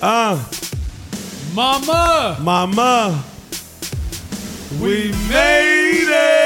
[0.00, 0.42] Uh,
[1.54, 3.24] Mama, mama,
[4.80, 6.38] we made it.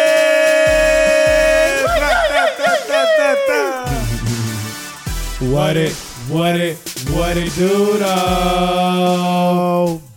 [5.53, 5.93] What it,
[6.30, 6.79] what it,
[7.11, 9.20] what it do though?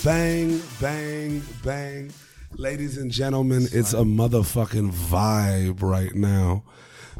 [0.04, 2.12] Bang, bang, bang.
[2.56, 6.64] Ladies and gentlemen, it's a motherfucking vibe right now.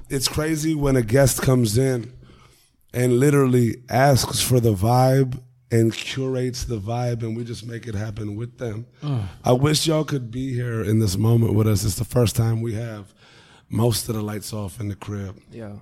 [0.10, 2.14] It's crazy when a guest comes in
[2.94, 5.42] and literally asks for the vibe
[5.80, 8.86] and curates the vibe and we just make it happen with them.
[9.04, 9.30] Ah.
[9.44, 11.84] I wish y'all could be here in this moment with us.
[11.84, 13.14] It's the first time we have
[13.70, 15.40] most of the lights off in the crib.
[15.52, 15.74] Yeah.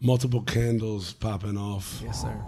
[0.00, 2.00] Multiple candles popping off.
[2.04, 2.40] Yes, sir.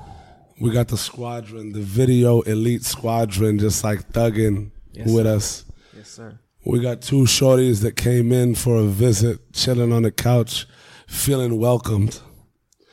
[0.61, 5.35] We got the squadron, the video elite squadron, just like thugging Yes, with sir.
[5.37, 5.65] us.
[5.97, 6.39] Yes, sir.
[6.65, 10.67] We got two shorties that came in for a visit, chilling on the couch,
[11.07, 12.21] feeling welcomed.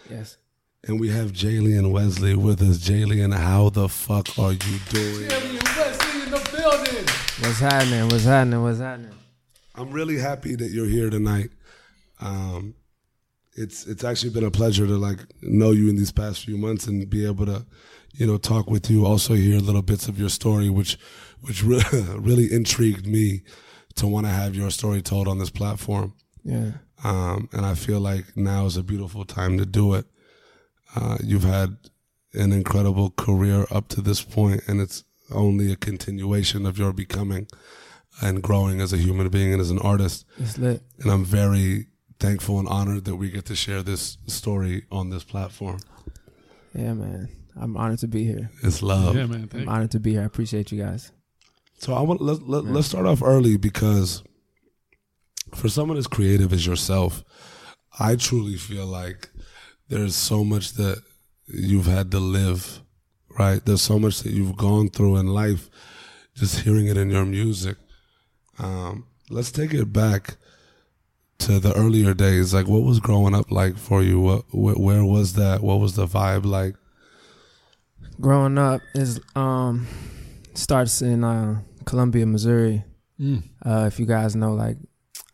[0.10, 0.38] Yes.
[0.86, 2.78] And we have Jaylee and Wesley with us.
[2.78, 5.30] Jaylee, how the fuck are you doing?
[5.30, 7.06] Wesley in the building.
[7.40, 8.10] What's happening?
[8.10, 8.62] What's happening?
[8.62, 9.12] What's happening?
[9.76, 11.52] I'm really happy that you're here tonight.
[12.20, 12.76] Um,
[13.56, 16.86] it's it's actually been a pleasure to like know you in these past few months
[16.86, 17.66] and be able to,
[18.16, 19.06] you know, talk with you.
[19.06, 20.98] Also hear little bits of your story, which
[21.40, 21.84] which really,
[22.18, 23.44] really intrigued me
[23.96, 26.14] to want to have your story told on this platform.
[26.44, 26.72] Yeah.
[27.06, 30.08] Um, and I feel like now is a beautiful time to do it.
[30.96, 31.78] Uh, you've had
[32.34, 37.48] an incredible career up to this point, and it's only a continuation of your becoming
[38.22, 40.26] and growing as a human being and as an artist.
[40.38, 40.82] It's lit.
[41.00, 41.88] And I'm very
[42.20, 45.80] thankful and honored that we get to share this story on this platform.
[46.74, 47.30] Yeah, man.
[47.60, 48.50] I'm honored to be here.
[48.64, 49.16] It's love.
[49.16, 49.48] Yeah, man.
[49.48, 50.22] Thank I'm honored to be here.
[50.22, 51.12] I appreciate you guys.
[51.80, 54.24] So I want let, let, let's start off early because
[55.54, 57.24] for someone as creative as yourself,
[58.00, 59.30] I truly feel like
[59.90, 61.02] there's so much that
[61.48, 62.82] you've had to live,
[63.38, 63.64] right?
[63.64, 65.70] There's so much that you've gone through in life,
[66.36, 67.78] just hearing it in your music.
[68.60, 70.38] Um, let's take it back
[71.40, 72.54] to the earlier days.
[72.54, 74.20] Like, what was growing up like for you?
[74.20, 75.62] What, wh- where was that?
[75.62, 76.76] What was the vibe like?
[78.22, 79.88] Growing up is um
[80.54, 82.84] starts in uh, Columbia, Missouri.
[83.20, 83.44] Mm.
[83.66, 84.78] Uh, if you guys know, like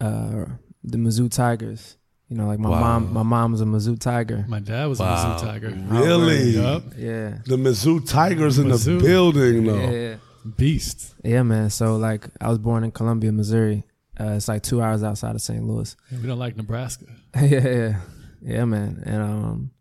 [0.02, 0.46] uh,
[0.84, 1.98] the Mizzou Tigers.
[2.30, 2.80] You know, like my Wow.
[3.00, 3.14] mom.
[3.14, 4.46] My mom was a Mizzou Tiger.
[4.48, 5.08] My dad was Wow.
[5.16, 5.70] a Mizzou Tiger.
[5.88, 6.52] Really?
[6.52, 6.84] Yup.
[6.98, 7.40] Yeah.
[7.46, 9.00] The Mizzou Tigers in Mizzou.
[9.00, 9.90] the building, though.
[9.90, 10.16] Yeah.
[10.58, 11.16] Beast.
[11.24, 11.70] Yeah, man.
[11.72, 13.84] So like, I was born in Columbia, Missouri.
[14.20, 15.64] Uh, it's like two hours outside of St.
[15.66, 15.96] Louis.
[16.12, 17.06] Yeah, we don't like Nebraska.
[17.36, 18.02] yeah, yeah,
[18.42, 19.02] yeah, man.
[19.06, 19.72] And um,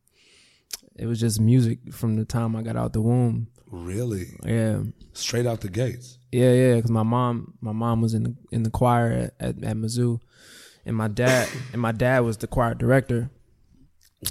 [0.97, 3.49] it was just music from the time I got out the womb.
[3.71, 4.27] Really?
[4.47, 4.83] Yeah,
[5.13, 6.19] Straight out the gates.
[6.33, 6.75] yeah, yeah.
[6.77, 10.21] Because my mom, my mom was in the in the choir at, at, at Mizzou,
[10.89, 13.31] and my dad and my dad was the choir director.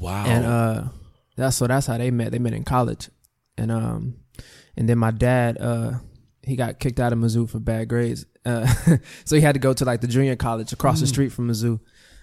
[0.01, 0.25] Wow.
[0.25, 0.84] And uh,
[1.38, 2.31] that's so that's how they met.
[2.31, 3.09] They met in college,
[3.57, 4.18] and um,
[4.75, 6.00] and then my dad uh,
[6.44, 8.25] he got kicked out of Mizzou for bad grades.
[8.44, 8.66] Uh,
[9.25, 11.79] so he had to go to like the junior college across the street from Mizzou.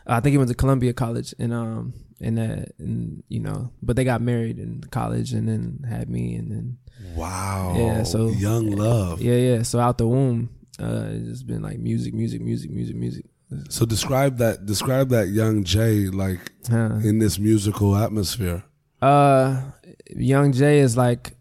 [0.07, 3.71] Uh, I think he went to Columbia College, and um, and uh, and you know,
[3.83, 6.79] but they got married in college, and then had me, and then
[7.15, 7.75] wow.
[7.77, 9.23] Yeah, so- young love.
[9.23, 9.63] yeah, yeah.
[9.63, 13.27] So out the womb, uh, it's just been like music, music, music, music, music.
[13.69, 14.67] So describe that.
[14.67, 16.99] Describe that young Jay like Huh.
[17.03, 18.65] in this musical atmosphere.
[19.03, 19.61] Uh,
[20.09, 21.37] Young Jay is like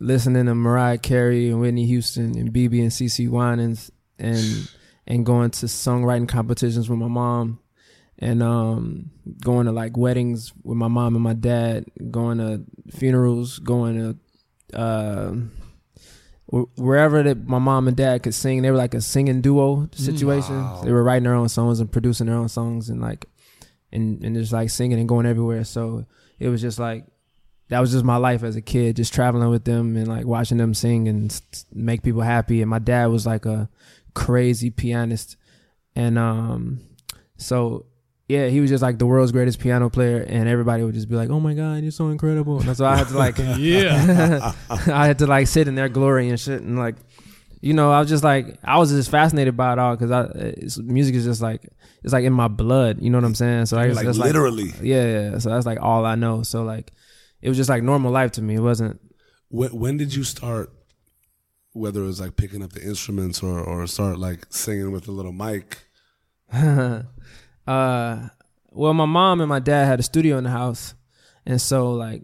[0.00, 4.68] listening to Mariah Carey and Whitney Houston and BeBe and CeCe Winans and
[5.06, 7.58] and going to songwriting competitions with my mom
[8.18, 9.10] and um
[9.42, 12.62] going to like weddings with my mom and my dad, going to
[12.94, 13.96] funerals, going
[14.70, 15.34] to uh
[16.50, 18.62] wherever that my mom and dad could sing.
[18.62, 20.56] They were like a singing duo situation.
[20.56, 20.82] Wow.
[20.84, 23.26] They were writing their own songs and producing their own songs and like
[23.92, 25.64] and and just like singing and going everywhere.
[25.64, 26.06] So
[26.38, 27.06] it was just like
[27.68, 30.58] that was just my life as a kid, just traveling with them and like watching
[30.58, 31.40] them sing and
[31.72, 32.62] make people happy.
[32.62, 33.68] And my dad was like a
[34.14, 35.36] crazy pianist,
[35.94, 36.80] and um,
[37.36, 37.86] so
[38.30, 41.16] yeah, he was just like the world's greatest piano player, and everybody would just be
[41.16, 44.52] like, "Oh my god, you're so incredible!" And so I had to like, Yeah.
[44.70, 46.94] I had to like sit in their glory and shit, and like,
[47.60, 50.22] you know, I was just like, I was just fascinated by it all because I,
[50.34, 51.62] it's, music is just like,
[52.04, 53.02] it's like in my blood.
[53.02, 53.66] You know what I'm saying?
[53.66, 54.72] So I was Like just literally.
[54.80, 55.38] yeah, yeah.
[55.38, 56.42] So that's like all I know.
[56.42, 56.92] So like,
[57.42, 58.54] it was just like normal life to me.
[58.54, 59.00] It wasn't.
[59.48, 60.72] When, when did you start?
[61.72, 65.12] Whether it was like picking up the instruments or or start like singing with a
[65.12, 65.78] little mic.
[67.70, 68.28] Uh,
[68.70, 70.94] well, my mom and my dad had a studio in the house,
[71.46, 72.22] and so like,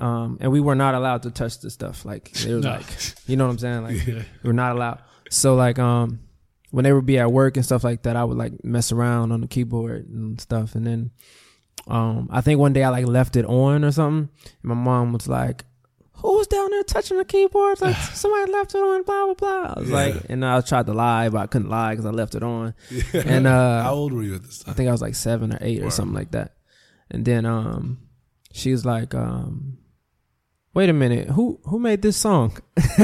[0.00, 2.04] um, and we were not allowed to touch the stuff.
[2.04, 2.70] Like they were No.
[2.70, 2.86] like,
[3.26, 3.82] you know what I'm saying?
[3.82, 4.22] Like Yeah.
[4.42, 5.00] we were not allowed.
[5.30, 6.20] So like, um,
[6.70, 9.32] when they would be at work and stuff like that, I would like mess around
[9.32, 11.10] on the keyboard and stuff, and then,
[11.88, 15.12] um, I think one day I like left it on or something, and my mom
[15.12, 15.64] was like,
[16.16, 17.80] who was down there touching the keyboard?
[17.80, 19.74] Like somebody left it on, blah blah blah.
[19.76, 19.94] I was Yeah.
[19.96, 22.74] like, and I tried to lie, but I couldn't lie because I left it on.
[23.14, 24.72] And uh, How old were you at this time?
[24.72, 26.56] I think I was like seven or eight or something like that.
[27.10, 27.98] And then um
[28.52, 29.78] she was like, um,
[30.74, 32.56] wait a minute, who who made this song?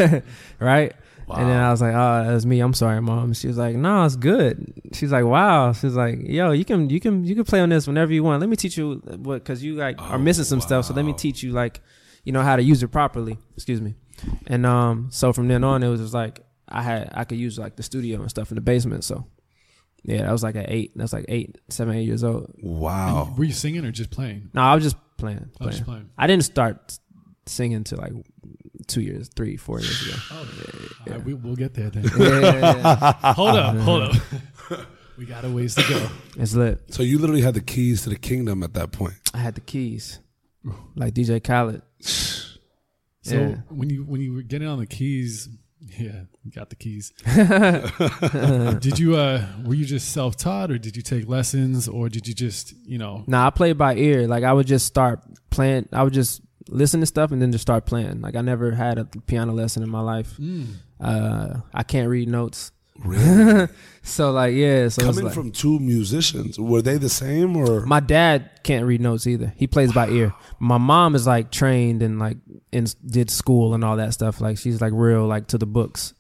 [0.59, 0.93] right?
[1.35, 2.61] And then I was like, oh, that was me.
[2.61, 3.33] I'm sorry, mom.
[3.33, 4.75] She was like, no, it's good.
[4.93, 5.73] She's like, wow.
[5.73, 8.41] She's like, yo, you can you can you can play on this whenever you want.
[8.41, 10.85] Let me teach you what because you like are Oh, missing some stuff.
[10.87, 11.81] So let me teach you like,
[12.25, 13.39] you know how to use it properly.
[13.55, 13.95] Excuse me.
[14.47, 17.59] And um, so from then on, it was just like I had I could use
[17.59, 19.05] like the studio and stuff in the basement.
[19.05, 19.27] So
[20.05, 20.93] yeah, that was like at eight.
[20.97, 22.53] That's like eight, seven, eight years old.
[22.61, 23.35] Wow.
[23.37, 24.51] Were you singing or just playing?
[24.53, 25.39] No, I was just playing.
[25.39, 25.71] I was playing.
[25.73, 26.11] just playing.
[26.19, 26.99] I didn't start
[27.47, 28.13] singing till like
[28.87, 30.17] two years, three, four years ago.
[30.33, 30.49] Oh,
[31.07, 32.05] all right, we, we'll get there then.
[32.19, 33.13] Yeah, yeah, yeah.
[33.35, 34.87] hold up, hold up.
[35.19, 36.09] we got a ways to go.
[36.37, 36.81] it's lit.
[36.93, 39.15] So you literally had the keys to the kingdom at that point.
[39.35, 40.19] I had the keys,
[40.97, 41.83] like DJ Khaled.
[43.25, 43.55] So Yeah.
[43.69, 45.49] when you when you were getting on the keys,
[45.81, 47.13] yeah, you got the keys.
[48.81, 52.27] did you uh were you just self taught or did you take lessons or did
[52.27, 54.27] you just you know Nah, I played by ear.
[54.27, 55.21] Like I would just start
[55.51, 55.89] playing.
[55.93, 58.21] I would just listen to stuff and then just start playing.
[58.21, 60.37] Like I never had a piano lesson in my life.
[60.39, 60.67] mm,
[61.01, 62.73] Uh, I can't read notes.
[62.99, 63.69] Really?
[64.05, 64.89] So like yeah.
[64.89, 67.87] So Coming like, from two musicians, were they the same or?
[67.87, 69.55] my dad can't read notes either.
[69.57, 70.35] He plays by ear.
[70.59, 72.37] My mom is like trained and like
[72.73, 74.41] in did school and all that stuff.
[74.41, 76.15] Like she's like real like to the books.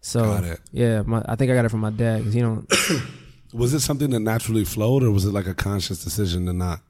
[0.00, 0.60] So Got it.
[0.72, 2.66] yeah, my, I think I got it from my dad because he don't.
[3.52, 6.80] Was it something that naturally flowed, or was it like a conscious decision to not?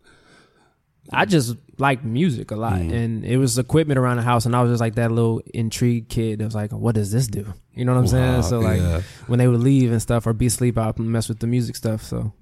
[1.13, 2.93] I just liked music a lot, Mm.
[2.93, 6.09] and it was equipment around the house, and I was just like that little intrigued
[6.09, 8.43] kid that was like, "What does this do?" You know what I'm saying?
[8.43, 9.03] So like yeah.
[9.27, 11.77] when they would leave and stuff or be asleep, I would mess with the music
[11.77, 12.03] stuff.
[12.03, 12.33] So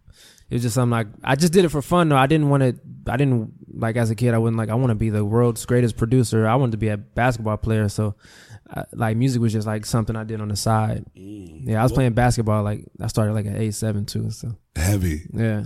[0.50, 2.08] it was just something like I just did it for fun.
[2.08, 2.16] though.
[2.16, 2.76] I didn't want to.
[3.12, 4.32] I didn't like as a kid.
[4.34, 6.46] I wasn't like I want to be the world's greatest producer.
[6.46, 7.88] I wanted to be a basketball player.
[7.88, 8.14] So
[8.70, 11.04] I, like music was just like something I did on the side.
[11.14, 12.62] Yeah, I was playing basketball.
[12.62, 14.30] Like I started like at age seven too.
[14.30, 15.22] So heavy.
[15.32, 15.64] yeah.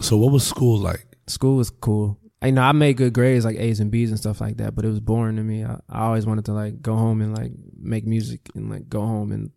[0.00, 1.04] So what was school like?
[1.26, 2.18] school was cool.
[2.44, 4.84] You know, I made good grades like A's and B's and stuff like that, but
[4.84, 5.64] it was boring to me.
[5.64, 9.00] I, I always wanted to like go home and like make music and like go
[9.00, 9.50] home and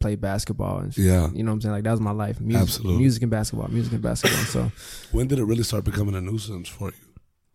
[0.00, 1.04] play basketball and shit.
[1.04, 1.28] Yeah.
[1.34, 1.74] You know what I'm saying?
[1.74, 2.40] Like that was my life.
[2.40, 2.98] Music, Absolutely.
[2.98, 4.44] Music and basketball, music and basketball.
[4.44, 4.72] So
[5.12, 6.94] When did it really start becoming a nuisance for you?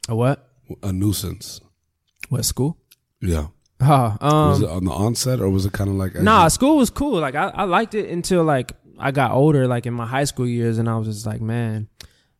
[0.08, 0.48] a what?
[0.84, 1.60] A nuisance.
[2.30, 2.78] What school?
[3.22, 3.48] Yeah.
[3.82, 6.16] Oh, was it um, on the onset, or was it kind of like?
[6.16, 7.20] nah, you- school was cool.
[7.20, 10.48] Like I, I liked it until like I got older, like in my high school
[10.48, 11.90] years, and I was just like, man,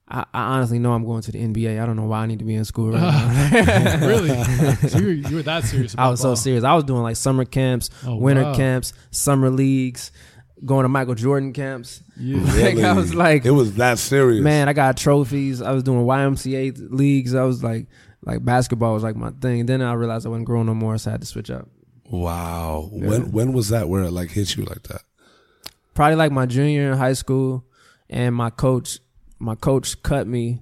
[0.08, 1.82] I, I honestly know I'm going to the NBA.
[1.82, 4.08] I don't know why I need to be in school right uh, now.
[4.08, 4.44] really?
[4.90, 6.64] so you were, you were that serious about I was so serious.
[6.64, 8.56] I was doing like summer camps, Oh, winter wow.
[8.56, 10.12] camps, summer leagues,
[10.64, 12.04] going to Michael Jordan camps.
[12.18, 12.38] Yeah.
[12.66, 14.44] Like, I was like, it was that serious.
[14.44, 15.62] man, I got trophies.
[15.62, 17.34] I was doing YMCA leagues.
[17.34, 17.88] I was like,
[18.22, 19.66] like basketball was like my thing.
[19.66, 21.68] Then I realized I wasn't growing no more, so I had to switch up.
[22.10, 22.90] Wow.
[22.94, 23.10] Yeah.
[23.10, 25.02] When when was that where it like hit you like that?
[25.94, 27.66] Probably like my junior in high school,
[28.10, 29.00] and my coach,
[29.40, 30.62] my coach cut me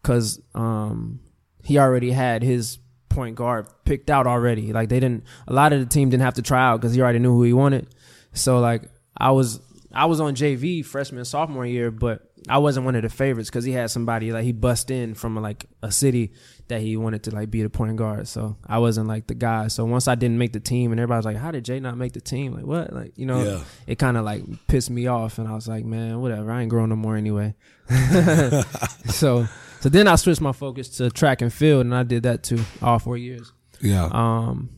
[0.00, 1.20] because um,
[1.64, 4.72] he already had his point guard picked out already.
[4.72, 7.00] Like they didn't, a lot of the team didn't have to try out because he
[7.00, 7.88] already knew who he wanted.
[8.32, 8.82] So like
[9.16, 9.60] I was,
[9.92, 13.64] I was on JV freshman sophomore year, but I wasn't one of the favorites because
[13.64, 16.32] he had somebody like he bust in from like a city
[16.68, 18.26] that he wanted to like be the point guard.
[18.28, 19.68] So I wasn't like the guy.
[19.68, 21.96] So once I didn't make the team, and everybody was like, "How did Jay not
[21.96, 22.92] make the team?" Like what?
[22.92, 23.64] Like you know, Yeah.
[23.86, 26.50] it kind of like pissed me off, and I was like, "Man, whatever.
[26.50, 27.54] I ain't growing no more anyway."
[29.06, 29.46] so
[29.80, 32.60] so then I switched my focus to track and field, and I did that too
[32.82, 33.52] all four years.
[33.80, 34.08] Yeah.
[34.10, 34.70] Um,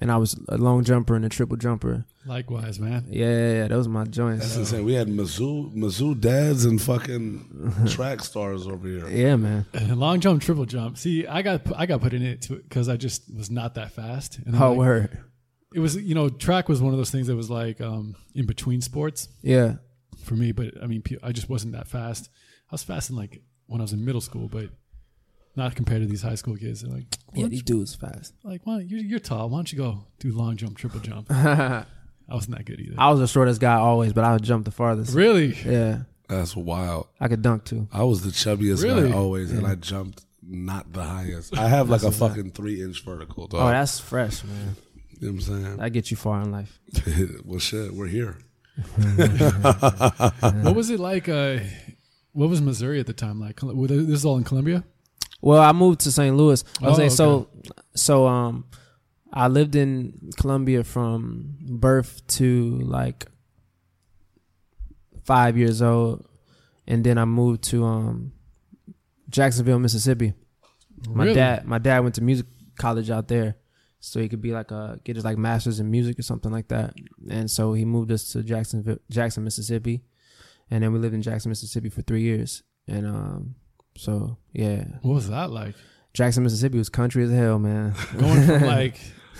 [0.00, 2.04] and I was a long jumper and a triple jumper.
[2.28, 3.06] Likewise, man.
[3.08, 4.44] Yeah, yeah, yeah those were my joints.
[4.44, 4.84] That's insane.
[4.84, 9.08] We had Mizzou, Mizzou dads and fucking track stars over here.
[9.08, 9.64] Yeah, man.
[9.72, 10.98] And long jump, triple jump.
[10.98, 14.38] See, I got I got put in it because I just was not that fast.
[14.44, 15.18] And then, Oh, like, word.
[15.74, 18.44] it was you know track was one of those things that was like um, in
[18.46, 19.76] between sports Yeah.
[20.22, 20.52] for me.
[20.52, 22.28] But I mean, I just wasn't that fast.
[22.70, 24.68] I was fast in like when I was in middle school, but
[25.56, 26.82] not compared to these high school kids.
[26.82, 28.34] They're like, Yeah, "Why these don't dudes fast.
[28.44, 29.48] like, why you're, you're tall.
[29.48, 31.28] Why don't you go do long jump, triple jump?
[32.28, 32.94] I I wasn't good either.
[32.98, 35.14] I was the shortest guy always, but I would jump the farthest.
[35.14, 35.54] really?
[35.64, 37.06] Yeah, That's wild.
[37.20, 37.88] I could dunk too.
[37.92, 39.10] I was the chubbiest Really?
[39.10, 41.56] guy always, and I jumped not the highest.
[41.64, 43.46] I have like a fucking three inch vertical.
[43.46, 43.60] Dog.
[43.62, 44.76] Oh, that's fresh, man.
[45.20, 45.76] you know what I'm saying?
[45.78, 46.78] That gets you far in life.
[47.44, 48.38] well, shit, we're here.
[50.62, 51.28] What was it like?
[51.28, 51.58] Uh,
[52.32, 53.56] what was Missouri at the time like?
[53.56, 54.84] Col- This is all in Columbia.
[55.40, 56.36] Well, I moved to St.
[56.36, 56.62] Louis.
[56.82, 57.48] I was Oh, saying so.
[57.94, 58.64] So um,
[59.32, 63.26] I lived in Columbia from birth to like
[65.24, 66.26] five years old,
[66.86, 68.32] and then I moved to um
[69.28, 70.34] Jacksonville, Mississippi.
[71.08, 71.34] My Really?
[71.34, 73.56] dad, my dad went to music college out there,
[74.00, 76.68] so he could be like a get his like masters in music or something like
[76.68, 76.94] that.
[77.30, 80.02] And so he moved us to Jackson, Jackson, Mississippi,
[80.70, 82.62] and then we lived in Jackson, Mississippi for three years.
[82.86, 83.54] And um,
[83.96, 85.74] so yeah, What was that like?
[86.14, 87.94] Jackson, Mississippi was country as hell, man.
[88.16, 88.98] Going from like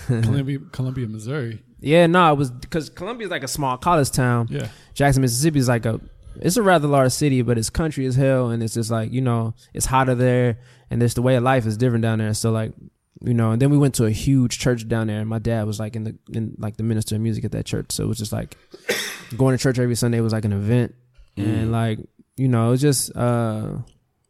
[0.23, 1.63] Columbia, Columbia, Missouri.
[1.79, 4.47] Yeah, no, it was because Columbia is like a small college town.
[4.49, 4.67] Yeah.
[4.93, 6.01] Jackson, Mississippi is like a
[6.41, 9.21] it's a rather large city, but it's country as hell, and it's just like you
[9.21, 12.33] know it's hotter there, and there's the way of life is different down there.
[12.33, 12.73] So like
[13.21, 15.65] you know, and then we went to a huge church down there, and my dad
[15.65, 18.07] was like in the in like the minister of music at that church, so it
[18.07, 18.57] was just like
[19.37, 20.95] going to church every Sunday was like an event,
[21.37, 21.99] and like
[22.35, 23.77] you know it was just uh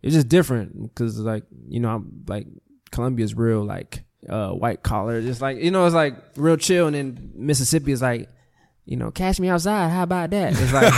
[0.01, 2.47] it's just different because like you know I'm like
[2.91, 6.95] Columbia's real like uh white collar, just like you know it's like real chill, and
[6.95, 8.29] then Mississippi is like
[8.89, 9.89] you know, cash me outside.
[9.89, 10.53] How about that?
[10.55, 10.91] It's like,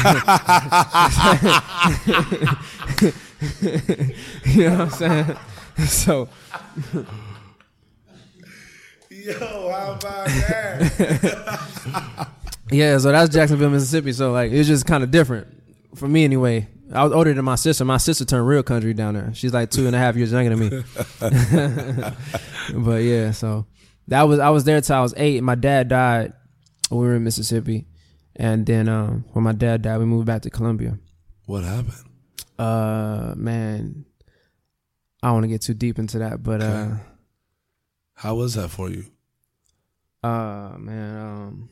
[4.45, 5.37] you know what I'm saying?
[5.87, 6.29] So,
[9.09, 9.33] Yo,
[9.71, 11.49] how about that?
[12.71, 14.11] yeah, so that's Jacksonville, Mississippi.
[14.11, 15.47] So, like, it's just kind of different
[15.95, 16.67] for me anyway.
[16.93, 17.85] I was older than my sister.
[17.85, 19.33] My sister turned real country down there.
[19.33, 20.83] She's like two and a half years younger than me.
[22.73, 23.65] but yeah, so
[24.07, 25.41] that was I was there till I was eight.
[25.43, 26.33] My dad died
[26.89, 27.85] we were in Mississippi,
[28.35, 30.99] and then um, when my dad died, we moved back to Columbia.
[31.45, 31.93] what happened?
[32.59, 34.05] Uh, man,
[35.23, 36.89] I don't want to get too deep into that, but uh,
[38.13, 39.05] How was that for you?
[40.23, 41.69] uh, man, um,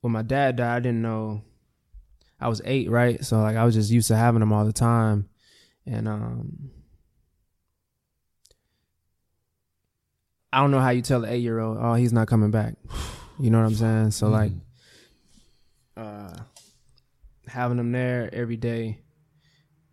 [0.00, 1.42] when my dad died, I didn't know.
[2.40, 3.24] I was eight, right?
[3.24, 5.28] So like, I was just used to having him all the time,
[5.86, 6.70] and um,
[10.52, 12.74] I don't know how you tell an eight year old, oh, he's not coming back.
[13.40, 14.10] You know what I'm saying?
[14.10, 14.50] So like,
[15.96, 16.34] uh,
[17.46, 18.98] having him there every day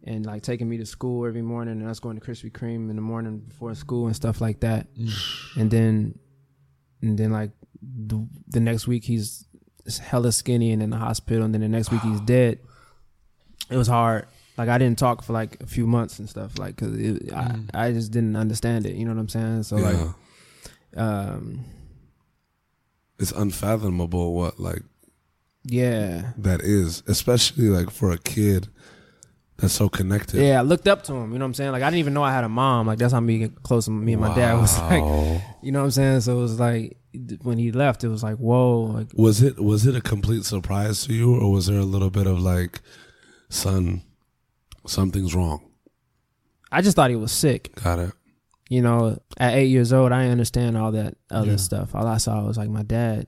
[0.04, 2.96] and like taking me to school every morning and us going to Krispy Kreme in
[2.96, 4.88] the morning before school and stuff like that.
[5.56, 6.18] And then,
[7.04, 7.52] and then like
[7.84, 9.46] the, the next week he's
[10.00, 11.44] hella skinny and in the hospital.
[11.44, 12.60] And then the next week he's dead.
[13.70, 14.28] It was hard.
[14.58, 16.58] Like I didn't talk for like a few months and stuff.
[16.58, 18.96] Like, cause it, I, I just didn't understand it.
[18.96, 19.64] You know what I'm saying?
[19.64, 19.90] So yeah.
[19.90, 20.10] like,
[20.98, 21.66] um,
[23.20, 24.84] it's unfathomable what like
[25.64, 26.32] yeah.
[26.38, 28.70] that is, especially like for a kid
[29.58, 30.42] that's so connected.
[30.42, 31.32] Yeah, I looked up to him.
[31.32, 31.72] You know what I'm saying?
[31.72, 32.88] Like I didn't even know I had a mom.
[32.88, 33.86] Like that's how me close.
[33.86, 35.04] to Me and my dad was like,
[35.62, 36.22] you know what I'm saying?
[36.22, 36.98] So it was like
[37.44, 38.82] when he left, it was like, whoa.
[38.82, 42.10] Like Was it was it a complete surprise to you, or was there a little
[42.10, 42.82] bit of like,
[43.50, 44.02] son,
[44.86, 45.62] something's wrong?
[46.72, 47.74] I just thought he was sick.
[47.76, 48.12] Got it.
[48.70, 51.56] You know, at eight years old, I didn't understand all that other Yeah.
[51.58, 51.94] stuff.
[51.96, 53.28] All I saw was like my dad.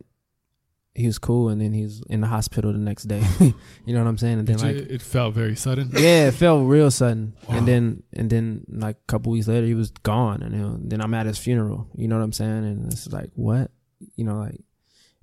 [0.98, 3.22] He was cool, and then he was in the hospital the next day.
[3.86, 4.40] you know what I'm saying?
[4.40, 5.92] And then It, like, it felt very sudden.
[5.94, 7.36] yeah, it felt real sudden.
[7.48, 7.58] Wow.
[7.58, 10.80] And then and then like a couple weeks later, he was gone, and you know,
[10.82, 11.88] then I'm at his funeral.
[11.96, 12.66] You know what I'm saying?
[12.66, 13.70] And it's like what?
[14.16, 14.56] You know, like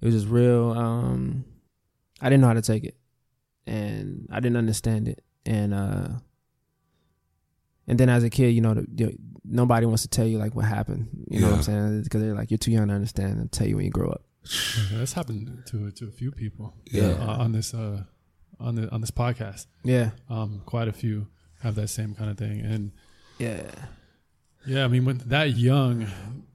[0.01, 0.71] it was just real.
[0.71, 1.45] Um,
[2.21, 2.97] I didn't know how to take it,
[3.67, 6.09] and I didn't understand it, and uh,
[7.89, 10.55] and then as a kid, you know, the, the, nobody wants to tell you like
[10.55, 11.09] what happened.
[11.29, 12.03] You know what I'm saying?
[12.03, 14.23] Because they're like you're too young to understand and tell you when you grow up.
[14.45, 17.13] Yeah, That's happened to to a few people Yeah.
[17.13, 18.05] uh, on this uh,
[18.61, 19.67] on the on this podcast.
[19.83, 21.27] Yeah, Um, quite a few
[21.63, 22.93] have that same kind of thing, and
[23.39, 23.63] yeah,
[24.67, 26.07] yeah, I mean, when that young,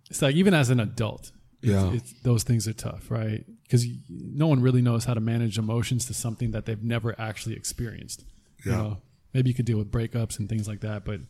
[0.09, 1.31] it's like even as an adult,
[1.61, 1.93] it's, Yeah.
[1.93, 3.43] it's, those things are tough, right?
[3.63, 7.55] Because no one really knows how to manage emotions to something that they've never actually
[7.55, 8.23] experienced.
[8.65, 8.77] You Yeah.
[8.77, 9.01] know,
[9.33, 11.21] maybe you could deal with breakups and things like that, but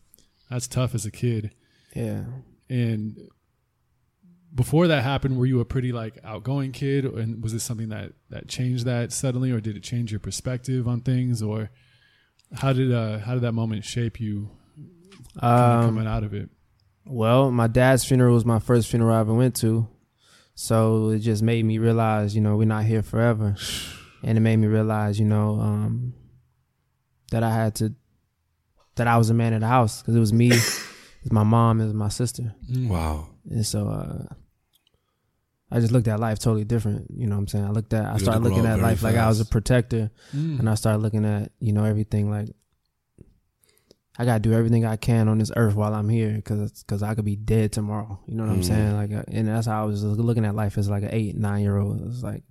[0.50, 1.52] that's tough as a kid.
[1.96, 2.26] yeah.
[2.70, 3.18] And
[4.54, 8.14] before that happened, were you a pretty like outgoing kid, and was this something that
[8.30, 11.70] that changed that suddenly, or did it change your perspective on things, or
[12.56, 14.50] how did uh how did that moment shape you
[15.40, 16.50] Um, coming out of it?
[17.06, 19.88] Well, my dad's funeral was my first funeral I ever went to.
[20.56, 23.56] So it just made me realize, you know, we're not here forever.
[24.22, 26.14] And it made me realize, you know, um,
[27.32, 27.94] that I had to,
[28.96, 31.44] that I was a man of the house because it was me, it was my
[31.44, 32.54] mom, it was my sister.
[32.70, 33.30] Wow.
[33.50, 34.34] And so, uh,
[35.72, 37.12] I just looked at life totally different.
[37.16, 37.66] You know what I'm saying?
[37.66, 39.28] I looked at, I You started had to grow looking at very life like I
[39.28, 40.10] was a protector.
[40.36, 40.60] Mm.
[40.60, 42.50] And I started looking at, you know, everything like
[44.18, 47.02] I got to do everything I can on this earth while I'm here because cause
[47.04, 48.20] I could be dead tomorrow.
[48.28, 48.66] You know what I'm Mm.
[48.66, 48.96] saying?
[48.96, 51.62] Like, uh, and that's how I was looking at life as like an eight, nine
[51.62, 52.02] year old.
[52.02, 52.44] It was like,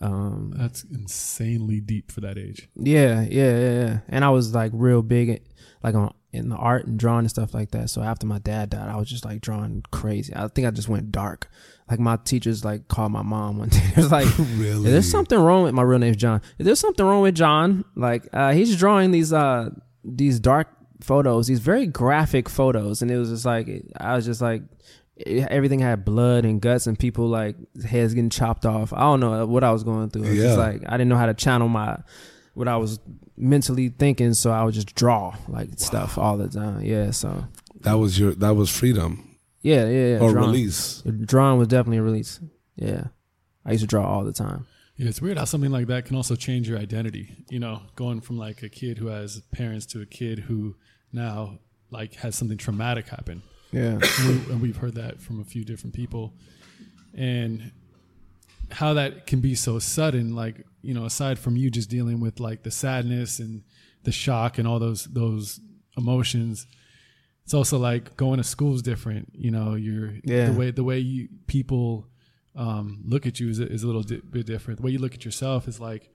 [0.00, 2.68] um, That's insanely deep for that age.
[2.74, 3.98] yeah, yeah, yeah, yeah.
[4.08, 5.42] And I was like real big,
[5.82, 7.90] like on in the art and drawing and stuff like that.
[7.90, 10.32] So after my dad died, I was just like drawing crazy.
[10.34, 11.48] I think I just went dark.
[11.90, 13.82] Like my teachers like called my mom one day.
[13.90, 14.90] It was like, Really?
[14.90, 16.40] there's something wrong with my real name's John.
[16.58, 19.70] If there's something wrong with John, like uh, he's drawing these uh
[20.04, 20.68] these dark
[21.02, 24.62] photos, these very graphic photos, and it was just like I was just like
[25.16, 28.92] it- everything had blood and guts and people like heads getting chopped off.
[28.94, 30.22] I don't know what I was going through.
[30.24, 30.64] It was just Yeah.
[30.64, 31.98] like I didn't know how to channel my
[32.54, 32.98] what I was
[33.36, 36.82] mentally thinking, so I would just draw like stuff all the time.
[36.84, 37.44] Yeah, so
[37.80, 40.18] That was your that was freedom yeah, yeah, yeah.
[40.20, 40.50] or drawing.
[40.50, 41.02] release.
[41.24, 42.40] Drawing was definitely a release.
[42.76, 43.04] Yeah,
[43.64, 44.66] I used to draw all the time.
[44.96, 47.44] Yeah, it's weird how something like that can also change your identity.
[47.48, 50.76] You know, going from like a kid who has parents to a kid who
[51.12, 51.58] now
[51.90, 53.42] like has something traumatic happen.
[53.72, 56.34] Yeah, And we- and we've heard that from a few different people.
[57.14, 57.72] And
[58.72, 62.40] how that can be so sudden, like, you know, aside from you just dealing with
[62.40, 63.62] like the sadness and
[64.04, 65.60] the shock and all those those
[65.96, 66.66] emotions,
[67.44, 69.30] it's also like going to school is different.
[69.34, 70.46] You know, you're Yeah.
[70.50, 72.08] the way the way you people
[72.54, 74.80] um, look at you is, is a little di- bit different.
[74.80, 76.10] The way you look at yourself is like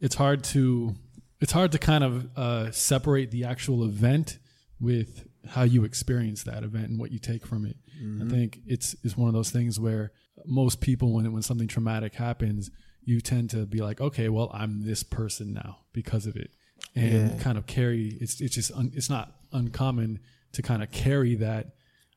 [0.00, 0.94] it's hard to
[1.40, 4.38] it's hard to kind of uh, separate the actual event
[4.80, 7.76] with how you experience that event and what you take from it.
[8.22, 10.12] I think it's it's one of those things where
[10.46, 12.70] most people when when something traumatic happens,
[13.04, 16.50] you tend to be like, okay, well, I'm this person now because of it,
[16.94, 17.38] and Yeah.
[17.38, 18.16] kind of carry.
[18.20, 20.20] It's it's just un, it's not uncommon
[20.52, 21.74] to kind of carry that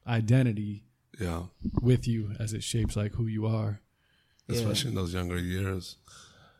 [0.08, 0.84] identity
[1.20, 1.44] Yeah,
[1.82, 3.82] with you as it shapes like who you are.
[4.50, 5.98] especially in those younger years.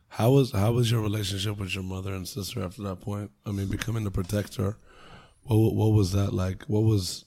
[0.08, 3.30] How was how was your relationship with your mother and sister after that point?
[3.46, 4.76] I mean, becoming the protector.
[5.42, 6.64] What what was that like?
[6.64, 7.24] What was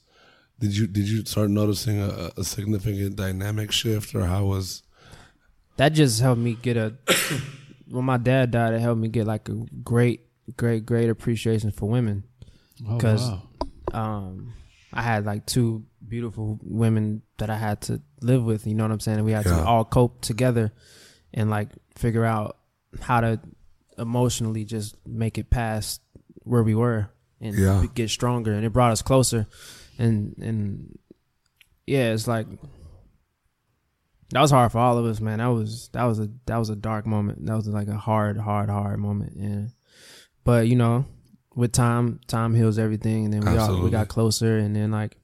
[0.61, 4.83] did you did you start noticing a, a significant dynamic shift, or how was?
[5.77, 6.93] that just helped me get a.
[7.89, 10.21] when my dad died, it helped me get like a great,
[10.55, 12.23] great, great appreciation for women.
[12.87, 13.41] Oh, 'Cause- wow.
[13.93, 14.53] um
[14.93, 18.91] I had like two beautiful women that I had to live with, you know what
[18.91, 19.17] I'm saying?
[19.19, 19.57] And we had Yeah.
[19.57, 20.73] to all cope together
[21.33, 22.57] and like figure out
[22.99, 23.39] how to
[23.97, 26.01] emotionally just make it past
[26.43, 27.85] where we were and Yeah.
[27.93, 29.47] get stronger and it brought us closer
[29.97, 30.97] and and
[31.87, 32.47] yeah, it's like
[34.33, 35.39] that was hard for all of us, man.
[35.39, 37.45] That was that was a that was a dark moment.
[37.45, 39.33] That was like a hard, hard, hard moment.
[39.35, 39.71] And
[40.43, 41.05] but you know,
[41.55, 45.17] with time, time heals everything, and then we all we got closer, and then like,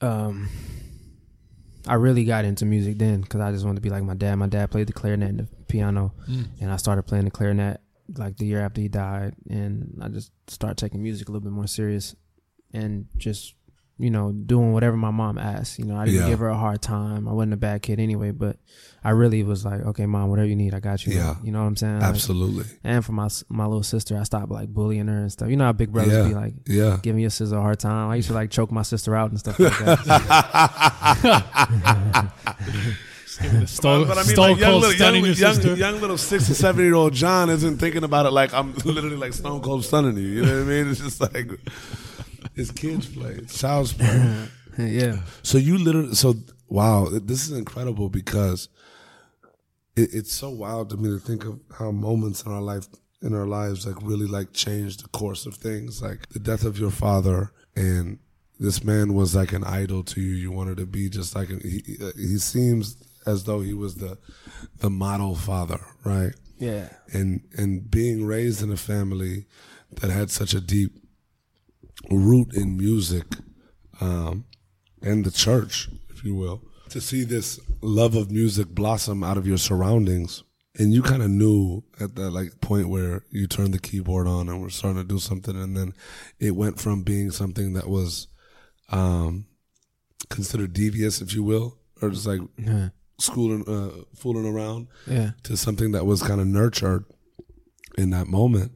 [0.00, 0.48] um,
[1.86, 4.34] I really got into music then because I just wanted to be like my dad.
[4.36, 6.46] My dad played the clarinet and the piano, Mm.
[6.60, 7.80] and I started playing the clarinet
[8.16, 11.52] like the year after he died, and I just started taking music a little bit
[11.54, 12.16] more serious,
[12.72, 13.54] and just
[13.98, 15.78] you know doing whatever my mom asked.
[15.78, 16.28] You know, I didn't Yeah.
[16.30, 17.28] give her a hard time.
[17.28, 18.56] I wasn't a bad kid anyway, but
[19.04, 21.14] I really was like, okay, mom, whatever you need, I got you.
[21.14, 21.36] Yeah.
[21.42, 22.00] you know what I'm saying?
[22.00, 25.48] Like, Absolutely, and for my my little sister, I stopped like bullying her and stuff.
[25.50, 26.28] You know how big brothers Yeah.
[26.28, 26.98] be like yeah.
[27.02, 28.10] giving your sister a hard time.
[28.10, 30.00] I used to like choke my sister out and stuff like that.
[33.66, 36.54] Stole, But I mean, stole like young cold little, young, young, young little six or
[36.54, 40.16] seven year old John isn't thinking about it like I'm literally like Stone Cold stunning
[40.16, 40.22] you.
[40.24, 40.88] You know what I mean?
[40.90, 41.48] It's just like
[42.54, 44.48] it's kids play, it's child's play.
[44.78, 46.34] yeah, So you literally, so
[46.68, 48.68] wow, this is incredible because
[49.96, 52.86] it, it's so wild to me to think of how moments in our life,
[53.22, 56.00] in our lives, like really like change the course of things.
[56.02, 58.18] Like the death of your father, and
[58.58, 60.32] this man was like an idol to you.
[60.32, 61.96] You wanted to be just like he.
[62.00, 64.16] Uh, he seems as though he was the
[64.78, 66.32] the model father, right?
[66.58, 69.46] yeah, and and being raised in a family
[70.00, 70.92] that had such a deep
[72.10, 73.26] root in music
[74.00, 74.44] um,
[75.02, 79.46] and the church, if you will, to see this love of music blossom out of
[79.46, 80.42] your surroundings,
[80.78, 84.48] and you kind of knew at that like point where you turned the keyboard on
[84.48, 85.92] and were starting to do something, and then
[86.38, 88.26] it went from being something that was
[88.90, 89.46] um,
[90.28, 95.56] considered devious, if you will, or just like yeah, schooling, uh, fooling around yeah, to
[95.56, 97.04] something that was kind of nurtured
[97.96, 98.72] in that moment.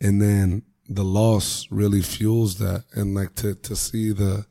[0.00, 2.84] And then the loss really fuels that.
[2.94, 4.46] And like to, to see the,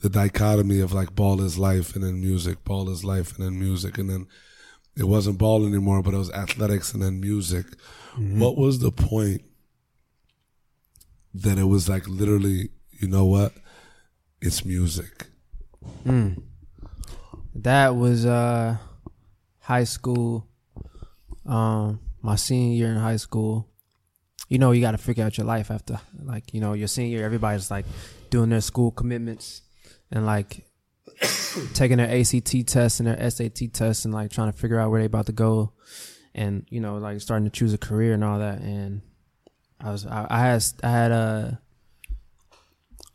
[0.00, 3.58] the dichotomy of like ball is life and then music, ball is life and then
[3.58, 3.98] music.
[3.98, 4.26] And then
[4.96, 7.66] it wasn't ball anymore, but it was athletics and then music.
[8.16, 9.42] What was the point
[11.34, 13.52] that it was like literally, you know what?
[14.40, 15.26] It's music.
[16.04, 16.42] Mm.
[17.56, 18.76] That was uh
[19.58, 20.46] high school.
[21.44, 23.68] Um, my senior year in high school.
[24.48, 27.16] You know, you got to figure out your life after, like, you know, your senior
[27.18, 27.24] year.
[27.24, 27.86] Everybody's like
[28.30, 29.62] doing their school commitments
[30.10, 30.66] and like
[31.74, 35.00] taking their ACT test and their SAT test and like trying to figure out where
[35.00, 35.72] they about to go,
[36.34, 38.60] and you know, like starting to choose a career and all that.
[38.60, 39.02] And
[39.80, 41.50] I was, I, I had, I had uh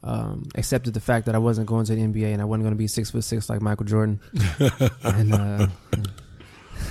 [0.03, 2.73] um, accepted the fact that I wasn't going to the NBA and I wasn't going
[2.73, 4.19] to be six foot six like Michael Jordan.
[5.03, 5.67] and uh,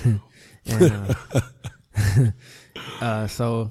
[0.66, 2.30] and uh,
[3.00, 3.70] uh, so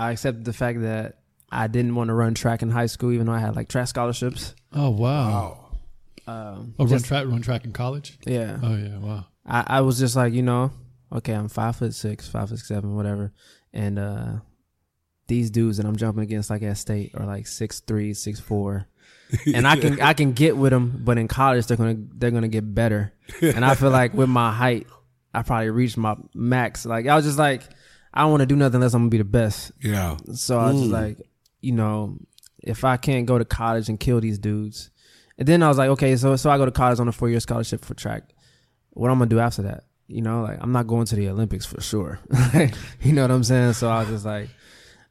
[0.00, 1.18] I accepted the fact that
[1.50, 3.88] I didn't want to run track in high school, even though I had like track
[3.88, 4.54] scholarships.
[4.72, 5.66] Oh wow.
[6.26, 6.32] Wow.
[6.32, 8.18] Um, Oh, run track, run track in college.
[8.26, 8.58] yeah.
[8.62, 9.26] Oh yeah, wow.
[9.46, 10.70] I, I was just like, you know,
[11.12, 13.32] okay, I'm five foot six, five foot seven, whatever,
[13.72, 14.32] and uh
[15.26, 18.86] these dudes that I'm jumping against, like at state, are like six three, six four,
[19.54, 22.48] and I can I can get with them, but in college they're gonna they're gonna
[22.48, 24.86] get better, and I feel like with my height,
[25.34, 26.84] I probably reached my max.
[26.86, 27.62] Like I was just like,
[28.12, 29.72] I don't want to do nothing unless I'm gonna be the best.
[29.80, 30.16] Yeah.
[30.34, 30.92] So I was just Mm.
[30.92, 31.18] like,
[31.60, 32.16] you know,
[32.62, 34.90] if I can't go to college and kill these dudes,
[35.38, 37.28] and then I was like, okay, so so I go to college on a four
[37.30, 38.24] year scholarship for track.
[38.90, 39.84] What I'm gonna do after that?
[40.08, 42.18] You know, like I'm not going to the Olympics for sure.
[43.00, 43.74] you know what I'm saying?
[43.74, 44.48] So I was just like,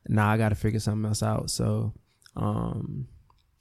[0.07, 1.49] nah, I got to figure something else out.
[1.49, 1.93] So,
[2.35, 3.07] um,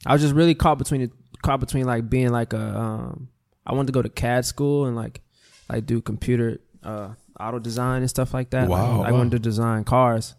[0.04, 1.10] I was just really caught between the
[1.42, 3.28] caught between like being like a um,
[3.64, 5.20] I wanted to go to CAD school and like
[5.68, 8.68] like do computer uh auto design and stuff like that.
[8.68, 9.02] Like, Wow.
[9.02, 10.34] I wanted to design cars.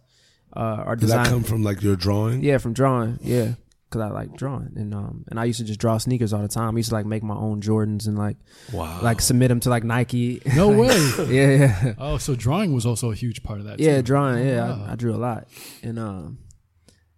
[0.56, 1.24] Uh, or Did design.
[1.26, 2.44] that come from like your drawing?
[2.44, 3.20] Yeah, from drawing.
[3.22, 3.54] Yeah,
[3.88, 6.48] because I like drawing, and um, and I used to just draw sneakers all the
[6.48, 6.74] time.
[6.76, 8.36] I used to like make my own Jordans and like
[8.74, 9.00] Wow.
[9.04, 10.42] like submit them to like Nike.
[10.56, 10.88] No way.
[11.30, 13.80] yeah, yeah, Oh, so drawing was also a huge part of that.
[13.80, 13.98] yeah.
[13.98, 14.02] too.
[14.02, 14.44] Drawing.
[14.48, 14.86] Yeah, Wow.
[14.88, 15.48] I, I drew a lot,
[15.84, 16.40] and um,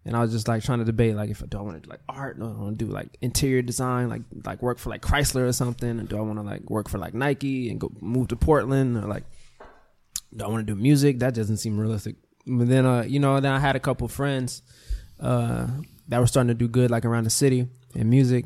[0.03, 1.87] and I was just like trying to debate like if I do I want to
[1.87, 4.89] do like art, no, I want to do like interior design, like like work for
[4.89, 7.79] like Chrysler or something, or do I want to like work for like Nike and
[7.79, 9.23] go move to Portland, or like
[10.35, 11.19] do I want to do music?
[11.19, 12.15] That doesn't seem realistic.
[12.47, 14.61] But then, uh, you know, then I had a couple friends
[15.19, 15.67] uh,
[16.07, 18.45] that were starting to do good, like around the city and music,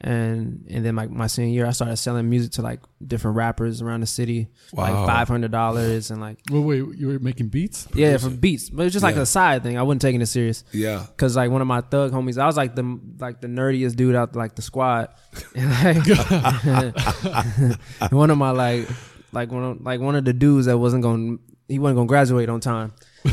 [0.00, 3.80] and and then like my senior year, I started selling music to like different rappers
[3.82, 7.86] around the city, like five hundred dollars, and like Wait, wait, you were making beats?
[7.94, 9.22] yeah, for beats, but it's just like Yeah.
[9.22, 9.78] a side thing.
[9.78, 10.64] I wasn't taking it serious.
[10.72, 11.06] yeah.
[11.16, 14.16] Cause like one of my thug homies, I was like the like the nerdiest dude
[14.16, 15.08] out like the squad.
[15.54, 17.76] And, like,
[18.12, 18.88] one of my like
[19.32, 22.48] like one of, like one of the dudes that wasn't going he wasn't gonna graduate
[22.48, 22.92] on time.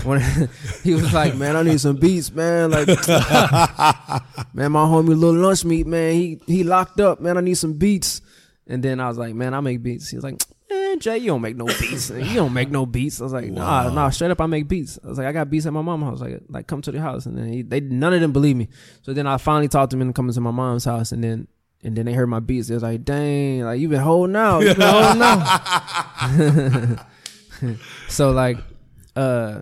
[0.84, 2.72] He was like, man, I need some beats, man.
[2.72, 2.88] Like,
[4.54, 7.38] man, my homie little lunch meat, man, he he locked up, man.
[7.38, 8.22] I need some beats.
[8.66, 10.10] And then I was like, man, I make beats.
[10.10, 12.10] He was like, man, Jay, you don't make no beats.
[12.10, 13.20] You don't make no beats.
[13.20, 13.94] I was like, nah, Wow.
[13.94, 14.98] nah, straight up, I make beats.
[15.04, 16.22] I was like, I got beats at my mom's house.
[16.22, 17.26] Like, like come to the house.
[17.26, 18.70] And then he, they none of them believe me.
[19.02, 21.48] So then I finally talked to them into coming to my mom's house, and then
[21.84, 22.68] and then they heard my beats.
[22.70, 27.00] They was like, dang, like you been holding out, you been holding out.
[28.08, 28.58] so like,
[29.16, 29.62] uh,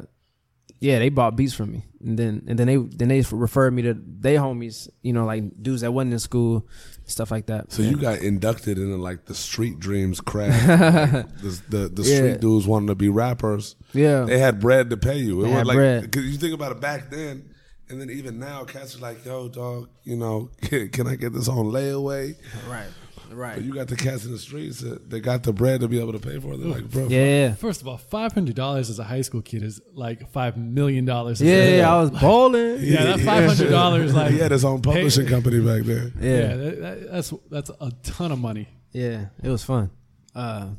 [0.79, 3.83] yeah, they bought beats from me, and then and then they then they referred me
[3.83, 6.67] to they homies, you know, like dudes that wasn't in school,
[7.05, 7.71] stuff like that.
[7.71, 10.67] So you got inducted into like the street dreams craft.
[11.31, 12.15] Like, the the, the Yeah.
[12.15, 13.75] street dudes wanted to be rappers.
[13.93, 15.41] yeah, They had bread to pay you.
[15.41, 16.11] It They was like bread.
[16.11, 17.50] cause you think about it back then,
[17.91, 21.33] and then even now, cats are like, "Yo, dog, you know, can, can I get
[21.33, 22.35] this on layaway?"
[22.69, 22.87] right,
[23.29, 25.87] But right, you got the cats in the streets that they got the bread to
[25.87, 26.57] be able to pay for it.
[26.57, 27.53] They're like, "Bro, yeah, yeah.
[27.53, 31.05] First of all, five hundred dollars as a high school kid is like five million
[31.05, 31.41] dollars.
[31.41, 32.77] Yeah, yeah, I was bowling.
[32.79, 35.31] Yeah, that five hundred dollars, like he had his own publishing Hey.
[35.31, 38.67] company back then." yeah, yeah, that, that, that's that's a ton of money.
[38.91, 39.25] yeah.
[39.43, 39.91] It was fun.
[40.33, 40.69] Uh,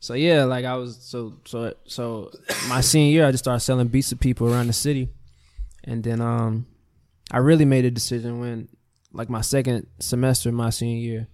[0.00, 2.30] so yeah, like I was so so so
[2.68, 5.08] my senior year, I just started selling beats to people around the city,
[5.84, 6.66] and then um,
[7.30, 8.68] I really made a decision when
[9.12, 11.28] like my second semester, of my senior year,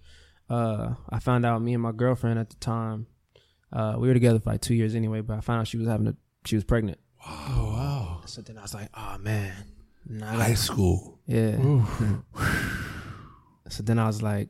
[0.49, 3.07] uh, I found out me and my girlfriend at the time,
[3.71, 5.87] uh, we were together for like two years anyway, but I found out she was
[5.87, 6.97] having a she was pregnant.
[7.25, 8.21] Oh wow.
[8.25, 9.53] So then I was like, oh man,
[10.07, 11.19] nah, I High gotta- school.
[11.25, 11.57] yeah.
[13.69, 14.49] So then I was like,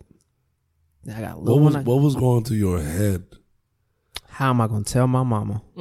[1.14, 1.84] I got What was one.
[1.86, 3.26] what was going through your head?
[4.30, 5.62] How am I gonna tell my mama?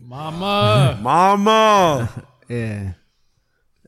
[0.00, 0.98] Mama.
[1.02, 2.24] Mama.
[2.48, 2.92] Yeah,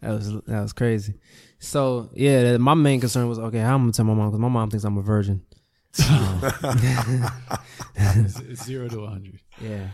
[0.00, 1.14] that was that was crazy.
[1.58, 3.60] So yeah, my main concern was okay.
[3.60, 4.28] How I'm gonna tell my mom?
[4.28, 5.42] Because my mom thinks I'm a virgin.
[7.94, 9.40] it's, it's zero to hundred.
[9.60, 9.88] Yeah,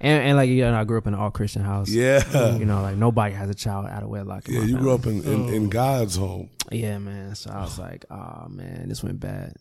[0.00, 1.90] and and like you know, I grew up in an all Christian house.
[1.90, 2.56] Yeah.
[2.56, 4.46] you know, like nobody has a child out of wedlock.
[4.46, 4.80] Yeah, you family.
[4.80, 6.50] grew up in, in, in God's home.
[6.70, 7.34] Yeah, man.
[7.34, 9.54] So I was like, oh man, this went bad.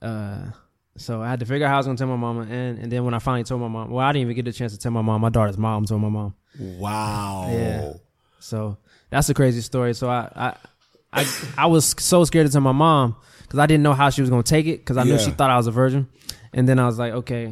[0.00, 0.50] Uh,
[0.96, 2.92] so I had to figure out how I was gonna tell my mama, and and
[2.92, 4.78] then when I finally told my mom, well, I didn't even get a chance to
[4.78, 5.20] tell my mom.
[5.20, 6.34] My daughter's mom told my mom.
[6.58, 7.48] Wow.
[7.50, 7.92] Yeah.
[8.40, 8.78] So
[9.10, 9.94] that's a crazy story.
[9.94, 10.56] So I I
[11.22, 14.20] I, I was so scared to tell my mom because I didn't know how she
[14.20, 15.18] was gonna take it because I knew Yeah.
[15.18, 16.08] she thought I was a virgin,
[16.52, 17.44] and then I was like, okay,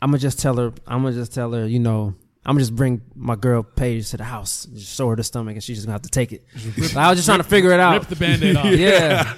[0.00, 0.72] I'm gonna just tell her.
[0.86, 2.14] I'm gonna just tell her, you know.
[2.46, 5.54] I'm gonna just bring my girl Paige to the house, just show her the stomach,
[5.54, 6.44] and she's just gonna have to take it.
[6.76, 7.94] Like, I was just trying to figure it out.
[8.00, 8.66] Rip the band-aid off.
[8.66, 9.32] yeah,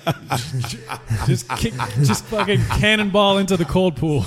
[1.27, 4.25] Just kick, just fucking cannonball into the cold pool.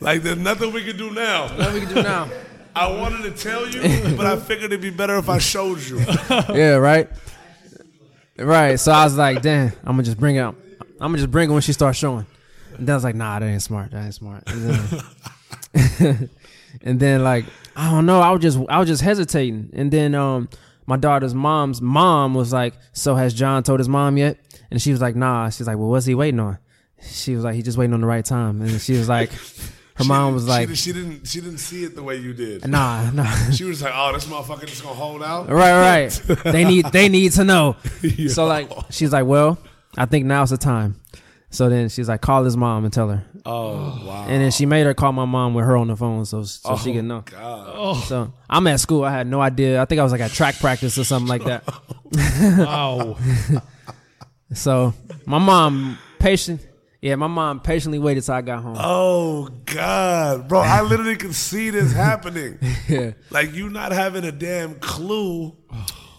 [0.00, 1.48] Like there's nothing we can do now.
[1.56, 2.28] what we can do now?
[2.76, 3.80] I wanted to tell you,
[4.18, 5.98] but I figured it'd be better if I showed you.
[6.30, 7.08] yeah, right,
[8.36, 8.78] right.
[8.78, 10.40] So I was like, damn, I'm gonna just bring it.
[10.40, 10.56] up.
[11.00, 12.26] I'm gonna just bring it when she starts showing.
[12.76, 13.92] And then I was like, nah, that ain't smart.
[13.92, 14.42] That ain't smart.
[14.46, 14.70] And
[15.74, 16.30] then,
[16.82, 20.14] and then like I don't know, I was just I was just hesitating, and then
[20.14, 20.50] um
[20.84, 24.38] my daughter's mom's mom was like, "So has John told his mom yet?"
[24.70, 26.58] And she was like, "Nah." She's like, "Well, what's he waiting on?"
[27.02, 29.30] She was like, "He just waiting on the right time." And she was like,
[29.96, 32.68] her She- mom was like, she, didn't she didn't see it the way you did.
[32.68, 35.48] "Nah, nah." She was like, oh, this motherfucker just gonna hold out.
[35.48, 35.72] right,
[36.04, 36.42] right.
[36.44, 37.76] They need they need to know.
[38.28, 39.58] So like she's like, "Well,
[39.96, 41.00] I think now's the time."
[41.50, 44.26] So then she's like, "Call his mom and tell her." Oh wow.
[44.28, 46.60] And then she made her call my mom with her on the phone, so so
[46.70, 47.22] oh, she could know.
[47.22, 47.72] God.
[47.74, 47.94] Oh.
[47.94, 49.04] So I'm at school.
[49.04, 49.80] I had no idea.
[49.80, 51.62] I think I was like at track practice or something like that.
[52.58, 53.16] Wow.
[54.52, 54.94] So
[55.26, 56.60] my mom patient.
[57.06, 58.76] Yeah, my mom patiently waited till I got home.
[58.80, 60.58] Oh God, bro!
[60.58, 62.58] I literally can see this happening.
[62.88, 63.12] Yeah.
[63.30, 65.54] Like you not having a damn clue,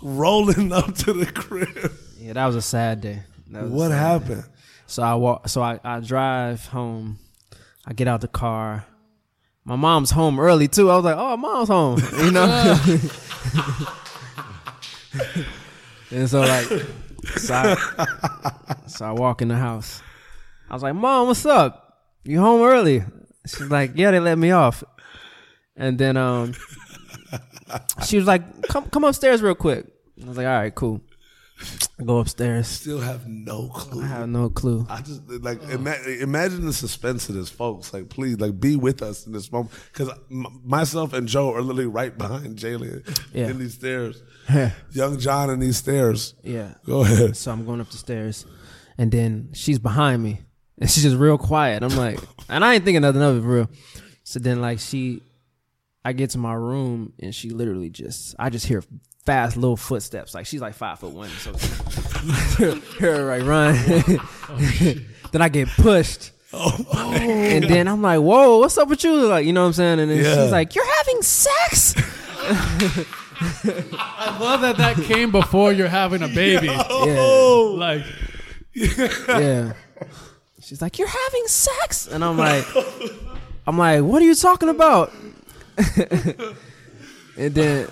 [0.02, 1.92] rolling up to the crib.
[2.18, 3.24] Yeah, that was a sad day.
[3.52, 4.44] That was a What sad happened?
[4.44, 4.50] day.
[4.86, 5.50] So I walk.
[5.50, 7.20] So I, I drive home.
[7.86, 8.86] I get out the car.
[9.66, 10.90] My mom's home early too.
[10.90, 12.48] I was like, "Oh, mom's home," you know.
[16.12, 16.66] and so like,
[17.36, 20.02] so I, so I walk in the house.
[20.70, 22.00] I was like, "Mom, what's up?
[22.24, 23.04] You home early?"
[23.46, 24.84] She's like, "Yeah, they let me off."
[25.76, 26.54] And then um,
[28.06, 29.86] she was like, "Come come upstairs real quick."
[30.24, 31.02] I was like, "All right, cool."
[32.00, 32.68] I go upstairs.
[32.68, 34.04] Still have no clue.
[34.04, 34.86] I have no clue.
[34.90, 37.92] I just like ima- imagine the suspense of this, folks.
[37.94, 41.62] Like, please, like, be with us in this moment because m- myself and Joe are
[41.62, 43.04] literally right behind Jalen
[43.34, 43.48] Yeah.
[43.50, 44.22] in these stairs.
[44.92, 46.36] Young John in these stairs.
[46.44, 46.76] Yeah.
[46.86, 47.36] Go ahead.
[47.36, 48.46] So I'm going up the stairs,
[49.00, 50.42] and then she's behind me,
[50.80, 51.84] and she's just real quiet.
[51.84, 53.70] I'm like, and I ain't thinking nothing of it for real.
[54.24, 55.22] So then, like, she,
[56.04, 58.84] I get to my room, and she literally just, I just hear
[59.26, 60.34] fast little footsteps.
[60.34, 61.54] Like she's like five foot one, so
[62.58, 62.76] hear
[63.18, 63.76] her like run.
[65.32, 66.32] then I get pushed.
[66.54, 69.74] Oh and then I'm like, "Whoa, what's up with you?" Like, you know what I'm
[69.74, 70.00] saying?
[70.00, 70.44] And then Yeah.
[70.44, 71.94] she's like, "You're having sex."
[73.40, 76.68] I love that that came before you're having a baby.
[76.68, 77.20] Yeah.
[77.76, 78.04] Like,
[78.74, 79.74] yeah.
[80.68, 82.66] She's like, "You're having sex," and I'm like,
[83.68, 85.14] "I'm like, what are you talking about?"
[87.38, 87.88] and then,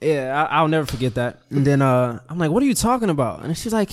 [0.00, 1.38] yeah, I, I'll never forget that.
[1.50, 3.92] And then uh, I'm like, "What are you talking about?" And she's like,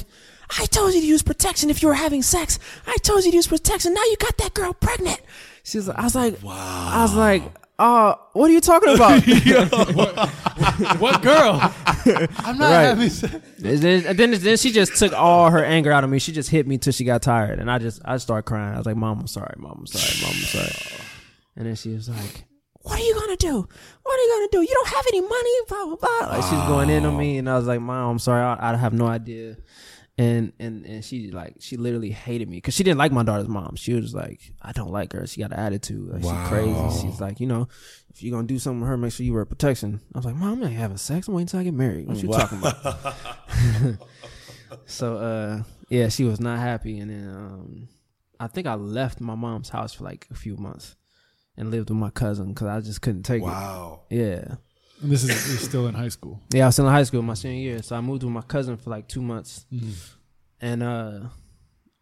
[0.58, 2.58] "I told you to use protection if you were having sex.
[2.88, 3.94] I told you to use protection.
[3.94, 5.22] Now you got that girl pregnant."
[5.62, 7.44] She's, I was like, "Wow." I was like,
[7.80, 9.22] "Uh, what are you talking about?"
[11.00, 11.60] what girl?
[12.40, 12.84] I'm not Right.
[12.86, 13.36] having sex.
[13.60, 16.20] Then, and then, then she just took all her anger out of me.
[16.20, 18.74] She just hit me till she got tired, and I just I started crying.
[18.74, 19.54] I was like, "Mom, I'm sorry.
[19.58, 20.22] Mom, I'm sorry.
[20.22, 21.02] Mom, I'm sorry."
[21.56, 22.46] And then she was like,
[22.82, 23.68] "What are you gonna do?
[24.04, 24.62] What are you gonna do?
[24.62, 26.28] You don't have any money." Blah blah blah.
[26.38, 28.42] Like she's going in on me, and I was like, "Mom, I'm sorry.
[28.44, 29.58] I, I have no idea."
[30.20, 33.48] And and and she like she literally hated me because she didn't like my daughter's
[33.48, 33.76] mom.
[33.76, 35.28] She was like, "I don't like her.
[35.28, 36.10] She got an attitude.
[36.10, 36.32] Like Wow.
[36.42, 37.68] she's crazy." She's like, you know,
[38.10, 40.02] if you're gonna do something with her, make sure you wear protection.
[40.16, 41.28] I was like, "Mom, I'm not having sex.
[41.28, 42.08] I'm waiting until I get married.
[42.08, 43.98] What you talking about?"
[44.86, 47.88] So uh yeah, she was not happy and then um
[48.40, 50.96] I think I left my mom's house for like a few months
[51.56, 54.02] and lived with my cousin cuz I just couldn't take Wow.
[54.10, 54.18] it.
[54.18, 54.56] Yeah.
[55.02, 56.42] And this is you're still in high school.
[56.54, 58.42] Yeah, I was still in high school my senior year, so I moved with my
[58.42, 59.66] cousin for like 2 months.
[60.60, 61.20] And uh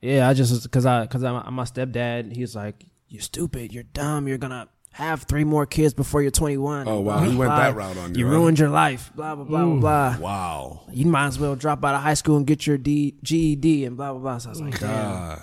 [0.02, 3.74] yeah, I just cuz I cuz i'm my stepdad, He's like, "You're stupid.
[3.74, 4.28] You're dumb.
[4.28, 7.18] You're going to have three more kids before you're 21." Oh, wow.
[7.18, 7.58] Blah, He went blah.
[7.60, 8.38] that route on you, You huh?
[8.38, 9.12] ruined your life.
[9.16, 10.18] Blah blah blah blah blah.
[10.20, 10.82] Wow.
[10.94, 13.98] You might as well drop out of high school and get your D, GED and
[13.98, 14.38] blah blah blah.
[14.38, 15.40] So I was like, damn.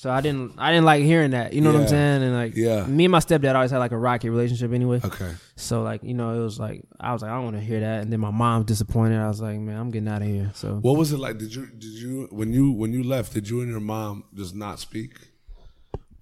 [0.00, 1.52] So I didn't I didn't like hearing that.
[1.54, 2.22] You know what I'm saying?
[2.22, 2.86] And like Yeah.
[2.86, 5.00] me and my stepdad always had like a rocky relationship anyway.
[5.04, 5.32] Okay.
[5.56, 7.80] So like, you know, it was like I was like, I don't want to hear
[7.80, 8.02] that.
[8.02, 9.18] And then my mom's disappointed.
[9.18, 10.52] I was like, man, I'm getting out of here.
[10.54, 11.38] So What was it like?
[11.38, 13.32] Did you did you when you when you left?
[13.34, 15.18] Did you and your mom just not speak?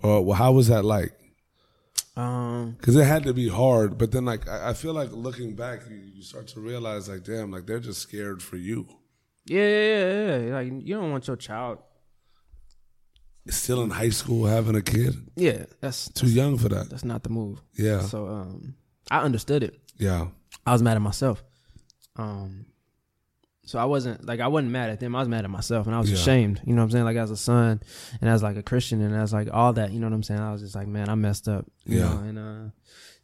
[0.02, 1.12] Or well, how was that like?
[2.16, 3.98] um Because it had to be hard.
[3.98, 7.24] But then, like, I, I feel like looking back, you, you start to realize, like,
[7.24, 8.86] damn, like they're just scared for you.
[9.44, 10.54] yeah, yeah, yeah, yeah.
[10.54, 11.78] Like you don't want your child.
[13.48, 16.90] Still in high school, having a kid, Yeah, that's too young for that.
[16.90, 17.60] that's not the move.
[17.74, 18.74] Yeah, So um
[19.10, 19.80] I understood it.
[19.98, 20.28] yeah,
[20.66, 21.44] I was mad at myself.
[22.16, 22.66] Um,
[23.64, 25.14] so I wasn't like I wasn't mad at them.
[25.16, 26.16] I was mad at myself, and I was Yeah.
[26.18, 26.60] ashamed.
[26.64, 27.04] You know what I'm saying?
[27.04, 27.80] Like as a son,
[28.20, 29.92] and as like a Christian, and as like all that.
[29.92, 30.40] You know what I'm saying?
[30.40, 31.66] I was just like, man, I messed up.
[31.84, 32.04] You Yeah.
[32.14, 32.18] Know?
[32.18, 32.70] And uh,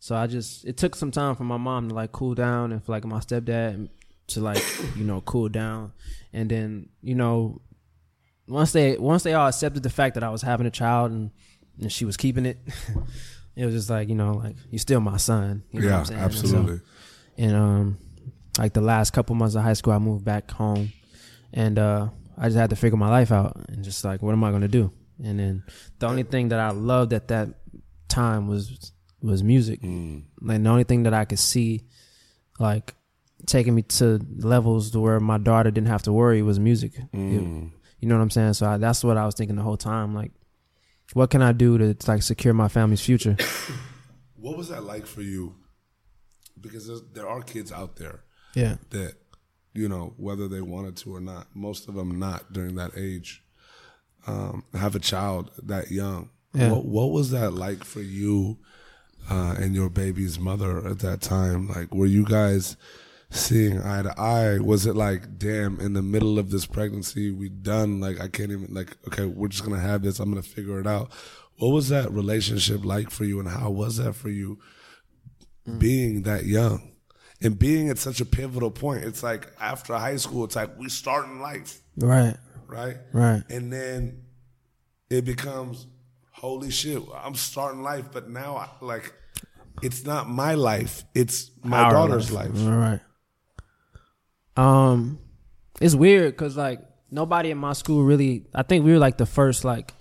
[0.00, 2.82] so I just it took some time for my mom to like cool down, and
[2.84, 3.88] for like my stepdad
[4.28, 4.62] to like
[4.96, 5.92] you know cool down,
[6.32, 7.60] and then you know
[8.48, 11.30] once they once they all accepted the fact that I was having a child and
[11.80, 12.58] and she was keeping it.
[13.54, 15.62] It was just like you know, like you're still my son.
[15.72, 16.20] You know what yeah, I'm saying?
[16.22, 16.80] And so- absolutely.
[17.36, 17.98] and um
[18.58, 20.92] like the last couple months of high school i moved back home
[21.52, 24.44] and uh i just had to figure my life out and just like what am
[24.44, 24.92] i going to do
[25.24, 25.62] and then
[25.98, 27.48] the only thing that i loved at that
[28.12, 29.80] time was was music.
[29.80, 30.24] Mm.
[30.40, 31.82] Like the only thing that I could see,
[32.58, 32.94] like
[33.46, 36.92] taking me to levels to where my daughter didn't have to worry was music.
[37.12, 37.70] Mm.
[38.02, 38.54] You know what I'm saying?
[38.54, 40.12] So I, that's what I was thinking the whole time.
[40.12, 40.32] Like,
[41.14, 43.36] what can I do to like secure my family's future?
[44.36, 45.54] What was that like for you?
[46.60, 48.24] Because there are kids out there
[48.56, 48.78] Yeah.
[48.90, 49.14] that,
[49.72, 53.44] you know, whether they wanted to or not, most of them not during that age,
[54.26, 56.30] um, have a child that young.
[56.54, 56.72] Yeah.
[56.72, 58.58] What, what was that like for you
[59.30, 61.68] uh, and your baby's mother at that time?
[61.68, 62.76] Like, were you guys
[63.32, 64.58] seeing eye to eye?
[64.58, 68.00] Was it like, damn, in the middle of this pregnancy, we done?
[68.00, 70.20] Like, I can't even, like, okay, we're just to have this.
[70.20, 71.12] I'm to figure it out.
[71.58, 74.58] What was that relationship like for you and how was that for you
[75.66, 75.78] mm.
[75.78, 76.92] being that young?
[77.40, 80.88] And being at such a pivotal point, it's like after high school, it's like we
[80.88, 82.36] starting life, Right.
[82.68, 82.98] right?
[83.12, 83.42] Right.
[83.48, 84.22] And then
[85.10, 85.86] it becomes,
[86.30, 89.12] holy shit, I'm starting life, but now I, like
[89.82, 92.50] it's not my life, it's my Our daughter's life.
[92.64, 93.00] All right.
[94.56, 95.18] Um,
[95.80, 98.46] it's weird because like nobody in my school really.
[98.54, 99.94] I think we were like the first like.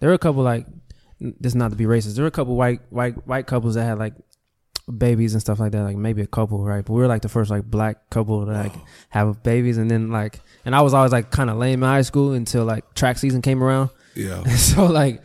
[0.00, 0.66] There were a couple like,
[1.20, 2.16] this is not to be racist.
[2.16, 4.14] There were a couple white white white couples that had like
[4.98, 5.82] babies and stuff like that.
[5.82, 6.84] Like maybe a couple, right?
[6.84, 8.74] But we were like the first like black couple to like
[9.10, 12.02] have babies, and then like, and I was always like kind of lame in high
[12.02, 13.90] school until like track season came around.
[14.14, 14.42] Yeah.
[14.56, 15.22] so like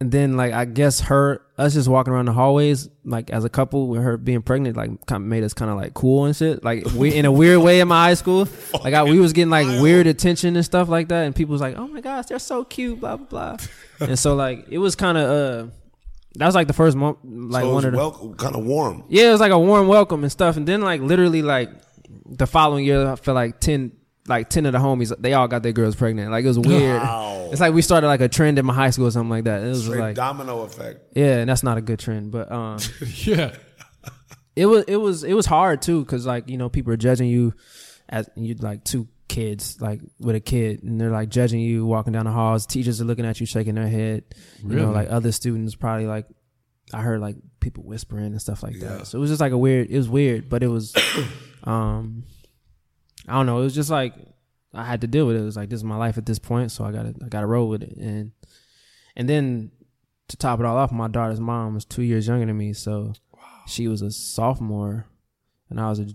[0.00, 3.48] and then like I guess her us just walking around the hallways like as a
[3.48, 6.34] couple with her being pregnant like kind of made us kind of like cool and
[6.34, 8.48] shit like we in a weird way in my high school
[8.82, 11.60] like I, we was getting like weird attention and stuff like that and people was
[11.60, 13.56] like oh my gosh they're so cute blah blah blah
[14.08, 15.70] and so like it was kind of uh
[16.36, 19.04] that was like the first month like so one of the welcome, kind of warm.
[19.08, 20.56] yeah, it was like a warm welcome and stuff.
[20.56, 21.70] And then like literally like
[22.26, 23.92] the following year, I feel like ten
[24.26, 26.30] like ten of the homies they all got their girls pregnant.
[26.30, 27.02] Like it was weird.
[27.02, 27.48] Wow.
[27.52, 29.62] It's like we started like a trend in my high school or something like that.
[29.62, 31.00] It was Straight like domino effect.
[31.16, 32.30] yeah, and that's not a good trend.
[32.32, 32.78] But um,
[33.16, 33.54] yeah.
[34.56, 37.28] it was it was it was hard too because like you know people are judging
[37.28, 37.52] you
[38.08, 42.12] as you like two kids like with a kid and they're like judging you walking
[42.12, 42.66] down the halls.
[42.66, 44.24] Teachers are looking at you shaking their head.
[44.62, 44.94] You know, Really?
[44.94, 46.26] like other students probably like
[46.92, 48.98] I heard like people whispering and stuff like Yeah.
[48.98, 49.06] that.
[49.06, 49.88] So it was just like a weird.
[49.90, 50.94] It was weird, but it was,
[51.64, 52.24] um,
[53.28, 53.60] I don't know.
[53.60, 54.14] It was just like
[54.72, 55.40] I had to deal with it.
[55.40, 57.46] It was like this is my life at this point, so I gotta I gotta
[57.46, 57.96] roll with it.
[57.96, 58.32] And
[59.16, 59.70] and then
[60.28, 63.12] to top it all off, my daughter's mom was two years younger than me, so
[63.66, 65.06] she was a sophomore
[65.70, 66.06] and I was a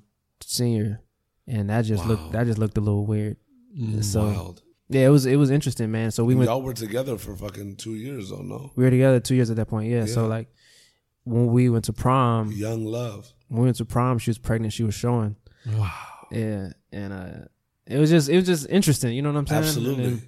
[0.42, 1.02] senior,
[1.48, 2.10] and that just Wow.
[2.10, 3.38] looked that just looked a little weird.
[3.78, 4.04] Mm.
[4.04, 4.62] So Wild.
[4.90, 6.12] yeah, it was it was interesting, man.
[6.12, 8.72] So we went Y'all were together for fucking two years, though, no?
[8.76, 9.90] we were together two years at that point.
[9.90, 10.50] Yeah, so like
[11.24, 13.32] when we went to prom, Young love.
[13.48, 14.74] when we went to prom, she was pregnant.
[14.74, 15.36] She was showing.
[15.66, 15.92] Wow.
[16.32, 17.46] Yeah, and uh,
[17.86, 19.14] it was just it was just interesting.
[19.14, 19.64] You know what I'm saying?
[19.64, 20.06] Absolutely.
[20.06, 20.22] And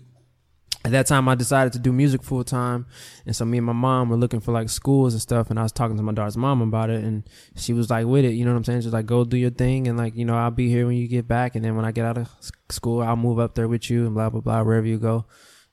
[0.84, 2.88] at that time, I decided to do music full time,
[3.26, 5.52] and so me and my mom were looking for like schools and stuff.
[5.52, 7.24] And I was talking to my daughter's mom about it, and
[7.56, 8.34] she was like with it.
[8.34, 8.82] You know what I'm saying?
[8.82, 11.08] She's like, "Go do your thing, and like you know, I'll be here when you
[11.08, 12.30] get back, and then when I get out of
[12.70, 15.26] school, I'll move up there with you, and blah blah blah, wherever you go."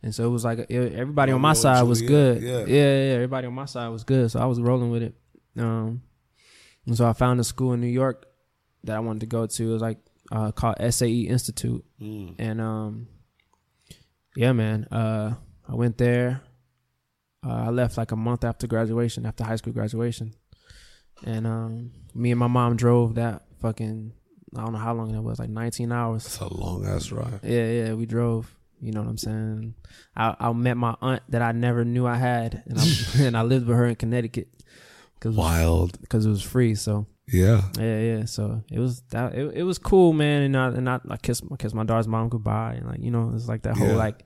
[0.02, 2.42] And so it was like it, everybody on my side was good.
[2.42, 2.58] yeah.
[2.58, 3.14] yeah, yeah.
[3.14, 5.14] Everybody on my side was good, so I was rolling with it.
[5.56, 6.02] Um,
[6.86, 8.26] and so I found a school in New York
[8.84, 9.70] that I wanted to go to.
[9.70, 9.98] It was like
[10.32, 12.34] uh, called SAE Institute, Mm.
[12.38, 13.08] and um,
[14.36, 14.84] yeah, man.
[14.90, 15.34] Uh,
[15.68, 16.42] I went there.
[17.46, 20.34] Uh, I left like a month after graduation, after high school graduation,
[21.24, 24.12] and um, me and my mom drove that fucking.
[24.56, 26.24] I don't know how long it was, like 19 hours.
[26.24, 27.40] It's a long ass ride.
[27.42, 28.54] Yeah, yeah, we drove.
[28.80, 29.74] You know what I'm saying?
[30.16, 32.84] I, I met my aunt that I never knew I had, and I,
[33.26, 34.48] and I lived with her in Connecticut
[35.14, 36.00] because Wild.
[36.00, 36.74] because it was free.
[36.76, 37.62] So Yeah.
[37.78, 38.24] yeah, yeah.
[38.24, 40.42] So it was that it, it was cool, man.
[40.42, 43.10] And I and I, I kissed I kissed my daughter's mom goodbye, and like you
[43.10, 43.94] know, it's like that whole Yeah.
[43.96, 44.24] like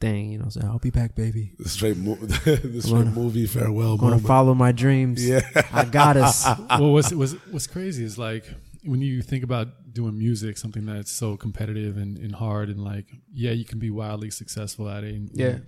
[0.00, 0.48] thing, you know.
[0.48, 1.52] So I'll be back, baby.
[1.58, 4.26] The straight, mo- the straight gonna- movie farewell I'm gonna moment.
[4.26, 5.26] follow my dreams.
[5.26, 5.40] Yeah.
[5.72, 6.46] I got us.
[6.70, 8.44] well, what's, what's what's crazy is like
[8.84, 13.06] when you think about doing music, something that's so competitive and, and hard, and like
[13.32, 15.14] yeah, you can be wildly successful at it.
[15.14, 15.58] And, Yeah.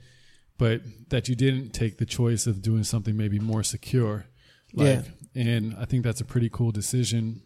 [0.58, 4.26] but that you didn't take the choice of doing something maybe more secure.
[4.72, 5.04] Like,
[5.34, 7.42] and I think that's a pretty cool decision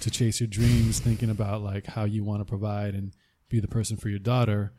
[0.00, 3.12] to chase your dreams, thinking about like how you want to provide and
[3.48, 4.72] be the person for your daughter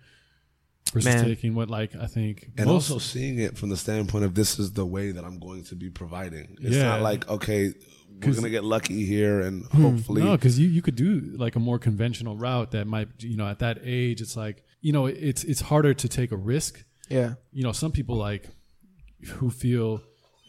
[0.93, 1.23] versus Man.
[1.23, 4.59] taking what like I think And most also seeing it from the standpoint of this
[4.59, 6.57] is the way that I'm going to be providing.
[6.61, 6.85] It's Yeah.
[6.85, 7.73] not like, okay,
[8.09, 9.81] we're going to get lucky here and hmm.
[9.81, 10.23] hopefully.
[10.23, 13.47] No, because you, you could do like a more conventional route that might you know
[13.47, 16.83] at that age it's like you know it's it's harder to take a risk.
[17.09, 17.35] Yeah.
[17.51, 18.47] You know, some people like
[19.25, 20.01] who feel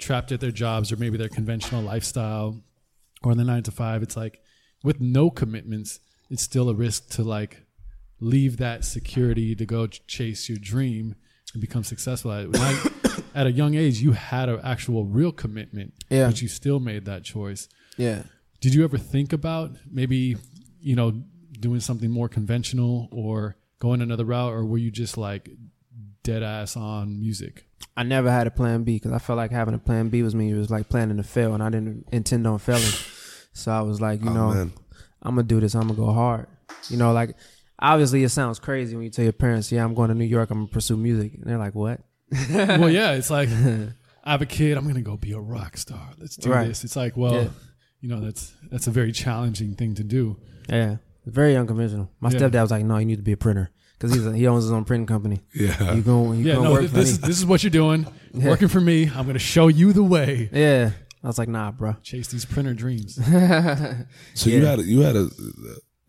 [0.02, 2.60] trapped at their jobs or maybe their conventional lifestyle
[3.22, 4.02] or the nine to five.
[4.02, 4.40] It's like
[4.84, 6.00] with no commitments,
[6.30, 7.62] it's still a risk to like
[8.20, 11.14] leave that security to go chase your dream
[11.54, 12.92] and become successful at it.
[13.34, 16.26] At a young age you had an actual real commitment, Yeah.
[16.26, 17.68] but you still made that choice.
[17.96, 18.22] Yeah.
[18.60, 20.36] Did you ever think about maybe
[20.80, 21.22] you know
[21.60, 25.48] doing something more conventional or going another route, or were you just like
[26.22, 27.66] dead ass on music?
[27.96, 30.34] I never had a plan B because I felt like having a plan B was
[30.34, 30.50] me.
[30.50, 32.82] It was like planning to fail, and I didn't intend on failing.
[33.52, 34.72] So I was like, you Oh, know, man.
[35.22, 35.74] I'm gonna do this.
[35.74, 36.46] I'm gonna go hard.
[36.88, 37.36] You know, like
[37.78, 40.50] obviously it sounds crazy when you tell your parents, "Yeah, I'm going to New York.
[40.50, 42.00] I'm gonna pursue music," and they're like, "What?"
[42.50, 43.48] well, yeah, it's like
[44.24, 44.78] I have a kid.
[44.78, 46.10] I'm gonna go be a rock star.
[46.18, 46.68] Let's do Right.
[46.68, 46.82] this.
[46.84, 47.48] It's like, well, Yeah.
[48.00, 50.38] you know, that's that's a very challenging thing to do.
[50.68, 50.96] Yeah,
[51.26, 52.10] very unconventional.
[52.20, 52.38] My Yeah.
[52.38, 53.70] stepdad was like, "No, you need to be a printer
[54.02, 55.40] because he's a, he owns his own printing company.
[55.54, 55.94] Yeah.
[55.94, 56.40] You going?
[56.40, 58.06] You Yeah, gonna no, work this is this is what you're doing.
[58.34, 58.48] Yeah.
[58.48, 59.04] Working for me.
[59.14, 60.50] I'm gonna show you the way.
[60.52, 60.90] yeah,
[61.22, 63.16] I was like, "Nah, bro." Chase these printer dreams.
[64.34, 64.70] So you Yeah.
[64.70, 65.28] had you had a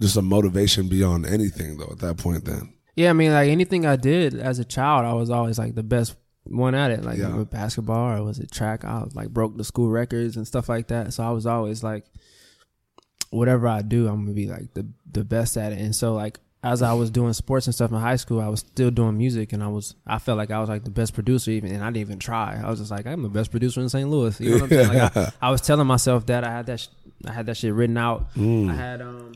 [0.02, 2.46] just a motivation beyond anything though at that point.
[2.46, 5.76] Then Yeah, I mean, like anything I did as a child, I was always like
[5.76, 6.16] the best
[6.46, 7.04] one at it.
[7.06, 7.36] Like Yeah.
[7.36, 8.84] with basketball or was it track?
[8.86, 11.14] I was like broke the school records and stuff like that.
[11.14, 12.06] So I was always like,
[13.30, 15.80] whatever I do, I'm gonna be like the the best at it.
[15.80, 18.62] And so like as I was doing sports and stuff in high school, I was
[18.62, 21.52] still doing music, and I was I felt like I was like the best producer
[21.52, 22.62] even, and I didn't even try.
[22.64, 24.10] I was just like I'm the best producer in St.
[24.10, 24.40] Louis.
[24.40, 24.88] You know what I'm saying?
[25.00, 26.88] Like I, I was telling myself that I had that sh-
[27.28, 28.34] I had that shit written out.
[28.36, 28.72] Mm.
[28.72, 29.34] I had um.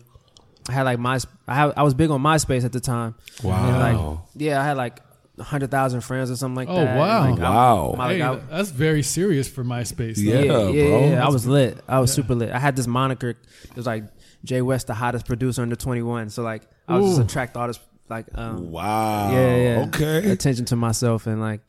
[0.69, 1.17] I had like my
[1.47, 3.15] I had, I was big on MySpace at the time.
[3.43, 4.99] wow, like, yeah, I had like
[5.39, 6.97] hundred thousand friends or something like Oh, that.
[6.97, 7.29] wow.
[7.29, 7.95] Like, I- Wow.
[7.97, 10.17] my- hey, like, I- that's very serious for MySpace.
[10.17, 11.09] Yeah, yeah, yeah, bro.
[11.09, 11.77] yeah, I was lit.
[11.87, 12.51] I was super lit.
[12.51, 13.29] I had this moniker.
[13.29, 14.03] It was like
[14.43, 16.29] Jay West, the hottest producer under twenty one.
[16.29, 17.17] So like, I was Ooh.
[17.17, 17.79] just attract all this
[18.09, 20.31] like, um, wow, yeah, yeah, okay.
[20.31, 21.59] attention to myself and like,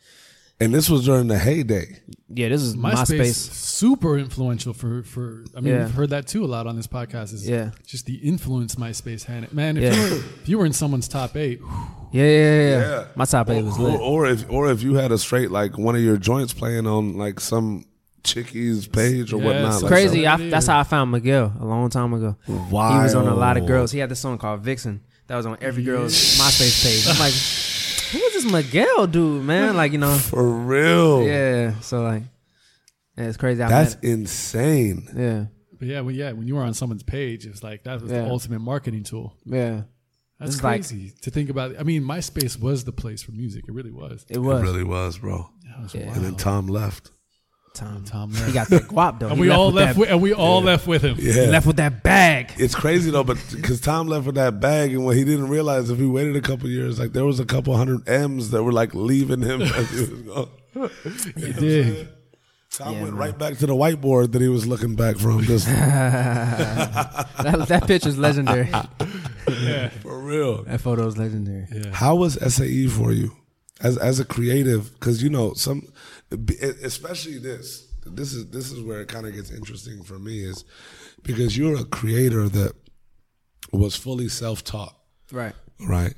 [0.61, 2.01] And this was during the heyday.
[2.29, 3.35] yeah, this is MySpace, MySpace.
[3.35, 5.45] super influential for for.
[5.57, 5.85] I mean, Yeah.
[5.87, 7.33] we've heard that too a lot on this podcast.
[7.35, 7.71] Is Yeah.
[7.87, 9.53] just the influence MySpace had.
[9.53, 9.95] Man, if, Yeah.
[9.95, 11.61] you were, if you were in someone's top eight,
[12.12, 12.79] Yeah, yeah, yeah, yeah.
[12.91, 13.05] Yeah.
[13.16, 14.01] My top eight was or, lit.
[14.01, 17.16] or if or if you had a straight like one of your joints playing on
[17.19, 17.85] like some
[18.33, 19.74] chickie's page or Yeah, whatnot.
[19.74, 20.24] so like Crazy.
[20.24, 22.37] so I, that's how I found Miguel a long time ago.
[22.70, 22.97] Wow.
[22.99, 23.93] He was on a lot of girls.
[23.93, 27.07] He had this song called Vixen that was on every girl's MySpace page.
[27.09, 27.33] I'm like,
[28.12, 29.76] who is this Miguel dude, man?
[29.76, 31.22] Like, you know, For real.
[31.26, 31.79] yeah.
[31.81, 32.22] So like,
[33.16, 33.62] yeah, it's crazy.
[33.62, 35.09] I That's insane.
[35.16, 35.47] yeah,
[35.79, 38.11] but yeah, well, yeah, when you were on someone's page, it was like that was
[38.11, 38.22] Yeah.
[38.22, 39.35] the ultimate marketing tool.
[39.45, 39.83] yeah.
[40.41, 41.74] That's It's like- crazy to think about.
[41.81, 43.64] I mean, MySpace was the place for music.
[43.66, 44.24] It really was.
[44.29, 45.51] It It was really was, bro.
[45.64, 46.12] That was Yeah.
[46.14, 47.11] And then Tom left.
[47.79, 48.05] Tom.
[48.05, 49.29] Tom He got that guap though.
[49.29, 49.95] and we all left.
[49.95, 51.16] that- With, and we all left with him.
[51.18, 51.33] Yeah.
[51.33, 52.53] He left with that bag.
[52.59, 55.89] It's crazy though, but because Tom left with that bag, and what he didn't realize
[55.91, 58.72] if he waited a couple years, like there was a couple hundred M's that were
[58.72, 60.49] like leaving him as he was going.
[61.37, 62.09] He did.
[62.70, 63.20] Tom Yeah, went man.
[63.22, 65.43] right back to the whiteboard that he was looking back from.
[65.43, 68.68] Just that, that picture's legendary.
[69.49, 69.89] Yeah.
[70.03, 70.64] for real.
[70.64, 71.66] That photo's legendary.
[71.72, 71.91] Yeah.
[71.93, 73.33] How was SAE for you
[73.81, 74.93] as as a creative?
[74.95, 75.89] Because you know some,
[76.31, 77.87] especially this.
[78.07, 80.64] This is this is where it kind of gets interesting for me is
[81.22, 82.72] because you're a creator that
[83.72, 84.97] was fully self taught,
[85.31, 85.55] Right.
[85.81, 86.14] right,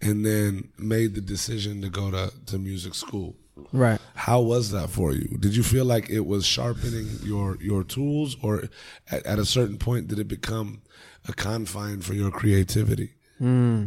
[0.00, 3.36] and then made the decision to go to to music school.
[3.72, 4.00] Right.
[4.14, 5.36] How was that for you?
[5.38, 8.64] Did you feel like it was sharpening your your tools, or
[9.10, 10.82] at, at a certain point did it become
[11.28, 13.14] a confine for your creativity?
[13.38, 13.86] Hmm.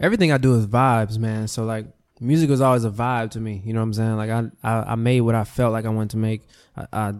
[0.00, 1.48] everything I do is vibes, man.
[1.48, 1.86] So like
[2.20, 3.62] music was always a vibe to me.
[3.64, 4.16] You know what I'm saying?
[4.16, 6.42] Like I I, I made what I felt like I wanted to make.
[6.76, 7.14] I, I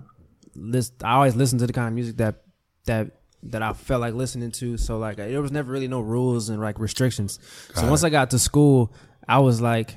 [0.54, 2.42] list I always listened to the kind of music that
[2.86, 3.10] that
[3.42, 4.76] that I felt like listening to.
[4.76, 7.38] So like there was never really no rules and like restrictions.
[7.74, 8.92] so Got once I got to school,
[9.28, 9.94] I was like,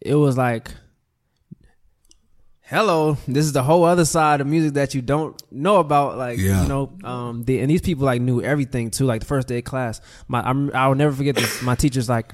[0.00, 0.70] it was like.
[2.62, 6.16] Hello, this is the whole other side of music that you don't know about.
[6.16, 6.62] Like, Yeah.
[6.62, 9.06] you know, um, the, and these people like knew everything too.
[9.06, 11.62] Like the first day of class, my I'm, I'll never forget this.
[11.62, 12.32] My teacher's like,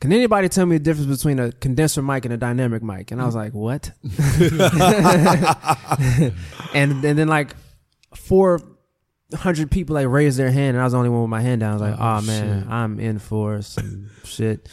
[0.00, 3.20] "Can anybody tell me the difference between a condenser mic and a dynamic mic?" And
[3.20, 3.38] I was mm.
[3.38, 3.92] like, "What?"
[6.74, 7.54] and and then like
[8.14, 8.60] four
[9.34, 11.60] hundred people like raised their hand, and I was the only one with my hand
[11.60, 11.70] down.
[11.70, 12.70] I was like, Oh, "Oh, man, shit.
[12.70, 14.68] I'm in for some shit."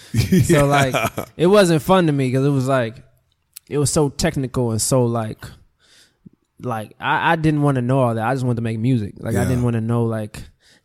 [0.46, 0.96] So like,
[1.38, 3.04] it wasn't fun to me because it was like,
[3.70, 5.44] it was so technical and so like,
[6.60, 8.26] like I, I didn't want to know all that.
[8.26, 9.16] I just wanted to make music.
[9.18, 10.42] Like I didn't want to know like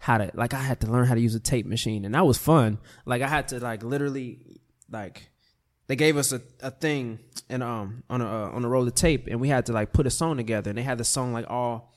[0.07, 2.25] how to like I had to learn how to use a tape machine, and that
[2.25, 2.79] was fun.
[3.07, 4.39] Like I had to like literally
[4.89, 5.31] like
[5.89, 8.95] they gave us a, a thing and um on a uh, on a roll of
[8.95, 11.33] tape, and we had to like put a song together, and they had the song
[11.33, 11.93] like all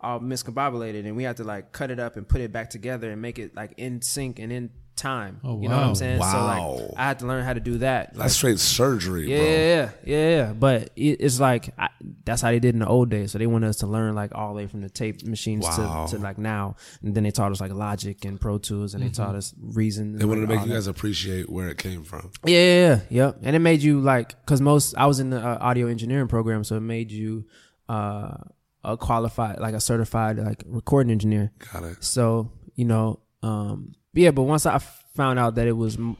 [0.00, 3.10] all miscombobulated, and we had to like cut it up and put it back together
[3.10, 4.70] and make it like in sync and in
[5.00, 5.40] time.
[5.42, 5.94] Oh, You know what I'm wow.
[5.94, 6.22] saying?
[6.22, 8.14] So like I had to learn how to do that.
[8.14, 9.46] That's straight surgery, Yeah, bro.
[9.46, 10.52] yeah, yeah, yeah, yeah.
[10.52, 11.88] But it, it's like I,
[12.24, 13.32] that's how they did in the old days.
[13.32, 16.06] So they wanted us to learn like all the way from the tape machines Wow.
[16.06, 19.02] to, to like now, and then they taught us like Logic and Pro Tools, and
[19.02, 20.18] they taught us Reason.
[20.18, 20.76] They wanted to make all you that.
[20.76, 22.30] guys appreciate where it came from.
[22.44, 23.38] Yeah, yeah, yeah, yep.
[23.42, 26.62] And it made you like, cause most I was in the uh, audio engineering program,
[26.64, 27.46] so it made you
[27.88, 28.36] uh,
[28.84, 31.52] a qualified, like a certified like recording engineer.
[31.72, 32.04] Got it.
[32.04, 34.30] So you know, um, yeah.
[34.30, 34.78] But once I
[35.14, 36.16] found out that it was m-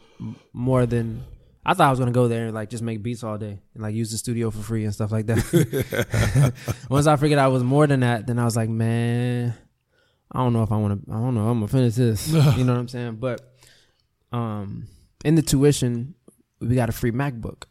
[0.53, 1.25] more than
[1.65, 3.83] I thought I was gonna go there and like just make beats all day and
[3.83, 6.53] like use the studio for free and stuff like that.
[6.91, 9.55] once I figured out it was more than that, then I was like, man,
[10.33, 11.13] I don't know if I want to.
[11.13, 11.49] I don't know.
[11.49, 12.29] I'm gonna finish this.
[12.33, 13.17] you know what I'm saying?
[13.17, 13.41] But
[14.33, 14.87] um,
[15.25, 16.15] in the tuition,
[16.61, 17.65] we got a free MacBook.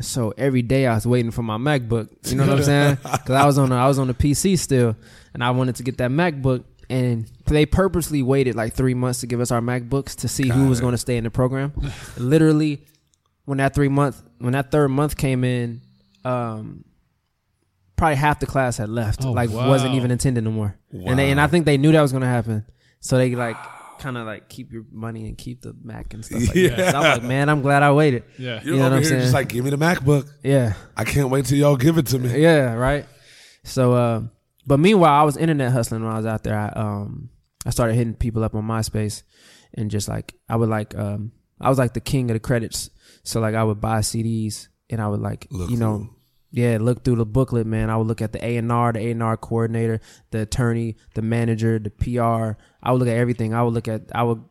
[0.00, 2.08] So every day I was waiting for my MacBook.
[2.30, 2.98] You know what I'm saying?
[3.02, 4.96] Because I was on a, I was on the PC still,
[5.32, 6.64] and I wanted to get that MacBook.
[6.88, 10.62] And they purposely waited like three months to give us our MacBooks to see who
[10.64, 11.72] Got was going to stay in the program.
[12.16, 12.86] Literally,
[13.44, 15.80] when that three month when that third month came in,
[16.24, 16.84] um,
[17.96, 19.24] probably half the class had left.
[19.24, 19.68] Oh, like wow.
[19.68, 20.78] wasn't even attending no more.
[20.92, 22.64] And they and I think they knew that was going to happen.
[23.00, 23.56] So they like
[23.98, 26.56] kind of like keep your money and keep the Mac and stuff like that.
[26.56, 26.90] Yeah.
[26.90, 28.24] So I'm like, man, I'm glad I waited.
[28.38, 28.60] Yeah.
[28.62, 29.20] You're You know over what I'm here saying?
[29.22, 30.28] just like, give me the MacBook.
[30.42, 30.74] Yeah.
[30.96, 32.38] I can't wait till y'all give it to me.
[32.40, 33.06] Yeah, right.
[33.64, 34.22] So, uh,
[34.66, 36.58] but meanwhile, I was internet hustling when I was out there.
[36.58, 37.30] I um,
[37.64, 39.22] I started hitting people up on MySpace,
[39.74, 42.90] and just like I would like um, I was like the king of the credits.
[43.22, 45.98] So like I would buy CDs and I would like Look you know.
[45.98, 46.10] through.
[46.52, 47.90] Yeah, look through the booklet, man.
[47.90, 50.00] I would look at the A and R, the A and R coordinator,
[50.30, 52.58] the attorney, the manager, the PR.
[52.82, 53.52] I would look at everything.
[53.52, 54.42] I would look at, I would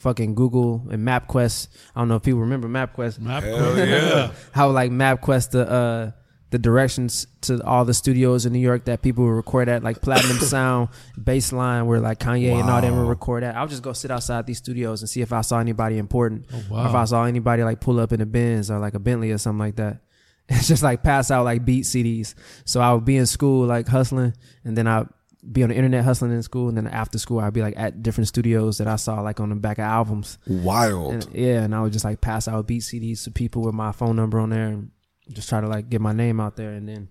[0.00, 1.68] fucking Google and MapQuest.
[1.94, 3.24] I don't know if people remember MapQuest.
[3.24, 4.32] Hell yeah.
[4.52, 6.10] How like MapQuest the uh
[6.54, 10.00] the directions to all the studios in New York that people would record at, like
[10.00, 10.88] Platinum Sound,
[11.18, 13.56] Baseline, where like Kanye and all them would record at.
[13.56, 16.46] I would just go sit outside these studios and see if I saw anybody important.
[16.54, 16.94] Oh, Or if.
[16.94, 19.58] I saw anybody like pull up in a Benz or like a Bentley or something
[19.58, 19.98] like that.
[20.48, 22.34] It's just like pass out like beat CDs.
[22.64, 25.08] So I would be in school like hustling, and then I'd
[25.50, 28.00] be on the internet hustling in school, and then after school I'd be like at
[28.00, 30.38] different studios that I saw like on the back of albums.
[30.46, 31.14] Wild.
[31.14, 33.90] And, yeah, and I would just like pass out beat CDs to people with my
[33.90, 34.90] phone number on there and
[35.32, 36.70] just try to like get my name out there.
[36.72, 37.08] And then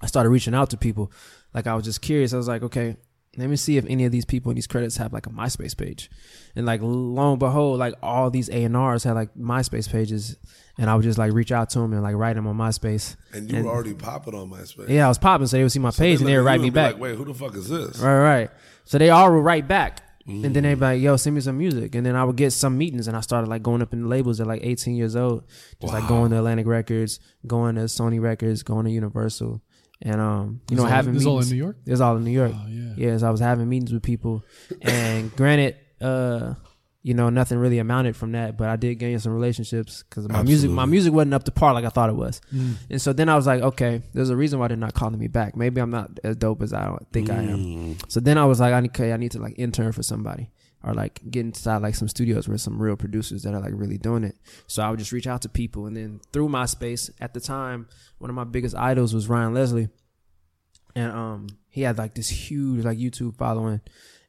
[0.00, 1.12] I started reaching out to people.
[1.54, 2.32] Like I was just curious.
[2.32, 2.96] I was like, okay,
[3.36, 5.76] let me see if any of these people in these credits have like a MySpace
[5.76, 6.10] page.
[6.56, 10.36] And like lo and behold, like all these A and R's had like MySpace pages,
[10.78, 13.14] and I would just like reach out to them and like write them on MySpace.
[13.32, 14.88] And you and- were already popping on MySpace.
[14.88, 16.60] Yeah, I was popping, so they would see my So page and they would write
[16.60, 16.94] me back.
[16.94, 17.98] Like, Wait, who the fuck is this?
[17.98, 18.50] Right, right.
[18.84, 20.00] So they all would write back.
[20.30, 21.94] And then they'd be like, yo, send me some music.
[21.94, 24.08] And then I would get some meetings and I started like going up in the
[24.08, 25.44] labels at like 18 years old.
[25.80, 29.60] Just like going to Atlantic Records, going to Sony Records, going to Universal.
[30.02, 31.48] And um, you know, all- having this all in.
[31.48, 31.76] New York.
[31.86, 32.52] It was all in New York.
[32.54, 32.92] Oh yeah.
[32.96, 34.42] Yeah, so I was having meetings with people.
[34.82, 36.54] And granted, uh,
[37.02, 40.42] you know, nothing really amounted from that, but I did gain some relationships because my
[40.42, 42.42] music, my music wasn't up to par like I thought it was.
[42.54, 42.74] Mm.
[42.90, 45.28] And so then I was like, okay, there's a reason why they're not calling me
[45.28, 45.56] back.
[45.56, 47.58] Maybe I'm not as dope as I think I am.
[47.58, 48.10] Mm.
[48.10, 50.50] So then I was like, okay, I need to like intern for somebody
[50.82, 53.98] or like get inside like some studios where some real producers that are like really
[53.98, 54.36] doing it.
[54.66, 57.88] So I would just reach out to people, and then through MySpace at the time,
[58.18, 59.88] one of my biggest idols was Ryan Leslie,
[60.94, 63.80] and um he had like this huge like YouTube following,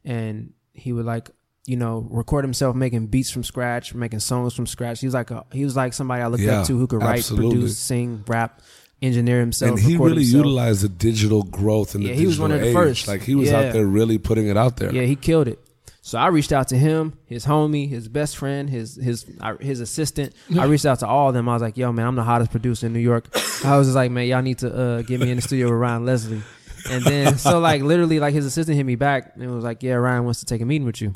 [0.04, 1.30] and he would like
[1.66, 5.00] you know record himself making beats from scratch, making songs from scratch.
[5.00, 7.00] He was like a he was like somebody I looked Yeah, up to who could
[7.02, 7.50] write, absolutely.
[7.52, 8.60] produce, sing, rap,
[9.00, 9.72] engineer himself.
[9.72, 10.34] And he really himself.
[10.44, 12.74] utilized the digital growth and the Yeah, he was digital one of the age.
[12.74, 13.08] first.
[13.08, 13.60] Like he was Yeah.
[13.60, 14.92] out there really putting it out there.
[14.94, 15.58] Yeah, he killed it.
[16.04, 19.24] So I reached out to him, his homie, his best friend, his his
[19.60, 20.34] his assistant.
[20.58, 21.48] I reached out to all of them.
[21.48, 23.28] I was like, "Yo, man, I'm the hottest producer in New York."
[23.64, 25.78] I was just like, "Man, y'all need to uh, get me in the studio with
[25.78, 26.42] Ryan Leslie."
[26.90, 29.94] And then so like literally like his assistant hit me back and was like, "Yeah,
[29.94, 31.12] Ryan wants to take a meeting with you."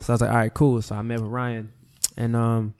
[0.00, 1.72] So I was like, "All right, cool." So I met with Ryan,
[2.16, 2.74] and um,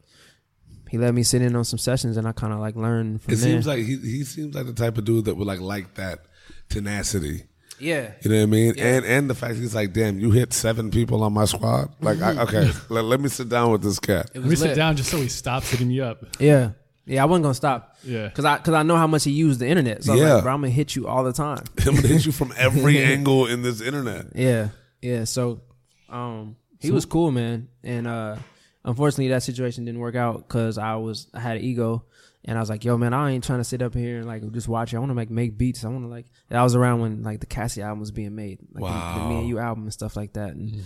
[0.89, 3.35] he let me sit in on some sessions, and I kind of like learned from
[3.35, 3.51] It there.
[3.51, 6.21] seems like he he seems like the type of dude that would like like that
[6.69, 7.45] tenacity.
[7.79, 8.75] yeah, You know what I mean?
[8.77, 8.85] Yeah.
[8.97, 11.93] And and the fact he's like, damn, you hit seven people on my squad.
[12.01, 14.31] Like, I, okay, let, let me sit down with this cat.
[14.35, 16.25] Let me was sit down just so he stops hitting me up.
[16.39, 16.71] Yeah,
[17.07, 17.97] yeah, I wasn't gonna stop.
[18.05, 18.31] Yeah.
[18.31, 20.05] Cause I, cause I know how much he used the internet.
[20.05, 20.35] So I was Yeah.
[20.35, 21.65] like, bro, I'm gonna hit you all the time.
[21.87, 24.27] I'm gonna hit you from every angle in this internet.
[24.35, 24.69] Yeah,
[25.03, 25.25] yeah.
[25.25, 25.61] So,
[26.09, 27.69] um, he was cool, man.
[27.85, 28.37] And uh,
[28.85, 32.05] unfortunately, that situation didn't work out because I was I had an ego,
[32.45, 34.51] and I was like, yo, man, I ain't trying to sit up here and like
[34.53, 34.97] just watch it.
[34.97, 35.85] I want to like make beats.
[35.85, 36.27] I want to like.
[36.49, 39.29] And I was around when like the Cassie album was being made, like the- the,
[39.29, 40.51] Me and You album and stuff like that.
[40.55, 40.83] And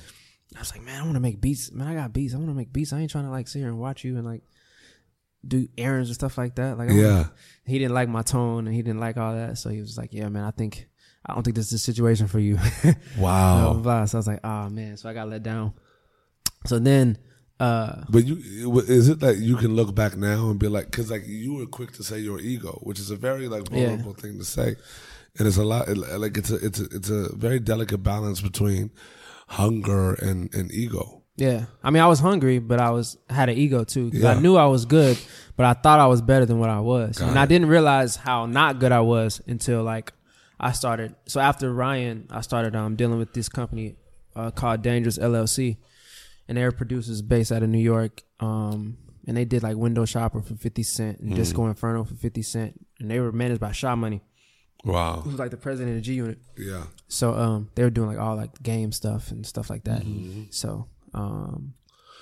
[0.57, 1.73] I was like, man, I want to make beats.
[1.73, 2.35] Man, I got beats.
[2.35, 2.93] I want to make beats.
[2.93, 4.43] I ain't trying to like sit here and watch you and like
[5.47, 6.79] do errands and stuff like that.
[6.79, 7.25] Like, wanna- Yeah.
[7.67, 9.59] he didn't like my tone and he didn't like all that.
[9.59, 10.89] So he was like, yeah, man, I think.
[11.27, 12.57] I don't think this is a situation for you.
[12.83, 13.73] blah, blah, Wow.
[13.75, 14.05] blah.
[14.05, 14.97] So I was like, oh man.
[14.99, 15.73] So I got let down.
[16.67, 17.19] So then
[17.61, 21.11] uh, But you is it that you can look back now and be like, because
[21.11, 23.89] like you were quick to say your ego, which is a very like Yeah.
[23.91, 24.75] vulnerable thing to say,
[25.39, 28.91] and it's a lot like it's a it's a it's a very delicate balance between
[29.49, 31.23] hunger and and ego.
[31.37, 31.67] yeah.
[31.83, 34.11] I mean, I was hungry, but I was had an ego too.
[34.11, 34.41] 'cause I Yeah.
[34.41, 35.17] knew I was good,
[35.57, 38.17] but I thought I was better than what I was, Got and I didn't realize
[38.17, 40.13] how not good I was until like
[40.61, 41.15] I started.
[41.27, 43.97] So after Ryan, I started um dealing with this company
[44.37, 45.77] uh, called Dangerous LLC,
[46.49, 48.23] and they were producers based out of New York.
[48.41, 52.43] Um, and they did like Window Shopper for Fifty Cent and Disco Inferno for Fifty
[52.43, 54.23] Cent, and they were managed by Sha Money,
[54.85, 55.21] Wow.
[55.25, 56.39] who was like the president of G Unit.
[56.59, 56.85] Yeah.
[57.09, 60.03] So um, they were doing like all like game stuff and stuff like that.
[60.03, 60.43] Mm-hmm.
[60.51, 61.73] So um,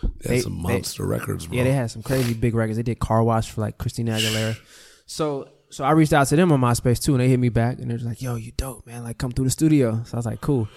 [0.03, 1.57] They They- had some they- monster records, bro.
[1.57, 2.77] yeah, they had some crazy big records.
[2.77, 4.57] They did Car Wash for like Christina Aguilera.
[5.07, 7.79] So so I reached out to them on MySpace too, and they hit me back,
[7.79, 9.03] and they're just like, "Yo, you dope, man!
[9.05, 10.69] Like, come through the studio." So I was like, "Cool."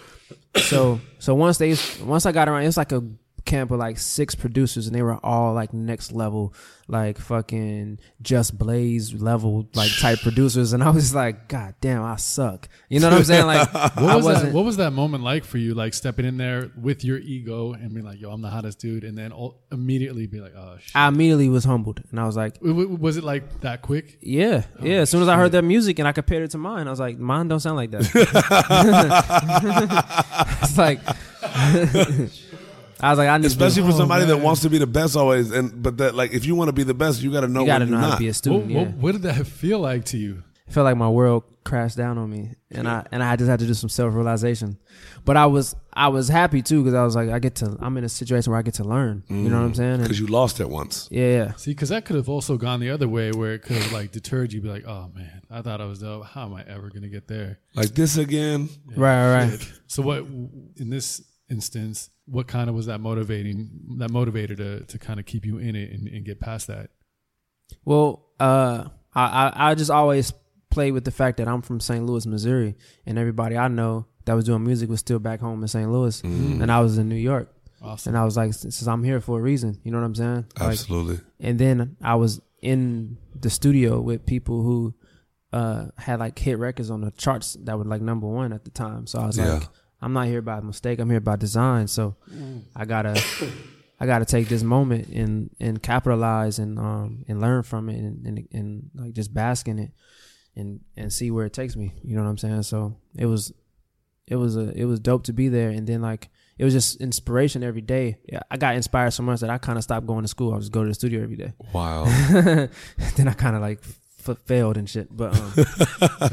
[0.56, 3.04] so so once they once I got around, it was like a
[3.46, 6.54] camp of like six producers, and they were all like next level,
[6.88, 12.16] like fucking Just Blaze level, like type producers, and I was like, "God damn, I
[12.18, 13.46] suck." You know what I'm saying?
[13.46, 14.54] Like, What was that?
[14.54, 15.74] What was that moment like for you?
[15.74, 19.04] Like stepping in there with your ego and being like, "Yo, I'm the hottest dude,"
[19.04, 22.36] and then all, immediately be like, "Oh shit." I immediately was humbled, and I was
[22.36, 24.18] like, was it like that quick?
[24.22, 24.98] Yeah, Oh, yeah.
[25.02, 27.00] As soon as I heard that music and I compared it to mine, I was
[27.00, 28.06] like, mine don't sound like that.
[30.62, 31.00] it's like,
[33.00, 34.88] I was like, I need Especially to for be, somebody that wants to be the
[34.88, 37.41] best always, and but that like if you want to be the best, you got
[37.41, 38.16] to know you got to know how not.
[38.16, 38.72] to be a What, student.
[38.72, 38.80] yeah.
[38.80, 40.43] what, what did that feel like to you?
[40.68, 43.60] It felt like my world crashed down on me, and I and I just had
[43.60, 44.80] to do some self realization.
[45.24, 47.98] But I was I was happy too because I was like, I get to I'm
[47.98, 49.24] in a situation where I get to learn.
[49.30, 49.78] You know what I'm mm.
[49.78, 50.02] saying?
[50.02, 51.08] Because you lost it once.
[51.12, 51.54] yeah, yeah.
[51.56, 54.12] See, because that could have also gone the other way, where it could have like
[54.12, 54.62] deterred you.
[54.62, 56.26] Be like, "Oh man, I thought I was dope.
[56.26, 58.70] How am I ever gonna get there?" Like this again.
[58.96, 59.74] Right, right, right.
[59.86, 64.98] So what in this instance, what kind of was that motivating that motivator to to
[65.00, 66.90] kind of keep you in it and, and get past that?
[67.84, 69.24] Well, uh, I,
[69.56, 70.34] I I just always
[70.70, 72.06] played with the fact that I'm from St.
[72.06, 75.68] Louis, Missouri, and everybody I know that was doing music was still back home in
[75.68, 75.90] St.
[75.90, 78.10] Louis, and I was in New York, Awesome.
[78.12, 80.46] and I was like, since I'm here for a reason, you know what I'm saying?
[80.60, 81.20] Like, Absolutely.
[81.40, 84.96] and then I was in the studio with people who
[85.54, 88.72] uh had like hit records on the charts that were like number one at the
[88.72, 89.06] time.
[89.08, 89.54] So I was Yeah.
[89.54, 89.70] like,
[90.06, 90.99] I'm not here by mistake.
[90.99, 91.88] I'm here by design.
[91.88, 92.16] So
[92.76, 93.20] I gotta
[93.99, 98.24] I gotta take this moment and and capitalize and um and learn from it and
[98.28, 99.91] and, and like just bask in it
[100.56, 101.95] and and see where it takes me.
[102.03, 102.62] You know what I'm saying?
[102.64, 103.51] So it was
[104.28, 106.30] it was a it was dope to be there and then like
[106.60, 108.20] it was just inspiration every day.
[108.32, 110.51] Yeah, I got inspired so much that I kind of stopped going to school.
[110.51, 111.53] I would just go to the studio every day.
[111.74, 112.06] Wow.
[112.36, 113.82] then I kind of like
[114.28, 115.16] f- failed and shit.
[115.16, 115.54] But um,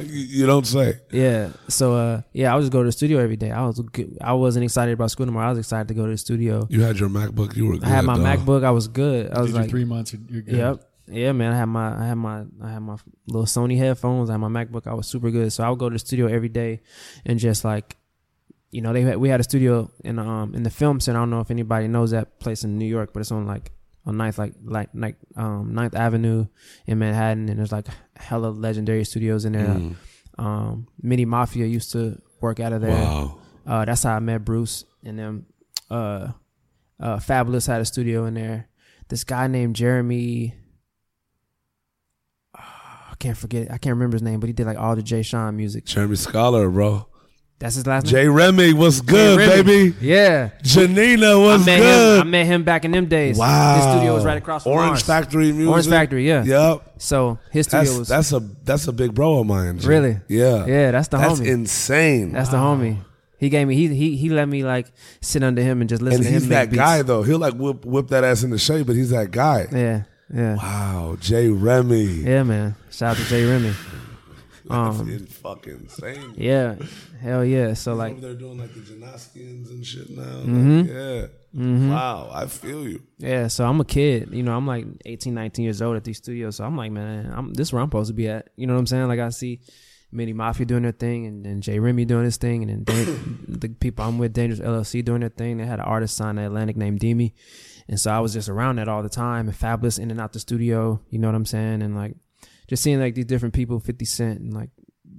[0.06, 1.00] you, you don't say.
[1.10, 3.50] yeah, so uh, yeah, I would just go to the studio every day.
[3.50, 4.18] I was good.
[4.20, 5.42] I wasn't excited about school anymore.
[5.42, 6.66] I was excited to go to the studio.
[6.70, 7.56] You had your MacBook.
[7.56, 7.74] You were.
[7.74, 8.24] Good, I had my dog.
[8.24, 8.64] MacBook.
[8.64, 9.30] I was good.
[9.32, 10.12] I was Did your like, three months?
[10.12, 10.54] You're, you're good.
[10.54, 11.52] yep, yeah, man.
[11.52, 14.30] I had my, I had my, I had my little Sony headphones.
[14.30, 14.86] I had my MacBook.
[14.86, 15.52] I was super good.
[15.52, 16.80] So I would go to the studio every day
[17.24, 17.96] and just like.
[18.74, 21.18] You know, they had, we had a studio in um in the film center.
[21.18, 23.70] I don't know if anybody knows that place in New York, but it's on like
[24.04, 26.46] on Ninth like like like um Ninth Avenue
[26.86, 27.86] in Manhattan, and there's like
[28.16, 29.66] hella legendary studios in there.
[29.66, 29.96] Mm.
[30.38, 32.90] Um, Midi Mafia used to work out of there.
[32.90, 33.38] Wow.
[33.66, 35.46] Uh, that's how I met Bruce and them.
[35.90, 36.28] Uh,
[36.98, 38.68] uh, Fabolous had a studio in there.
[39.08, 40.54] This guy named Jeremy.
[42.56, 43.70] ah, I can't forget.
[43.70, 45.84] I can't remember his name, but he did like all the Jay Sean music.
[45.84, 47.06] Jeremy Skaller, bro.
[47.62, 48.10] That's his last name.
[48.10, 49.62] Jay Remy, what's good, Remy.
[49.62, 49.96] baby?
[50.00, 52.16] Yeah, Janina, I what's met good?
[52.20, 52.26] him.
[52.26, 53.38] I met him back in them days.
[53.38, 53.76] wow.
[53.76, 55.02] his studio was right across from Orange ours.
[55.02, 55.70] Factory Music.
[55.70, 56.26] Orange Factory.
[56.26, 56.42] Yeah.
[56.42, 56.94] Yep.
[56.98, 59.78] So his studio That's was that's a that's a big bro of mine.
[59.78, 59.86] G.
[59.86, 60.18] Really?
[60.28, 60.66] Yeah.
[60.66, 60.90] yeah.
[60.90, 61.38] That's the That's homie.
[61.38, 62.32] That's insane.
[62.32, 62.98] that's the homie.
[63.38, 63.74] He gave me.
[63.76, 64.86] He he he let me like
[65.20, 66.78] sit under him and just listen and to him he's that beats.
[66.78, 67.22] guy though.
[67.22, 69.66] He'll like whip whip that ass into shape, but he's that guy.
[69.72, 70.02] Yeah.
[70.34, 70.56] Yeah.
[70.56, 72.04] Wow, Jay Remy.
[72.04, 72.74] Yeah, man.
[72.90, 73.72] Shout out to Jay Remy.
[74.72, 76.34] That's Um, in- fucking insane.
[76.36, 76.76] Yeah,
[77.20, 77.74] hell yeah.
[77.74, 80.22] So like, they're doing like the gymnastians and shit now.
[80.44, 80.78] Mhm.
[80.82, 81.60] Like, yeah.
[81.62, 81.90] mhm.
[81.90, 83.02] Wow, I feel you.
[83.18, 83.48] yeah.
[83.48, 84.30] So I'm a kid.
[84.32, 86.56] You know, I'm like 18, 19 years old at these studios.
[86.56, 88.48] So I'm like, man, I'm this is where I'm supposed to be at.
[88.56, 89.08] You know what I'm saying?
[89.08, 89.60] Like I see
[90.14, 93.68] Midi Mafia doing their thing, and, and Jay Remy doing his thing, and then the
[93.68, 95.56] people I'm with, Dangerous LLC, doing their thing.
[95.58, 97.34] They had an artist signed at Atlantic named Demi,
[97.88, 99.48] and so I was just around that all the time.
[99.48, 101.00] And Fabolous in and out the studio.
[101.08, 101.80] You know what I'm saying?
[101.82, 102.14] And like
[102.72, 104.70] just seeing like these different people, 50 Cent and like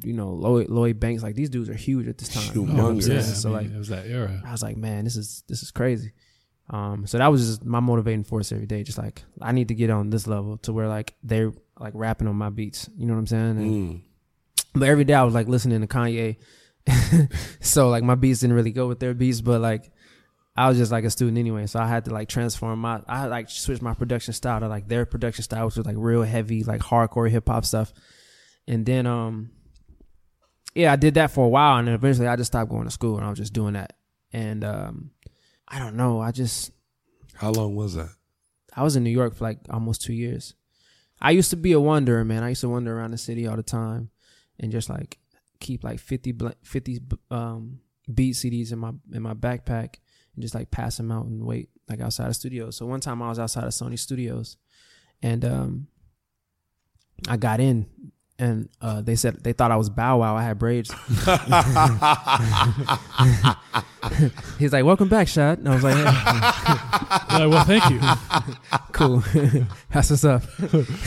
[0.03, 1.21] you know Lloyd, Lloyd Banks.
[1.21, 2.55] Like these dudes are huge at this time.
[2.55, 3.03] You know what I'm Humongous.
[3.03, 3.17] saying?
[3.19, 4.41] Yeah, So I like it was that era.
[4.43, 6.13] I was like, man, this is this is crazy.
[6.71, 8.81] Um, so that was just my motivating force every day.
[8.81, 12.27] Just like I need to get on this level to where like they're like rapping
[12.27, 12.89] on my beats.
[12.97, 13.49] You know what I'm saying?
[13.51, 14.01] And, Mm.
[14.75, 16.37] But every day I was like listening to Kanye.
[17.61, 19.91] so like my beats didn't really go with their beats, but like
[20.55, 23.21] I was just like a student anyway, so I had to like transform my I
[23.21, 26.21] had like switch my production style to like their production style, which was like real
[26.21, 27.91] heavy, like hardcore hip hop stuff.
[28.67, 29.49] And then um
[30.75, 32.91] yeah, I did that for a while and then eventually I just stopped going to
[32.91, 33.93] school and I was just doing that.
[34.31, 35.11] And um
[35.67, 36.71] I don't know, I just
[37.33, 38.09] How long was that?
[38.75, 40.53] I was in New York for like almost two years.
[41.19, 42.43] I used to be a wanderer, man.
[42.43, 44.11] I used to wander around the city all the time
[44.59, 45.17] and just like
[45.59, 47.01] keep like 50, 50
[47.31, 47.79] um,
[48.13, 49.95] beat CDs in my in my backpack
[50.35, 52.77] and just like pass them out and wait like outside of studios.
[52.77, 54.57] So one time I was outside of Sony Studios
[55.21, 55.87] and um,
[57.27, 57.85] I got in
[58.39, 60.35] and uh, they said they thought I was Bow Wow.
[60.35, 60.89] I had braids.
[64.59, 67.99] He's like, "Welcome back, Shad." And I was like, "Yeah." Like, well, thank you.
[68.91, 69.23] "Cool,
[69.91, 70.43] that's what's up.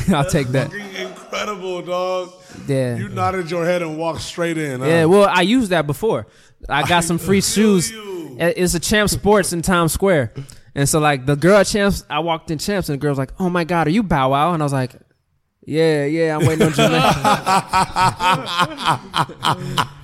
[0.08, 2.32] I'll take that." Incredible, dog.
[2.66, 4.80] Yeah, You nodded your head and walked straight in.
[4.80, 4.86] huh?
[4.86, 5.04] yeah.
[5.04, 6.26] Well, I used that before.
[6.68, 7.92] I got some free shoes.
[8.38, 10.32] It's a Champ Sports in Times Square,
[10.74, 13.18] and so like the girl at Champs, I walked in Champs, and the girl was
[13.18, 14.92] like, "Oh my God, are you Bow Wow?" And I was like.
[15.68, 17.00] Yeah, yeah, I'm waiting on Jermaine.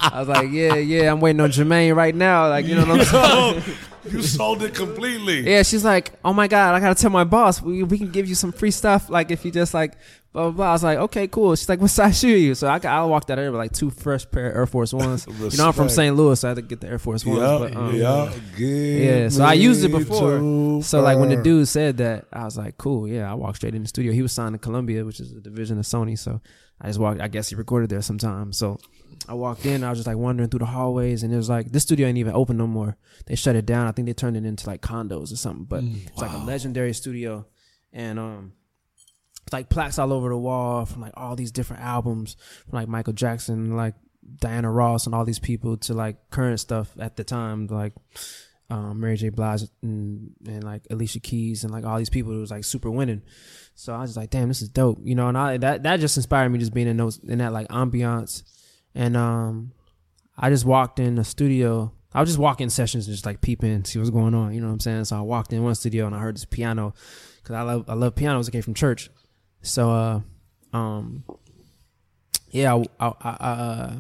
[0.00, 2.48] I was like, yeah, yeah, I'm waiting on Jermaine right now.
[2.48, 3.76] Like, you know what I'm saying?
[4.04, 5.48] Yo, you sold it completely.
[5.48, 8.28] Yeah, she's like, oh my god, I gotta tell my boss we we can give
[8.28, 9.08] you some free stuff.
[9.10, 9.94] Like if you just like
[10.32, 10.50] blah blah.
[10.50, 10.68] blah.
[10.68, 11.54] I was like, okay, cool.
[11.54, 12.54] She's like, what size shoe are you?
[12.54, 14.92] So I I walked out of there with like two fresh pair of Air Force
[14.92, 15.26] Ones.
[15.28, 16.14] you know, I'm from St.
[16.16, 17.40] Louis, so I had to get the Air Force Ones.
[17.40, 20.82] Yeah, but, um, yeah, yeah, so I used it before.
[20.82, 23.30] So like when the dude said that, I was like, cool, yeah.
[23.30, 24.12] I walked straight in the studio.
[24.12, 26.18] He was signed to Columbia, which is a division of Sony.
[26.18, 26.40] So
[26.82, 27.20] I just walked.
[27.20, 28.52] I guess he recorded there sometime.
[28.52, 28.78] So
[29.28, 29.84] I walked in.
[29.84, 32.18] I was just like wandering through the hallways, and it was like this studio ain't
[32.18, 32.96] even open no more.
[33.26, 33.86] They shut it down.
[33.86, 35.64] I think they turned it into like condos or something.
[35.64, 37.46] But it's like a legendary studio,
[37.92, 38.52] and um.
[39.44, 42.36] It's like plaques all over the wall from like all these different albums
[42.68, 43.94] from like Michael Jackson, like
[44.36, 47.92] Diana Ross, and all these people to like current stuff at the time, like
[48.70, 49.28] um, Mary J.
[49.28, 52.90] Blige and, and like Alicia Keys and like all these people who was like super
[52.90, 53.22] winning.
[53.74, 55.28] So I was like, damn, this is dope, you know.
[55.28, 58.42] And I that that just inspired me just being in those in that like ambiance,
[58.94, 59.72] and um,
[60.36, 61.92] I just walked in the studio.
[62.14, 64.54] I was just walking sessions, and just like peeping, see what's going on.
[64.54, 65.06] You know what I'm saying?
[65.06, 66.94] So I walked in one studio and I heard this piano
[67.42, 68.48] because I love I love pianos.
[68.48, 69.10] It came from church.
[69.62, 70.20] So uh,
[70.76, 71.24] um,
[72.50, 73.96] yeah, I I, I, uh,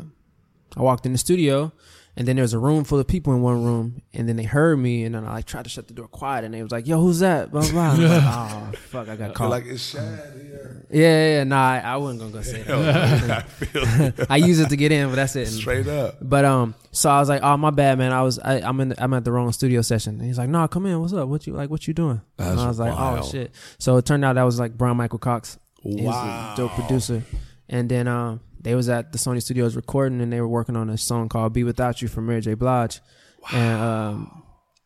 [0.76, 1.72] I walked in the studio
[2.16, 4.42] and then there was a room full of people in one room, and then they
[4.44, 6.70] heard me, and then I like tried to shut the door quiet, and they was
[6.72, 7.70] like, "Yo, who's that?" Blah blah.
[7.70, 7.82] blah.
[7.84, 9.50] I was like, oh fuck, I got You're caught.
[9.50, 10.86] like it's Shad here.
[10.90, 13.30] yeah, yeah, yeah, nah, I, I wasn't gonna go say that.
[13.30, 15.46] I feel I use it to get in, but that's it.
[15.46, 16.16] Straight up.
[16.20, 18.12] but um, so I was like, "Oh, my bad, man.
[18.12, 20.48] I was I, I'm in the, I'm at the wrong studio session." And he's like,
[20.50, 21.00] "Nah, come in.
[21.00, 21.28] What's up?
[21.28, 21.70] What you like?
[21.70, 23.20] What you doing?" and That's I was like, wild.
[23.20, 25.58] "Oh shit." So it turned out that was like Bryan-Michael Cox.
[25.80, 26.52] He was Wow.
[26.52, 27.22] a dope producer.
[27.68, 30.88] And then um, they was at the Sony Studios recording, and they were working on
[30.88, 32.54] a song called "Be Without You" from Mary J.
[32.54, 33.00] Blige.
[33.42, 33.58] Wow.
[33.58, 34.42] And um,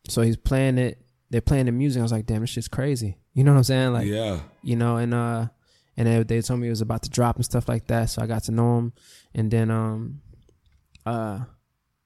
[0.09, 1.01] so he's playing it.
[1.29, 1.99] They're playing the music.
[1.99, 3.93] I was like, "Damn, this shit's crazy." You know what I'm saying?
[3.93, 4.39] Like, yeah.
[4.63, 5.47] you know, and uh,
[5.95, 8.09] and they, they told me it was about to drop and stuff like that.
[8.09, 8.93] So I got to know him,
[9.35, 10.21] and then um,
[11.05, 11.41] uh,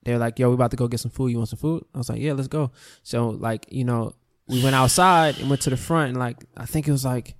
[0.02, 1.28] they were like, "Yo, we about to go get some food.
[1.28, 2.70] You want some food?" I was like, "Yeah, let's go."
[3.02, 4.14] So like, you know,
[4.46, 7.36] we went outside and went to the front, and like, I think it was like.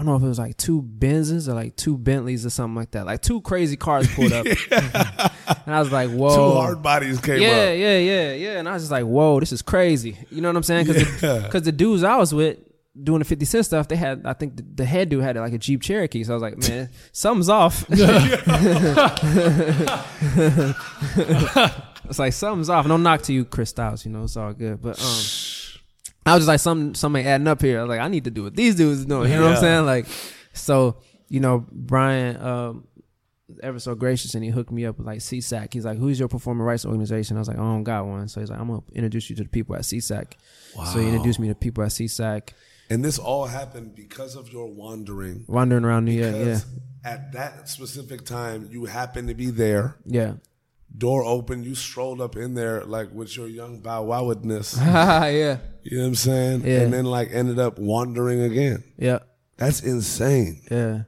[0.00, 2.74] I don't know if it was like two Benzes or like two Bentleys or something
[2.74, 3.04] like that.
[3.04, 4.46] Like two crazy cars pulled up.
[4.70, 6.34] and I was like, whoa.
[6.34, 7.54] Two hard bodies came yeah, up.
[7.54, 8.32] yeah, yeah, yeah.
[8.32, 8.58] Yeah.
[8.60, 10.16] And I was just like, whoa, this is crazy.
[10.30, 10.86] You know what I'm saying?
[10.86, 11.40] Because Yeah.
[11.40, 12.56] because the dudes I was with
[13.04, 15.52] doing the 50 Cent stuff, they had, I think the, the head dude had like
[15.52, 16.24] a Jeep Cherokee.
[16.24, 17.84] So I was like, man, something's off.
[17.90, 18.00] it's
[22.18, 22.86] like, something's off.
[22.86, 24.80] No knock to you, Chris Styles, you know, it's all good.
[24.80, 25.06] But, um,
[26.26, 27.78] I was just like, something, something adding up here.
[27.80, 29.30] I was like, I need to do what these dudes doing.
[29.30, 29.86] You know what I'm saying?
[29.86, 30.06] Like,
[30.52, 30.96] so,
[31.28, 32.86] you know, Brian, um,
[33.62, 35.72] ever so gracious and he hooked me up with like SESAC.
[35.74, 37.36] He's like, Who's your performing rights organization?
[37.36, 38.28] I was like, I don't got one.
[38.28, 40.34] So he's like, I'm gonna introduce you to the people at SESAC.
[40.92, 42.50] So he introduced me to people at SESAC,
[42.90, 45.44] And this all happened because of your wandering.
[45.48, 46.34] wandering around New York.
[46.36, 46.60] Yeah.
[47.04, 49.96] At that specific time, you happened to be there.
[50.06, 50.34] Yeah.
[50.96, 54.76] Door open, you strolled up in there like with your young bow wowedness.
[54.78, 55.58] yeah.
[55.82, 56.62] You know what I'm saying?
[56.64, 56.80] Yeah.
[56.80, 58.84] And then like ended up wandering again.
[58.98, 59.20] Yeah.
[59.56, 60.62] That's insane.
[60.70, 61.02] Yeah.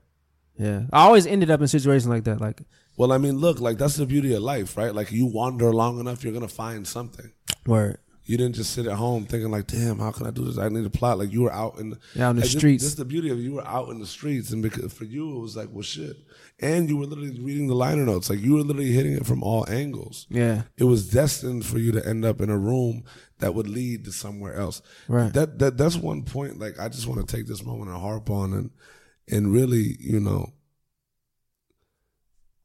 [0.56, 0.82] Yeah.
[0.92, 2.40] I always ended up in situations like that.
[2.40, 2.62] Like,
[2.96, 4.94] Well, I mean, look, like that's the beauty of life, right?
[4.94, 7.32] Like you wander long enough, you're gonna find something.
[7.66, 7.98] word.
[8.24, 10.58] You didn't just sit at home thinking like, "Damn, how can I do this?
[10.58, 12.82] I need a plot." Like you were out in the, Yeah, on the like, streets.
[12.82, 13.42] This, is the beauty of it.
[13.42, 16.16] You were out in the streets, and because for you, it was like, "Well, shit,"
[16.60, 18.30] and you were literally reading the liner notes.
[18.30, 20.26] Like you were literally hitting it from all angles.
[20.30, 20.62] Yeah.
[20.76, 23.04] It was destined for you to end up in a room
[23.40, 24.82] that would lead to somewhere else.
[25.08, 25.32] Right.
[25.32, 26.60] That that that's one point.
[26.60, 28.70] Like I just want to take this moment and harp on and
[29.28, 30.52] and really, you know,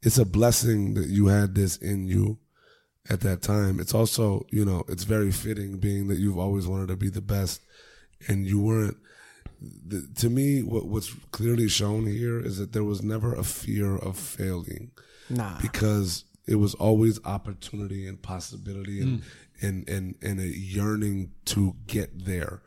[0.02, 2.38] it's a blessing that you had this in you
[3.10, 3.80] at that time.
[3.80, 7.22] It's also, you know, it's very fitting being that you've always wanted to be the
[7.22, 7.62] best
[8.28, 8.98] and you weren't.
[9.60, 13.96] The, to me, what, what's clearly shown here is that there was never a fear
[13.96, 14.92] of failing
[15.30, 15.60] Nah.
[15.62, 19.24] because it was always opportunity and possibility and, mm.
[19.62, 22.62] and, and, and a yearning to get there.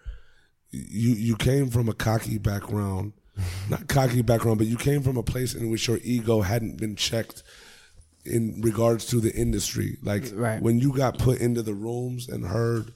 [0.71, 3.13] You, you came from a cocky background,
[3.71, 6.97] not cocky background, but you came from a place in which your ego hadn't been
[6.97, 7.43] checked
[8.25, 9.99] in regards to the industry.
[10.03, 10.61] Like Right.
[10.61, 12.93] when you got put into the rooms and heard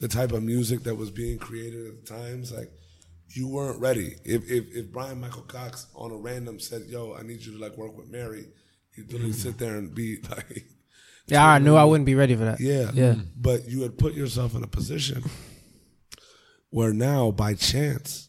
[0.00, 2.70] the type of music that was being created at the times, like
[3.28, 4.16] you weren't ready.
[4.24, 7.76] If if if Bryan-Michael Cox on a random said, "Yo, I need you to like
[7.76, 8.46] work with Mary,"
[8.94, 9.36] you'd literally mm.
[9.38, 10.64] sit there and be like,
[11.26, 12.60] Yeah, I knew I wouldn't be ready for that.
[12.60, 13.16] "Yeah, Yeah.
[13.36, 15.24] But you had put yourself in a position
[16.70, 18.28] where now, by chance,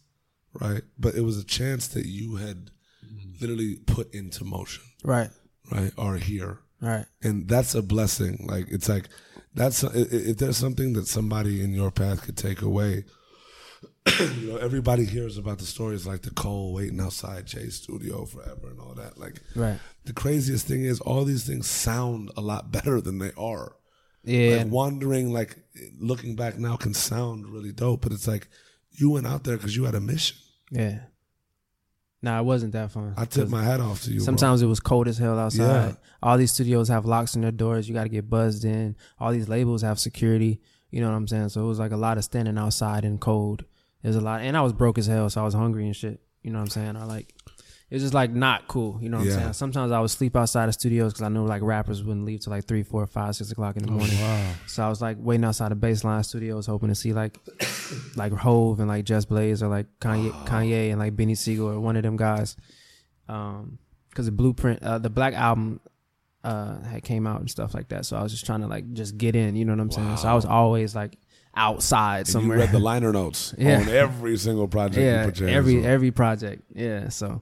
[0.53, 0.83] right?
[0.99, 2.71] But it was a chance that you had
[3.05, 3.41] mm.
[3.41, 5.29] literally put into motion, Right.
[5.71, 5.91] Right?
[5.97, 7.05] are here Right.
[7.23, 8.45] and that's a blessing.
[8.47, 9.07] Like it's like
[9.53, 13.05] that's if there's something that somebody in your path could take away.
[14.19, 18.69] you know, everybody hears about the stories like the Cole waiting outside Jay's studio forever
[18.69, 19.17] and all that.
[19.17, 19.79] Like Right.
[20.05, 23.75] the craziest thing is all these things sound a lot better than they are.
[24.23, 24.57] Yeah.
[24.57, 25.57] Like wandering, like
[25.99, 28.47] looking back now, can sound really dope, but it's like
[28.91, 30.37] you went out there because you had a mission.
[30.71, 30.99] yeah.
[32.25, 33.13] Nah, it wasn't that fun.
[33.15, 34.15] I took my hat off to you.
[34.17, 34.25] bro.
[34.25, 35.89] Sometimes it was cold as hell outside.
[35.89, 35.93] Yeah.
[36.23, 37.87] All these studios have locks in their doors.
[37.87, 38.95] You got to get buzzed in.
[39.19, 40.59] All these labels have security.
[40.89, 41.49] You know what I'm saying?
[41.49, 43.63] So it was like a lot of standing outside in cold.
[44.01, 46.19] There's a lot, and I was broke as hell, so I was hungry and shit.
[46.41, 46.95] You know what I'm saying?
[46.95, 47.34] I like
[47.95, 48.97] it was just like not cool.
[49.01, 49.33] You know what Yeah.
[49.35, 49.53] I'm saying?
[49.53, 52.51] Sometimes I would sleep outside of studios because I knew like rappers wouldn't leave till
[52.51, 54.19] like three, four, five, six o'clock in the morning.
[54.19, 54.51] Wow.
[54.67, 57.37] So I was like waiting outside of Baseline Studios, hoping to see like
[58.17, 61.79] like Hove and like Just Blaze or like Kanye, Kanye and like Beanie Sigel or
[61.79, 62.57] one of them guys.
[63.29, 63.79] Um,
[64.09, 65.79] because the Blueprint, uh, the Black album,
[66.43, 68.05] uh, had came out and stuff like that.
[68.05, 69.55] So I was just trying to like just get in.
[69.55, 70.17] You know what I'm saying?
[70.17, 71.17] So I was always like
[71.55, 72.57] outside And somewhere.
[72.57, 73.79] You read the liner notes Yeah.
[73.79, 74.97] on every single project.
[74.97, 75.85] you yeah, hands every on.
[75.85, 76.63] every project.
[76.73, 77.41] Yeah, so,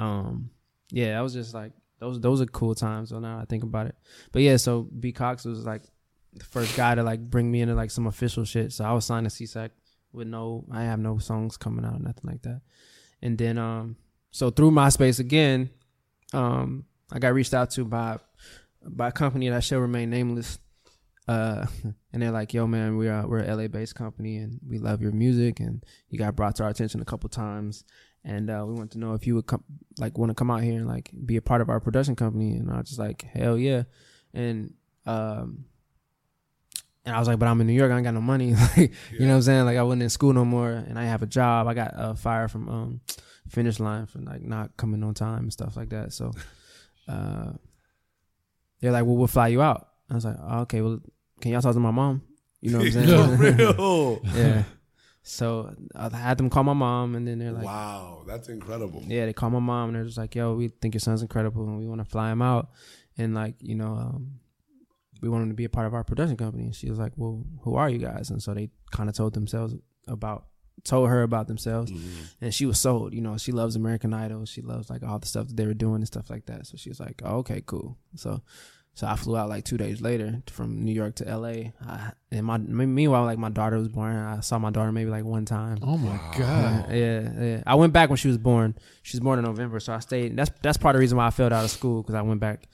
[0.00, 0.50] um,
[0.90, 3.10] yeah, I was just like those those are cool times.
[3.10, 3.94] So now I think about it,
[4.32, 5.82] but yeah, so B Cox was like
[6.32, 8.72] the first guy to like bring me into like some official shit.
[8.72, 9.70] So I was signed to SESAC
[10.12, 12.62] with no, I have no songs coming out, nothing like that.
[13.20, 13.96] And then, um,
[14.30, 15.68] so through MySpace again,
[16.32, 18.18] um, I got reached out to by
[18.82, 20.58] by a company that shall remain nameless.
[21.28, 21.66] Uh,
[22.12, 25.02] and they're like, "Yo, man, we are we're a LA based company, and we love
[25.02, 27.84] your music, and you got brought to our attention a couple times,
[28.24, 29.64] and uh, we want to know if you would come,
[29.98, 32.52] like, want to come out here and like be a part of our production company."
[32.52, 33.84] And I was just like, "Hell yeah!"
[34.34, 34.74] And
[35.06, 35.64] um,
[37.04, 37.90] and I was like, "But I'm in New York.
[37.90, 38.54] I ain't got no money.
[38.76, 39.64] like, you know what I'm saying?
[39.64, 41.66] Like, I wasn't in school no more, and I have a job.
[41.66, 43.00] I got uh, fired from um
[43.48, 46.12] finish line for like not coming on time and stuff like that.
[46.12, 46.32] So,
[47.08, 47.52] uh,
[48.80, 51.00] they're like, "Well, we'll fly you out." I was like, oh, "Okay, well."
[51.40, 52.20] Can y'all talk to my mom?
[52.60, 52.92] You know what I'm
[53.38, 53.38] saying?
[53.38, 54.20] For real.
[54.34, 54.64] yeah.
[55.32, 59.02] So I had them call my mom, and then they're like, wow, that's incredible.
[59.06, 61.62] "Yeah." They call my mom, and they're just like, "Yo, we think your son's incredible,
[61.68, 62.70] and we want to fly him out,
[63.16, 64.40] and like, you know, um,
[65.22, 67.12] we want him to be a part of our production company." And she was like,
[67.16, 69.74] "Well, who are you guys?" And so they kind of told themselves
[70.08, 70.46] about,
[70.82, 71.92] told her about themselves,
[72.40, 73.14] and she was sold.
[73.14, 74.46] You know, she loves American Idol.
[74.46, 76.66] She loves like all the stuff that they were doing and stuff like that.
[76.66, 78.42] So she was like, oh, "Okay, cool." So.
[78.94, 82.44] So I flew out like two days later from New York to LA, I, and
[82.44, 84.14] my meanwhile like my daughter was born.
[84.14, 85.78] I saw my daughter maybe like one time.
[85.82, 86.92] Oh my god.
[86.92, 87.62] Yeah, yeah.
[87.66, 88.74] I went back when she was born.
[89.02, 90.36] She was born in November, so I stayed.
[90.36, 92.40] That's that's part of the reason why I failed out of school because I went
[92.40, 92.68] back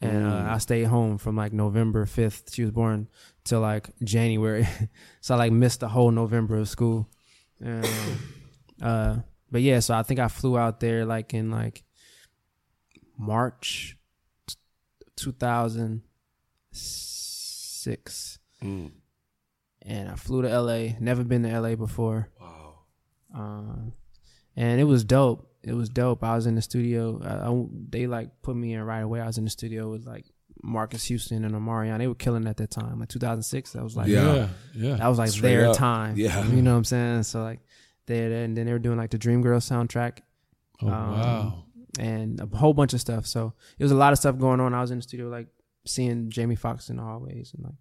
[0.00, 2.54] and uh, I stayed home from like November fifth.
[2.54, 3.08] She was born
[3.44, 4.66] till like January,
[5.20, 7.08] so I like missed the whole November of school.
[7.60, 7.88] And,
[8.82, 9.16] uh,
[9.50, 11.82] but yeah, so I think I flew out there like in like
[13.18, 13.96] March,
[15.18, 16.02] two thousand
[16.72, 18.90] six, Mm.
[19.82, 20.94] and I flew to LA.
[21.00, 22.28] Never been to LA before.
[22.40, 22.74] Wow.
[23.34, 23.90] Uh,
[24.56, 25.50] and it was dope.
[25.62, 26.22] It was dope.
[26.24, 27.20] I was in the studio.
[27.22, 29.20] I, I- they like put me in right away.
[29.20, 30.24] I was in the studio with like
[30.62, 31.98] Marques Houston and Omarion.
[31.98, 33.72] They were killing at that time, like 2006.
[33.72, 34.34] That was like Yeah.
[34.34, 34.48] Yeah.
[34.74, 34.96] Yeah.
[34.96, 35.76] that was like Straight their up.
[35.76, 36.16] time.
[36.16, 36.46] Yeah.
[36.48, 37.22] you know what I'm saying.
[37.24, 37.60] So like
[38.06, 40.18] they and then they were doing like the Dream Girl soundtrack
[40.80, 41.64] Oh um, wow.
[41.98, 43.26] And a whole bunch of stuff.
[43.26, 44.74] So it was a lot of stuff going on.
[44.74, 45.48] I was in the studio like
[45.86, 47.74] seeing Jamie Foxx in the hallways and like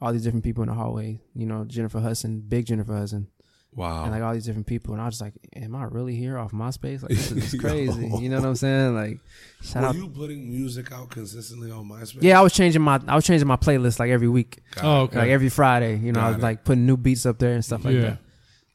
[0.00, 1.20] all these different people in the hallway.
[1.34, 3.28] You know, Jennifer Hudson, big Jennifer Hudson
[3.74, 4.02] Wow.
[4.02, 6.36] and like all these different people, and I was just like, "Am I really here
[6.36, 7.00] off MySpace?
[7.02, 7.60] Like this is Yo.
[7.60, 8.94] crazy." you know what I'm saying?
[8.94, 9.20] Like,
[9.62, 9.94] shout Were out.
[9.94, 12.18] you putting music out consistently on MySpace?
[12.22, 15.00] Yeah, I was changing my I was changing my playlist like every week, Got Oh,
[15.04, 15.18] okay.
[15.20, 15.96] like every Friday.
[15.96, 16.42] You know, I was it.
[16.42, 18.00] like putting new beats up there and stuff like Yeah.
[18.02, 18.18] that.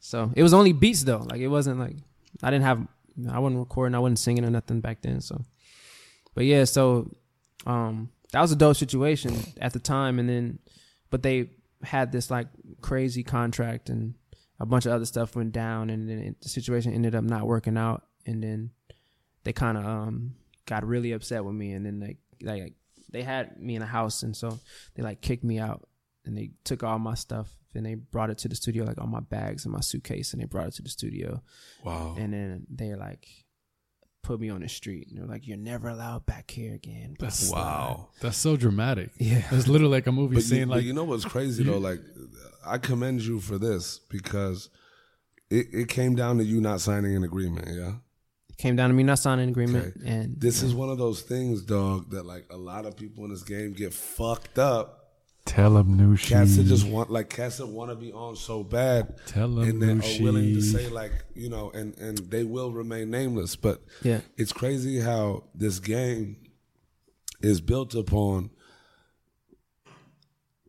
[0.00, 1.24] So it was only beats though.
[1.30, 1.96] Like it wasn't like
[2.42, 2.84] I didn't have
[3.30, 5.20] I wasn't recording, I wasn't singing or nothing back then.
[5.20, 5.44] So,
[6.34, 7.10] but yeah, so
[7.66, 10.58] um, that was a dope situation at the time, and then
[11.10, 11.50] but they
[11.82, 12.48] had this like
[12.80, 14.14] crazy contract and
[14.60, 17.46] a bunch of other stuff went down, and then it, the situation ended up not
[17.46, 18.70] working out, and then
[19.44, 20.34] they kind of um
[20.66, 22.74] got really upset with me, and then they like
[23.10, 24.58] they had me in a house, and so
[24.94, 25.88] they like kicked me out,
[26.24, 29.06] and they took all my stuff, and they brought it to the studio, like all
[29.06, 31.42] my bags and my suitcase, and they brought it to the studio,
[31.84, 32.16] Wow.
[32.18, 33.26] and then they like
[34.22, 37.28] put me on the street, and they're like, "You're never allowed back here again." blah,
[37.28, 37.66] That's blah, blah.
[37.94, 38.08] wow.
[38.20, 39.10] That's so dramatic.
[39.18, 39.42] Yeah.
[39.52, 41.78] It's literally like a movie But you, saying but like you know what's crazy though?
[41.78, 42.00] Like,
[42.66, 44.68] I commend you for this because
[45.50, 47.68] it, it came down to you not signing an agreement.
[47.70, 47.94] Yeah.
[48.50, 50.08] It came down to me not signing an agreement, Okay.
[50.08, 53.30] and This is one of those things, dog, that like a lot of people in
[53.30, 54.97] this game get fucked up.
[55.48, 58.62] Tell him new Cats that just want like cats that want to be on so
[58.62, 62.44] bad, Tell 'em and that are willing to say like you know, and and they
[62.44, 63.56] will remain nameless.
[63.56, 66.36] But yeah, it's crazy how this game
[67.40, 68.50] is built upon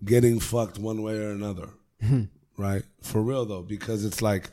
[0.06, 1.72] getting fucked one way or another,
[2.02, 2.24] hmm.
[2.58, 2.84] right?
[3.02, 4.50] For real though, because it's like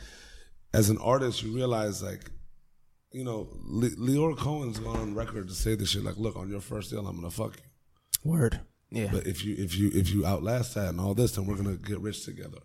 [0.74, 2.30] as an artist, you realize like.
[3.12, 6.04] You know, Le- Lyor Cohen's gone on record to say this shit.
[6.04, 8.30] Like, look, on your first deal, I'm gonna fuck you.
[8.30, 8.60] word,
[8.90, 11.56] yeah, But if you if you if you outlast that and all this, then we're
[11.56, 12.58] gonna get rich together,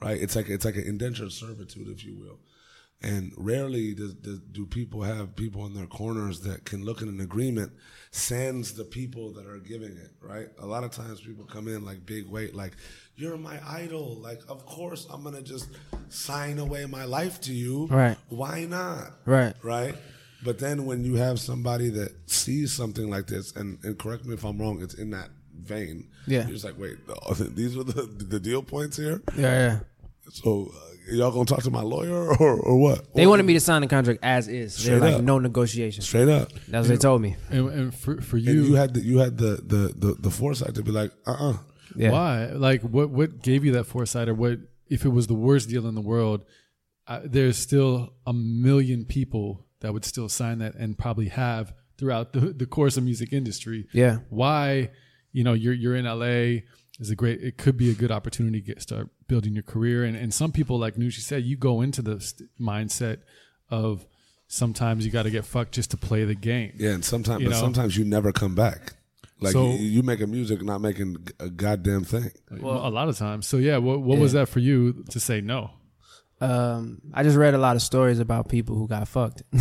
[0.00, 0.20] right?
[0.20, 2.38] It's like it's like an indentured servitude, if you will.
[3.02, 7.08] And rarely does, does, do people have people in their corners that can look at
[7.08, 7.72] an agreement,
[8.10, 10.48] sends the people that are giving it, right?
[10.58, 12.74] A lot of times people come in like big weight, like
[13.16, 15.70] you're my idol, like of course I'm gonna just
[16.10, 18.18] sign away my life to you, Right.
[18.28, 19.12] Why not?
[19.24, 19.94] right, right?
[20.44, 24.34] But then when you have somebody that sees something like this, and, and correct me
[24.34, 25.30] if I'm wrong, it's in that
[25.74, 26.08] vein.
[26.26, 26.42] Yeah.
[26.42, 27.14] you're just like, wait, no,
[27.60, 28.02] these are the
[28.34, 29.22] the deal points here.
[29.36, 29.78] yeah, yeah.
[30.32, 32.98] So uh, y'all gonna talk to my lawyer or or what?
[33.14, 34.76] They Or- wanted me to sign the contract as is.
[34.76, 35.24] They're Straight like up.
[35.32, 36.02] no negotiation.
[36.02, 36.48] straight up.
[36.68, 37.36] That's what they told me.
[37.50, 40.30] and, and for for And you, you had the you had the the the, the
[40.30, 41.56] foresight to be like, uh uh
[41.96, 42.12] Yeah.
[42.12, 42.46] why?
[42.68, 44.58] Like what what gave you that foresight or what
[44.88, 46.44] if it was the worst deal in the world,
[47.06, 52.32] uh, there's still a million people that would still sign that and probably have throughout
[52.32, 53.86] the, the course of music industry.
[53.92, 54.18] Yeah.
[54.30, 54.90] Why,
[55.32, 56.62] you know, you're you're in LA
[56.98, 60.04] is a great it could be a good opportunity to get start building your career
[60.04, 63.18] and and some people like Nushi said you go into the st- mindset
[63.70, 64.06] of
[64.48, 66.72] sometimes you got to get fucked just to play the game.
[66.76, 66.90] yeah.
[66.90, 67.60] And sometimes, You but know?
[67.60, 68.94] sometimes you never come back.
[69.40, 72.30] Like So- you, you making music, not making a goddamn thing.
[72.60, 73.46] Well, a lot of times.
[73.46, 75.70] So yeah, what what was that for you to say no?
[76.42, 79.42] um, I just read a lot of stories about people who got fucked.
[79.52, 79.60] you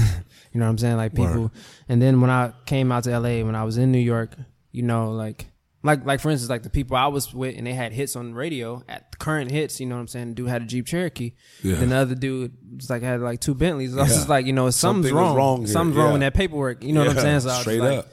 [0.56, 0.96] know what I'm saying?
[0.98, 1.52] Like people, Word.
[1.90, 4.32] and then when I came out to LA, when I was in New York,
[4.72, 5.48] you know, like,
[5.82, 8.32] like, like for instance, like the people I was with, and they had hits on
[8.32, 9.80] the radio at current hits.
[9.80, 10.34] You know what I'm saying?
[10.34, 11.76] Dude had a Jeep Cherokee, Yeah.
[11.78, 13.96] and the other dude was like had like two Bentleys.
[13.96, 14.16] I was Yeah.
[14.18, 15.36] just like, you know, something's Something wrong.
[15.36, 15.68] wrong here.
[15.68, 16.14] Something's wrong Yeah.
[16.14, 16.84] with that paperwork.
[16.84, 17.40] You know what I'm saying?
[17.42, 18.08] So I was straight like, up.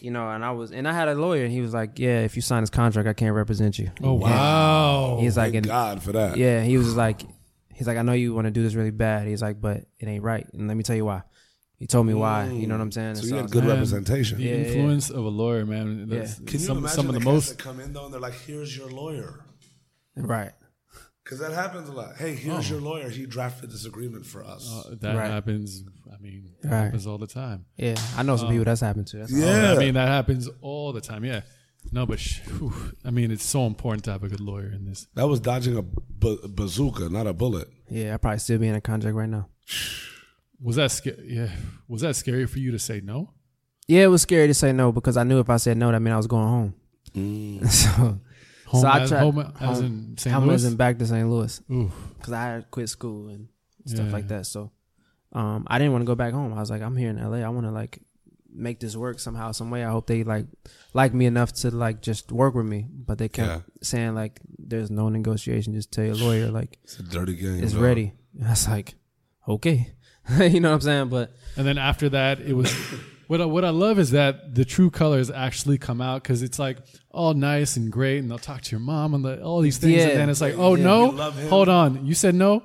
[0.00, 2.20] you know, and I was, and I had a lawyer, and he was like, yeah,
[2.20, 3.90] if you sign this contract, I can't represent you.
[4.02, 5.18] Oh wow.
[5.20, 6.36] He's like, Thank and, God for that.
[6.36, 7.22] yeah, he was like,
[7.72, 9.26] he's like, I know you want to do this really bad.
[9.28, 10.46] He's like, but it ain't right.
[10.52, 11.22] And let me tell you why.
[11.78, 12.48] He told me why.
[12.48, 13.16] You know what I'm saying?
[13.16, 14.38] So And you had good Man, representation.
[14.38, 14.64] The Yeah, yeah.
[14.64, 16.08] influence of a lawyer, man.
[16.08, 18.14] That's Can you some, imagine some of the, the most that come in though and
[18.14, 19.44] they're like, "Here's your lawyer,"
[20.16, 20.52] right.
[21.22, 22.16] because that happens a lot.
[22.16, 23.10] Hey, here's your lawyer.
[23.10, 24.70] He drafted this agreement for us.
[24.72, 25.30] uh, that Right.
[25.30, 25.82] happens.
[26.10, 26.84] I mean, it Right.
[26.84, 27.66] happens all the time.
[27.76, 29.18] Yeah, I know some people that's happened to.
[29.18, 29.38] That's all.
[29.38, 31.24] yeah, I mean, that happens all the time.
[31.24, 31.42] Yeah.
[31.92, 32.72] No, but sh- whew,
[33.04, 35.06] I mean, it's so important to have a good lawyer in this.
[35.14, 37.68] that was dodging a ba- bazooka, not a bullet.
[37.90, 39.48] Yeah, I probably still be in a contract right now.
[40.60, 41.24] Was that scary?
[41.34, 41.48] Yeah.
[41.88, 43.32] Was that scary for you to say no?
[43.88, 46.00] Yeah, it was scary to say no because I knew if I said no, that
[46.00, 46.74] meant I was going home.
[47.70, 48.18] so,
[48.66, 50.34] Home so I as, tried home as home- in St.
[50.34, 50.54] home Louis.
[50.56, 51.28] as in back to St.
[51.28, 53.48] Louis because I had quit school and
[53.84, 54.12] stuff Yeah.
[54.12, 54.46] like that.
[54.46, 54.72] So,
[55.32, 56.52] um, I didn't want to go back home.
[56.52, 57.38] I was like, I'm here in LA.
[57.38, 58.00] I want to like
[58.52, 59.84] make this work somehow, some way.
[59.84, 60.46] I hope they like
[60.94, 62.88] like me enough to like just work with me.
[62.90, 63.60] But they kept Yeah.
[63.82, 65.72] saying like, there's no negotiation.
[65.74, 67.62] Just tell your lawyer like It's a dirty game.
[67.62, 67.82] it's dog.
[67.82, 68.14] ready.
[68.44, 68.94] I was like,
[69.48, 69.92] okay,
[70.38, 71.08] you know what I'm saying?
[71.08, 72.72] But And then after that, it was
[73.28, 76.58] what I, what I love is that the true colors actually come out because it's
[76.58, 76.78] like
[77.10, 79.94] all nice and great, and they'll talk to your mom and the, all these things,
[79.96, 80.08] Yeah.
[80.08, 81.48] and then it's like, oh Yeah, no, you love him.
[81.48, 82.62] hold on, you said no.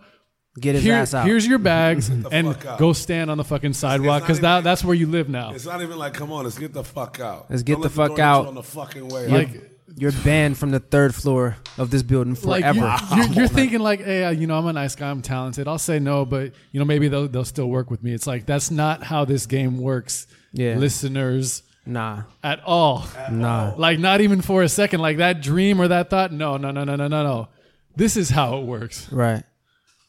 [0.60, 1.26] get his Here- ass out.
[1.26, 5.08] here's your bags, and go stand on the fucking sidewalk because that that's where you
[5.08, 5.54] live now.
[5.54, 7.48] It's not even like, come on, let's get the fuck out.
[7.50, 8.48] Let's get Don't the let door fuck out.
[8.48, 9.28] on the fucking way.
[9.30, 12.98] Like You're banned from the third floor of this building like forever.
[13.16, 15.68] you're, you're, you're thinking like, hey, uh, you know, I'm a nice guy, I'm talented.
[15.68, 18.14] I'll say no, but you know, maybe they'll they'll still work with me.
[18.14, 20.76] It's like that's not how this game works, Yeah.
[20.78, 23.06] listeners, nah, at all.
[23.32, 23.74] nah.
[23.78, 26.32] Like not even for a second, like that dream or that thought.
[26.32, 27.48] No, no, no, no, no, no, no.
[27.96, 29.12] This is how it works.
[29.12, 29.44] Right.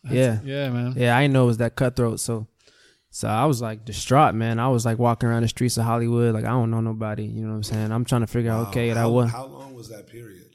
[0.09, 0.39] yeah.
[0.45, 0.95] Yeah, man.
[0.97, 2.21] Yeah, I know it was that cutthroat.
[2.21, 2.47] So
[3.15, 4.59] So I was like distraught, man.
[4.59, 7.25] I was like walking around the streets of Hollywood, like I don't know nobody.
[7.25, 7.93] You know what I'm saying?
[7.93, 8.69] I'm trying to figure out.
[8.69, 10.47] Okay, that was how long was that period?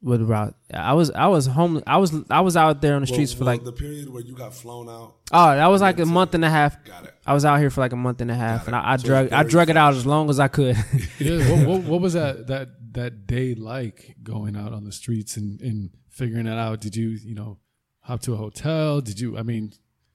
[0.00, 0.54] what about?
[0.72, 1.82] I was I was home.
[1.88, 4.08] I was I was out there on the streets Well, for well, like the period
[4.08, 5.16] where you got flown out.
[5.32, 6.82] oh that was like a month and a half.
[6.84, 7.14] Got it.
[7.26, 8.76] I was out here for like a month and a half, and.
[8.76, 10.76] I, I So drug I very drug it out as long as I could.
[11.18, 15.36] Yeah, what, what, what was that that that day like going out on the streets
[15.36, 16.80] and, and figuring it out?
[16.80, 17.58] Did you you know
[18.02, 19.00] hop to a hotel?
[19.00, 19.36] Did you?
[19.36, 19.72] I mean,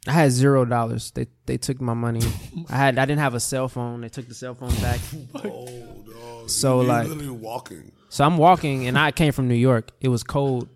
[0.07, 1.11] I had zero dollars.
[1.11, 2.21] They they took my money.
[2.69, 4.01] I had I didn't have a cell phone.
[4.01, 4.99] They took the cell phone back.
[5.35, 6.49] Oh, dog.
[6.49, 7.91] So, you like- literally walking.
[8.09, 9.89] So I'm walking, and I came from New York.
[9.99, 10.69] It was cold,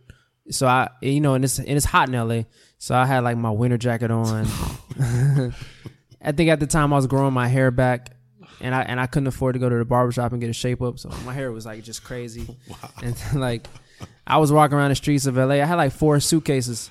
[0.50, 2.44] so I you know, and it's and it's hot in LA.
[2.80, 4.48] So I had like my winter jacket on.
[6.22, 8.16] I think at the time I was growing my hair back,
[8.62, 10.82] and I and I couldn't afford to go to the barbershop and get a shape
[10.82, 11.00] up.
[11.00, 12.48] So my hair was like just crazy,
[13.04, 13.68] and like
[14.26, 15.56] I was walking around the streets of LA.
[15.56, 16.90] I had like four suitcases,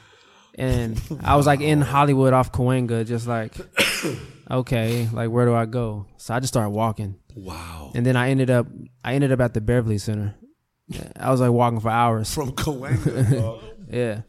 [0.57, 3.53] and I was like in Hollywood off Cahuenga, just like
[4.51, 6.07] okay, like where do I go?
[6.17, 7.17] So I just started walking.
[7.35, 7.93] Wow.
[7.95, 8.67] And then I ended up
[9.05, 10.35] I ended up at the Beverly Center.
[11.19, 12.33] I was like walking for hours.
[12.33, 13.63] From dog.
[13.91, 14.23] Yeah.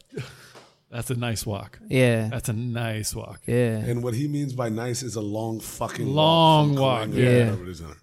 [0.89, 1.79] That's a nice walk.
[1.89, 2.29] Yeah.
[2.29, 3.41] That's a nice walk.
[3.45, 3.77] Yeah.
[3.77, 7.07] And what he means by nice is a long fucking Long walk.
[7.07, 7.55] walk, yeah.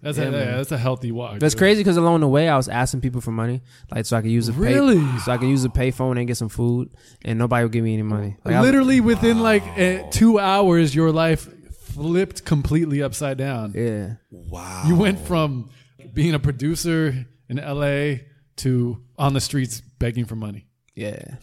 [0.03, 1.39] That's Yeah, a yeah, that's a healthy walk.
[1.39, 3.61] That's it's crazy because along the way I was asking people for money,
[3.91, 5.01] like so I could use a pay, Really?
[5.19, 6.89] so I could use a payphone and get some food,
[7.23, 8.37] and nobody would give me any money.
[8.45, 11.49] Like, I- Literally within like eh, two hours, your life
[11.93, 13.71] flipped completely upside down.
[13.75, 14.15] yeah.
[14.29, 14.83] Wow.
[14.87, 15.69] You went from
[16.13, 18.17] being a producer in LA
[18.57, 20.67] to on the streets begging for money.
[20.93, 21.35] Yeah.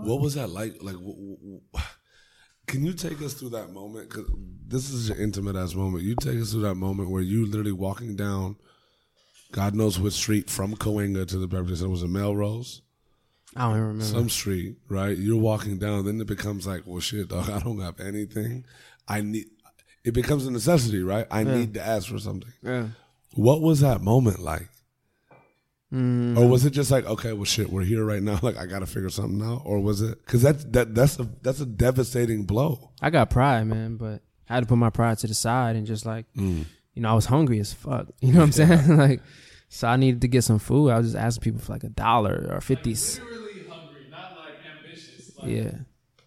[0.00, 0.82] What was that like?
[0.82, 1.60] Like, w- w- w-
[2.66, 4.08] can you take us through that moment?
[4.08, 4.30] Because
[4.66, 6.04] this is an intimate ass moment.
[6.04, 8.56] You take us through that moment where you literally walking down,
[9.52, 12.80] God knows which street from Cahuenga to the Beverly Center was it Melrose,
[13.54, 14.04] I don't even remember.
[14.04, 15.16] some street, right?
[15.16, 18.64] You're walking down, then it becomes like, well, shit, dog, I don't have anything.
[19.06, 19.46] I need.
[20.04, 21.26] It becomes a necessity, right?
[21.30, 22.50] I need to ask for something.
[22.62, 22.86] yeah.
[23.34, 24.68] What was that moment like?
[25.92, 28.38] Mm, Or was it just like, okay, well, shit, we're here right now.
[28.42, 29.62] Like, I got to figure something out.
[29.64, 30.24] Or was it?
[30.24, 32.90] Because that's that that's a that's a devastating blow.
[33.02, 35.86] I got pride, man, but I had to put my pride to the side and
[35.86, 36.64] just like, you
[36.96, 38.08] know, I was hungry as fuck.
[38.20, 38.96] You know what I'm saying?
[38.96, 39.20] like,
[39.68, 40.90] so I needed to get some food.
[40.90, 43.20] I was just asking people for like a dollar or fifties.
[43.20, 45.30] Literally hungry, not like ambitious.
[45.44, 45.72] Yeah.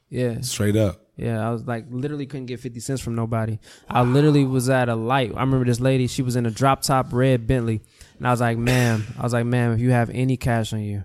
[0.09, 0.41] Yeah.
[0.41, 1.01] Straight up.
[1.17, 3.57] Yeah, I was like literally couldn't get fifty cents from nobody.
[3.89, 5.31] I literally was at a light.
[5.35, 6.07] I remember this lady.
[6.07, 7.81] She was in a drop top red Bentley,
[8.17, 10.81] and I was like, "Ma'am," I was like, "Ma'am, if you have any cash on
[10.81, 11.03] you,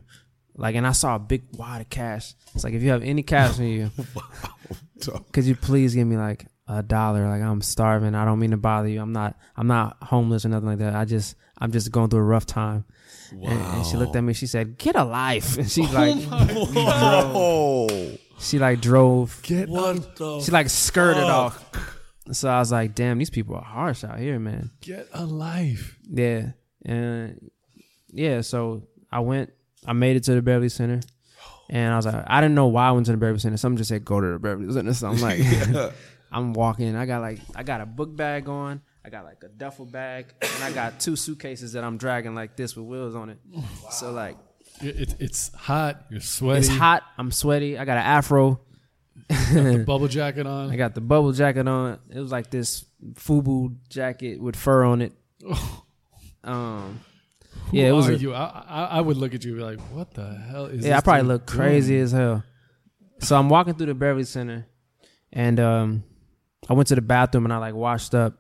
[0.57, 2.35] like," and I saw a big wad of cash.
[2.55, 3.91] It's like, if you have any cash on you,
[5.33, 7.29] could you please give me like a dollar?
[7.29, 8.15] Like I'm starving.
[8.15, 9.01] I don't mean to bother you.
[9.01, 9.37] I'm not.
[9.57, 10.95] I'm not homeless or nothing like that.
[10.95, 11.37] I just.
[11.63, 12.87] I'm just going through a rough time.
[13.33, 14.33] And, and she looked at me.
[14.33, 17.89] She said, "Get a life." And she like, Oh,
[18.39, 19.41] she like drove.
[19.43, 20.41] Get what the?
[20.41, 21.65] She like skirted off.
[22.33, 24.71] So I was like, damn, these people are harsh out here, man.
[24.81, 25.99] get a life.
[26.09, 26.53] Yeah.
[26.85, 27.51] And
[28.13, 29.53] yeah, so I went,
[29.87, 31.01] I made it to the Beverly Center.
[31.69, 33.57] And I was like, I didn't know why I went to the Beverly Center.
[33.57, 34.93] Someone just said, go to the Beverly Center.
[34.95, 35.41] So I'm like,
[36.33, 36.97] I'm walking.
[36.97, 38.83] I got like, I got a book bag on.
[39.05, 40.27] I got like a duffel bag.
[40.43, 43.39] And I got two suitcases that I'm dragging like this with wheels on it.
[43.93, 44.37] So like,
[44.83, 46.05] It, it, it's hot.
[46.11, 46.59] You're sweaty.
[46.61, 47.03] it's hot.
[47.17, 47.79] I'm sweaty.
[47.79, 48.61] I got an afro.
[49.29, 50.71] The bubble jacket on.
[50.71, 51.99] I got the bubble jacket on.
[52.11, 55.13] It was like this FUBU jacket with fur on it.
[55.49, 55.85] Oh.
[56.45, 57.01] Um,
[57.71, 58.35] Who yeah, it was are a- you?
[58.35, 60.85] I, I I would look at you and be like, what the hell is?
[60.85, 61.59] yeah, I probably look doing?
[61.59, 62.45] crazy as hell.
[63.21, 64.67] So I'm walking through the Beverly Center,
[65.33, 66.05] and um,
[66.69, 68.35] I went to the bathroom and I like washed up.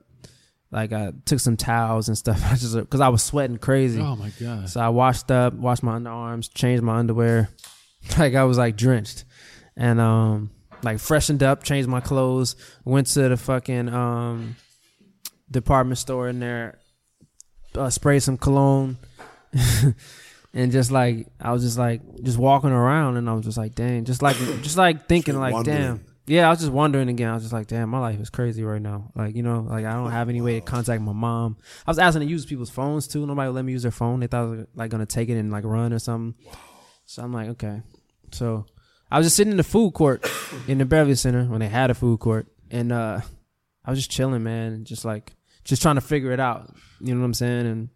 [0.72, 2.40] Like I took some towels and stuff.
[2.50, 4.00] I just because I was sweating crazy.
[4.00, 4.68] Oh my god.
[4.70, 7.48] So I washed up, washed my underarms, changed my underwear.
[8.18, 9.26] Like I was like drenched.
[9.76, 10.50] And um
[10.82, 12.56] like freshened up, changed my clothes,
[12.86, 14.56] went to the fucking um
[15.50, 16.78] department store in there,
[17.76, 18.96] uh, sprayed some cologne.
[20.54, 23.74] and just like I was just like just walking around and I was just like,
[23.74, 25.78] dang, just like just like thinking Straight like, wondering.
[25.78, 26.04] damn.
[26.26, 27.28] Yeah, I was just wondering again.
[27.30, 29.10] I was just like, damn, my life is crazy right now.
[29.16, 31.56] Like, you know, like I don't have any way to contact my mom.
[31.84, 33.26] I was asking to use people's phones too.
[33.26, 34.20] Nobody would let me use their phone.
[34.20, 36.40] They thought I was like gonna take it and like run or something.
[37.04, 37.82] So I'm like, okay.
[38.30, 38.66] So
[39.10, 40.24] I was just sitting in the food court
[40.68, 43.20] in the Beverly Center when they had a food court, and uh
[43.84, 45.32] I was just chilling, man, just like
[45.64, 46.74] just trying to figure it out.
[47.00, 47.66] You know what I'm saying?
[47.66, 47.88] And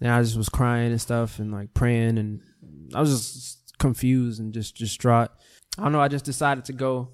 [0.00, 2.40] and I just was crying and stuff, and like praying, and
[2.94, 5.30] I was just confused and just distraught.
[5.76, 6.00] I don't know.
[6.00, 7.10] I just decided to go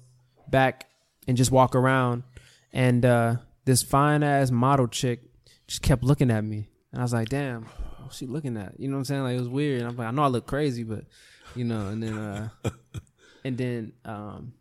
[0.47, 0.87] back
[1.27, 2.23] and just walk around,
[2.71, 3.35] and uh
[3.65, 5.21] this fine ass model chick
[5.67, 7.67] just kept looking at me, and I was like, damn.
[8.03, 8.79] What's she looking at?
[8.79, 9.23] You know what I'm saying?
[9.23, 9.81] Like it was weird.
[9.81, 11.05] And I'm like, I know I look crazy, but
[11.55, 12.49] you know, and then uh
[13.43, 14.53] and then um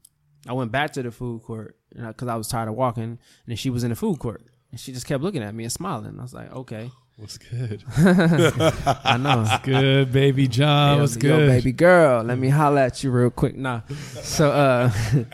[0.47, 3.69] I went back to the food court because I was tired of walking, and she
[3.69, 4.43] was in the food court,
[4.75, 6.19] and she just kept looking at me and smiling.
[6.19, 7.85] I was like, okay, What's good?
[7.97, 9.43] I know.
[9.43, 10.97] What's good, baby John.
[10.97, 11.47] Yo, What's yo, good?
[11.49, 12.25] baby girl?
[12.25, 13.57] Let me holler at you real quick.
[13.57, 13.83] Nah.
[14.23, 14.91] So uh,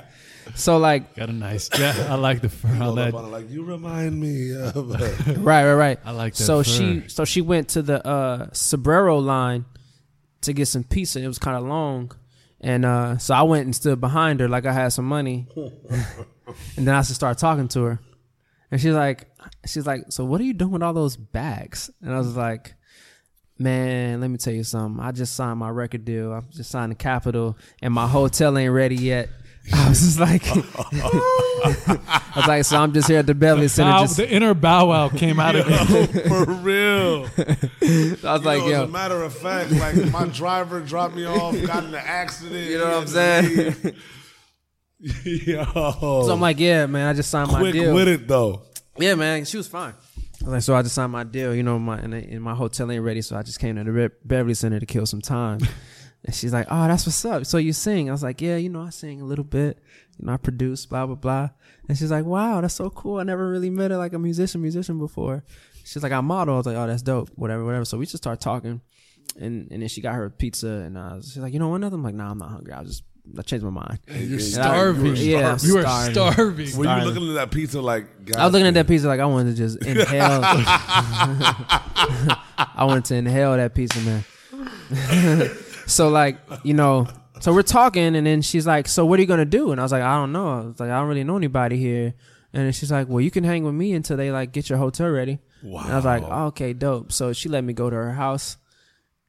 [0.55, 1.99] so like Got a nice jet.
[2.11, 2.69] I like the fur.
[2.69, 4.91] I Hold like, up on it like you remind me of.
[5.43, 5.99] right, right, right.
[6.05, 6.71] I like that so fur.
[6.71, 9.65] she so she went to the uh Sbarro line
[10.43, 11.19] to get some pizza.
[11.19, 12.13] It was kind of long,
[12.61, 16.87] and uh so I went and stood behind her like I had some money, and
[16.87, 18.01] then I just started talking to her,
[18.71, 19.30] and she's like,
[19.67, 21.91] she's like, so what are you doing with all those bags?
[22.03, 22.75] And I was like.
[23.63, 25.05] Man, let me tell you something.
[25.05, 26.33] I just signed my record deal.
[26.33, 29.29] I just signed the Capitol, and my hotel ain't ready yet.
[29.75, 33.91] I was just like, I was like, so I'm just here at the Belly Center.
[33.93, 36.27] Bow- Just, the inner bow wow came out of it.
[36.27, 37.27] For real.
[38.27, 41.15] I was like, you know, yo, as a matter of fact, like my driver dropped
[41.15, 42.67] me off, got in an accident.
[42.67, 43.97] You know what I'm he had to saying?
[45.47, 45.65] Yo.
[46.25, 47.93] So I'm like, yeah, man, I just signed my deal.
[47.93, 48.63] quick with it though.
[49.01, 49.95] Yeah, man, she was fine.
[50.43, 51.55] I was like, so I just signed my deal.
[51.55, 53.93] You know, my and, and my hotel ain't ready, so I just came to the
[53.93, 55.61] Be- Beverly Center to kill some time.
[56.25, 57.47] and she's like, oh, that's what's up.
[57.47, 58.09] So you sing?
[58.09, 59.79] I was like, yeah, you know, I sing a little bit.
[60.19, 61.51] You know, I produce, blah blah blah.
[61.89, 63.19] And she's like, wow, that's so cool.
[63.19, 65.45] I never really met her like a musician, musician before.
[65.85, 66.55] She's like, I model.
[66.55, 67.31] I was like, oh, that's dope.
[67.35, 67.85] Whatever, whatever.
[67.85, 68.81] So we just start talking,
[69.39, 71.79] and and then she got her pizza, and I was, she's like, you know what?
[71.79, 71.99] Nothing.
[71.99, 72.73] I'm like, nah, I'm not hungry.
[72.73, 73.03] I was just
[73.39, 73.99] I changed my mind.
[74.09, 75.05] You're Yeah, starving.
[75.05, 76.15] you were Yeah, You were starving.
[76.15, 76.57] starving.
[76.57, 77.05] Were you Starting.
[77.09, 78.07] looking at that pizza like?
[78.37, 80.41] I was looking at that pizza like I wanted to just inhale.
[80.45, 84.25] I wanted to inhale that pizza, man.
[85.87, 87.07] so like, you know,
[87.41, 89.83] so we're talking, and then she's like, "So what are you gonna do?" And I
[89.83, 92.15] was like, "I don't know." I was like, "I don't really know anybody here."
[92.53, 94.79] And then she's like, "Well, you can hang with me until they like get your
[94.79, 95.83] hotel ready." Wow.
[95.85, 98.57] And I was like, oh, "Okay, dope." So she let me go to her house.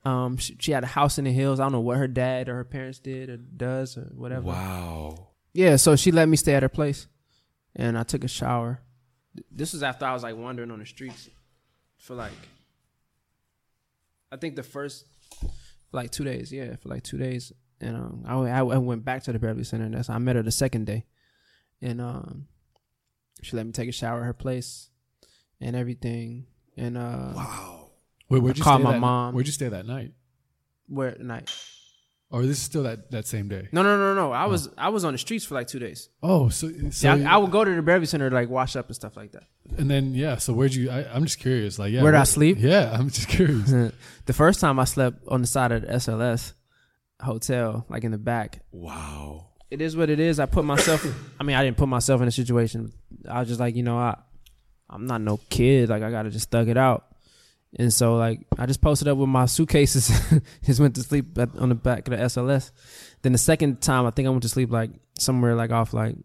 [0.03, 1.59] Um, she, she had a house in the hills.
[1.59, 4.47] I don't know what her dad or her parents did or does or whatever.
[4.47, 5.27] Wow.
[5.53, 7.07] Yeah, so she let me stay at her place,
[7.75, 8.81] and I took a shower.
[9.51, 11.29] This was after I was like wandering on the streets
[11.97, 12.31] for like,
[14.31, 15.05] I think the first
[15.91, 16.51] like two days.
[16.51, 17.51] Yeah, for like two days,
[17.81, 20.37] and um, I, I I went back to the Beverly Center, and that's I met
[20.37, 21.05] her the second day,
[21.81, 22.47] and um,
[23.41, 24.89] she let me take a shower at her place,
[25.59, 26.47] and everything,
[26.77, 27.80] and uh, Wow.
[28.31, 29.33] Wait, where'd you called stay my that, mom.
[29.33, 30.13] Where'd you stay that night?
[30.91, 31.49] where at night?
[32.29, 33.67] Or this is still that, that same day?
[33.73, 34.31] No, no, no, no.
[34.31, 34.49] I oh.
[34.49, 36.09] was I was on the streets for like two days.
[36.23, 38.75] Oh, so, so Yeah, I, I would go to the Beverly Center to like wash
[38.77, 39.43] up and stuff like that.
[39.77, 40.37] and then yeah.
[40.37, 40.89] So where'd you?
[40.89, 41.77] I, I'm just curious.
[41.77, 42.57] Like yeah, Where'd I sleep?
[42.59, 43.69] Yeah, I'm just curious.
[44.25, 46.53] the first time I slept on the side of the SLS
[47.21, 48.61] hotel, like in the back.
[48.71, 49.47] Wow.
[49.69, 50.39] It is what it is.
[50.39, 51.05] I put myself.
[51.39, 52.93] I mean, I didn't put myself in a situation.
[53.29, 54.17] I was just like, you know, I,
[54.89, 55.89] I'm not no kid.
[55.89, 57.10] Like I gotta just thug it out.
[57.79, 60.11] And so like I just posted up with my suitcases,
[60.65, 62.71] just went to sleep at, on the back of the SLS.
[63.21, 66.15] Then the second time, I think I went to sleep like somewhere like off like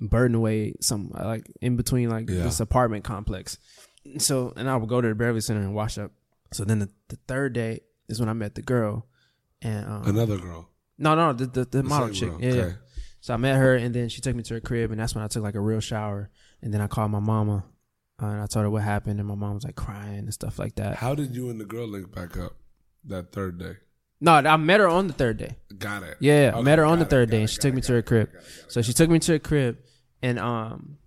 [0.00, 2.42] Burton Way, some like in between like Yeah.
[2.42, 3.58] this apartment complex.
[4.18, 6.10] So and I would go to the Beverly Center and wash up.
[6.52, 9.06] So then the, the third day is when I met the girl,
[9.62, 10.68] and um, Another girl.
[10.98, 12.28] no, no, the the, the model chick.
[12.28, 12.62] girl, Yeah, yeah.
[12.62, 12.74] okay.
[13.20, 15.22] So I met her, and then she took me to her crib, and that's when
[15.24, 16.28] I took like a real shower.
[16.60, 17.64] And then I called my mama,
[18.22, 20.58] uh, and I told her what happened, and my mom was like crying and stuff
[20.58, 20.96] like that.
[20.96, 22.54] How did you and the girl link back up
[23.04, 23.74] that third day?
[24.20, 25.56] No, I met her on the third day.
[25.78, 26.16] Got it.
[26.20, 27.72] Yeah, I Okay, met her on the got it, third day, it, and she took
[27.72, 28.32] it, me to her it, crib.
[28.32, 28.72] got it, got it.
[28.72, 29.78] So she took me to her crib,
[30.22, 30.98] and um,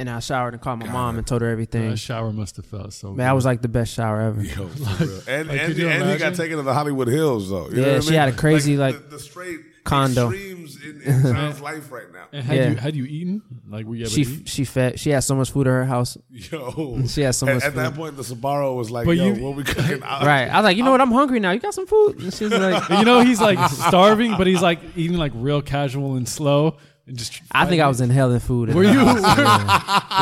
[0.00, 1.18] and I showered and called my Got mom it.
[1.18, 1.90] and told her everything.
[1.90, 3.08] That shower must have felt so.
[3.08, 3.22] Man, good.
[3.22, 4.42] that was like the best shower ever.
[4.42, 5.20] Yo, for real.
[5.28, 7.68] And like, and, could you and he got taken to the Hollywood Hills though.
[7.68, 8.18] You know Yeah, what she mean?
[8.18, 10.30] had a crazy, like, the, the straight condo.
[10.30, 12.24] extremes in, in John's life right now.
[12.32, 12.68] And had Yeah.
[12.70, 13.42] you had you eaten?
[13.68, 14.48] Like were you ever She eat?
[14.48, 14.98] she fed.
[14.98, 16.16] She had so much food at her house.
[16.30, 17.96] Yo, She had so at, much at that food.
[17.96, 20.22] point, the Sbarro was like, But "Yo, you- what we cooking?" out?
[20.22, 20.48] Uh, right.
[20.48, 21.00] I was like, you know what?
[21.00, 21.50] I'm hungry now.
[21.52, 22.20] You got some food?
[22.20, 26.16] And she's like, you know he's like starving, but he's like eating like real casual
[26.16, 27.40] and slow and just.
[27.52, 28.70] I think I was inhaling food.
[28.70, 28.98] in Were her you?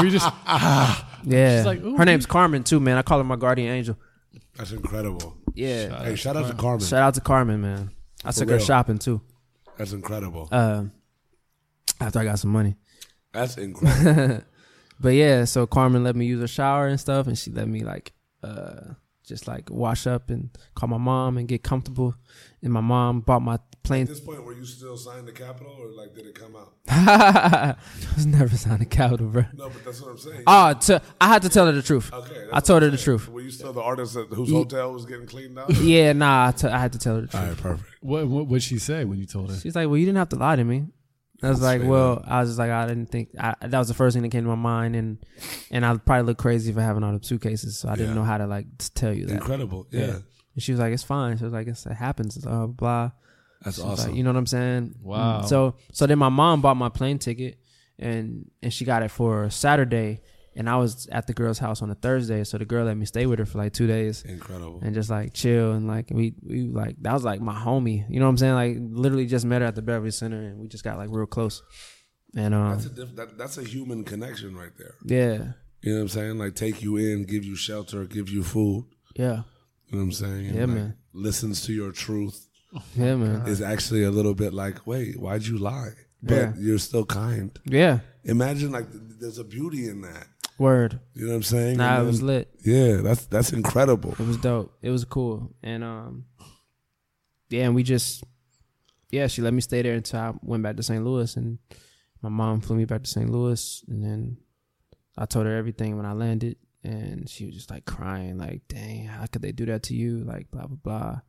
[0.00, 0.26] Were you just?
[0.46, 1.08] Ah.
[1.24, 1.58] Yeah.
[1.58, 2.96] She's like, "Ooh, her name's Carmen too, man.
[2.98, 3.96] I call her my guardian angel.
[4.56, 5.36] That's incredible.
[5.54, 6.02] Yeah.
[6.04, 6.80] Hey, shout out to Carmen.
[6.84, 7.90] Shout out to Carmen, man.
[8.24, 8.64] I For took her real.
[8.64, 9.20] shopping too.
[9.78, 10.48] That's incredible.
[10.50, 10.84] Uh,
[12.00, 12.76] after I got some money.
[13.32, 14.44] That's incredible.
[15.00, 17.80] But yeah, so Carmen let me use her shower and stuff, and she let me
[17.80, 18.12] like
[18.44, 18.94] uh
[19.26, 22.14] just like wash up and call my mom and get comfortable.
[22.62, 24.02] And my mom bought my plane.
[24.02, 26.74] At this point, were you still signed to Capitol, or like did it come out?
[26.88, 27.74] I
[28.14, 29.44] was never signed a capital, bro.
[29.54, 30.44] No, but that's what I'm saying.
[30.46, 32.12] Ah, oh, to, I had to tell her the truth.
[32.12, 33.28] okay, I told her the truth.
[33.28, 35.74] Were you still the artist that, whose hotel was getting cleaned out?
[35.82, 37.42] Yeah, nah, I, t- I had to tell her the truth.
[37.42, 37.88] All right, perfect.
[38.00, 39.56] What what would she say when you told her?
[39.58, 40.86] She's like, "Well, you didn't have to lie to me."
[41.42, 43.88] I was like, Straight "Well, I was just like, I didn't think I, that was
[43.88, 45.18] the first thing that came to my mind, and
[45.72, 48.14] and I'd probably look crazy for having all the suitcases, so I didn't Yeah.
[48.14, 49.88] know how to like t- tell you that." Incredible.
[49.90, 50.06] Yeah.
[50.06, 50.18] Yeah.
[50.54, 52.66] And she was like, "It's fine." She was like, "It happens." Blah blah.
[52.66, 53.10] blah.
[53.64, 54.08] That's She awesome.
[54.10, 54.94] Like, you know what I'm saying?
[55.02, 55.42] Wow.
[55.42, 57.58] So so then my mom bought my plane ticket
[57.98, 60.20] and and she got it for Saturday
[60.56, 62.42] and I was at the girl's house on a Thursday.
[62.44, 64.80] So the girl let me stay with her for like two days Incredible.
[64.82, 68.04] and just like chill and like we we like that was like my homie.
[68.10, 68.54] You know what I'm saying?
[68.54, 71.26] Like literally just met her at the Beverly Center and we just got like real
[71.26, 71.62] close.
[72.36, 74.94] And um That's a diff- that, that's a human connection right there.
[75.04, 75.52] yeah.
[75.82, 76.38] You know what I'm saying?
[76.38, 78.86] Like take you in, give you shelter, give you food.
[79.16, 79.42] Yeah.
[79.92, 80.46] You know what I'm saying?
[80.46, 80.96] And, Yeah, like, man.
[81.12, 82.48] Listens to your truth
[82.96, 83.46] Yeah, man.
[83.46, 85.90] is actually a little bit like, wait, why'd you lie?
[86.22, 86.52] But Yeah.
[86.58, 87.50] you're still kind.
[87.66, 88.00] Yeah.
[88.24, 88.86] Imagine like
[89.20, 90.26] there's a beauty in that.
[90.58, 91.00] Word.
[91.14, 91.76] You know what I'm saying?
[91.76, 92.48] Nah, And it was lit.
[92.64, 94.12] Yeah, that's that's incredible.
[94.18, 94.72] It was dope.
[94.80, 95.54] It was cool.
[95.62, 96.24] And um
[97.50, 98.24] yeah, and we just
[99.10, 101.04] yeah, she let me stay there until I went back to St.
[101.04, 101.58] Louis and
[102.22, 103.28] my mom flew me back to St.
[103.28, 104.38] Louis and then
[105.18, 109.06] I told her everything when I landed and she was just like crying, like, dang,
[109.06, 110.18] how could they do that to you?
[110.24, 111.20] Like blah blah blah.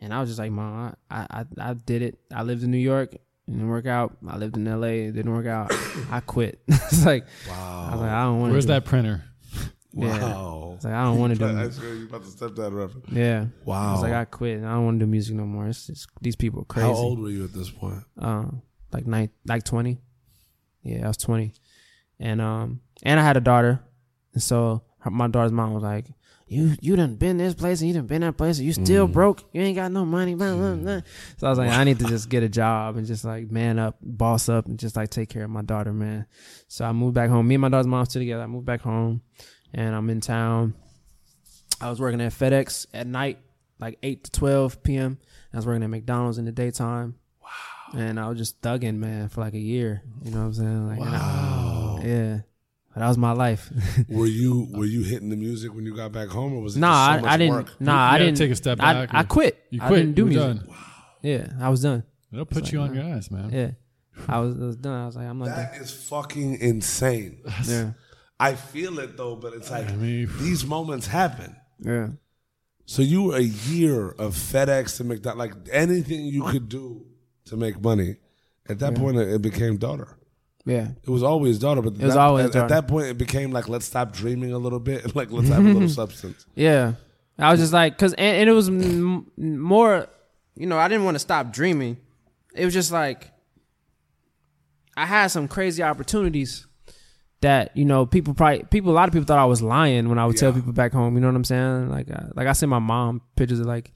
[0.00, 2.18] And I was just like, Mom, I I, I did it.
[2.34, 4.16] I lived in New York, it didn't work out.
[4.26, 5.72] I lived in LA, it didn't work out.
[6.10, 6.60] I quit.
[6.68, 7.88] it's like wow.
[7.88, 9.24] I was like, I don't want to Where's that printer?
[9.92, 10.20] Yeah.
[10.20, 10.72] Wow.
[10.76, 13.06] It's like I don't want to I do swear you about to step that reference.
[13.10, 13.46] Yeah.
[13.46, 13.92] I Wow.
[13.94, 14.58] was like, I quit.
[14.62, 15.66] I don't want to do music no more.
[15.66, 16.86] It's just these people are crazy.
[16.86, 18.04] How old were you at this point?
[18.16, 18.62] Um,
[18.92, 19.98] like nine, like twenty.
[20.84, 21.54] Yeah, I was twenty,
[22.20, 23.80] and um, and I had a daughter,
[24.32, 26.06] and so her, my daughter's mom was like,
[26.48, 29.08] "You you done been this place and you done been that place and you still
[29.08, 29.12] Mm.
[29.12, 29.44] broke.
[29.52, 31.00] You ain't got no money." Blah, blah, blah.
[31.38, 33.78] So I was like, I need to just get a job and just like man
[33.78, 36.26] up, boss up, and just like take care of my daughter, man.
[36.68, 37.46] So I moved back home.
[37.48, 38.42] Me and my daughter's mom still together.
[38.42, 39.22] I moved back home,
[39.74, 40.74] and I'm in town.
[41.80, 43.38] I was working at FedEx at night,
[43.78, 45.18] like eight to twelve p.m.
[45.52, 47.14] I was working at McDonald's in the daytime.
[47.42, 47.98] Wow.
[47.98, 50.02] And I was just thugging, man, for like a year.
[50.22, 50.88] You know what I'm saying?
[50.88, 52.00] Like, and I- Wow.
[52.04, 52.38] yeah.
[52.92, 53.70] But that was my life.
[54.08, 56.80] were you were you hitting the music when you got back home, or was it
[56.80, 57.54] nah, just so I, much I didn't.
[57.54, 57.80] work?
[57.80, 59.64] Nah, You I didn't take a step back I or- quit.
[59.70, 60.66] You I didn't do You were music.
[60.66, 60.76] done.
[61.22, 62.02] Yeah, I was done.
[62.32, 63.50] It'll put It's you like, on your ass, man.
[63.50, 63.70] Yeah,
[64.28, 65.02] I was, I was done.
[65.02, 65.56] I was like, I'm not done.
[65.56, 67.42] That is fucking insane.
[67.64, 67.92] Yeah,
[68.40, 71.54] I feel it though, but it's like I mean, these moments happen.
[71.78, 72.08] yeah,
[72.86, 77.06] So you were a year of FedEx to McDonald's, like anything you could do
[77.44, 78.16] to make money.
[78.68, 80.16] At that point, it it became daughter.
[80.70, 80.88] Yeah.
[81.02, 82.64] It was always daughter, but It was that- always at, daughter.
[82.64, 85.48] at that point it became like let's stop dreaming a little bit, and like let's
[85.48, 86.46] have a little substance.
[86.54, 86.92] Yeah,
[87.38, 90.06] I was just like, cause and, and it was m- more,
[90.56, 91.96] you know, I didn't want to stop dreaming.
[92.54, 93.30] It was just like
[94.96, 96.66] I had some crazy opportunities
[97.42, 100.18] that you know people probably people a lot of people thought I was lying when
[100.18, 101.14] I would tell people back home.
[101.14, 101.88] You know what I'm saying?
[101.90, 103.92] Like uh, like I sent my mom pictures of like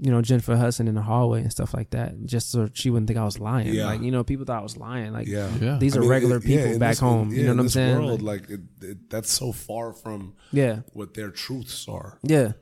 [0.00, 3.06] you know Jennifer Hudson in the hallway and stuff like that, just so she wouldn't
[3.06, 3.72] think I was lying.
[3.72, 3.86] Yeah.
[3.86, 5.12] Like you know people thought I was lying.
[5.12, 5.76] Like Yeah, Yeah.
[5.78, 7.30] these I are mean, regular it- people in back this- home.
[7.30, 7.96] yeah, you know in what I'm this saying?
[7.96, 12.18] World, Like, like, it, it, that's so far from yeah, what their truths are.
[12.22, 12.52] yeah.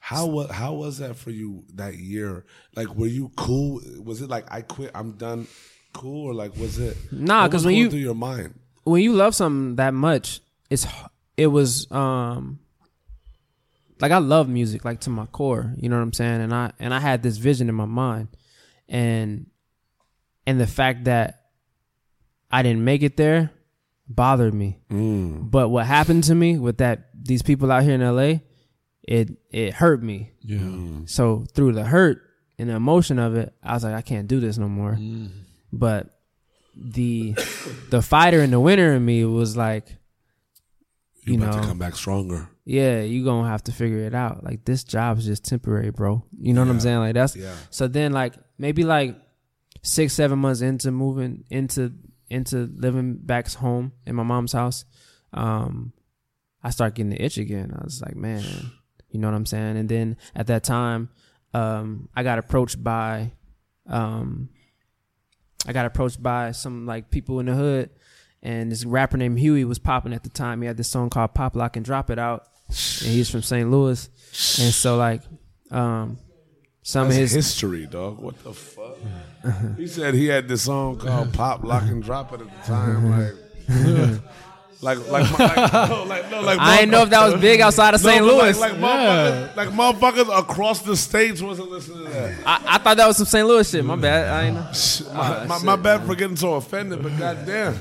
[0.00, 2.46] How was how was that for you that year?
[2.74, 3.80] Like, were you cool?
[4.02, 5.46] Was it like I quit, I'm done,
[5.92, 6.96] cool, or like was it?
[7.12, 10.40] Nah, because when you- through your mind, when you love something that much,
[10.70, 10.86] it's
[11.36, 12.58] it was um
[14.00, 16.40] like I love music like to my core, you know what I'm saying?
[16.40, 18.28] And I and I had this vision in my mind.
[18.88, 19.46] And
[20.46, 21.46] and the fact that
[22.50, 23.50] I didn't make it there
[24.08, 24.78] bothered me.
[24.90, 25.50] mm.
[25.50, 28.40] But what happened to me with that these people out here in LA,
[29.02, 30.32] it it hurt me.
[30.42, 31.00] yeah.
[31.06, 32.22] So through the hurt
[32.58, 34.92] and the emotion of it, I was like I can't do this no more.
[34.92, 35.28] Mm.
[35.72, 36.14] But
[36.74, 37.34] the
[37.90, 39.97] the fighter and the winner in me was like
[41.28, 41.60] you, You about know.
[41.62, 42.48] to come back stronger.
[42.64, 44.42] yeah, you gonna have to figure it out.
[44.44, 46.24] Like this job is just temporary, bro.
[46.40, 46.98] You know what I'm saying?
[46.98, 49.16] Like that's Yeah, so then like maybe like
[49.82, 51.92] six, seven months into moving into
[52.30, 54.84] into living back home in my mom's house,
[55.32, 55.92] um,
[56.62, 57.72] I start getting the itch again.
[57.78, 58.42] I was like, man,
[59.10, 59.76] you know what I'm saying?
[59.78, 61.08] And then at that time,
[61.54, 63.32] um, I got approached by
[63.86, 64.50] um
[65.66, 67.90] I got approached by some like people in the hood
[68.42, 70.60] and this rapper named Huey was popping at the time.
[70.62, 72.46] He had this song called Pop Lock and Drop It Out.
[72.68, 73.70] And he's from St.
[73.70, 74.08] Louis.
[74.60, 75.22] And so like
[75.70, 76.18] um
[76.82, 78.18] some that's of his history, dog.
[78.18, 78.96] What the fuck?
[79.76, 83.10] he said he had this song called "Pop, Lock, and Drop It" at the time,
[84.28, 84.28] like.
[84.80, 87.94] Like, like, like, no, like, no, like, I didn't know if that was big outside
[87.94, 88.24] of No, St.
[88.24, 88.60] but Louis.
[88.60, 92.46] Like, like, motherfuckers, like motherfuckers across the states wasn't listening to that.
[92.46, 93.44] I, I thought that was some St.
[93.44, 93.84] Louis shit.
[93.84, 94.28] My bad.
[94.28, 95.12] I ain't know.
[95.14, 97.76] My, my, my bad for getting so offended, but goddamn,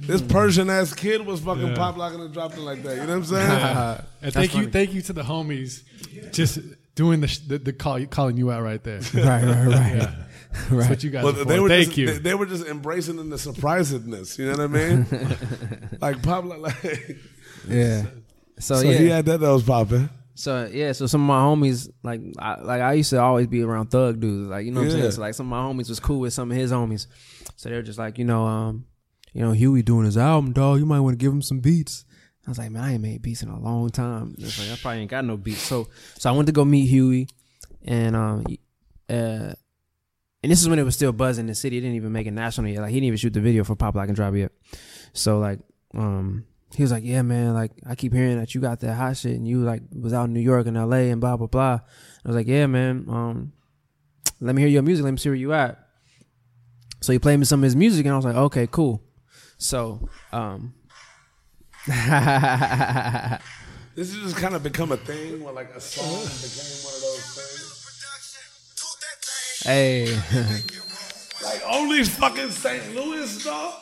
[0.00, 2.96] this Persian ass kid was fucking pop locking and dropping like that.
[2.96, 4.04] You know what I'm saying?
[4.22, 4.72] And thank you, funny.
[4.72, 5.82] thank you to the homies,
[6.32, 6.58] just
[6.94, 9.00] doing the sh- the, the call, calling you out right there.
[9.14, 10.08] Right, right, right.
[10.70, 11.24] That's what you guys.
[11.24, 11.44] Well, are for.
[11.44, 12.06] they were thank just, you.
[12.06, 14.38] They, they were just embracing in the surprisedness.
[14.38, 15.06] You know what I mean?
[16.00, 16.74] like pop, like,
[17.68, 18.06] Yeah.
[18.58, 18.98] So, so yeah.
[18.98, 20.08] he had that that was popping.
[20.34, 23.62] So yeah, so some of my homies like I, like I used to always be
[23.62, 25.00] around thug dudes, like you know what I'm Yeah.
[25.02, 25.12] saying.
[25.12, 27.06] So like some of my homies was cool with some of his homies,
[27.56, 28.86] so they were just like you know um
[29.32, 30.78] you know Huey doing his album, dog.
[30.78, 32.04] You might want to give him some beats.
[32.46, 34.34] I was like, man, I ain't made beats in a long time.
[34.38, 35.60] Like I probably ain't got no beats.
[35.60, 37.28] So so I went to go meet Huey,
[37.84, 38.44] and um
[39.08, 39.52] uh.
[40.40, 41.78] And this is when it was still buzzing in the city.
[41.78, 42.80] It didn't even make it national yet.
[42.80, 44.52] Like he didn't even shoot the video for Pop Lock and Drop yet.
[45.12, 45.58] So like,
[45.96, 46.44] um,
[46.74, 47.54] he was like, "Yeah, man.
[47.54, 50.24] Like, I keep hearing that you got that hot shit, and you like was out
[50.24, 51.10] in New York and L.A.
[51.10, 51.80] and blah blah blah."
[52.24, 53.06] I was like, "Yeah, man.
[53.08, 53.52] Um,
[54.40, 55.04] let me hear your music.
[55.04, 55.78] Let me see where you at."
[57.00, 59.02] So he played me some of his music, and I was like, "Okay, cool."
[59.58, 60.74] So, um,
[63.94, 67.00] This has just kind of become a thing where like a song became one of
[67.00, 67.74] those things.
[69.64, 70.14] hey,
[71.44, 72.94] Like only fucking St.
[72.94, 73.74] Louis dog.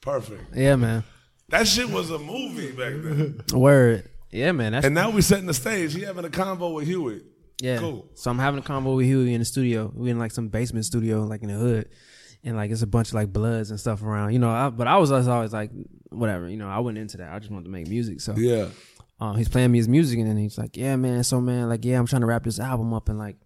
[0.00, 0.54] Perfect.
[0.54, 1.04] yeah, man.
[1.48, 3.40] That shit was a movie back then.
[3.52, 4.74] Word, yeah, man.
[4.74, 5.94] And now we setting the stage.
[5.94, 7.22] He having a convo with Huey.
[7.60, 7.78] Yeah.
[7.78, 8.08] Cool.
[8.14, 9.90] So I'm having a convo with Huey in the studio.
[9.94, 11.88] We in like some basement studio, like in the hood,
[12.46, 14.32] and like it's a bunch of like bloods and stuff around.
[14.32, 15.70] You know, I, but I was always always like,
[16.08, 16.48] whatever.
[16.48, 17.30] You know, I wasn't into that.
[17.32, 18.20] I just wanted to make music.
[18.22, 18.68] So Yeah.
[19.20, 21.22] uh, he's playing me his music, and then he's like, "Yeah, man.
[21.24, 23.36] So man, like, yeah, I'm trying to wrap this album up in like,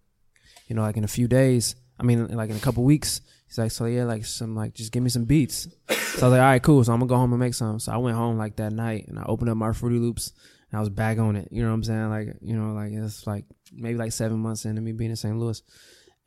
[0.67, 1.75] you know, like in a few days.
[1.99, 4.91] I mean, like in a couple weeks." He's like, "So yeah, like some like just
[4.93, 6.83] give me some beats." So I was like, "All right, cool.
[6.83, 9.07] So I'm gonna go home and make some." So I went home like that night,
[9.09, 10.31] and I opened up my Fruity Loops,
[10.71, 11.47] and I was back on it.
[11.51, 12.09] You know what I'm saying?
[12.09, 15.35] Like, you know, like it's like maybe like seven months into me being in St.
[15.37, 15.61] Louis,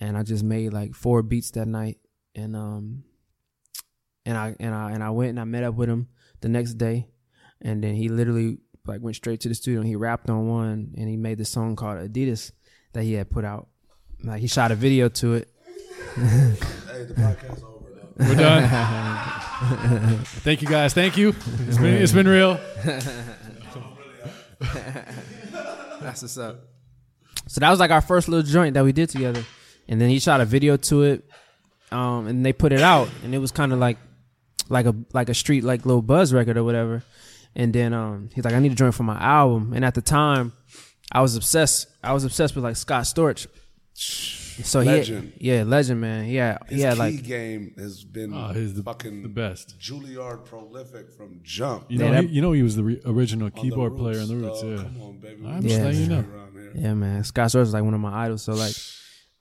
[0.00, 1.98] and I just made like four beats that night,
[2.34, 3.04] and um,
[4.26, 6.08] and I and I and I went and I met up with him
[6.40, 7.08] the next day,
[7.60, 10.94] and then he literally like went straight to the studio and he rapped on one,
[10.96, 12.52] and he made this song called Adidas
[12.92, 13.68] that he had put out.
[14.22, 15.48] Like he shot a video to it.
[16.14, 16.56] Hey,
[17.04, 18.08] the podcast over though.
[18.18, 20.22] We're done.
[20.24, 20.94] Thank you guys.
[20.94, 21.34] Thank you.
[21.66, 22.58] It's been it's been real.
[26.00, 26.68] That's what's up.
[27.46, 29.44] So that was like our first little joint that we did together,
[29.88, 31.28] and then he shot a video to it,
[31.94, 33.98] um, and they put it out, and it was kind of like,
[34.68, 37.02] like a like a street like little buzz record or whatever.
[37.56, 40.02] And then um, he's like, I need a joint for my album, and at the
[40.02, 40.52] time,
[41.12, 41.86] I was obsessed.
[42.02, 43.46] I was obsessed with like Scott Storch.
[43.96, 45.32] So Legend.
[45.38, 46.26] he, yeah, legend man.
[46.28, 49.78] Yeah, His yeah, key like game has been he's the, fucking the best.
[49.80, 51.86] Juilliard prolific from jump.
[51.90, 53.96] You Yeah, know, that- he, you know he was the re- original On the keyboard
[53.96, 54.82] player in the Roots, Roots.
[54.82, 54.88] Yeah.
[54.88, 55.46] Come on, baby.
[55.46, 56.24] I'm We just letting you know.
[56.74, 57.24] Yeah, man.
[57.24, 58.42] Scott Storch is like one of my idols.
[58.42, 58.74] So like,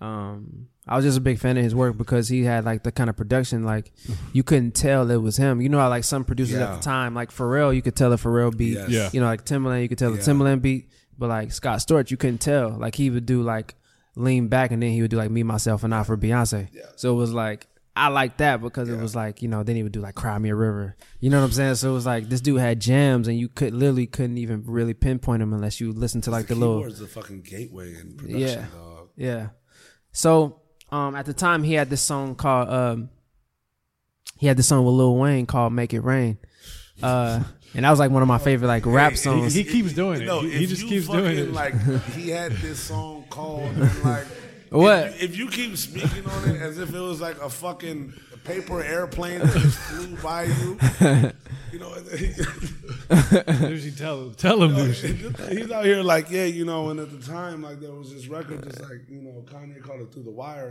[0.01, 2.91] um, I was just a big fan of his work because he had like the
[2.91, 3.91] kind of production like
[4.33, 5.61] you couldn't tell it was him.
[5.61, 6.73] You know how like some producers Yeah.
[6.73, 8.73] at the time, like Pharrell, you could tell a Pharrell beat.
[8.73, 8.89] Yes.
[8.89, 9.09] Yeah.
[9.13, 10.23] You know, like Timbaland, you could tell the Yeah.
[10.23, 10.89] Timbaland beat.
[11.17, 12.69] But like Scott Storch, you couldn't tell.
[12.71, 13.75] Like he would do like
[14.15, 16.67] lean back and then he would do like me, myself, and I for Beyonce.
[16.73, 16.81] Yeah.
[16.97, 19.83] So it was like I like that because it was like you know then he
[19.83, 20.95] would do like Cry Me a River.
[21.21, 21.75] You know what I'm saying?
[21.75, 24.93] So it was like this dude had jams and you could literally couldn't even really
[24.95, 28.39] pinpoint him unless you listened to like the, the little the fucking gateway in production,
[28.41, 28.65] Yeah.
[28.75, 29.09] dog.
[29.15, 29.47] yeah.
[30.11, 30.59] So
[30.93, 33.09] um, at the time he had this song called um,
[34.37, 36.37] he had this song with Lil Wayne called "Make It Rain,"
[37.01, 37.43] uh,
[37.73, 39.53] and that was like one of my favorite like rap Hey, songs.
[39.53, 40.25] He keeps doing it.
[40.25, 41.51] No, He- he just you keeps doing it.
[41.51, 41.73] Like
[42.13, 44.25] he had this song called and like
[44.69, 45.07] What?
[45.07, 48.13] If, if you keep speaking on it as if it was like a fucking
[48.43, 50.77] paper airplane that just flew by you,
[51.71, 51.93] you know,
[53.09, 54.95] Dude, tell him, tell him, dude.
[55.49, 58.27] he's out here like, yeah, you know, and at the time, like there was this
[58.27, 60.69] record, just like you know, Kanye called it through the wire.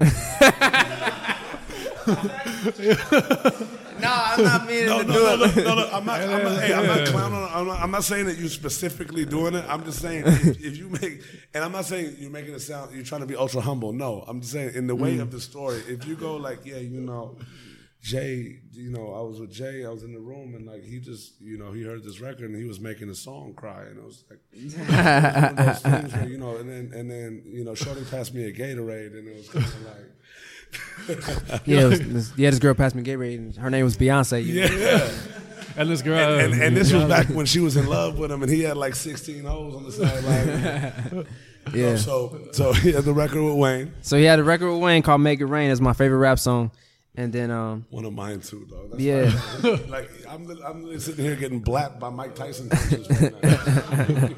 [4.00, 5.90] no, I'm not meaning No, no, no, no, no, no.
[5.92, 6.20] I'm not.
[6.20, 7.48] I'm not, hey, I'm not clowning.
[7.52, 9.64] I'm not, I'm not saying that you specifically doing it.
[9.68, 11.22] I'm just saying if, if you make,
[11.54, 13.92] and I'm not saying you're making it sound you're trying to be ultra humble.
[13.92, 15.22] No, I'm just saying in the way mm.
[15.22, 15.82] of the story.
[15.88, 17.36] If you go like, yeah, you know,
[18.02, 19.84] Jay, you know, I was with Jay.
[19.84, 22.50] I was in the room, and like he just, you know, he heard this record
[22.50, 26.12] and he was making a song cry, and it was like one of those things
[26.12, 29.28] where you know, and then and then you know, Shorty passed me a Gatorade, and
[29.28, 31.62] it was kind of like.
[31.66, 32.50] yeah, it was, this, yeah.
[32.50, 34.44] This girl passed me Gatorade, and her name was Beyonce.
[34.44, 34.74] you know?
[34.74, 35.10] Yeah.
[35.76, 36.18] And this girl.
[36.18, 38.62] and, and, and this was back when she was in love with him, and he
[38.62, 41.26] had like 16 holes on the sideline.
[41.74, 41.96] yeah.
[41.96, 43.94] so, so he had the record with Wayne.
[44.02, 46.38] So he had a record with Wayne called "Make It Rain." That's my favorite rap
[46.38, 46.72] song.
[47.14, 48.88] And then um, One of mine too, though.
[48.88, 49.40] That's Yeah.
[49.62, 54.28] like, like I'm, I'm sitting here getting blapped by Mike Tyson right now.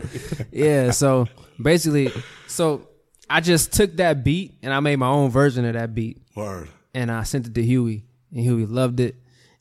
[0.53, 1.29] yeah, so
[1.63, 2.11] basically,
[2.49, 2.89] so
[3.31, 6.21] I just took that beat and I made my own version of that beat.
[6.35, 6.69] Word.
[6.93, 9.17] and I sent it to Huey, and Huey loved it.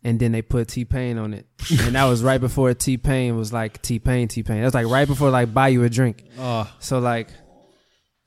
[0.06, 3.38] And then they put T Pain on it, and that was right before T Pain
[3.38, 4.58] was like T Pain, T Pain.
[4.60, 6.26] That was like right before like buy you a drink.
[6.38, 7.30] Oh, So like,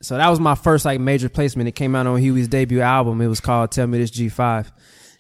[0.01, 1.69] so that was my first like major placement.
[1.69, 3.21] It came out on Huey's debut album.
[3.21, 4.71] It was called Tell Me This G5,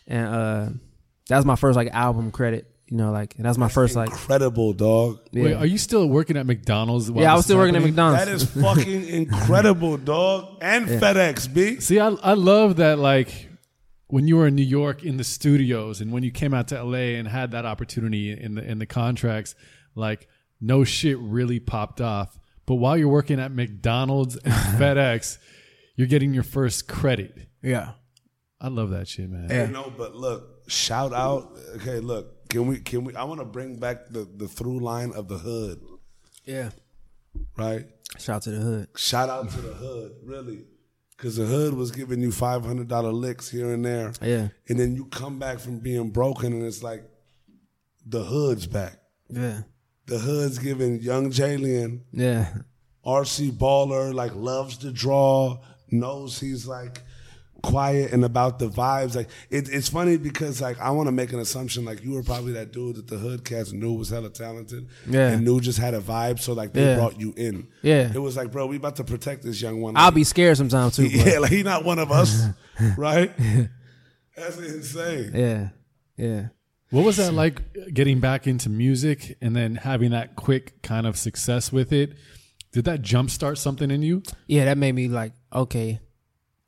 [0.06, 0.68] and uh,
[1.28, 2.70] that was my first like album credit.
[2.88, 4.10] you know, like that was my first like.
[4.10, 5.20] Incredible, dog.
[5.32, 7.10] Yeah, Wait, are you still working at McDonald's?
[7.10, 7.94] while yeah I this was is still working at happening?
[7.94, 8.24] McDonald's.
[8.24, 10.58] That is fucking incredible, dog.
[10.60, 11.80] And FedEx, B.
[11.80, 13.48] See, I I love that like
[14.08, 16.80] when you were in New York in the studios and when you came out to
[16.82, 19.56] LA and had that opportunity in the in the contracts,
[19.96, 20.28] like
[20.60, 22.38] no shit really popped off.
[22.66, 25.38] But while you're working at McDonald's and FedEx,
[25.96, 27.36] you're getting your first credit.
[27.62, 27.92] yeah,
[28.60, 29.48] I love that shit, man.
[29.50, 29.66] Yeah.
[29.66, 31.56] You know, but look, shout out.
[31.76, 35.12] Okay, look, can we can we I want to bring back the the through line
[35.12, 35.80] of the hood,
[36.44, 36.70] yeah.
[37.56, 37.84] right?
[38.18, 38.88] Shout out to the hood.
[38.96, 40.64] Shout out to the hood, really.
[41.18, 44.12] Cause the hood was giving you five hundred dollar licks here and there.
[44.20, 47.04] Yeah, And then you come back from being broken and it's like
[48.04, 48.98] the hood's back.
[49.30, 49.62] yeah,
[50.06, 52.52] The hood's giving young Jalen, yeah,
[53.04, 55.58] RC baller, like loves to draw,
[55.90, 57.00] knows he's like
[57.66, 59.16] quiet and about the vibes.
[59.16, 62.22] Like it, it's funny because like I want to make an assumption like you were
[62.22, 64.88] probably that dude that the hood cats knew was hella talented.
[65.08, 65.30] Yeah.
[65.30, 66.38] And knew just had a vibe.
[66.40, 66.96] So like they Yeah.
[66.96, 67.66] brought you in.
[67.82, 68.10] Yeah.
[68.14, 69.96] It was like, bro, we about to protect this young one.
[69.96, 71.02] I'll be scared sometimes too.
[71.16, 72.44] But Yeah, like he not one of us,
[72.96, 73.32] right?
[74.36, 75.32] That's insane.
[75.34, 75.68] yeah,
[76.16, 76.48] yeah.
[76.90, 77.62] What was that like
[77.92, 82.12] getting back into music and then having that quick kind of success with it?
[82.72, 84.22] Did that jumpstart something in you?
[84.46, 86.00] yeah, that made me like, okay,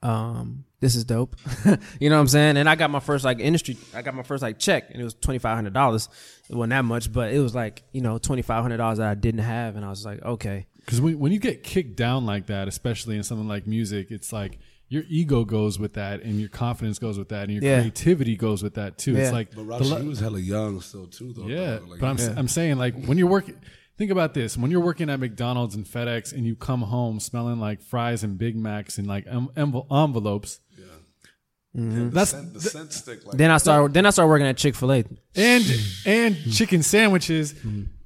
[0.03, 1.37] um, this is dope.
[2.01, 2.57] you know what I'm saying?
[2.57, 5.05] And I got my first like industry, I got my first like check, and it
[5.05, 6.09] was twenty five hundred dollars.
[6.49, 9.09] It wasn't that much, but it was like you know twenty five hundred dollars that
[9.09, 12.27] I didn't have, and I was like, okay, Because when, when you get kicked down
[12.27, 14.59] like that, especially in something like music, it's like
[14.91, 17.81] your ego goes with that, and your confidence goes with that, and your Yeah.
[17.81, 19.17] creativity goes with that too.
[19.17, 21.47] It's like But the Rashi, he was hella young still too, though.
[21.47, 21.89] yeah, dog.
[21.89, 23.57] Like, but I'm I'm saying like when you're working.
[23.99, 27.59] Think about this: when you're working at McDonald's and FedEx, and you come home smelling
[27.59, 29.89] like fries and Big Macs and like en- envel-
[31.79, 33.27] envelopes, that's scent, the scent stick.
[33.27, 33.95] Like, Then I started.
[33.95, 35.05] Then I started working at Chick Fil A,
[35.37, 35.65] and
[36.07, 37.55] and chicken sandwiches.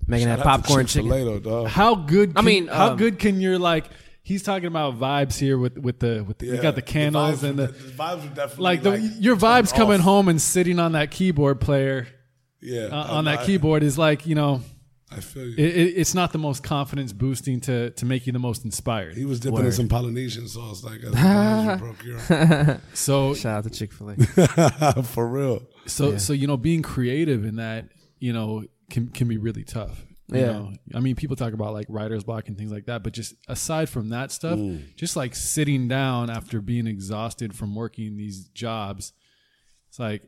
[0.07, 1.11] making that Shout out to popcorn chicken.
[1.11, 1.69] Chick-fil-A, though, dog.
[1.69, 2.35] How good?
[2.35, 3.87] Can, mean, how um, good can your like?
[4.25, 7.49] He's talking about vibes here with with the with the, you got the candles vibes
[7.49, 10.93] and were- the vibes were definitely like the your vibes coming home and sitting on
[10.93, 12.07] that keyboard player
[12.61, 14.63] Yeah, uh, on I- that keyboard is like you know
[15.17, 15.55] I feel you.
[15.57, 19.17] it, it, it's not the most confidence boosting to to make you the most inspired.
[19.17, 22.81] he was dipping in some Polynesian sauce, like as the vibes were procuring.
[22.95, 25.03] So Shout out to Chick Fil A.
[25.03, 25.63] for real.
[25.87, 30.05] so so you know being creative in that you know can can be really tough.
[30.29, 30.47] You Yeah.
[30.53, 30.73] know?
[30.95, 33.89] I mean, people talk about like writer's block and things like that, but just aside
[33.91, 34.59] from that stuff,
[34.97, 39.13] just like sitting down after being exhausted from working these jobs,
[39.89, 40.23] it's like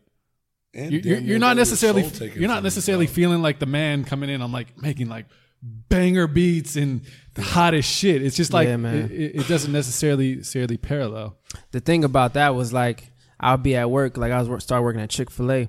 [0.74, 2.02] And you're, you're, not necessarily
[2.34, 3.14] you're not necessarily dog.
[3.14, 4.42] feeling like the man coming in.
[4.42, 5.26] I'm like making like
[5.62, 7.02] banger beats and
[7.34, 8.22] the hottest shit.
[8.22, 9.04] It's just like Yeah, man.
[9.04, 11.38] It, it it doesn't necessarily necessarily parallel.
[11.70, 14.82] the thing about that was like I'll be at work, like I was wor- start
[14.82, 15.68] working at Chick Fil A,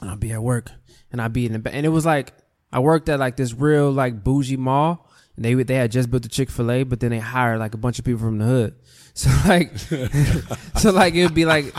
[0.00, 0.70] and I'll be at work,
[1.12, 2.32] and I'd be in the ba- and it was like
[2.72, 6.24] I worked at like this real like bougie mall, and they they had just built
[6.24, 8.44] the Chick Fil A, but then they hired like a bunch of people from the
[8.44, 8.74] hood,
[9.14, 9.76] so like
[10.76, 11.72] so like it would be like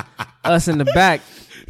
[0.43, 1.21] us in the back,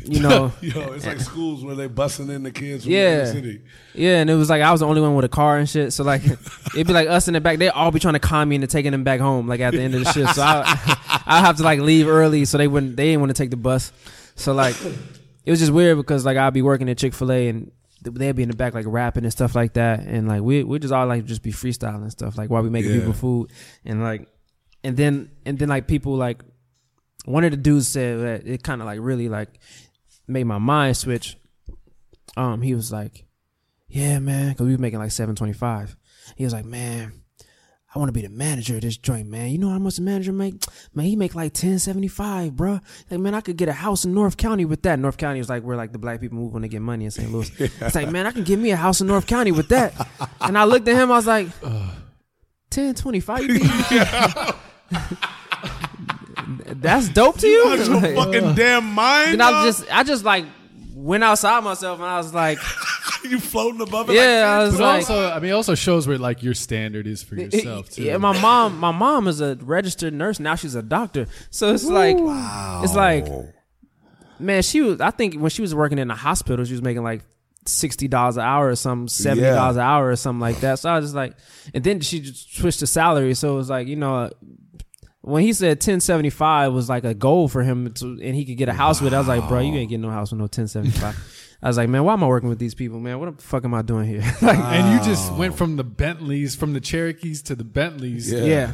[0.07, 0.51] you know.
[0.61, 3.19] Yo, it's like schools where they busting in the kids from Yeah.
[3.21, 3.61] the city.
[3.93, 5.93] Yeah, and it was like I was the only one with a car and shit.
[5.93, 6.23] So like,
[6.75, 7.57] it'd be like us in the back.
[7.57, 9.81] They all be trying to con me into taking them back home, like at the
[9.81, 10.35] end of the shift.
[10.35, 12.95] So I, I have to like leave early, so they wouldn't.
[12.97, 13.91] They didn't want to take the bus.
[14.35, 14.75] So like,
[15.45, 17.71] it was just weird because like I'd be working at Chick Fil A and
[18.03, 20.77] they'd be in the back like rapping and stuff like that, and like we we
[20.79, 22.97] just all like just be freestyling and stuff like while we making Yeah.
[22.99, 23.51] people food
[23.85, 24.27] and like,
[24.83, 26.43] and then and then like people like,
[27.25, 29.49] one of the dudes said that it kind of like really like
[30.27, 31.37] made my mind switch.
[32.37, 33.25] Um, he was like
[33.87, 35.95] yeah, man, because we were making like seven twenty five.
[36.35, 37.21] He was like, man,
[37.93, 39.51] I want to be the manager of this joint, man.
[39.51, 40.55] You know how much the manager make?
[40.93, 42.79] Man, he make like ten seventy five, bro.
[43.09, 44.99] Like, man, I could get a house in North County with that.
[44.99, 47.11] North County is like where like the black people move when they get money in
[47.11, 47.31] St.
[47.31, 47.49] Louis.
[47.59, 49.93] It's like, man, I can get me a house in North County with that.
[50.41, 51.47] And I looked at him, I was like,
[52.69, 53.47] ten twenty five.
[56.47, 57.67] That's dope to you.
[57.67, 58.53] Out your Like, fucking uh.
[58.53, 59.33] damn mind.
[59.33, 60.45] then I just, I just like
[60.93, 62.57] went outside myself and I was like,
[63.23, 64.15] you floating above it.
[64.15, 67.07] yeah, I was But like, also, I mean, it also shows where like your standard
[67.07, 68.03] is for yourself too.
[68.03, 70.39] Yeah, my mom, my mom is a registered nurse.
[70.39, 71.27] Now she's a doctor.
[71.49, 72.17] So it's like,
[72.83, 73.27] it's like,
[74.39, 75.01] man, she was.
[75.01, 77.21] I think when she was working in the hospital, she was making like
[77.67, 80.79] sixty dollars an hour or something, seventy dollars an hour or something like that.
[80.79, 81.35] So I was just like,
[81.73, 83.33] and then she just switched to salary.
[83.33, 84.29] So it was like, you know.
[85.25, 88.45] When he said ten seventy five was like a goal for him, to, and he
[88.45, 90.31] could get a house with, it, I was like, bro, you ain't getting no house
[90.31, 91.17] with no ten seventy five.
[91.63, 93.19] I was like, man, why am I working with these people, man?
[93.19, 94.21] What the fuck am I doing here?
[94.41, 98.31] like, and you just went from the Bentleys, from the Cherokees to the Bentleys.
[98.31, 98.43] Yeah.
[98.43, 98.71] yeah,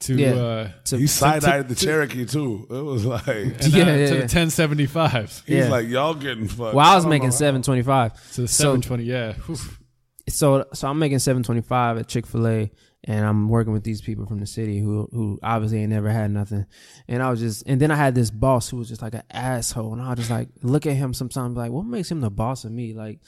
[0.00, 0.30] to Yeah.
[0.34, 2.66] uh, To- He side to- eyed the Cherokee too.
[2.70, 5.68] It was like and Yeah, yeah, to the 1075 he's Yeah.
[5.68, 6.74] like y'all getting fucked.
[6.74, 8.12] well, I was don't making seven twenty five.
[8.34, 9.02] to the So- 720.
[9.04, 9.32] Yeah.
[9.50, 9.80] Oof.
[10.28, 12.70] so so I'm making seven twenty five at Chick fil A
[13.04, 16.30] and I'm working with these people from the city who who obviously ain't never had
[16.30, 16.66] nothing.
[17.06, 19.22] And I was just and then I had this boss who was just like an
[19.30, 22.30] asshole and I was just like look at him sometimes like what makes him the
[22.30, 22.94] boss of me?
[22.94, 23.20] Like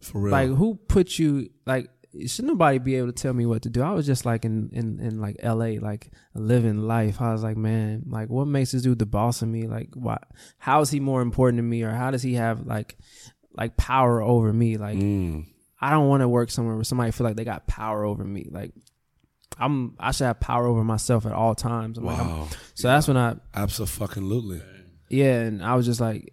[0.00, 0.32] for real.
[0.32, 1.90] like who put you like
[2.26, 3.80] should nobody be able to tell me what to do?
[3.82, 7.22] I was just like in, in, in like LA, like living life.
[7.22, 9.66] I was like, man, like what makes this dude the boss of me?
[9.66, 10.18] Like why
[10.58, 12.96] how is he more important to me or how does he have like
[13.54, 14.76] like power over me?
[14.76, 15.46] Like Mm.
[15.82, 18.46] I don't want to work somewhere where somebody feel like they got power over me.
[18.50, 18.72] Like
[19.58, 21.98] I'm, I should have power over myself at all times.
[21.98, 22.48] I'm like, I'm- Wow.
[22.74, 24.62] so that's when I, Absolutely.
[25.10, 26.32] yeah, and I was just like,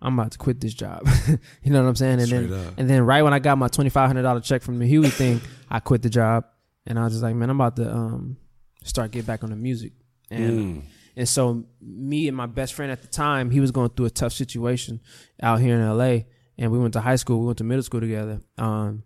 [0.00, 1.08] I'm about to quit this job.
[1.62, 2.18] you know what I'm saying?
[2.20, 2.74] And Straight then, up.
[2.78, 5.08] and then right when I got my twenty five hundred dollar check from the Huey
[5.10, 5.40] thing,
[5.70, 6.44] I quit the job,
[6.86, 8.36] and I was just like, man, I'm about to um
[8.84, 9.92] start get back on the music.
[10.30, 10.82] And Mm.
[11.16, 14.10] and so me and my best friend at the time, he was going through a
[14.10, 15.00] tough situation
[15.42, 16.20] out here in LA.
[16.58, 18.40] And we went to high school, we went to middle school together.
[18.56, 19.04] Um,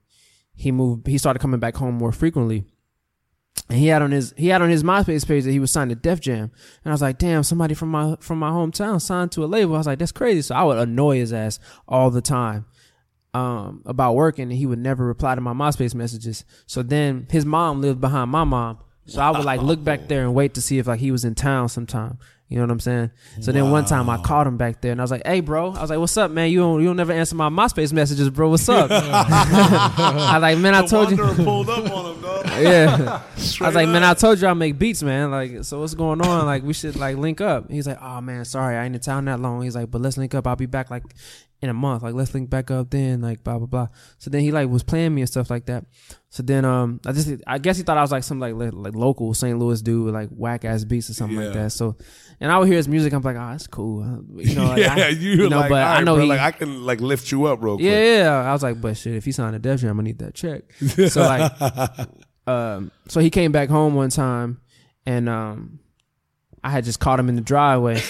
[0.54, 2.64] he moved he started coming back home more frequently.
[3.68, 5.90] And he had on his he had on his MySpace page that he was signed
[5.90, 6.50] to Def Jam.
[6.84, 9.74] And I was like, damn, somebody from my from my hometown signed to a label.
[9.74, 10.42] I was like, that's crazy.
[10.42, 12.66] So I would annoy his ass all the time
[13.34, 16.44] um, about working and he would never reply to my MySpace messages.
[16.66, 18.78] So then his mom lived behind my mom.
[19.06, 21.24] So I would like look back there and wait to see if like he was
[21.24, 22.18] in town sometime.
[22.52, 23.10] You know what I'm saying?
[23.40, 25.72] So then one time I called him back there and I was like, "Hey, bro,"
[25.72, 26.50] I was like, "What's up, man?
[26.50, 28.50] You don't you don't never answer my MySpace messages, bro.
[28.50, 32.44] What's up?" I was like, "Man, I The told you." Pulled up on him, dog.
[32.60, 33.22] yeah.
[33.36, 34.04] I Straight was like, man.
[34.04, 35.30] I told you I make beats, man.
[35.30, 36.44] Like, so what's going on?
[36.44, 37.70] Like, we should like link up.
[37.70, 39.62] He's like, oh man, sorry, I ain't in town that long.
[39.62, 40.46] He's like, but let's link up.
[40.46, 41.04] I'll be back like
[41.62, 42.02] in a month.
[42.02, 43.20] Like, let's link back up then.
[43.22, 43.88] Like, blah blah blah.
[44.18, 45.86] So then he like was playing me and stuff like that.
[46.30, 48.72] So then um, I just I guess he thought I was like some like like,
[48.72, 49.58] like local St.
[49.58, 51.70] Louis dude with like whack ass beats or something like that.
[51.72, 51.96] So,
[52.40, 53.12] and I would hear his music.
[53.12, 54.02] I'm like, oh, that's cool.
[54.02, 56.28] Uh, You know, like, yeah, I, you, know, like, but all I know bro, he-
[56.30, 57.84] like I can like lift you up real quick.
[57.86, 58.50] yeah, yeah.
[58.50, 60.34] I was like, but shit, if he signed a Def Jam, I'm gonna need that
[60.34, 60.62] check.
[61.10, 62.08] So like,
[62.46, 64.60] um, so he came back home one time,
[65.06, 65.78] and um,
[66.64, 68.02] I had just caught him in the driveway,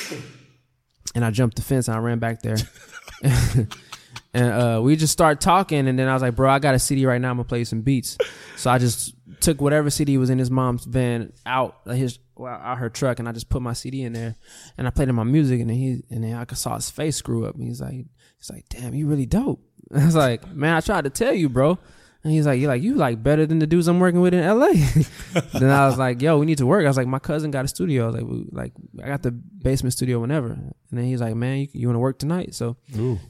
[1.15, 2.57] and I jumped the fence and I ran back there,
[4.35, 6.78] and uh, we just started talking, and then I was like, bro, I got a
[6.78, 7.31] CD right now.
[7.31, 8.19] I'm gonna play some beats.
[8.57, 12.78] So I just took whatever CD was in his mom's van out his well, out
[12.78, 14.35] her truck, and I just put my CD in there,
[14.77, 17.16] and I played him my music, and then he and then I saw his face
[17.16, 17.94] screw up, and he's like,
[18.39, 19.61] he's like, damn, you really dope.
[19.94, 21.78] I was like, man, I tried to tell you, bro.
[22.24, 24.47] And he's like, you're like, you like better than the dudes I'm working with in
[24.47, 24.69] LA.
[25.59, 26.85] then I was like, yo, we need to work.
[26.85, 28.05] I was like, my cousin got a studio.
[28.05, 28.73] I was like, we, like
[29.03, 30.53] I got the basement studio whenever.
[30.53, 32.55] And then he's like, man, you, you want to work tonight?
[32.55, 32.77] So,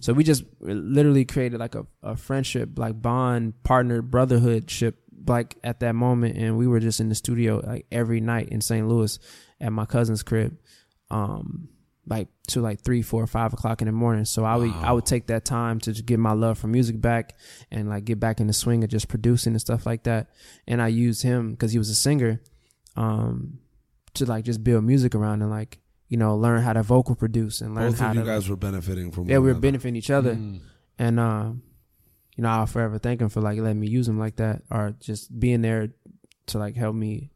[0.00, 5.56] so we just literally created like a, a friendship, like bond, partner, brotherhood ship, like
[5.64, 6.36] at that moment.
[6.36, 8.86] And we were just in the studio like every night in St.
[8.86, 9.18] Louis
[9.58, 10.58] at my cousin's crib.
[11.10, 11.68] Um,
[12.06, 14.24] like to like three, four, five o'clock in the morning.
[14.24, 17.00] So I would I would take that time to just get my love for music
[17.00, 17.36] back
[17.70, 20.28] and like get back in the swing of just producing and stuff like that.
[20.66, 22.40] And I used him because he was a singer,
[22.96, 23.58] um,
[24.14, 27.60] to like just build music around and like you know learn how to vocal produce
[27.60, 29.60] and learn Both how of you to guys were benefiting from yeah we were another.
[29.60, 30.32] benefiting each other
[30.98, 31.52] and uh,
[32.36, 34.94] you know I'll forever thank him for like letting me use him like that or
[35.00, 35.88] just being there
[36.48, 37.30] to like help me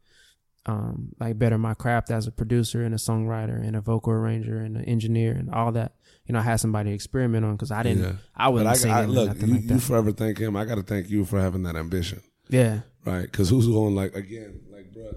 [0.67, 4.59] um, like better my craft as a producer and a songwriter and a vocal arranger
[4.59, 5.93] and an engineer and all that.
[6.27, 8.13] You know, I had somebody to experiment on because I didn't, Yeah.
[8.37, 10.57] I wasn't But I, singing I, look, nothing you, like you forever thank him.
[10.57, 13.23] I got to thank you for having that ambition, yeah, right?
[13.23, 15.13] Because who's going like again, like bro?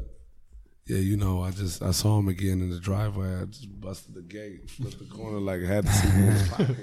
[0.86, 3.42] Yeah, you know, I just I saw him again in the driveway.
[3.42, 6.78] I just busted the gate, flipped the corner, like had the CD in his pocket,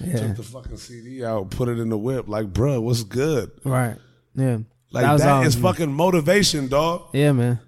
[0.00, 3.50] yeah, took the fucking CD out, put it in the whip, like bro, what's good?
[3.64, 3.96] right,
[4.34, 4.58] yeah.
[4.90, 7.08] Like That was that all- is fucking motivation, dog.
[7.14, 7.58] Yeah, man.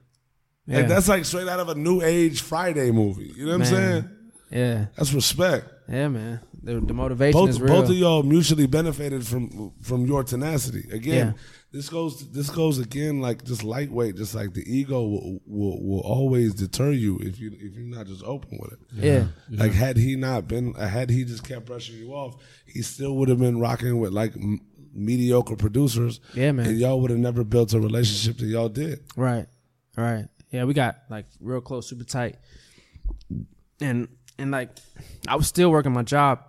[0.66, 3.32] Yeah, Like that's like straight out of a New Age Friday movie.
[3.36, 4.08] You know what I'm saying?
[4.50, 5.68] Yeah, That's respect.
[5.88, 6.40] yeah, man.
[6.62, 7.74] The, the motivation both is real.
[7.82, 10.88] both of y'all mutually benefited from from your tenacity.
[10.90, 11.32] Again, Yeah.
[11.72, 16.00] this goes this goes again like just lightweight, just like the ego will, will will
[16.00, 18.78] always deter you if you if you're not just open with it.
[18.94, 23.14] yeah, Like had he not been, had he just kept brushing you off, he still
[23.16, 24.60] would have been rocking with like m-
[24.94, 26.20] mediocre producers.
[26.34, 26.66] Yeah, man.
[26.66, 29.00] And y'all would have never built a relationship that y'all did.
[29.16, 29.46] right,
[29.98, 30.28] right.
[30.54, 32.36] Yeah, we got like real close, super tight,
[33.80, 34.06] and
[34.38, 34.68] and like
[35.26, 36.44] I was still working my job,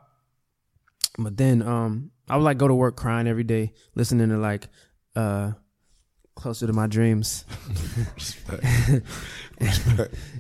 [1.18, 4.68] but then um I would like go to work crying every day, listening to like
[5.16, 5.54] uh
[6.36, 7.46] closer to my dreams.
[8.48, 9.02] and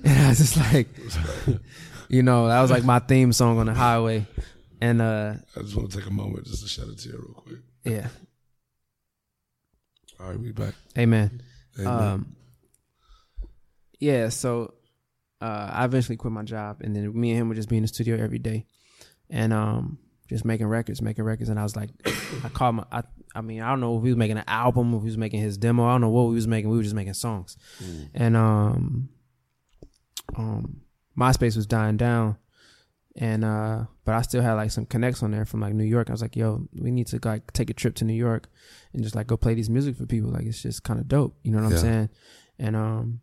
[0.05, 0.87] I was just like,
[2.07, 4.27] you know, that was like my theme song on the highway,
[4.79, 7.13] and uh I just want to take a moment just to shout shed a tear
[7.13, 7.59] real quick.
[7.83, 8.09] yeah,
[10.19, 10.75] All right, we back.
[10.95, 11.41] amen.
[11.79, 11.87] Amen.
[11.89, 12.34] Um,
[13.99, 14.73] yeah, so
[15.41, 17.81] uh, I eventually quit my job, and then me and him would just be in
[17.83, 18.65] the studio every day,
[19.29, 19.99] and um,
[20.29, 21.49] just making records, making records.
[21.49, 21.89] And I was like,
[22.43, 23.03] I called my, I,
[23.35, 25.41] I mean, I don't know if he was making an album, if he was making
[25.41, 25.85] his demo.
[25.85, 26.69] I don't know what we was making.
[26.69, 27.57] We were just making songs,
[28.13, 29.09] and um,
[30.35, 30.81] um,
[31.17, 32.37] MySpace was dying down,
[33.15, 36.09] and uh, but I still had like some connects on there from like New York.
[36.09, 38.49] I was like, yo, we need to like take a trip to New York
[38.93, 40.29] and just like go play these music for people.
[40.31, 41.37] Like it's just kind of dope.
[41.43, 41.75] You know what Yeah.
[41.77, 42.09] I'm saying?
[42.59, 43.21] And um,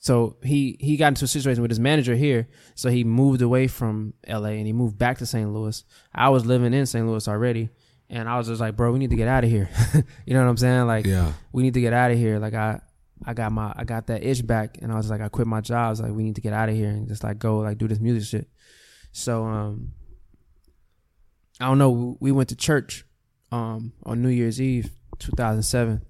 [0.00, 2.48] so he he got into a situation with his manager here.
[2.74, 5.52] So he moved away from LA and he moved back to St.
[5.52, 5.84] Louis.
[6.14, 7.06] I was living in St.
[7.06, 7.70] Louis already.
[8.10, 9.68] And I was just like, bro, we need to get out of here.
[10.26, 10.86] you know what I'm saying?
[10.86, 11.32] Like, Yeah.
[11.52, 12.38] we need to get out of here.
[12.38, 12.80] Like I,
[13.26, 15.60] I got my, I got that itch back, and I was like, I quit my
[15.60, 15.88] job.
[15.88, 17.76] I was like, we need to get out of here and just like go like
[17.76, 18.48] do this music shit.
[19.12, 19.92] So um,
[21.60, 22.16] I don't know.
[22.20, 23.04] We went to church
[23.52, 26.02] um on New Year's Eve, 2007,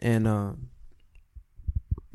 [0.00, 0.68] and um,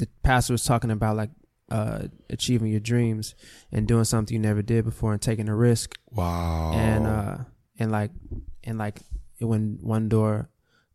[0.01, 1.29] the pastor was talking about like
[1.69, 3.35] uh achieving your dreams
[3.71, 5.97] and doing something you never did before and taking a risk.
[6.09, 6.71] Wow.
[6.73, 7.37] and uh
[7.79, 8.11] and like
[8.63, 8.99] and like
[9.39, 10.49] when one door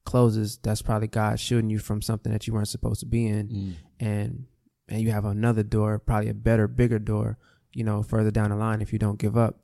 [0.04, 3.48] closes that's probably god shielding you from something that you weren't supposed to be in.
[3.48, 3.72] Mm.
[4.00, 4.44] and
[4.88, 7.38] and you have another door probably a better bigger door
[7.72, 9.60] you know further down the line if you don't give up.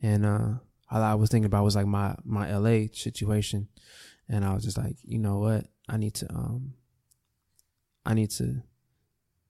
[0.00, 0.48] And uh
[0.90, 3.68] all i was thinking about was like my my la situation.
[4.28, 5.66] And i was just like you know what?
[5.88, 6.74] I need to um
[8.04, 8.62] i need to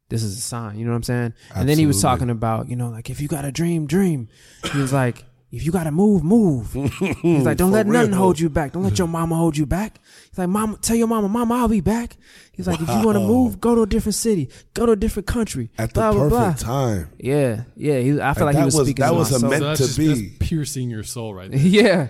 [0.09, 2.69] this is a sign you know what i'm saying and then he was talking about,
[2.69, 4.29] you know, like if you got a dream, dream.
[4.73, 6.73] He was like, if you got to move, move.
[6.75, 8.19] He's like, don't For let nothing real.
[8.19, 8.73] hold you back.
[8.73, 9.99] Don't let your mama hold you back.
[10.31, 12.17] He's like, mama, tell your mama, mama, I'll be back.
[12.53, 14.97] He's like, if you want to move, go to a different city, go to a
[14.97, 15.71] different country.
[15.79, 16.75] At the blah, blah, perfect blah.
[16.75, 17.11] time.
[17.19, 17.99] Yeah, yeah.
[17.99, 19.51] He, I feel like, Like, he was, was- speaking that to was my a soul.
[19.51, 20.07] meant that's to just, be.
[20.09, 21.61] That's piercing your soul right there.
[21.61, 22.09] yeah,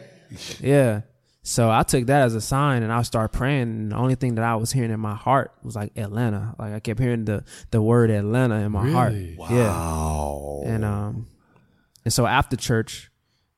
[0.60, 1.00] yeah.
[1.48, 3.62] So I took that as a sign, and I started praying.
[3.62, 6.54] And the only thing that I was hearing in my heart was like Atlanta.
[6.58, 9.14] Like I kept hearing the the word Atlanta in my heart.
[9.14, 9.34] Really?
[9.48, 9.70] Yeah.
[9.70, 10.62] Wow.
[10.66, 11.26] And um,
[12.04, 13.10] and so after church,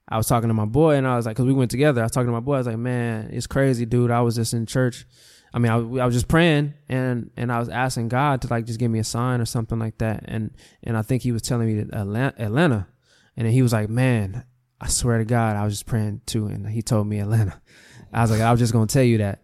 [0.09, 2.01] I was talking to my boy, and I was like, because we went together.
[2.01, 2.55] I was talking to my boy.
[2.55, 4.13] I was like, man, it's crazy, dude.
[4.13, 5.05] I was just in church.
[5.53, 8.67] I mean, I, I was just praying, and and I was asking God to like
[8.67, 10.23] just give me a sign or something like that.
[10.27, 10.53] And
[10.85, 12.87] and I think He was telling me that Atlanta, Atlanta,
[13.37, 14.45] and then He was like, man,
[14.81, 17.61] I swear to God, I was just praying too, and He told me Atlanta.
[18.13, 19.43] I was like, I was just gonna tell you that.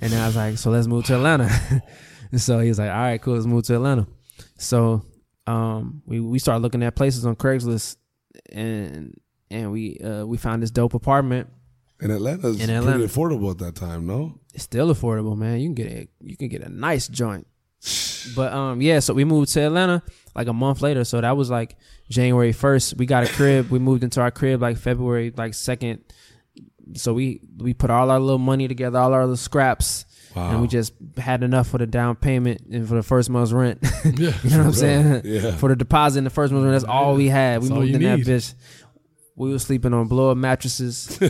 [0.00, 1.48] And then I was like, so let's move to Atlanta.
[2.30, 4.06] and so he was like, all right, cool, let's move to Atlanta.
[4.58, 5.02] So
[5.46, 7.96] um, we we started looking at places on Craigslist,
[8.52, 9.14] and
[9.50, 11.48] and we uh, we found this dope apartment.
[12.00, 12.98] And Atlanta's In Atlanta.
[12.98, 14.38] pretty affordable at that time, no?
[14.52, 15.60] It's still affordable, man.
[15.60, 17.46] You can get a you can get a nice joint.
[18.34, 19.00] But um, yeah.
[19.00, 20.02] So we moved to Atlanta
[20.34, 21.04] like a month later.
[21.04, 21.76] So that was like
[22.08, 22.96] January first.
[22.96, 23.70] We got a crib.
[23.70, 26.00] we moved into our crib like February like second.
[26.94, 30.04] So we we put all our little money together, all our little scraps,
[30.36, 30.50] Wow.
[30.50, 33.78] and we just had enough for the down payment and for the first month's rent.
[34.04, 34.32] Yeah.
[34.42, 35.22] you know what I'm saying?
[35.24, 35.56] Yeah.
[35.56, 37.62] For the deposit in the first month, that's all we had.
[37.62, 38.54] We That's all moved you in that bitch.
[39.36, 41.06] We were sleeping on blow up mattresses.
[41.18, 41.24] For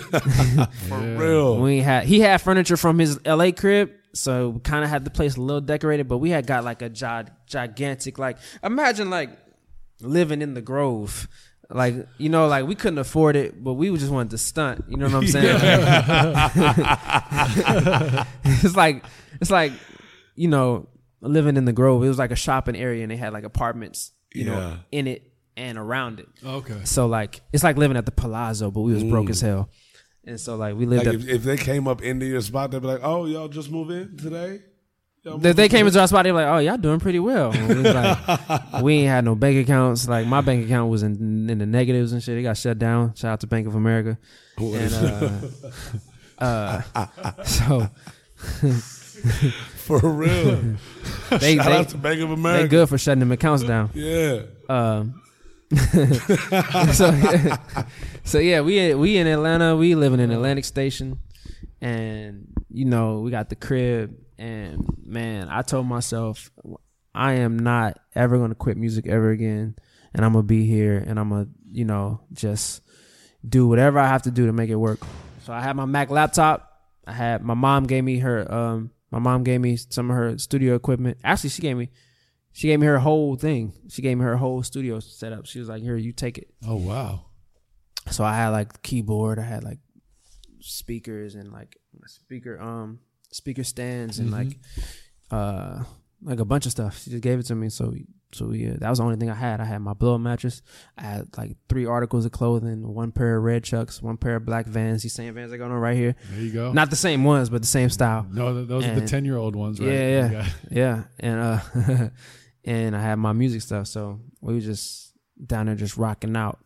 [0.90, 1.18] Yeah.
[1.18, 1.58] real.
[1.60, 5.10] we had he had furniture from his LA crib, so we kind of had the
[5.10, 6.08] place a little decorated.
[6.08, 9.30] But we had got like a gi- gigantic, like imagine like
[10.00, 11.28] living in the Grove.
[11.70, 14.84] Like you know, like we couldn't afford it, but we just wanted to stunt.
[14.88, 15.46] You know what I'm saying?
[18.44, 19.04] it's like
[19.40, 19.72] it's like
[20.34, 20.88] you know
[21.20, 22.04] living in the Grove.
[22.04, 24.50] It was like a shopping area, and they had like apartments, you Yeah.
[24.50, 26.28] know, in it and around it.
[26.44, 26.80] Okay.
[26.84, 29.46] So like it's like living at the Palazzo, but we was broke as mm.
[29.46, 29.70] hell.
[30.26, 32.80] And so like we lived Like if, if they came up into your spot, they'd
[32.80, 34.60] be like, "Oh, y'all just move in today."
[35.24, 36.24] They, they came today?" into our spot.
[36.24, 39.56] They were like, "Oh, y'all doing pretty well." We, like, we ain't had no bank
[39.56, 40.06] accounts.
[40.06, 42.38] Like my bank account was in in the negatives and shit.
[42.38, 43.14] It got shut down.
[43.14, 44.18] Shout out to Bank of America.
[44.58, 44.94] And
[46.38, 47.88] uh, uh, so
[49.84, 50.56] For real.
[51.30, 52.62] they Shout they, out to Bank of America.
[52.62, 53.90] they good for shutting them accounts down.
[53.94, 54.42] Yeah.
[54.68, 55.20] Um,
[56.92, 57.12] so
[58.24, 59.76] so yeah, we we in Atlanta.
[59.76, 61.18] We living in Atlantic Station,
[61.80, 64.16] and you know we got the crib.
[64.38, 66.50] And man, I told myself
[67.14, 69.76] I am not ever gonna quit music ever again,
[70.12, 72.82] and I'm gonna be here, and I'm gonna you know just
[73.46, 75.00] do whatever I have to do to make it work.
[75.44, 76.70] So I had my Mac laptop.
[77.06, 80.38] I had my mom gave me her um my mom gave me some of her
[80.38, 81.18] studio equipment.
[81.22, 81.90] Actually, she gave me
[82.52, 83.72] she gave me her whole thing.
[83.88, 85.46] She gave me her whole studio setup.
[85.46, 87.26] She was like, "Here, you take it." Oh wow.
[88.10, 89.78] So I had like keyboard, I had like
[90.60, 93.00] speakers and like speaker um
[93.34, 94.56] speaker stands and like
[95.30, 95.82] uh
[96.22, 96.98] like a bunch of stuff.
[97.02, 97.68] She just gave it to me.
[97.68, 97.94] So
[98.32, 99.60] so yeah, that was the only thing I had.
[99.60, 100.62] I had my blow mattress.
[100.96, 104.44] I had like three articles of clothing, one pair of red chucks, one pair of
[104.44, 105.02] black Vans.
[105.02, 106.16] These same Vans I got on right here.
[106.30, 106.72] There you go.
[106.72, 108.26] Not the same ones, but the same style.
[108.30, 109.88] no, th- those are the ten year old ones, right?
[109.90, 110.48] Yeah, yeah.
[110.70, 112.08] Yeah, and uh,
[112.64, 113.86] and I had my music stuff.
[113.88, 115.12] So we were just
[115.44, 116.58] down there just rocking out,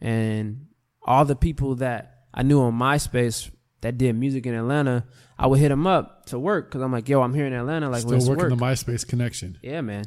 [0.00, 0.66] and
[1.02, 3.50] all the people that I knew on MySpace
[3.82, 5.04] that did music in Atlanta,
[5.38, 7.88] I would hit them up to work because I'm like, yo, I'm here in Atlanta,
[7.88, 8.48] like Still working work.
[8.50, 9.58] the MySpace connection.
[9.62, 10.04] yeah, man,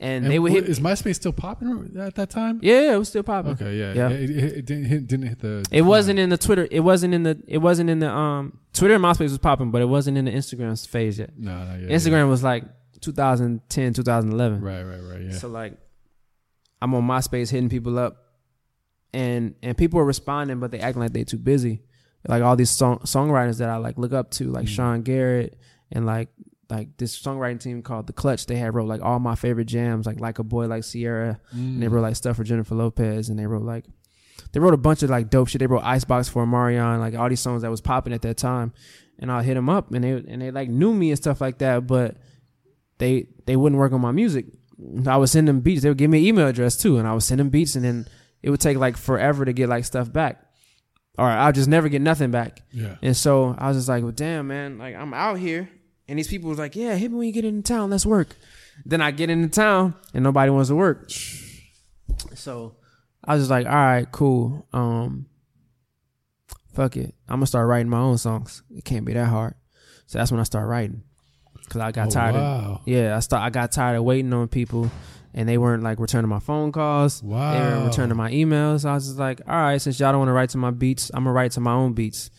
[0.00, 0.70] and, And they would what- hit.
[0.70, 2.60] Is MySpace still popping at that time?
[2.62, 3.52] yeah, yeah, it was still popping.
[3.52, 3.94] Okay, yeah.
[3.94, 4.08] Yeah.
[4.10, 5.64] It, it, it didn't, hit, didn't hit the.
[5.70, 6.68] It wasn't in the Twitter.
[6.70, 7.40] It wasn't in the.
[7.48, 10.32] It wasn't in the um Twitter and MySpace was popping, but it wasn't in the
[10.32, 11.30] Instagram phase yet.
[11.38, 12.64] No, no, yeah, Instagram was like
[13.00, 14.60] 2010, 2011.
[14.60, 15.22] Right, right, right.
[15.22, 15.32] Yeah.
[15.38, 15.78] So like,
[16.82, 18.16] I'm on MySpace hitting people up,
[19.12, 21.82] and and people are responding, but they acting like they're too busy.
[22.26, 24.68] Like all these song songwriters that I like look up to, like Mm.
[24.68, 25.58] Sean Garrett,
[25.92, 26.28] and like
[26.70, 28.46] like this songwriting team called The Clutch.
[28.46, 31.76] They had wrote like all my favorite jams, like like a boy like Ciara, and
[31.76, 31.80] Mm.
[31.80, 33.84] they wrote like stuff for Jennifer Lopez, and they wrote like
[34.52, 35.58] they wrote a bunch of like dope shit.
[35.58, 38.72] They wrote Icebox for Omarion, like all these songs that was popping at that time.
[39.18, 41.58] And I'll hit them up, and they and they like knew me and stuff like
[41.58, 42.16] that, but
[42.98, 44.46] they they wouldn't work on my music.
[45.06, 45.82] I would send them beats.
[45.82, 47.84] They would give me an email address too, and I would send them beats, and
[47.84, 48.08] then
[48.42, 50.43] it would take like forever to get like stuff back,
[51.18, 52.60] or I'll just never get nothing back.
[52.72, 52.96] yeah.
[53.02, 55.68] And so I was just like, well, damn, man, like I'm out here.
[56.08, 57.88] And these people was like, yeah, hit me when you get into town.
[57.90, 58.36] Let's work.
[58.84, 61.10] Then I get into town and nobody wants to work.
[62.34, 62.76] So
[63.24, 64.66] I was just like, all right, cool.
[64.72, 65.26] Um,
[66.74, 67.14] fuck it.
[67.28, 68.62] I'm gonna start writing my own songs.
[68.76, 69.54] It can't be that hard.
[70.06, 71.02] So that's when I start writing.
[71.70, 74.48] Cause I got Oh, tired of yeah, I start I got tired of waiting on
[74.48, 74.90] people
[75.34, 77.22] and they weren't like returning my phone calls.
[77.22, 77.52] Wow.
[77.52, 78.84] They weren't returning my emails.
[78.88, 81.10] I was just like, all right, since y'all don't want to write to my beats,
[81.12, 82.30] I'm gonna write to my own beats.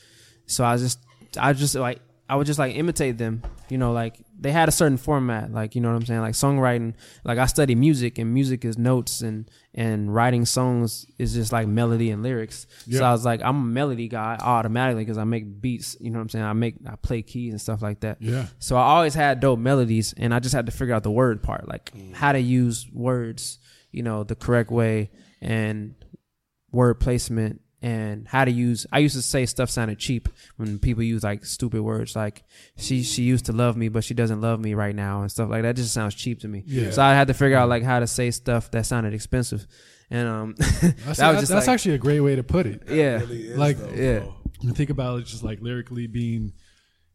[0.47, 0.99] So I just
[1.37, 3.43] I just like I would just like imitate them.
[3.69, 6.33] You know, like they had a certain format, like you know what I'm saying, like
[6.33, 6.93] songwriting.
[7.23, 11.67] Like I study music, and music is notes, and and writing songs is just like
[11.67, 12.65] melody and lyrics.
[12.89, 15.97] So I was like, I'm a melody guy automatically because I make beats.
[15.99, 16.45] You know what I'm saying?
[16.45, 18.21] I make I play keys and stuff like that.
[18.21, 18.47] Yeah.
[18.59, 21.43] So I always had dope melodies, and I just had to figure out the word
[21.43, 22.13] part, like mm.
[22.13, 23.59] how to use words,
[23.91, 25.11] you know, the correct way,
[25.41, 25.93] and
[26.71, 28.87] word placement, and how to use.
[28.91, 32.43] I used to say stuff sounded cheap when people use like stupid words, like
[32.77, 35.49] she she used to love me, but she doesn't love me right now, and stuff
[35.49, 35.75] like that.
[35.75, 36.63] Just sounds cheap to me.
[36.65, 36.89] Yeah.
[36.91, 39.67] So I had to figure out like how to say stuff that sounded expensive,
[40.09, 40.81] and um, That's,
[41.19, 42.83] That was just that's like- actually a great way to put it.
[42.89, 44.19] yeah, Really is, Like- though, yeah.
[44.19, 44.35] bro.
[44.61, 46.53] You think about it just like lyrically being,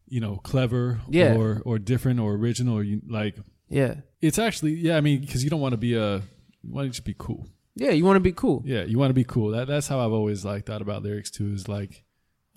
[0.07, 1.35] you know, clever Yeah.
[1.35, 3.35] or or different or original or you, like
[3.67, 4.95] yeah, it's actually yeah.
[4.95, 6.17] I mean, because you don't want to be a
[6.63, 7.47] you want to just be cool.
[7.75, 7.91] Yeah.
[7.91, 8.61] You want to be cool.
[8.65, 9.51] Yeah, you want to be cool.
[9.51, 11.51] That that's how I've always like thought about lyrics too.
[11.53, 12.03] Is like,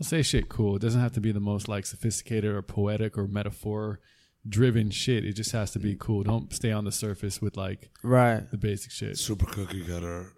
[0.01, 0.77] I'll say shit cool.
[0.77, 4.01] It doesn't have to be the most like sophisticated or poetic or metaphor
[4.49, 5.25] driven shit.
[5.25, 6.23] It just has to be cool.
[6.23, 8.51] Don't stay on the surface with like Right.
[8.51, 9.17] the basic shit.
[9.17, 10.33] Super cookie cutter,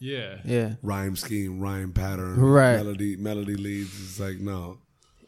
[0.00, 0.74] Yeah, Yeah.
[0.82, 2.76] rhyme scheme, rhyme pattern, Right.
[2.76, 3.90] Melody, melody leads.
[4.02, 4.78] It's like no.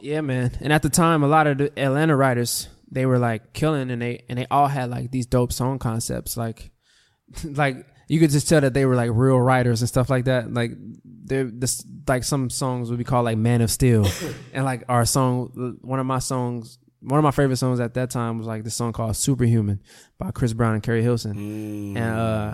[0.01, 0.51] Yeah, man.
[0.59, 4.01] And at the time, a lot of the Atlanta writers they were like killing, and
[4.01, 6.35] they and they all had like these dope song concepts.
[6.37, 6.71] Like,
[7.43, 10.53] like you could just tell that they were like real writers and stuff like that.
[10.53, 10.71] Like,
[11.03, 14.07] they're this like some songs would be called like Man of Steel,
[14.53, 16.77] and like our song, one of my songs.
[17.01, 19.79] One of my favorite songs at that time was like this song called "Superhuman"
[20.17, 21.97] by Chris Brown and Keri Hilson, Mm.
[21.97, 22.53] and uh,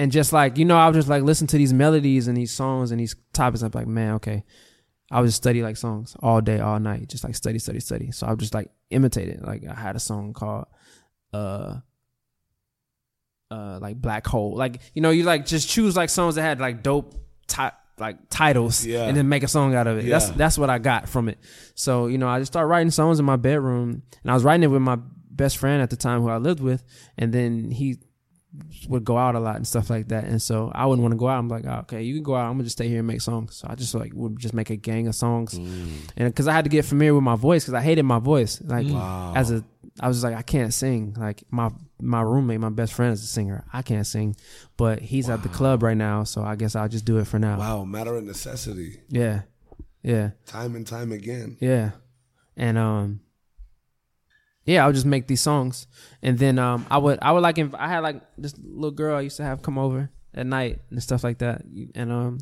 [0.00, 2.52] and just like you know, I was just like listen to these melodies and these
[2.52, 3.62] songs and these topics.
[3.62, 4.42] I'm like, man, okay,
[5.12, 8.10] I would just study like songs all day, all night, just like study, study, study.
[8.10, 9.42] So I would just like imitate it.
[9.42, 10.66] Like I had a song called
[11.32, 11.76] uh
[13.54, 14.54] uh like Black Hole.
[14.56, 17.14] Like, you know, you like just choose like songs that had like dope
[17.46, 19.04] ti- like titles Yeah.
[19.06, 20.06] and then make a song out of it.
[20.08, 20.34] That's Yeah.
[20.36, 21.38] that's what I got from it.
[21.74, 24.64] So, you know, I just started writing songs in my bedroom and I was writing
[24.64, 24.98] it with my
[25.30, 26.82] best friend at the time who I lived with
[27.18, 27.98] and then he
[28.88, 30.24] would go out a lot and stuff like that.
[30.24, 31.38] And so I wouldn't want to go out.
[31.38, 32.46] I'm like, oh, okay, you can go out.
[32.46, 33.56] I'm gonna just stay here and make songs.
[33.56, 35.88] So I just like would just make a gang of songs, mm.
[36.16, 38.60] and because I had to get familiar with my voice because I hated my voice.
[38.62, 39.32] Like Wow.
[39.34, 39.64] as a,
[39.98, 41.16] I was like, I can't sing.
[41.18, 41.70] Like my
[42.00, 43.64] my roommate, my best friend is a singer.
[43.72, 44.36] I can't sing,
[44.76, 47.38] but he's at the club right now, so I guess I'll just do it for
[47.38, 47.58] now.
[47.58, 49.42] wow, matter of necessity, Yeah,
[50.02, 50.30] yeah.
[50.46, 51.56] time and time again.
[51.60, 51.92] Yeah.
[52.56, 53.20] And um
[54.66, 55.86] yeah, I would just make these songs.
[56.22, 59.16] And then um I would I would like inv- I had like this little girl
[59.16, 61.62] I used to have come over at night and stuff like that.
[61.94, 62.38] And um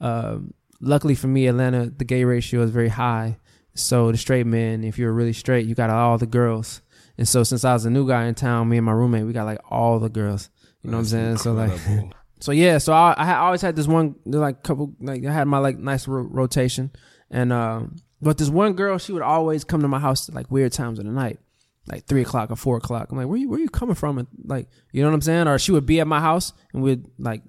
[0.00, 3.38] um luckily for me Atlanta the gay ratio is very high.
[3.74, 6.82] So the straight men, if you're really straight, you got all the girls.
[7.20, 9.34] And so since I was a new guy in town, me and my roommate, we
[9.34, 10.48] got like all the girls.
[10.80, 11.36] You know what I'm saying?
[11.36, 11.78] So like
[12.40, 15.58] so yeah, so I, I always had this one like couple like I had my
[15.58, 16.90] like nice ro- rotation,
[17.30, 20.50] and um, but this one girl she would always come to my house at like
[20.50, 21.38] weird times of the night,
[21.86, 23.08] like three o'clock or four o'clock.
[23.10, 24.16] I'm like, where you where you coming from?
[24.16, 25.46] And like, you know what I'm saying?
[25.46, 27.42] Or she would be at my house and we'd like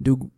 [0.00, 0.30] do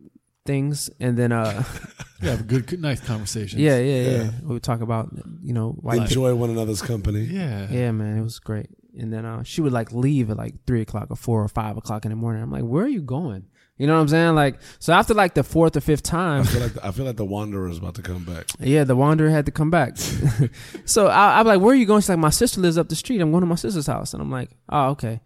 [0.45, 1.63] things, and then uh,
[2.21, 3.59] you have a good, good nice conversation.
[3.59, 4.29] yeah, yeah, yeah, Yeah.
[4.43, 5.09] we would talk about
[5.43, 6.01] you know white.
[6.01, 7.21] Enjoy one another's company.
[7.21, 8.67] yeah, Yeah, man, it was great.
[8.97, 11.77] and then uh, she would like leave at like three o'clock or four or five
[11.77, 12.41] o'clock in the morning.
[12.43, 13.45] I'm like, where are you going?
[13.77, 14.35] You know what I'm saying?
[14.35, 17.05] Like, so after like the fourth or fifth time, I feel like the, I feel
[17.05, 18.45] like the Wanderer is about to come back.
[18.59, 19.97] yeah, the wanderer had to come back.
[20.85, 22.01] so I, I'm like, where are you going?
[22.01, 23.21] She's like, my sister lives up the street.
[23.21, 25.21] I'm going to my sister's house, and I'm like, oh, okay.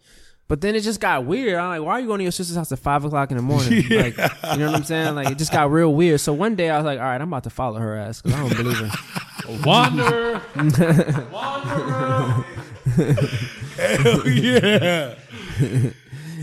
[0.48, 1.56] But then it just got weird.
[1.56, 3.42] I'm like, why are you going to your sister's house at five o'clock in the
[3.44, 3.84] morning?
[3.90, 5.16] Like, you know what I'm saying?
[5.16, 6.20] Like, it just got real weird.
[6.20, 8.40] So one day I was like, all right, I'm about to follow her ass because
[8.40, 8.92] I don't believe her.
[9.66, 10.40] Wander.
[13.78, 15.16] Hell yeah!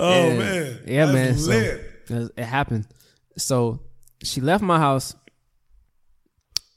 [0.01, 0.39] Oh Yeah.
[0.39, 1.39] man, Yeah, That's man.
[1.39, 2.87] So- It it happened.
[3.39, 3.81] So
[4.23, 5.15] she left my house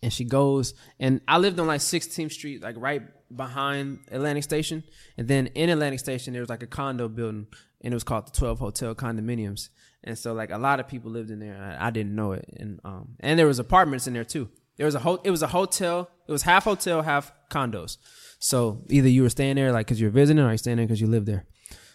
[0.01, 3.01] and she goes and I lived on like 16th Street, like right
[3.35, 4.83] behind Atlantic Station.
[5.17, 7.47] And then in Atlantic Station there was like a condo building
[7.81, 9.69] and it was called the 12 Hotel Condominiums.
[10.03, 11.57] And so like a lot of people lived in there.
[11.57, 12.45] I, I didn't know it.
[12.57, 14.49] And um and there was apartments in there too.
[14.77, 16.09] There was a ho- it was a hotel.
[16.27, 17.97] It was half hotel, half condos.
[18.39, 21.01] So either you were staying there like cuz you're visiting or you staying there cuz
[21.01, 21.45] you lived there.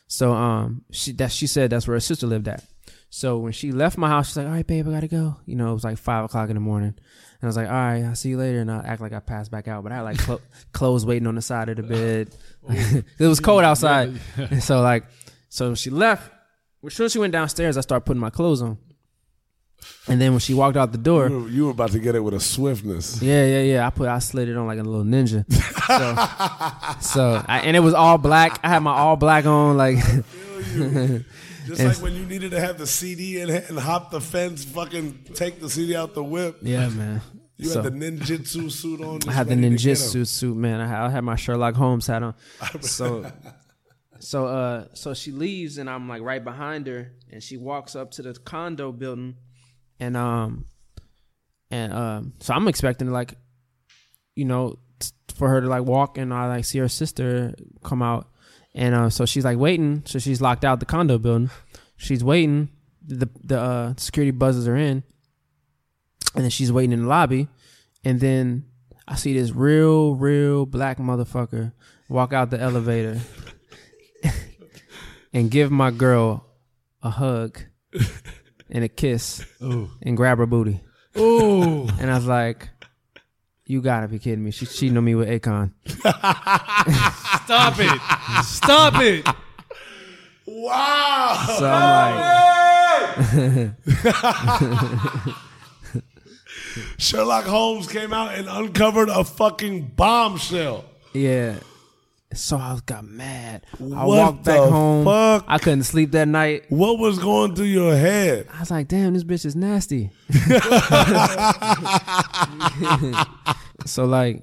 [0.06, 2.64] So um she that she said that's where her sister lived at.
[3.10, 5.56] So when she left my house, she's like, "All right, babe, I gotta go." You
[5.56, 6.94] know, it was like five o'clock in the morning,
[7.42, 9.50] I was like, "All right, I'll see you later." And I act like I passed
[9.50, 10.40] back out, but I had like clo-
[10.72, 12.30] clothes waiting on the side of the bed.
[12.68, 13.02] Oh.
[13.18, 15.04] it was cold outside, and so like,
[15.48, 16.30] so she left.
[16.86, 18.78] As soon as she went downstairs, I started putting my clothes on,
[20.08, 22.14] and then when she walked out the door, You were, you were about to get
[22.14, 23.22] it with a swiftness.
[23.22, 23.86] yeah, yeah, yeah.
[23.86, 25.44] I put I slid it on like a little ninja.
[25.90, 26.14] So,
[27.00, 28.60] so I, and it was all black.
[28.62, 29.96] I had my all black on, like
[31.76, 34.64] Just like when you needed to have the CD in hand and hop the fence,
[34.64, 36.58] fucking take the CD out the whip.
[36.62, 37.20] yeah, man.
[37.56, 39.20] You So- had the ninjutsu suit on.
[39.28, 40.06] I had the ready to get 'em.
[40.06, 40.80] ninjutsu suit, man.
[40.80, 42.34] I had, I had my Sherlock Holmes hat on.
[42.80, 43.30] So,
[44.18, 48.10] so, uh, so she leaves, and I'm like right behind her, and she walks up
[48.12, 49.36] to the condo building,
[49.98, 50.64] and um,
[51.70, 53.34] and um, so I'm expecting like,
[54.34, 58.00] you know, t- for her to like walk, and I like see her sister come
[58.02, 58.29] out,
[58.74, 61.50] and uh, so she's like waiting, so she's locked out the condo building.
[61.96, 62.68] She's waiting.
[63.06, 65.02] The the uh, security buzzes are in,
[66.34, 67.48] and then she's waiting in the lobby,
[68.04, 68.66] and then
[69.08, 71.72] I see this real, real black motherfucker
[72.08, 73.20] walk out the elevator
[75.32, 76.46] and give my girl
[77.02, 77.58] a hug
[78.68, 79.90] and a kiss Oh.
[80.02, 80.80] and grab her booty.
[81.16, 81.88] Oh.
[82.00, 82.68] And I was like,
[83.70, 84.50] you gotta be kidding me.
[84.50, 85.70] She's cheating on me with Akon.
[87.44, 88.44] Stop it.
[88.44, 89.24] Stop it.
[90.44, 91.44] Wow.
[91.56, 92.16] So I'm
[93.36, 95.34] like,
[96.98, 100.84] Sherlock Holmes came out and uncovered a fucking bombshell.
[101.12, 101.54] yeah.
[102.32, 103.66] So I got mad.
[103.80, 105.04] I What walked back the home.
[105.04, 105.44] fuck?
[105.48, 106.62] I couldn't sleep that night.
[106.68, 108.46] What was going through your head?
[108.54, 110.10] I was like, damn, this bitch is nasty.
[113.86, 114.42] so like,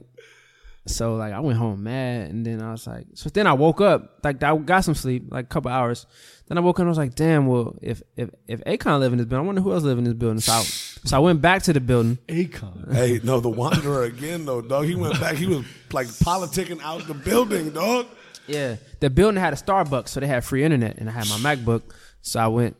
[0.85, 3.81] so like, I went home mad, and then I was like, so then I woke
[3.81, 6.05] up, like I got some sleep, like a couple hours.
[6.47, 9.11] Then I woke up and I was like, damn, well, if if if Akon live
[9.11, 10.39] in this building, I wonder who else live in this building.
[10.39, 12.17] So I, so I went back to the building.
[12.27, 12.93] Akon.
[12.93, 14.85] Hey, no, the Wanderer again though, dog.
[14.85, 15.35] He went back.
[15.35, 18.07] He was like politicking out the building, dog.
[18.47, 21.55] Yeah, the building had a Starbucks, so they had free internet, and I had my
[21.55, 21.81] MacBook.
[22.21, 22.77] So I went,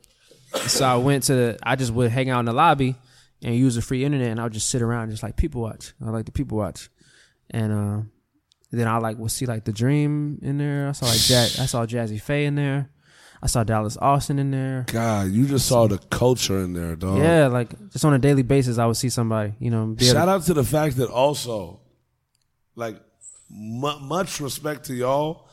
[0.65, 1.59] so I went to the.
[1.61, 2.95] I just would hang out in the lobby
[3.43, 5.61] and use the free internet, and I would just sit around, and just like people
[5.61, 5.93] watch.
[6.01, 6.89] I like the people watch,
[7.49, 8.01] and uh,
[8.71, 10.87] then I like would see like the Dream in there.
[10.87, 12.89] I saw like Jazz, I saw Jazze Pha in there.
[13.41, 14.85] I saw Dallas Austin in there.
[14.91, 17.19] God, you just saw the culture in there, dog.
[17.19, 19.53] Yeah, like just on a daily basis, I would see somebody.
[19.59, 21.79] You know, be Shout to- out to the fact that also,
[22.75, 22.99] like,
[23.49, 25.47] mu- much respect to y'all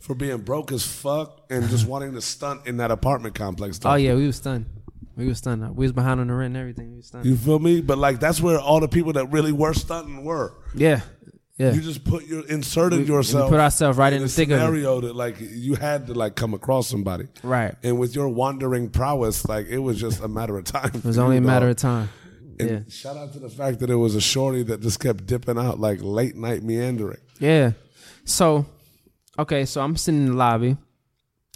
[0.00, 3.78] for being broke as fuck and just wanting to stunt in that apartment complex.
[3.84, 4.66] Oh yeah, we was stunned.
[5.16, 5.76] We was stunned.
[5.76, 6.90] We was behind on the rent and everything.
[6.92, 7.26] We was stunned.
[7.26, 7.80] You feel me?
[7.82, 10.54] But like, that's where all the people that really were stunting were.
[10.74, 11.00] Yeah,
[11.60, 11.72] yeah.
[11.72, 13.50] You just put your inserted We- yourself.
[13.50, 14.60] we put ourselves right in a the thick of it.
[14.60, 17.26] scenario that like you had to like come across somebody.
[17.42, 17.74] Right.
[17.82, 20.90] And with your wandering prowess, like it was just a matter of time.
[20.94, 22.08] It was only a matter of time.
[22.58, 22.78] And Yeah.
[22.88, 25.78] shout out to the fact that it was a shorty that just kept dipping out
[25.80, 27.20] like late night meandering.
[27.38, 27.72] Yeah.
[28.24, 28.66] So,
[29.38, 30.76] okay, so I'm sitting in the lobby,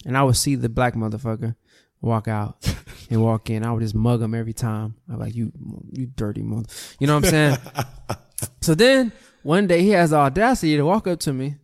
[0.07, 1.55] and I would see the black motherfucker
[2.01, 2.57] walk out
[3.11, 3.65] and walk in.
[3.65, 4.95] I would just mug him every time.
[5.11, 5.53] I'm like, you,
[5.93, 6.67] you dirty mother.
[6.99, 7.57] You know what I'm saying?
[8.63, 9.13] so then
[9.45, 11.57] one day he has the audacity to walk up to me.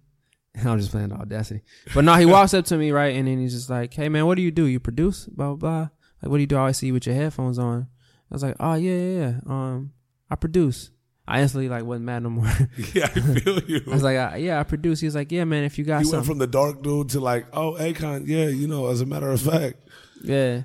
[0.55, 1.63] And I'm just playing the audacity,
[1.95, 4.27] but no, he walks up to me right, and then he's just like, "Hey man,
[4.27, 4.65] what do you do?
[4.65, 5.27] You produce?
[5.27, 5.89] Blah blah blah.
[6.23, 6.57] Like, what do you do?
[6.57, 7.87] I always see you with your headphones on."
[8.31, 9.35] I was like, "Oh yeah, yeah, yeah.
[9.47, 9.93] Um,
[10.31, 10.91] I produce."
[11.29, 12.51] I instantly like wasn't mad no more.
[12.93, 13.81] Yeah, I feel you.
[13.87, 14.99] I was like, uh, yeah, I produce.
[14.99, 17.21] He was like, yeah, man, if you got He went from the dark dude to
[17.21, 19.77] like, oh, Akon, yeah, you know, as a matter of fact.
[20.25, 20.63] yeah.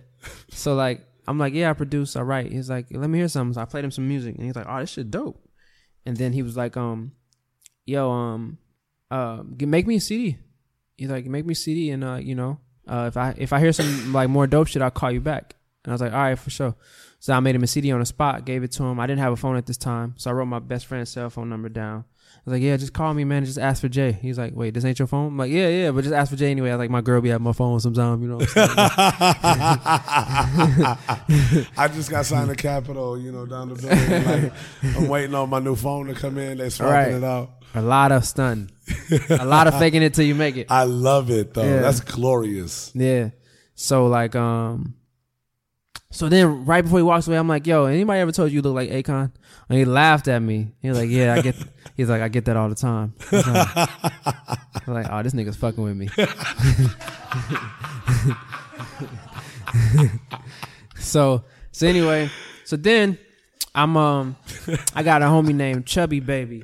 [0.50, 2.16] So like, I'm like, yeah, I produce.
[2.16, 2.52] I write.
[2.52, 3.54] He's like, let me hear something.
[3.54, 5.40] So I played him some music, and he's like, oh, this shit dope.
[6.06, 7.14] And then he was like, um,
[7.86, 8.57] yo, um,
[9.10, 10.38] uh, make me a CD.
[10.98, 13.60] he's like, make me a CD, and uh, you know, uh, if I if I
[13.60, 15.56] hear some like more dope shit, I'll call you back.
[15.84, 16.76] And I was like, all right, for sure.
[17.19, 18.99] So I made him a CD on the spot, gave it to him.
[18.99, 21.30] I didn't have a phone at this time, so I wrote my best friend's cell
[21.30, 22.06] phone number down.
[22.48, 23.44] I was like, yeah, just call me, man.
[23.44, 24.12] Just ask for Jay.
[24.12, 25.30] He's like, wait, this ain't your phone?
[25.30, 26.70] I'm like, yeah, yeah, but just ask for Jay anyway.
[26.70, 28.36] I was like, my girl be at my phone sometimes, you know.
[28.38, 28.78] What I'm saying?
[31.78, 34.26] I just got signed to Capitol, you know, down the building.
[34.26, 34.54] Like,
[34.96, 36.60] I'm waiting on my new phone to come in.
[36.60, 37.12] They're swapping Right.
[37.14, 37.50] it out.
[37.74, 38.72] a lot of stunting,
[39.30, 40.68] a lot of faking it till you make it.
[40.70, 41.64] I love it though.
[41.64, 41.82] Yeah.
[41.82, 42.92] That's glorious.
[42.94, 43.30] Yeah.
[43.74, 44.94] So like um
[46.16, 48.62] so then right before he walks away, I'm like, yo, anybody ever told you you
[48.62, 49.34] look like Akon?
[49.68, 50.72] And he laughed at me.
[50.82, 51.58] He was like, Yeah, I get
[51.98, 53.14] he's like, I get that all the time.
[53.34, 56.08] I was like, I was like, oh, this nigga's fucking with me.
[61.00, 61.44] so
[61.74, 62.30] so anyway,
[62.64, 63.18] so then
[63.74, 64.38] I'm um
[64.96, 66.64] I got a homie named Chubby Baby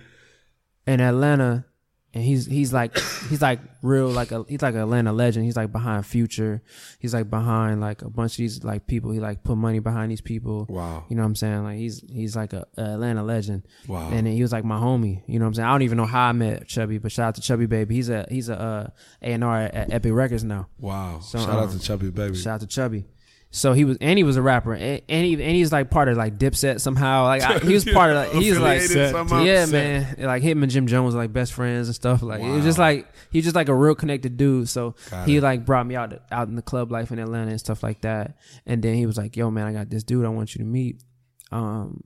[0.87, 1.65] in Atlanta
[2.13, 2.97] and he's he's like
[3.29, 5.45] he's like real like a he's like an Atlanta legend.
[5.45, 6.61] He's like behind Future.
[6.99, 9.11] He's like behind like a bunch of these like people.
[9.11, 10.65] He like put money behind these people.
[10.69, 11.05] Wow.
[11.07, 11.63] You know what I'm saying?
[11.63, 13.63] Like he's he's like a, a Atlanta legend.
[13.87, 14.09] Wow.
[14.11, 15.23] And he was like my homie.
[15.25, 15.67] You know what I'm saying?
[15.69, 17.95] I don't even know how I met Chubby, but shout out to Chubby Baby.
[17.95, 18.87] He's a he's a uh,
[19.21, 20.67] A&R at Epic Records now.
[20.79, 21.19] Wow.
[21.21, 22.35] So, Shout out um, to Chubby Baby.
[22.35, 23.05] Shout out to Chubby.
[23.53, 26.07] So he was, and he was a rapper, and, and he, and he's like part
[26.07, 27.25] of like Dipset somehow.
[27.25, 29.43] Like I, he was part of, like, he was like, somehow.
[29.43, 30.15] yeah, man.
[30.19, 32.23] Like him and Jim Jones like best friends and stuff.
[32.23, 34.69] Like it was just like he was just like a real connected dude.
[34.69, 35.43] So Got he it.
[35.43, 38.37] like brought me out out in the club life in Atlanta and stuff like that.
[38.65, 40.65] And then he was like, "Yo, man, I got this dude I want you to
[40.65, 41.03] meet.
[41.51, 42.05] Um,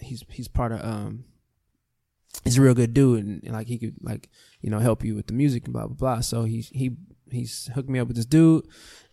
[0.00, 1.24] he's he's part of um."
[2.44, 4.28] He's a real good dude, and, and, like he could like
[4.60, 6.20] you know help you with the music and blah blah blah.
[6.20, 6.96] So he he
[7.30, 8.66] he's hooked me up with this dude,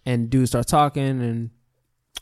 [0.05, 1.49] and dude starts talking, and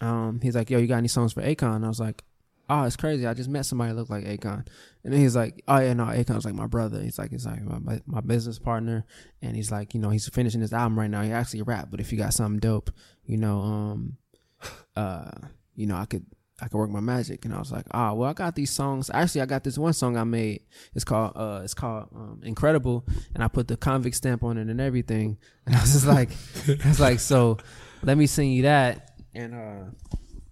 [0.02, 2.24] um he's like, "Yo, you got any songs for Akon?" And I was like,
[2.70, 3.26] "Oh, it's crazy.
[3.26, 4.66] I just met somebody that looked like Akon."
[5.04, 7.02] And then he's like, "Oh yeah, no, Akon's like my brother.
[7.02, 9.06] He's like, he's like my, my business partner,
[9.42, 11.22] and he's like, you know, he's finishing his album right now.
[11.22, 12.92] He actually rap, but if you got something dope,
[13.26, 14.18] you know, um,
[14.96, 15.32] uh,
[15.76, 16.26] you know, I could."
[16.64, 19.12] I could work my magic, and I was like, "Ah, well, I got these songs.
[19.14, 20.62] Actually, I got this one song I made.
[20.96, 24.68] It's called, uh, it's called um, Incredible, and I put the convict stamp on it
[24.68, 25.38] and everything.
[25.66, 26.30] And I was just like,
[26.68, 27.58] I was like, so
[28.02, 29.86] let me sing you that, and uh,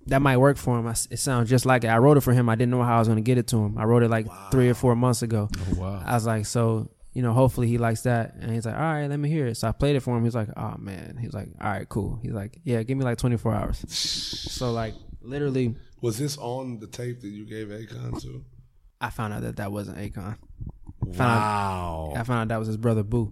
[0.08, 0.88] that might work for him.
[0.88, 1.88] I, it sounds just like it.
[1.88, 2.48] I wrote it for him.
[2.48, 3.78] I didn't know how I was going to get it to him.
[3.78, 5.50] I wrote it like three or four months ago.
[5.54, 6.04] Oh, wow.
[6.06, 8.36] I was like, so you know, hopefully he likes that.
[8.40, 9.56] And he's like, all right, let me hear it.
[9.58, 10.24] So I played it for him.
[10.24, 11.18] He's like, oh man.
[11.20, 12.20] He's like, all right, cool.
[12.22, 13.84] He's like, yeah, give me like 24 hours.
[13.90, 18.44] So like, literally, Was this on the tape that you gave Akon to?
[19.00, 20.38] I found out that that wasn't Akon.
[21.02, 22.14] Wow.
[22.16, 23.32] I found out that was his brother Bu.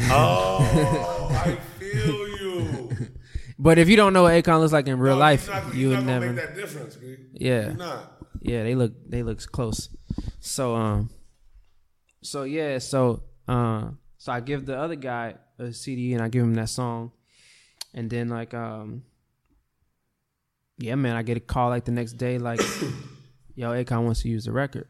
[0.00, 2.90] Oh, I feel you.
[3.58, 5.90] But if you don't know what Akon looks like in real No, life, not, you
[5.90, 6.26] would never.
[6.32, 6.96] make that difference.
[7.32, 7.72] Yeah.
[7.72, 8.16] Not.
[8.40, 9.90] Yeah, they look they looks close.
[10.40, 11.10] So um
[12.22, 16.42] so yeah, so uh so I give the other guy a CD and I give
[16.42, 17.12] him that song.
[17.92, 19.02] And then like um
[20.80, 22.60] yeah, man, I get a call like the next day like
[23.54, 24.88] yo, Akon wants to use the record.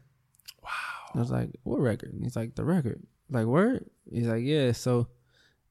[0.63, 0.69] Wow.
[1.15, 4.71] I was like, "What record?" And he's like, "The record." Like, "Word?" He's like, "Yeah."
[4.71, 5.07] So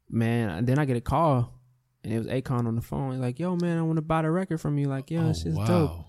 [0.09, 1.53] man, then I get a call
[2.03, 3.13] and it was Akon on the phone.
[3.13, 5.33] He's like, "Yo, man, I want to buy the record from you." Like, "Yo, oh,
[5.33, 5.67] shit's wow.
[5.67, 6.07] dope."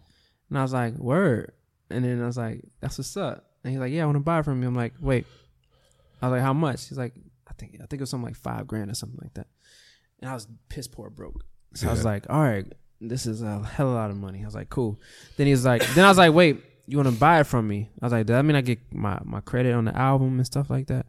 [0.51, 1.53] And I was like, word.
[1.89, 3.45] And then I was like, that's what's up.
[3.63, 4.67] And he's like, yeah, I want to buy it from you.
[4.67, 5.25] I'm like, wait.
[6.21, 6.89] I was like, how much?
[6.89, 7.13] He's like,
[7.47, 9.47] I think I think it was something like five grand or something like that.
[10.19, 11.45] And I was piss poor broke.
[11.73, 12.65] So I was like, all right,
[13.02, 14.41] this is a hell of a lot of money.
[14.41, 14.99] I was like, cool.
[15.36, 17.68] Then he was like, then I was like, wait, you want to buy it from
[17.68, 17.90] me?
[18.02, 20.45] I was like, does that mean I get my, my credit on the album and
[20.45, 21.06] stuff like that?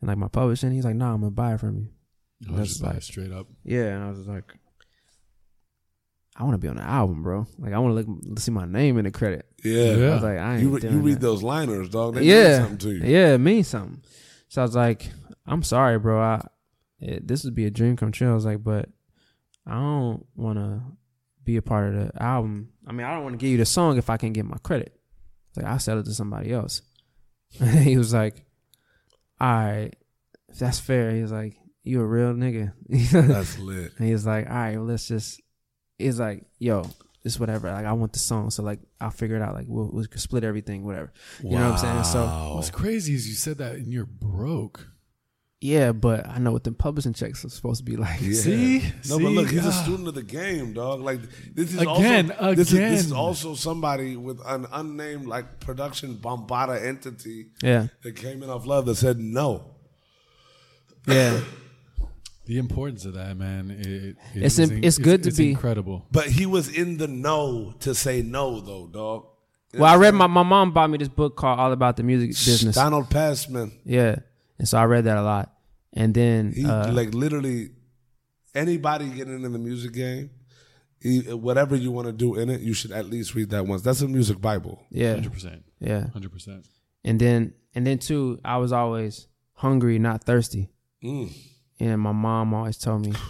[0.00, 0.72] And like my publishing?
[0.72, 1.88] He's like, nah, I'm gonna buy it from you.
[2.44, 3.46] Oh, I was That's just like like- straight up.
[3.64, 4.44] Yeah, and I was just like,
[6.38, 7.46] I want to be on the album, bro.
[7.58, 9.46] Like I want to look see my name in the credit.
[9.64, 9.94] Yeah.
[9.94, 10.06] Yeah.
[10.10, 11.20] I was like, I ain't You, re- doing you read that.
[11.20, 12.14] those liners, dog.
[12.14, 13.02] They mean yeah, something to you.
[13.04, 14.02] yeah, it means something.
[14.48, 15.08] So I was like,
[15.46, 16.20] I'm sorry, bro.
[16.20, 16.46] I
[17.00, 18.30] it, this would be a dream come true.
[18.30, 18.88] I was like, but
[19.66, 20.82] I don't want to
[21.46, 22.72] be a part of the album.
[22.86, 24.58] I mean, I don't want to give you the song if I can get my
[24.58, 24.94] credit.
[25.56, 26.82] Like I'll sell it to somebody else.
[27.50, 28.44] he was like,
[29.40, 29.96] all right,
[30.48, 31.12] if that's fair.
[31.12, 32.72] He was like, you a real nigga.
[33.12, 33.92] That's lit.
[33.96, 35.40] And he was like, all right, well, let's just.
[35.98, 36.90] He's like, yo,
[37.24, 37.70] it's whatever.
[37.70, 39.54] Like, I want the song, so like, I'll figure it out.
[39.54, 41.12] Like, we'll, we'll split everything, whatever.
[41.42, 42.04] You know what I'm saying?
[42.04, 44.88] So What's crazy is you said that and you're broke.
[45.60, 48.20] Yeah, but I know what the publishing checks are supposed to be like.
[48.20, 48.32] Yeah.
[48.34, 48.78] See?
[49.08, 49.22] No, See?
[49.24, 51.00] but look, he's a student of the game, dog.
[51.00, 51.20] Like
[51.54, 56.16] this is Again, also this is, this is also somebody with an unnamed like production
[56.16, 59.70] bombada entity Yeah, that came in off love that said no.
[61.06, 61.40] yeah,
[62.46, 63.70] The importance of that, man.
[63.70, 66.06] It, it It's is im- it's good to it's be- incredible.
[66.12, 69.26] But he was in the know to say no, though, dog.
[69.74, 72.30] Well, I read my my mom bought me this book called All About the Music
[72.30, 72.74] Business.
[72.76, 73.72] Donald Passman.
[73.84, 74.20] Yeah,
[74.58, 75.52] and so I read that a lot.
[75.92, 77.70] and then He uh, like literally
[78.54, 80.30] anybody getting in the music game,
[81.00, 83.82] he, whatever you want to do in it, you should at least read that once.
[83.82, 84.82] That's a music bible.
[84.90, 85.64] yeah, Hundred percent.
[85.80, 86.66] yeah, Hundred percent.
[87.04, 90.70] and then and then too, I was always hungry, not thirsty,
[91.04, 91.30] Mm.
[91.80, 93.12] and my mom always told me.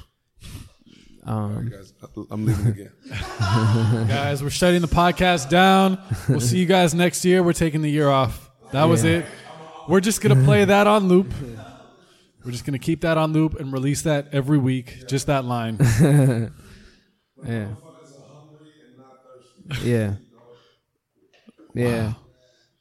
[1.25, 1.93] Um, Guys,
[2.31, 2.93] I'm leaving again.
[4.07, 5.99] Guys, we're shutting the podcast down.
[6.29, 7.43] We'll see you guys next year.
[7.43, 8.49] We're taking the year off.
[8.71, 9.27] That was it.
[9.89, 11.33] We're just gonna play that on loop.
[12.45, 15.07] We're just gonna keep that on loop and release that every week.
[15.09, 15.79] Just that line.
[17.45, 17.69] yeah,
[19.83, 20.15] yeah,
[21.75, 22.15] yeah.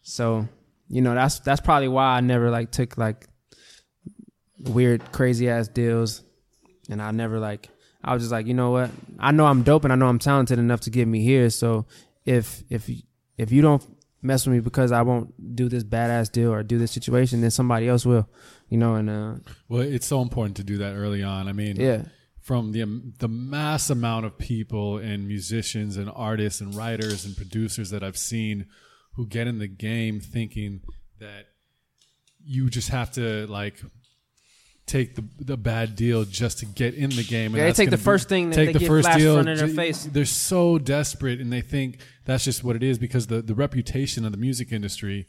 [0.02, 0.48] So
[0.88, 3.28] you know that's that's probably why I never like took like
[4.60, 6.24] weird crazy ass deals,
[6.90, 7.70] and I never like
[8.04, 10.20] I was just like you know what I know I'm dope and I know I'm
[10.20, 11.50] talented enough to get me here.
[11.50, 11.86] So
[12.26, 12.90] if if
[13.38, 13.84] if you don't
[14.26, 17.52] mess with me because I won't do this badass deal or do this situation, then
[17.52, 18.28] somebody else will,
[18.70, 18.96] you know.
[18.96, 19.36] And uh,
[19.70, 21.48] Well, it's so important to do that early on.
[21.48, 22.04] I mean, yeah,
[22.42, 22.84] from the
[23.20, 28.18] the mass amount of people and musicians and artists and writers and producers that I've
[28.18, 28.68] seen
[29.14, 30.82] who get in the game thinking
[31.20, 31.46] that
[32.44, 33.82] you just have to like
[34.88, 37.48] take the the bad deal just to get in the game.
[37.54, 39.68] And Yeah, they take the gonna first thing that they get flashed in front their
[39.68, 40.04] face.
[40.06, 44.26] They're so desperate and they think that's just what it is because the the reputation
[44.26, 45.26] of the music industry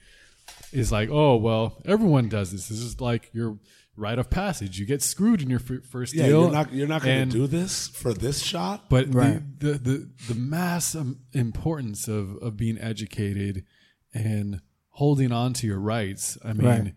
[0.73, 2.69] is like, oh well, everyone does this.
[2.69, 3.59] This is like your
[3.97, 4.79] rite of passage.
[4.79, 6.43] You get screwed in your f- first Yeah, deal.
[6.43, 8.91] you're not you're not going to do this for this shot.
[8.91, 9.41] but Right.
[9.59, 13.65] the, the the the mass um, importance of of being educated
[14.13, 14.61] and
[14.91, 16.37] holding on to your rights.
[16.45, 16.95] I mean, Right.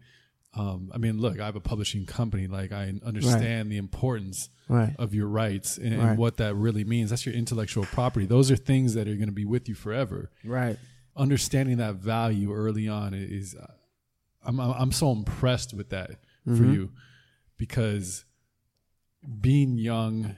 [0.56, 2.48] Um, I mean, look, I have a publishing company.
[2.48, 4.96] Like, I understand the importance Right.
[5.00, 7.10] of your rights and, and what that really means.
[7.10, 8.26] That's your intellectual property.
[8.28, 10.32] Those are things that are going to be with you forever.
[10.46, 10.78] right.
[11.16, 13.66] Understanding that value early on is, uh,
[14.44, 16.12] I'm I'm I'm so impressed with that
[16.46, 16.74] for Mm-hmm.
[16.74, 16.92] you
[17.58, 18.24] because
[19.42, 20.36] being young,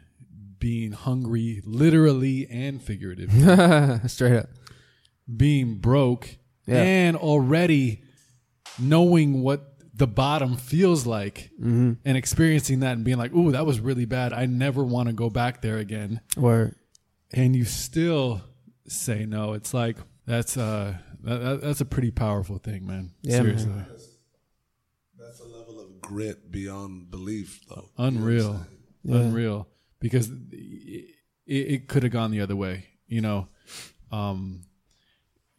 [0.60, 4.50] being hungry, literally and figuratively, Straight up.
[5.36, 6.82] being broke, Yeah.
[6.82, 8.02] and already
[8.80, 11.94] knowing what the bottom feels like Mm-hmm.
[12.06, 14.34] and experiencing that and being like, "Ooh, that was really bad.
[14.34, 16.76] I never want to go back there again." Word.
[17.34, 18.42] And you still
[18.88, 19.54] say no.
[19.54, 23.12] It's like that's uh that, that- that's a pretty powerful thing, man.
[23.22, 23.58] Yeah, man.
[23.60, 23.86] Seriously.
[25.20, 27.90] That's a level of grit beyond belief, though.
[27.98, 28.66] unreal,
[29.04, 29.18] Yeah.
[29.18, 29.68] unreal.
[30.00, 31.06] Because it,
[31.46, 33.48] it could have gone the other way, you know.
[34.12, 34.64] Um,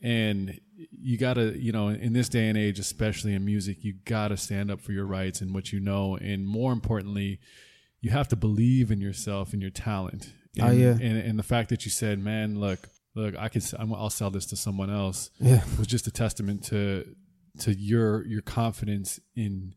[0.02, 0.58] and
[0.90, 4.70] you gotta, you know, in this day and age, especially in music, you gotta stand
[4.70, 7.38] up for your rights and what you know, and more importantly,
[8.00, 10.32] you have to believe in yourself and your talent.
[10.60, 10.90] Oh, yeah.
[11.00, 14.46] and, and the fact that you said, "Man, look, look, I could, I'll sell this
[14.46, 15.62] to someone else," Yeah.
[15.78, 17.04] was just a testament to
[17.60, 19.74] to your your confidence in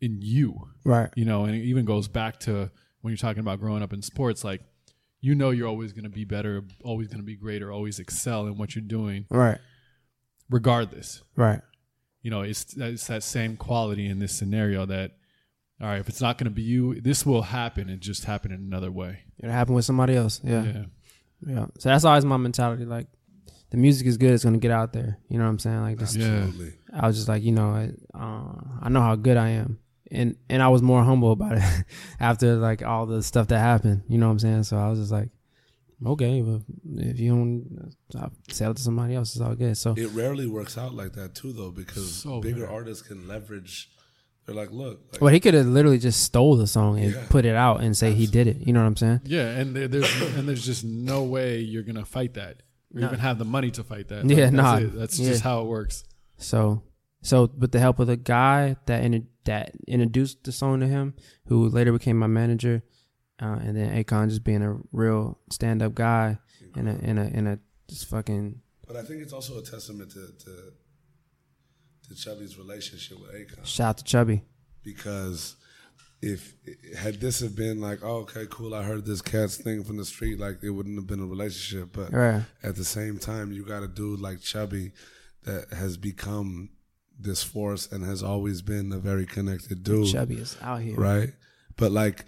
[0.00, 1.10] in you Right.
[1.16, 2.70] you know, and it even goes back to
[3.02, 4.62] when you're talking about growing up in sports, like
[5.22, 8.46] you know you're always going to be better, always going to be greater, always excel
[8.46, 9.58] in what you're doing, Right.
[10.50, 11.22] Regardless.
[11.36, 11.60] Right.
[12.22, 15.12] You know, it's it's that same quality in this scenario that,
[15.80, 17.88] all right, if it's not going to be you, this will happen.
[17.88, 19.20] It just happened in another way.
[19.38, 20.40] It happened with somebody else.
[20.44, 20.64] Yeah.
[20.64, 20.84] Yeah,
[21.46, 21.66] Yeah.
[21.78, 22.84] So that's always my mentality.
[22.84, 23.06] Like,
[23.70, 24.32] the music is good.
[24.32, 25.18] It's gonna get out there.
[25.28, 25.80] You know what I'm saying?
[25.80, 26.72] Like, yeah, Absolutely.
[26.92, 28.52] I was just like, you know, I, uh,
[28.82, 29.78] I know how good I am,
[30.10, 31.84] and and I was more humble about it
[32.20, 34.02] after like all the stuff that happened.
[34.08, 34.64] You know what I'm saying?
[34.64, 35.30] So I was just like,
[36.06, 36.62] okay, but
[36.96, 39.76] if you don't I'll sell it to somebody else, it's all good.
[39.76, 42.70] So It rarely works out like that too, though, because So bigger rare.
[42.70, 43.90] artists can leverage.
[44.46, 47.26] They're like, look, like, Well, he could have literally just stole the song and Yeah.
[47.28, 48.56] put it out and say he did it.
[48.66, 49.20] You know what I'm saying?
[49.24, 52.62] yeah, and there, there's and there's just no way you're going to fight that.
[52.94, 53.06] Or No.
[53.08, 54.24] even have the money to fight that.
[54.28, 54.76] Yeah, that's nah.
[54.78, 54.94] it.
[54.94, 55.28] That's Yeah.
[55.30, 56.02] just how it works.
[56.38, 56.82] So,
[57.22, 61.14] so with the help of the guy that in, that introduced the song to him,
[61.46, 62.82] who later became my manager,
[63.40, 66.38] uh, and then Akon just being a real stand up guy
[66.76, 67.58] and a and a and a
[67.88, 70.72] just fucking but I think it's also a testament to to,
[72.08, 74.42] to Chubby's relationship with Akon shout out to Chubby.
[74.82, 75.56] because
[76.22, 76.54] if
[76.98, 80.04] had this have been like, oh, okay, cool, I heard this cat's thing from the
[80.04, 81.90] street, like it wouldn't have been a relationship.
[81.94, 82.42] But Right.
[82.62, 84.92] at the same time, you got a dude like Chubby
[85.44, 86.68] that has become
[87.18, 90.08] this force and has always been a very connected dude.
[90.08, 90.94] Chubby is out here.
[90.96, 91.32] right?
[91.78, 92.26] But like,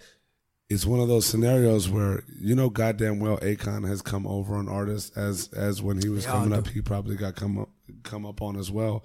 [0.73, 4.67] it's one of those scenarios where you know, goddamn well, Akon has come over on
[4.67, 7.69] artists as as when he was all coming up, he probably got come up
[8.03, 9.03] come up on as well.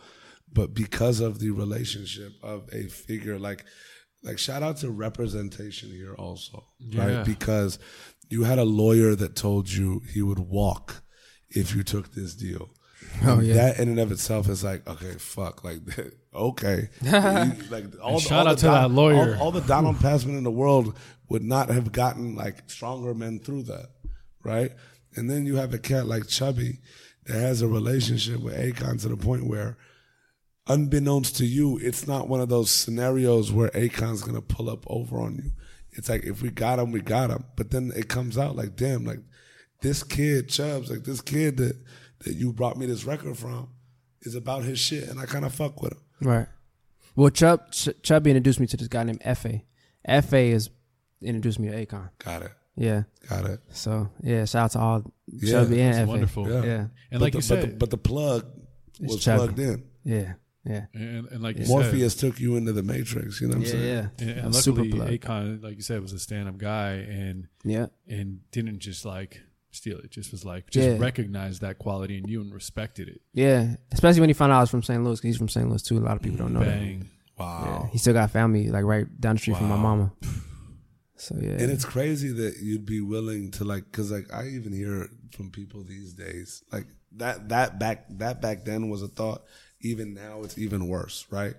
[0.52, 3.64] But because of the relationship of a figure like
[4.24, 7.16] like shout out to representation here also, Yeah.
[7.18, 7.24] right?
[7.26, 7.78] Because
[8.30, 11.02] you had a lawyer that told you he would walk
[11.50, 12.70] if you took this deal.
[13.24, 13.54] Oh, yeah.
[13.54, 15.80] That in and of itself is like, okay, fuck, like,
[16.34, 16.88] okay.
[17.02, 19.36] Like all the- shout all out the to that lawyer.
[19.36, 20.94] All, all the Donald Passman in the world
[21.28, 23.90] would not have gotten like stronger men through that,
[24.42, 24.72] right?
[25.14, 26.78] And then you have a cat like Chubby
[27.26, 29.76] that has a relationship with Akon to the point where,
[30.66, 35.18] unbeknownst to you, it's not one of those scenarios where Akon's gonna pull up over
[35.18, 35.50] on you.
[35.92, 37.44] It's like if we got him, we got him.
[37.56, 39.20] But then it comes out like, damn, like
[39.82, 41.76] this kid Chubbs, like this kid that
[42.20, 43.68] that you brought me this record from,
[44.22, 46.00] is about his shit, and I kind of fuck with him.
[46.20, 46.48] Right.
[47.14, 49.60] Well, Chub Ch- Chubby introduced me to this guy named Fa.
[50.22, 50.70] Fa is
[51.22, 52.10] introduced me to Akon.
[52.18, 53.02] Got it, Yeah.
[53.28, 53.60] got it.
[53.70, 56.48] So yeah, shout out to all Yeah, Chubby and That's wonderful.
[56.50, 56.62] Yeah.
[56.64, 56.76] Yeah.
[56.80, 58.46] And but like the, you but said, the, but the plug
[59.00, 59.38] was Chubby.
[59.38, 59.84] plugged in.
[60.04, 60.32] Yeah.
[60.64, 60.84] Yeah.
[60.92, 63.40] and, and like you said, Morpheus took you into the Matrix.
[63.40, 63.86] You know what I'm saying?
[63.86, 64.08] Yeah.
[64.18, 65.36] and, and Super luckily, plug.
[65.36, 67.86] Akon, like you said, was a stand-up guy and Yeah.
[68.06, 69.40] and didn't just like
[69.70, 70.10] steal it.
[70.10, 70.96] Just was like just Yeah.
[70.98, 73.20] recognized that quality in you and respected it.
[73.32, 73.76] Yeah.
[73.92, 75.02] Especially when he found out I was from St.
[75.02, 75.66] Louis, 'cause he's from St.
[75.68, 75.96] Louis too.
[75.96, 76.78] A lot of people don't know that.
[76.78, 76.98] Bang.
[77.38, 77.42] Yeah.
[77.44, 77.88] Wow.
[77.92, 80.12] He still got family like right down the street from my mama.
[81.20, 81.50] So yeah.
[81.52, 85.50] And it's crazy that you'd be willing to like, cause like I even hear from
[85.50, 86.86] people these days, like
[87.16, 89.42] that that back that back then was a thought.
[89.80, 91.54] Even now, it's even worse, right?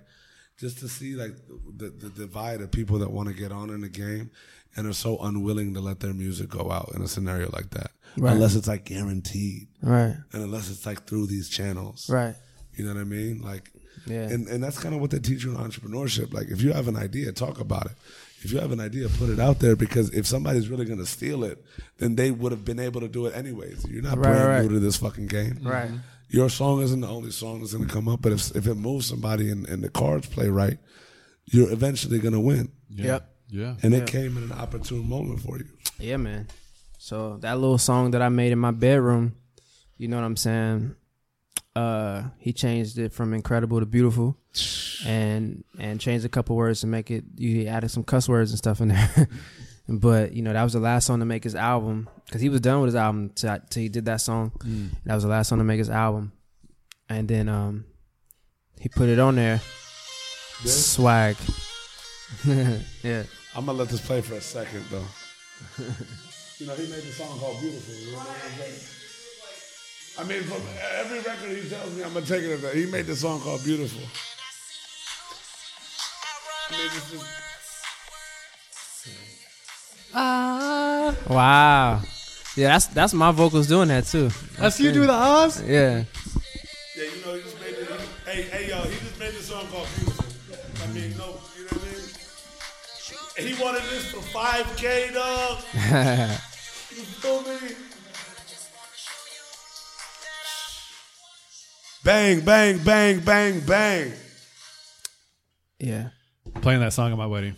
[0.58, 1.34] Just to see like
[1.76, 4.30] the the divide of people that want to get on in the game
[4.76, 7.90] and are so unwilling to let their music go out in a scenario like that,
[8.16, 8.32] Right.
[8.34, 10.14] unless it's like guaranteed, right.
[10.32, 12.34] and unless it's like through these channels, Right.
[12.74, 13.40] You know what I mean?
[13.42, 13.72] Like,
[14.06, 14.28] Yeah.
[14.28, 16.32] and and that's kind of what they teach you in entrepreneurship.
[16.32, 17.92] Like, if you have an idea, talk about it.
[18.42, 21.06] If you have an idea, put it out there because if somebody's really going to
[21.06, 21.62] steal it,
[21.98, 23.86] then they would have been able to do it anyways.
[23.88, 24.62] You're not Right, brand right.
[24.62, 25.58] new to this fucking game.
[25.62, 25.88] Right.
[25.88, 25.96] Mm-hmm.
[26.30, 28.76] Your song isn't the only song that's going to come up, but if if it
[28.76, 30.78] moves somebody and, and the cards play right,
[31.46, 32.70] you're eventually going to win.
[32.88, 33.04] Yeah.
[33.06, 33.34] Yep.
[33.48, 33.74] Yeah.
[33.82, 35.66] And it came in an opportune moment for you.
[35.98, 36.46] Yeah, man.
[36.98, 39.34] So that little song that I made in my bedroom,
[39.96, 40.94] you know what I'm saying?
[41.76, 44.36] Uh, he changed it from incredible to beautiful,
[45.06, 47.24] and and changed a couple words to make it.
[47.36, 49.28] You added some cuss words and stuff in there,
[49.88, 52.60] but you know that was the last song to make his album because he was
[52.60, 54.52] done with his album till, till he did that song.
[55.04, 56.32] That was the last song to make his album,
[57.08, 57.84] and then um,
[58.80, 59.60] he put it on there.
[60.64, 61.36] Swag.
[62.44, 63.22] yeah.
[63.54, 65.04] I'm gonna let this play for a second though.
[66.58, 68.99] you know, he made the song called "Beautiful." You know what I'm saying?
[70.18, 70.62] I mean, from
[70.98, 72.74] every record he tells me, I'm gonna take it as.
[72.74, 74.02] He made the song called "Beautiful."
[76.68, 77.24] I mean,
[81.28, 82.02] Wow.
[82.56, 84.30] Yeah, that's that's my vocals doing that too.
[84.58, 85.62] That's you do the Oz.
[85.62, 86.04] Yeah.
[86.96, 87.88] yeah, you know, he just made it.
[88.26, 90.24] Hey, hey, y'all, he just made the song called "Beautiful."
[90.82, 91.84] I mean, no, you know what
[93.38, 93.54] I mean?
[93.54, 95.58] He wanted this for 5K, dog.
[96.90, 97.89] you feel me?
[102.02, 104.12] Bang, bang, bang, bang, bang.
[105.78, 106.08] Yeah.
[106.62, 107.56] Playing that song at my wedding.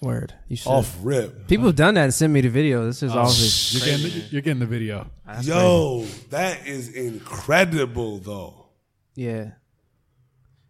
[0.00, 0.32] Word.
[0.48, 0.70] You should.
[0.70, 1.48] Off rip.
[1.48, 2.86] People have done that and sent me the video.
[2.86, 3.74] This is oh, obvious.
[3.74, 5.10] You're getting, the, you're getting the video.
[5.42, 8.66] Yo, that is incredible, though.
[9.14, 9.50] Yeah.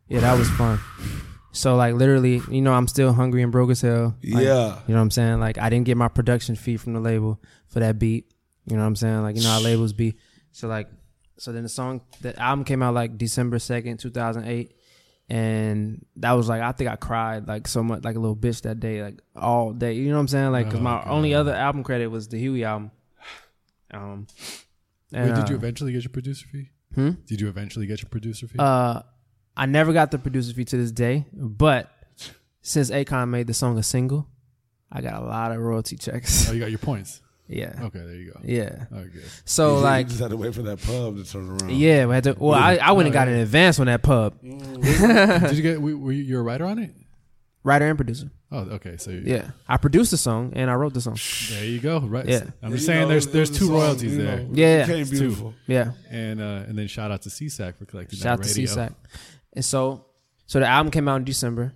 [0.09, 0.81] Yeah, that was fun.
[1.53, 4.17] So like literally, you know, I'm still hungry and broke as hell.
[4.23, 4.79] Like, Yeah.
[4.87, 5.41] You know what I'm saying?
[5.41, 8.33] Like I didn't get my production fee from the label for that beat.
[8.67, 9.23] You know what I'm saying?
[9.23, 10.17] Like you know how labels be.
[10.53, 10.89] So like,
[11.39, 14.75] so then the song, the album came out like December second, 2008,
[15.31, 18.63] and that was like I think I cried like so much like a little bitch
[18.63, 19.93] that day, like all day.
[19.95, 20.53] You know what I'm saying?
[20.53, 21.09] Like because Oh, my God.
[21.09, 22.91] only other album credit was the Huey album.
[23.91, 24.27] Um.
[25.13, 26.71] and, Wait, did you uh, eventually get your producer fee?
[26.95, 27.11] Hmm?
[27.27, 28.57] Did you eventually get your producer fee?
[28.59, 29.03] Uh,
[29.57, 31.91] I never got the producer fee to this day, but
[32.63, 34.29] since Akon made the song a single,
[34.91, 36.49] I got a lot of royalty checks.
[36.49, 37.21] oh, you got your points.
[37.51, 38.41] Yeah, Okay, there you go.
[38.45, 38.85] yeah.
[38.91, 39.23] Good.
[39.47, 41.71] So You like, just had to wait for that pub to turn around.
[41.73, 42.37] yeah, we had to.
[42.39, 44.39] Well, I, I went and got an advance on that pub.
[44.43, 45.81] Did you get?
[45.81, 46.91] Were were you you're a writer on it?
[47.65, 48.31] Writer and producer.
[48.53, 48.97] Oh, okay.
[48.99, 51.19] So Yeah, I produced the song and I wrote the song.
[51.51, 51.99] there you go.
[52.01, 52.27] Right.
[52.27, 52.45] Yeah.
[52.63, 54.39] I'm just saying know, there's there's was a two song, royalties you there.
[54.41, 54.67] know, Yeah.
[54.85, 55.55] It became It's two.
[55.67, 58.37] Yeah, And uh, and then shout out to SESAC for collecting that radio.
[58.37, 58.75] shout out to radio.
[58.75, 58.95] SESAC.
[59.55, 60.07] And so,
[60.47, 61.75] so the album came out in December,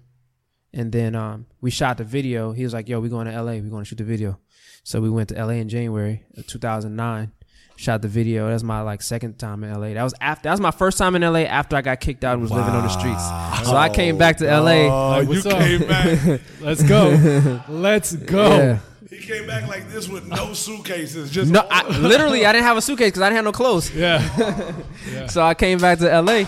[0.73, 2.53] and then um, we shot the video.
[2.53, 3.53] He was like, "Yo, we going to LA.
[3.55, 4.39] We going to shoot the video."
[4.85, 7.33] So we went to LA in January of 2009.
[7.77, 8.49] Shot the video.
[8.49, 9.95] That's my like second time in LA.
[9.95, 10.45] That was after.
[10.45, 12.71] That was my first time in LA after I got kicked out and was living
[12.75, 13.25] on the streets.
[13.69, 14.89] So I came back to LA.
[14.89, 15.59] Oh, Like, you what's up?
[15.59, 16.41] came back.
[16.61, 17.61] Let's go.
[17.69, 18.57] Let's go.
[18.57, 18.79] Yeah.
[19.11, 21.31] he came back like this with no suitcases.
[21.31, 23.93] Just No, I, literally, I didn't have a suitcase because I didn't have no clothes.
[23.95, 24.73] Yeah.
[25.29, 26.45] So I came back to LA.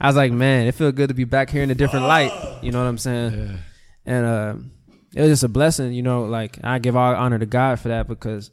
[0.00, 2.30] I was like, man, it feels good to be back here in a different light.
[2.62, 3.32] You know what I'm saying?
[3.34, 3.56] Yeah.
[4.06, 4.54] And uh,
[5.14, 6.24] it was just a blessing, you know.
[6.24, 8.50] Like I give all honor to God for that because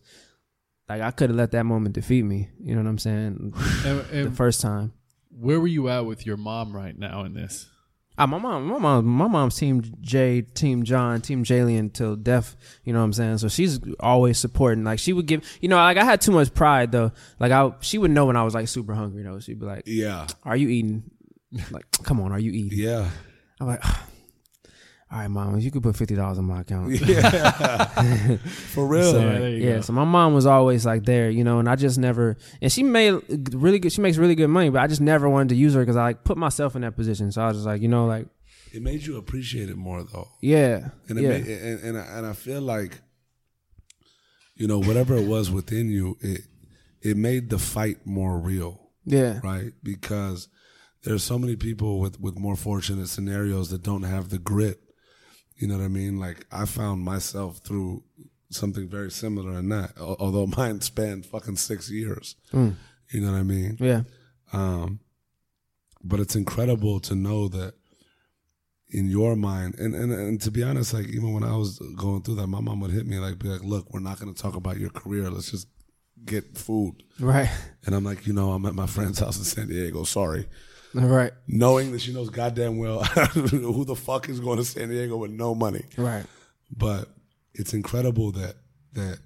[0.87, 2.49] like I could have let that moment defeat me.
[2.61, 3.53] You know what I'm saying?
[3.85, 4.93] And, the first time.
[5.29, 7.67] where were you at with your mom right now in this?
[8.17, 12.57] Ah, my mom, my mom, my mom's team J, team John, team Jalen till death.
[12.83, 13.37] You know what I'm saying?
[13.37, 14.83] So she's always supporting.
[14.83, 17.13] Like she would give, you know, like I had too much pride though.
[17.39, 19.39] Like I, she would know when I was like super hungry though.
[19.39, 21.09] She'd be like, Yeah, "Are you eating?
[21.71, 23.09] Like, come on, are you eating?" yeah,
[23.61, 23.81] I'm like,
[25.11, 28.37] "All right, mom, you could put fifty dollars on my account." yeah.
[28.73, 29.11] For real.
[29.11, 29.81] So, Yeah, there you yeah, go.
[29.81, 32.83] so my mom was always like there, you know, and I just never, and she
[32.83, 33.13] made
[33.53, 35.81] really good, she makes really good money, but I just never wanted to use her
[35.81, 37.31] because I like put myself in that position.
[37.31, 38.27] So I was just like, you know, like,
[38.71, 40.27] it made you appreciate it more, though.
[40.41, 43.01] yeah, And it yeah, made, and and I, and I feel like,
[44.55, 46.41] you know, whatever it was within you, it
[47.01, 49.71] it made the fight more real, yeah, right?
[49.81, 50.49] Because
[51.03, 54.79] there's so many people with with more fortunate scenarios that don't have the grit.
[55.59, 56.19] You know what I mean?
[56.19, 58.03] Like I found myself through
[58.49, 62.35] something very similar in that, although mine spanned fucking six years.
[62.53, 62.75] Mm.
[63.11, 63.77] You know what I mean?
[63.79, 64.03] yeah,
[64.53, 64.99] Um,
[66.03, 67.73] but it's incredible to know that
[68.91, 72.23] in your mind, and, and and to be honest, like even when I was going
[72.23, 74.41] through that, my mom would hit me like, be like, "Look, we're not going to
[74.41, 75.29] talk about your career.
[75.29, 75.67] Let's just
[76.25, 77.49] get food." right,
[77.85, 80.05] And I'm like, you know, I'm at my friend's house in San Diego.
[80.05, 80.47] Sorry,
[80.93, 85.17] right, knowing that she knows goddamn well who the fuck is going to San Diego
[85.17, 85.85] with no money.
[85.97, 86.25] right,
[86.75, 87.09] But
[87.53, 88.55] it's incredible that
[88.93, 89.19] that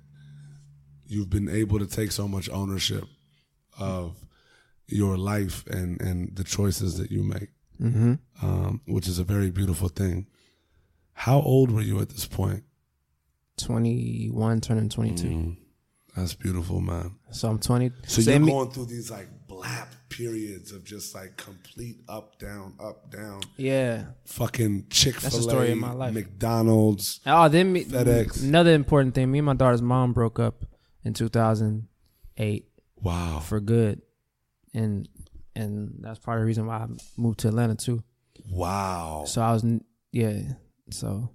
[1.06, 3.06] you've been able to take so much ownership
[3.80, 4.15] of
[4.88, 7.49] your life and and the choices that you make,
[7.81, 8.14] mm-hmm.
[8.41, 10.27] um, which is a very beautiful thing.
[11.14, 12.64] How old were you at this point?
[13.57, 15.27] twenty one, turning twenty two.
[15.27, 15.57] Mm,
[16.15, 17.15] that's beautiful, man.
[17.31, 17.91] So I'm twenty.
[18.07, 19.27] So so you're me- going through these like
[19.64, 24.06] blap periods of just like complete up down up down, yeah.
[24.26, 26.14] fucking Chick Fil A, story of my life.
[26.14, 27.19] McDonald's.
[27.26, 28.44] Oh, then me, FedEx.
[28.44, 29.31] another important thing.
[29.31, 30.65] Me and my daughter's mom broke up
[31.03, 31.88] in two thousand
[32.38, 32.68] eight.
[33.02, 34.02] Wow, for good,
[34.73, 35.07] and
[35.56, 36.88] and that's part of the reason why I
[37.18, 38.03] moved to Atlanta too.
[38.52, 39.23] wow.
[39.27, 39.65] So I was,
[40.11, 40.41] yeah.
[40.91, 41.30] So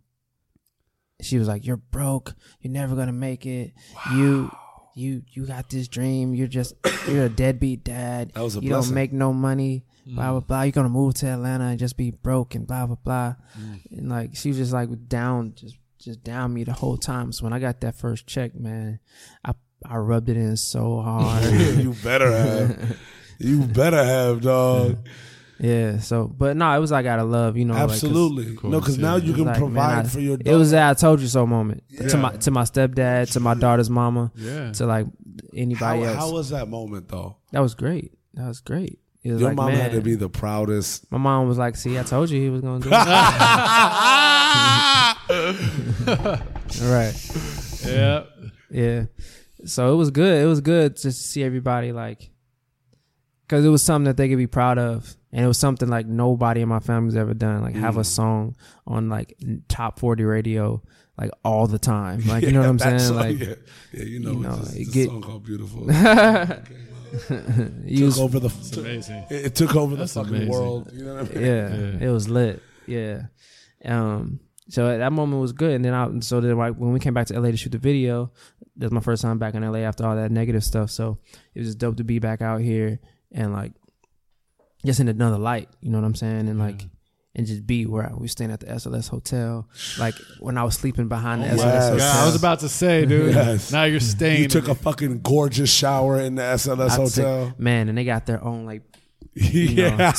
[1.20, 2.34] she was like, "You're broke.
[2.60, 3.72] You're never gonna make it.
[4.12, 4.50] You,
[4.98, 6.34] you, you got this dream.
[6.34, 6.74] You're just,
[7.08, 8.32] you're a deadbeat dad.
[8.34, 8.90] That was a you blessing.
[8.90, 9.84] don't make no money.
[10.06, 10.46] Blah blah mm.
[10.46, 10.62] blah.
[10.62, 13.34] You're gonna move to Atlanta and just be broke and blah blah blah.
[13.58, 13.98] Mm.
[13.98, 17.30] And like she was just like down, just just down me the whole time.
[17.30, 19.00] So when I got that first check, man,
[19.44, 19.52] I
[19.84, 21.44] I rubbed it in so hard.
[21.52, 22.96] you better have.
[23.40, 24.98] You better have, dog.
[25.60, 25.98] Yeah.
[25.98, 27.74] So, but no, it was like out of love, you know.
[27.74, 28.54] like, 'cause Absolutely.
[28.54, 29.02] course, no, because yeah.
[29.02, 30.38] now it you was can like, man, provide I- for your.
[30.44, 32.08] It was that I told you so moment Yeah.
[32.08, 34.72] to my to my stepdad, to my daughter's mama, Yeah.
[34.72, 35.06] to like
[35.54, 36.16] anybody How, else.
[36.16, 37.36] how was that moment though?
[37.52, 38.12] that was great.
[38.34, 39.00] That was great.
[39.24, 41.10] It was Your like, mom man, had to be the proudest.
[41.10, 42.92] My mom was like, "See, I told you he was gonna do it."
[46.82, 47.14] right.
[47.84, 48.24] Yeah.
[48.70, 49.04] Yeah.
[49.64, 50.42] So it was good.
[50.42, 52.30] It was good just to see everybody like,
[53.48, 56.06] because it was something that they could be proud of, and it was something like
[56.06, 57.62] nobody in my family's ever done.
[57.62, 58.54] Like have a song
[58.86, 59.34] on like
[59.68, 60.82] top forty radio
[61.16, 62.20] like all the time.
[62.26, 62.98] Like you know what I'm saying?
[62.98, 63.54] song, Like yeah,
[63.92, 65.90] yeah, you know, you know, it's, it it's a get- song called "Beautiful."
[67.84, 68.48] you took was, over the.
[68.48, 69.24] It's amazing.
[69.30, 70.50] It, it took over the fucking amazing.
[70.52, 70.90] world.
[70.92, 71.44] You know what I mean?
[71.44, 72.06] yeah, Yeah.
[72.08, 72.62] it was lit.
[72.86, 73.22] Yeah.
[73.84, 74.40] Um.
[74.68, 77.26] So that moment was good, and then I so then like when we came back
[77.28, 78.30] to LA to shoot the video,
[78.76, 80.90] that was my first time back in LA after all that negative stuff.
[80.90, 81.18] So
[81.54, 83.00] it was just dope to be back out here
[83.32, 83.72] and like
[84.84, 85.68] just in another light.
[85.80, 86.48] You know what I'm saying?
[86.48, 86.84] And like
[87.34, 89.68] and just be where I, we staying at the SLS hotel.
[89.98, 91.88] Like when I was sleeping behind the Oh, SLS yes.
[91.90, 91.98] hotel.
[91.98, 93.34] Yeah, I was about to say, dude.
[93.34, 93.70] Yes.
[93.72, 94.42] Now you're staying.
[94.42, 97.54] You took a fucking gorgeous shower in the SLS I'd say- hotel.
[97.58, 98.82] man, and they got their own like
[99.34, 100.12] yeah.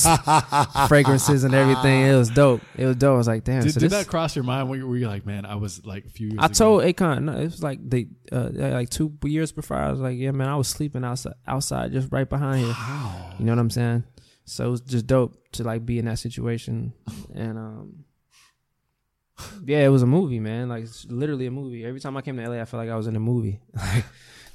[0.88, 2.06] fragrances and everything.
[2.06, 2.62] It was dope.
[2.78, 3.14] It was dope.
[3.14, 3.64] I was like, damn.
[3.64, 4.70] Did, so did this, that cross your mind?
[4.70, 6.54] Were you, were you like, man, I was like a few years I ago.
[6.54, 9.78] told Akon, no, it was like they, uh, like two years before.
[9.78, 12.70] I was like, yeah, man, I was sleeping outside, outside, just right behind here.
[12.70, 13.34] Wow.
[13.40, 14.04] You know what I'm saying?
[14.46, 16.94] So it was just dope to like be in that situation,
[17.36, 18.06] and um,
[19.64, 20.70] yeah, it was a movie, man.
[20.70, 21.86] Like it's literally a movie.
[21.86, 24.06] Every time I came to LA, I felt like I was in a movie, like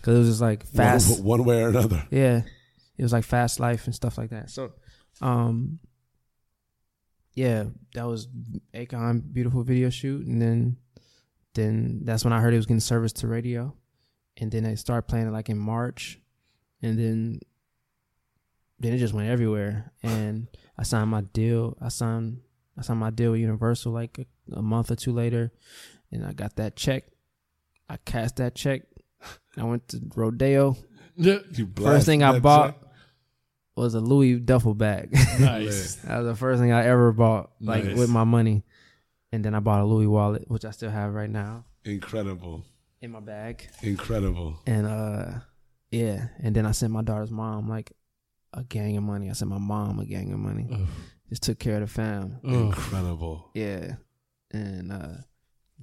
[0.01, 1.20] because it was just like fast.
[1.20, 2.05] One, one way or another.
[2.10, 2.43] Yeah,
[2.97, 4.51] it was like fast life and stuff like that.
[4.51, 4.73] So,
[5.21, 5.79] um,
[7.35, 7.65] yeah,
[7.95, 8.29] that was
[8.73, 10.77] Akon beautiful video shoot, and then
[11.55, 13.75] then that's when I heard it was getting service to radio,
[14.37, 16.21] and then they started playing it like in March,
[16.83, 17.41] and then
[18.79, 20.47] then it just went everywhere, and
[20.79, 21.77] I signed my deal.
[21.81, 22.41] I signed
[22.79, 25.53] I signed my deal with Universal like a, a month or two later,
[26.12, 27.05] and I got that check.
[27.89, 28.83] I cashed that check.
[29.57, 30.77] I went to Rodeo.
[31.16, 32.84] You First thing I bought check.
[33.76, 35.10] Was a Louis duffel bag.
[35.40, 35.96] Nice.
[35.96, 37.96] that was the first thing I ever bought, like Nice.
[37.98, 38.62] with my money.
[39.32, 41.64] And then I bought a Louis wallet, which I still have right now.
[41.84, 42.64] Incredible.
[43.02, 44.59] in my bag, Incredible.
[44.66, 45.26] and uh,
[45.90, 47.92] yeah, and then I sent my daughter's mom like
[48.52, 49.28] a gang of money.
[49.28, 50.68] I sent my mom a gang of money.
[50.72, 50.86] Ugh.
[51.28, 52.38] Just took care of the fam.
[52.44, 53.51] Incredible.
[53.55, 53.96] Yeah,
[54.52, 55.09] and uh,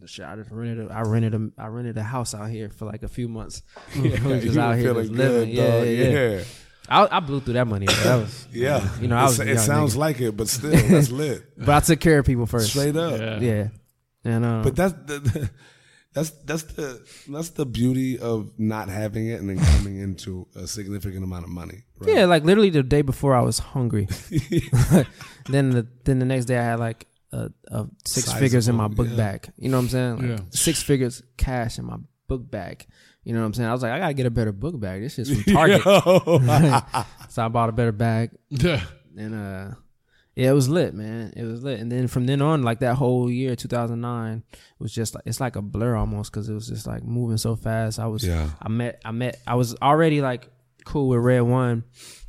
[0.06, 0.26] shit.
[0.26, 0.90] I just rented.
[0.90, 1.50] A, I rented a.
[1.58, 3.62] I rented a house out here for like a few months.
[3.96, 5.50] Yeah, we was just you out here just living.
[5.50, 6.44] good, Yeah, yeah, yeah.
[6.90, 7.86] I, I blew through that money.
[7.86, 8.88] That was Yeah.
[9.00, 10.00] You know, I was it sounds nigga.
[10.00, 11.44] like it, but still, that's lit.
[11.58, 12.70] But I took care of people first.
[12.72, 13.20] Straight up.
[13.20, 13.40] Yeah.
[13.40, 13.68] Yeah,
[14.24, 15.50] and uh, But that's the,
[16.14, 20.68] that's that's the that's the beauty of not having it and then coming into a
[20.68, 21.84] significant amount of money.
[22.00, 22.16] Right?
[22.16, 24.08] yeah, like literally the day before I was hungry.
[25.48, 28.76] then the then the next day I had like a, a six Sizable, figures in
[28.76, 29.16] my book yeah.
[29.16, 29.54] bag.
[29.58, 30.18] You know what I'm saying?
[30.18, 30.46] Like Yeah.
[30.52, 31.98] Six figures cash in my
[32.28, 32.86] book bag.
[33.24, 33.70] You know what I'm saying?
[33.70, 35.02] I was like, I gotta get a better book bag.
[35.02, 35.82] This shit's from Target.
[37.30, 38.32] so I bought a better bag.
[39.18, 39.76] And uh
[40.34, 42.96] yeah it was lit man it was lit and then from then on like that
[42.96, 44.44] whole year 2009
[44.80, 47.54] was just like it's like a blur almost because it was just like moving so
[47.58, 48.50] fast i was Yeah.
[48.62, 50.48] i met i met i was already like
[50.86, 51.84] cool with red one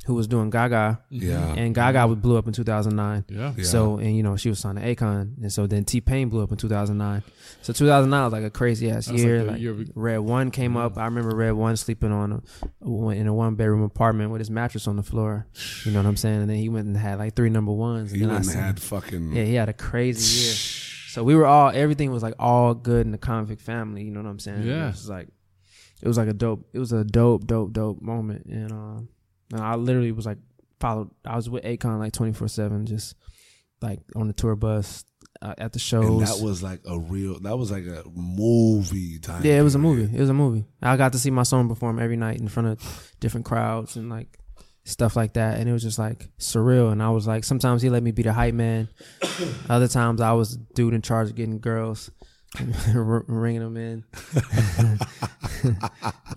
[0.05, 1.53] who was doing gaga Yeah.
[1.53, 3.53] and gaga was blew up in 2009 Yeah.
[3.55, 3.63] Yeah.
[3.63, 6.43] so and you know she was signed to Akon, and so then T Pain blew
[6.43, 7.23] up in 2009.
[7.63, 9.43] So 2009 was like a crazy ass year.
[9.43, 10.97] like year Red One came up.
[10.97, 12.43] I remember Red One sleeping on
[12.81, 15.47] a, in a one bedroom apartment with his mattress on the floor.
[15.85, 16.41] You know what I'm saying?
[16.41, 18.11] And then he went and had like three number ones.
[18.11, 20.55] And He went and had fucking yeah, he had a crazy year.
[21.13, 24.01] So we were all everything was like all good in the Konvict family.
[24.01, 24.63] You know what I'm saying?
[24.63, 24.87] Yeah.
[24.87, 25.27] It was like
[26.01, 26.67] it was like a dope.
[26.73, 28.47] It was a dope, dope, dope moment.
[28.47, 29.01] And uh,
[29.51, 30.39] and I literally was like
[30.79, 31.11] followed.
[31.23, 33.15] I was with Akon like 24 seven, just
[33.79, 35.05] like on the tour bus
[35.43, 36.05] uh, at the shows.
[36.07, 39.45] and that was like a real that was like a movie time.
[39.45, 40.15] yeah, it was a movie.
[40.15, 40.65] It was a movie.
[40.81, 44.09] I got to see my song perform every night in front of different crowds and
[44.09, 44.39] like
[44.85, 45.59] stuff like that.
[45.59, 46.91] And it was just like surreal.
[46.91, 48.87] And I was like, sometimes he let me be the hype man.
[49.69, 52.09] Other times I was dude in charge of getting girls,
[52.93, 54.03] ringing them in.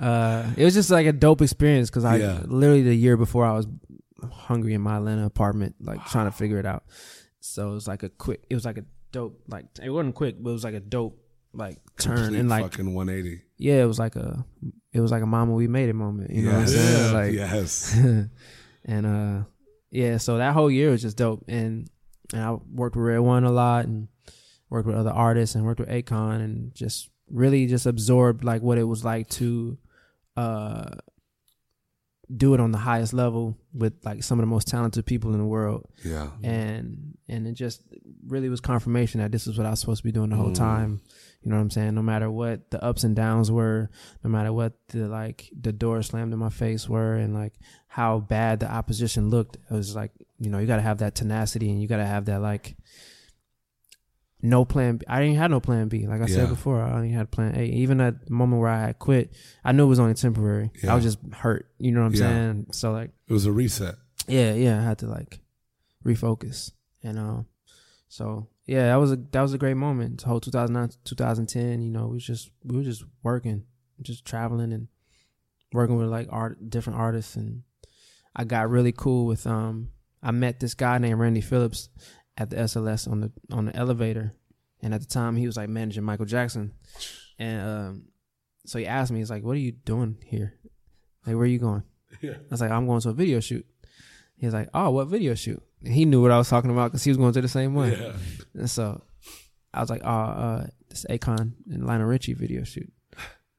[0.01, 2.41] uh, it was just like a dope experience because I Yeah.
[2.45, 3.67] literally the year before I was
[4.33, 6.85] hungry in my Atlanta apartment, like trying to figure it out.
[7.41, 8.45] So it was like a quick.
[8.51, 8.85] It was like a
[9.17, 9.41] dope.
[9.49, 11.17] Like it wasn't quick, but it was like a dope
[11.53, 13.43] like turn Complete and like fucking 180.
[13.57, 14.45] yeah, it was like a
[14.93, 16.31] it was like a mama we made it moment.
[16.31, 16.75] You know what I'm Yes.
[16.75, 17.15] saying?
[17.15, 17.97] Like yes.
[18.85, 19.45] and uh
[19.91, 21.45] yeah, so that whole year was just dope.
[21.49, 21.89] And
[22.35, 24.09] and I worked with Red One a lot and
[24.69, 28.79] worked with other artists and worked with Akon and just really just absorbed like what
[28.79, 29.79] it was like to
[30.37, 30.91] uh
[32.35, 35.39] do it on the highest level with like some of the most talented people in
[35.39, 36.31] the world Yeah.
[36.43, 37.83] and and it just
[38.27, 40.51] really was confirmation that this is what I was supposed to be doing the whole
[40.51, 40.55] Mm.
[40.55, 41.01] time.
[41.43, 41.95] You know what I'm saying?
[41.95, 43.89] No matter what the ups and downs were,
[44.25, 47.53] no matter what the like the door slammed in my face were, and like
[47.87, 51.15] how bad the opposition looked, it was like you know you got to have that
[51.15, 52.77] tenacity and you got to have that like
[54.43, 54.99] no plan.
[54.99, 55.07] B.
[55.09, 56.07] I didn't have no plan B.
[56.07, 56.35] Like I Yeah.
[56.35, 57.65] said before, I only had plan A.
[57.65, 59.33] Even at the moment where I had quit,
[59.65, 60.71] I knew it was only temporary.
[60.83, 60.93] Yeah.
[60.93, 61.71] I was just hurt.
[61.79, 62.19] You know what I'm Yeah.
[62.21, 62.67] saying?
[62.73, 63.97] So like It was a reset.
[64.29, 65.41] yeah, yeah, I had to like
[66.05, 66.73] refocus,
[67.03, 67.47] and um,
[68.09, 70.21] so yeah, that was a that was a great moment.
[70.23, 73.65] The whole 2009, 2010, you know, we was just we were just working,
[74.03, 74.89] just traveling and
[75.73, 77.63] working with like art, different artists, and
[78.35, 79.91] I got really cool with um,
[80.23, 81.89] I met this guy named Randy Phillips
[82.37, 84.35] at the SLS on the on the elevator,
[84.83, 86.73] and at the time he was like managing Michael Jackson,
[87.39, 88.03] and um,
[88.65, 90.55] so he asked me, he's like, "What are you doing here?
[91.27, 91.83] Like, where are you going?"
[92.21, 92.33] Yeah.
[92.33, 93.67] I was like, I'm going to a video shoot.
[94.37, 95.63] He's like, Oh, what video shoot?
[95.83, 97.75] And he knew what I was talking about because he was going to the same
[97.75, 97.93] one.
[97.93, 98.13] Yeah.
[98.55, 99.03] And so
[99.73, 102.91] I was like, Oh, uh, this Akon and Lionel Richie video shoot.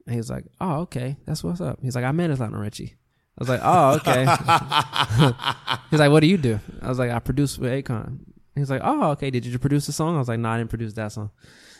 [0.05, 1.79] And he was like, Oh, okay, that's what's up.
[1.81, 2.95] He's like, I manage Lionel Richie.
[3.37, 4.25] I was like, Oh, okay.
[5.91, 6.59] He's like, What do you do?
[6.81, 8.19] I was like, I produce with Akon.
[8.57, 9.29] He's like, Oh, okay.
[9.29, 10.15] Did you produce a song?
[10.15, 11.31] I was like, No, I didn't produce that song.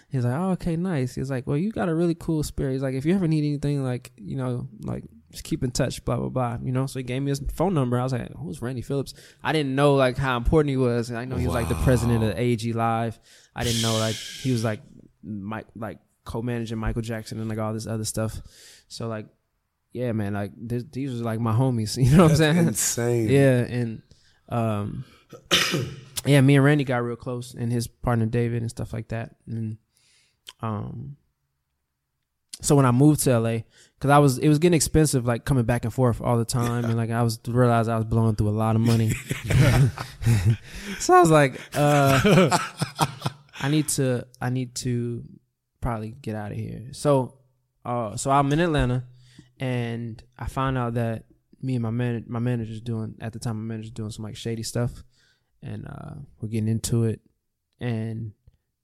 [0.09, 1.15] He's like, Oh, okay, nice.
[1.15, 2.73] He's like, Well, you got a really cool spirit.
[2.73, 6.03] He's like, If you ever need anything, like, you know, like just keep in touch,
[6.05, 6.57] blah blah blah.
[6.63, 7.99] You know, so he gave me his phone number.
[7.99, 9.13] I was like, "Who's Randy Phillips?"
[9.43, 11.11] I didn't know like how important he was.
[11.11, 13.19] I know he was like the president of AEG Live.
[13.55, 14.81] I didn't know like he was like
[15.23, 18.41] Mike, like co-managing Michael Jackson and like all this other stuff.
[18.87, 19.27] So like,
[19.91, 21.97] yeah, man, like this, these was like my homies.
[22.01, 22.57] You know what I'm saying?
[22.67, 23.29] insane.
[23.29, 24.01] Yeah, and
[24.47, 25.03] um,
[26.25, 29.35] yeah, me and Randy got real close, and his partner David and stuff like that.
[29.45, 29.77] And
[30.61, 31.17] um,
[32.61, 33.59] so when I moved to LA,
[33.95, 36.85] because I was it was getting expensive, like coming back and forth all the time,
[36.85, 39.09] and like I was realized I was blowing through a lot of money.
[40.99, 42.57] so I was like, uh,
[43.59, 45.23] I need to I need to
[45.81, 46.87] probably get out of here.
[46.93, 47.37] So,
[47.85, 49.05] uh, so I'm in Atlanta,
[49.59, 51.25] and I found out that
[51.61, 54.35] me and my man my manager's doing at the time my manager's doing some like
[54.35, 55.03] shady stuff,
[55.61, 57.19] and uh, we're getting into it,
[57.79, 58.31] and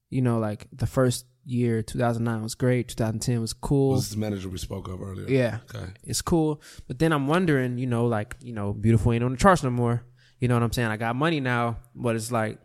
[0.10, 1.82] you know like the first year.
[1.84, 2.88] 2009 was great.
[2.88, 3.92] 2010 was cool.
[3.92, 5.28] Was the manager we spoke of earlier?
[5.28, 5.92] yeah, Okay.
[6.06, 6.62] it's cool.
[6.88, 9.70] But then I'm wondering, you know, like, you know, beautiful ain't on the charts no
[9.70, 10.06] more.
[10.40, 10.88] You know what I'm saying?
[10.88, 12.60] I got money now, but it's like,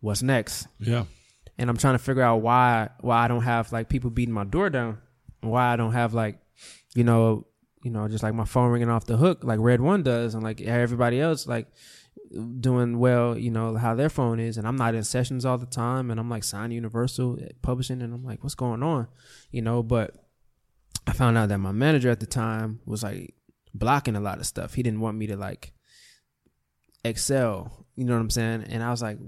[0.00, 0.66] what's next?
[0.80, 1.04] Yeah.
[1.56, 4.44] And I'm trying to figure out why why I don't have like people beating my
[4.44, 4.98] door down.
[5.40, 6.40] Why I don't have like,
[6.96, 7.46] you know,
[7.84, 10.42] you know, just like my phone ringing off the hook like Red One does, and
[10.42, 11.68] like everybody else like
[12.60, 15.66] doing well, you know, how their phone is, and I'm not in sessions all the
[15.66, 19.08] time, and I'm like signed Universal eh, Publishing, and I'm like, what's going on,
[19.50, 19.82] you know?
[19.82, 20.14] But
[21.06, 23.34] I found out that my manager at the time was like
[23.74, 24.74] blocking a lot of stuff.
[24.74, 25.72] He didn't want me to like
[27.04, 28.64] excel, you know what I'm saying?
[28.68, 29.18] And I was like,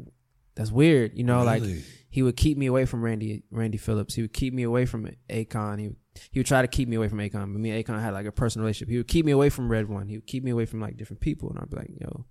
[0.55, 1.63] that's weird, you know, like
[2.11, 4.15] he would keep me away from Randy Randy Phillips.
[4.15, 5.79] He would keep me away from Akon.
[5.79, 5.97] He would,
[6.31, 7.53] he would try to keep me away from Akon.
[7.53, 8.91] But me and Akon had like a personal relationship.
[8.91, 10.07] He would keep me away from Red One.
[10.09, 11.51] He would keep me away from like different people.
[11.51, 12.25] And I'd be like, yo,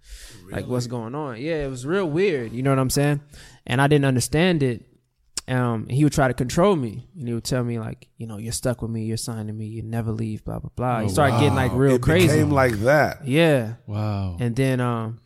[0.51, 1.41] like what's going on?
[1.41, 2.51] Yeah, it was real weird.
[2.53, 3.21] You know what I'm saying?
[3.65, 4.85] And I didn't understand it.
[5.49, 8.37] Um, he would try to control me, and he would tell me like, you know,
[8.37, 9.05] you're stuck with me.
[9.05, 9.67] You're signed to me.
[9.67, 10.43] You never leave.
[10.43, 10.99] Blah blah blah.
[10.99, 12.27] he Oh, started getting like real it crazy.
[12.27, 13.25] became like that.
[13.25, 13.75] yeah.
[13.85, 14.35] Wow.
[14.41, 15.21] And then um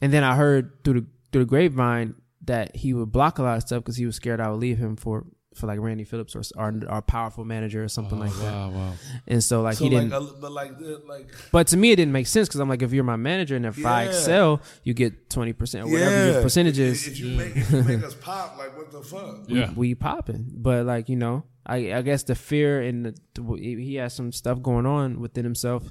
[0.00, 2.14] and then I heard through the through the grapevine
[2.44, 4.78] that he would block a lot of stuff because he was scared I would leave
[4.78, 8.34] him for for like Randy Phillips or our, our powerful manager or something Oh, like
[8.36, 8.52] that.
[8.52, 8.92] wow, wow.
[9.26, 10.10] And so like so he didn't.
[10.10, 12.68] like, a, but like, the- like, but to me, it didn't make sense because I'm
[12.68, 16.10] like, if you're my manager and if I excel, you get twenty percent or whatever
[16.26, 17.06] yeah, your percentage is.
[17.06, 19.40] If you make, if you make us pop, like, what the fuck?
[19.48, 19.72] Yeah.
[19.74, 20.46] we popping.
[20.54, 24.32] But like you know, I I guess the fear and the, the he has some
[24.32, 25.90] stuff going on within himself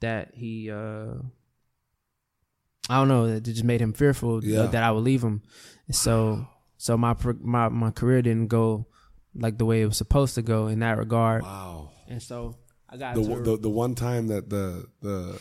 [0.00, 1.14] that he uh
[2.88, 4.66] I don't know that just made him fearful Yeah.
[4.66, 5.42] that I would leave him.
[5.90, 6.46] So
[6.76, 8.86] so my my my career didn't go
[9.34, 11.42] like the way it was supposed to go in that regard.
[11.42, 11.90] Wow.
[12.08, 12.56] And so
[12.88, 15.40] I got The, the the one time that the the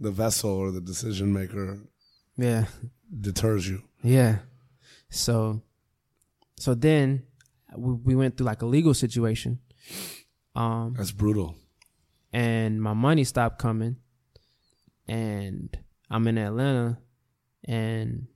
[0.00, 1.78] the vessel or the decision maker
[2.36, 2.66] yeah
[3.20, 3.82] deters you.
[4.02, 4.38] yeah.
[5.10, 5.62] So
[6.56, 7.24] so then
[7.76, 9.58] we, we went through like a legal situation.
[10.54, 11.56] Um That's brutal.
[12.32, 13.96] and my money stopped coming
[15.08, 15.76] and
[16.10, 16.98] I'm in Atlanta
[17.64, 18.26] and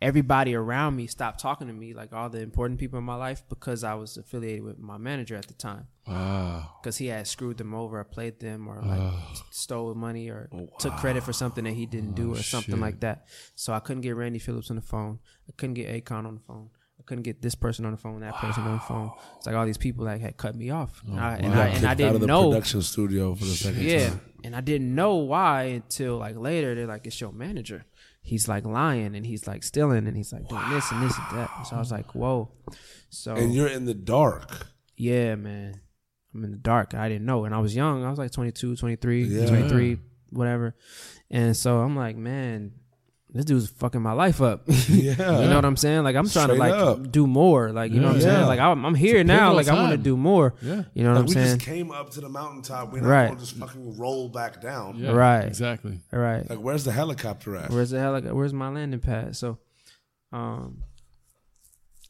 [0.00, 3.42] everybody around me stopped talking to me like all the important people in my life
[3.48, 5.86] because I was affiliated with my manager at the time.
[6.06, 6.70] Wow.
[6.80, 9.20] because he had screwed them over or played them or like Oh,
[9.50, 12.78] stole money or oh, took credit for something that he didn't do or oh, something
[12.78, 13.26] like that.
[13.56, 15.18] So I couldn't get Randy Phillips on the phone.
[15.48, 16.70] I couldn't get Akon on the phone.
[16.98, 19.10] I couldn't get this person on the phone that person on the phone.
[19.36, 21.02] It's like all these people that had cut me off.
[21.06, 23.50] And I, and I, and I kicked out of the know production studio for the
[23.50, 24.20] second yeah, time.
[24.44, 26.74] and I didn't know why until like later.
[26.74, 27.84] They're like, "It's your manager.
[28.26, 31.38] He's like lying and he's like stealing and he's like doing this and this and
[31.38, 32.50] that." So I was like, "Whoa!"
[33.08, 34.66] So And you're in the dark.
[34.96, 35.80] yeah, man,
[36.34, 36.92] I'm in the dark.
[36.94, 38.04] I didn't know, and I was young.
[38.04, 39.46] I was like 22, 23, Yeah.
[39.46, 39.98] 23,
[40.30, 40.74] whatever.
[41.30, 42.72] And so I'm like, man,
[43.36, 44.62] this dude's fucking my life up.
[44.88, 45.40] Yeah.
[45.40, 46.04] You know what I'm saying?
[46.04, 47.10] Like I'm trying Straight to like up.
[47.12, 47.70] do more.
[47.72, 48.34] Like you know what I'm Yeah.
[48.34, 48.46] saying?
[48.46, 49.50] Like I'm, I'm here now.
[49.52, 50.54] pivotal Like I want to do more.
[50.62, 50.82] Yeah.
[50.94, 51.46] You know what Like, I'm we saying?
[51.46, 52.92] We just came up to the mountaintop.
[52.92, 53.26] We're not Right.
[53.26, 54.96] going to just fucking roll back down.
[54.98, 55.12] Yeah.
[55.12, 55.44] Right.
[55.44, 56.00] Exactly.
[56.12, 56.48] All right.
[56.48, 57.70] Like, where's the helicopter at?
[57.70, 58.20] Where's the hell?
[58.20, 59.36] Where's my landing pad?
[59.36, 59.58] So,
[60.32, 60.82] um,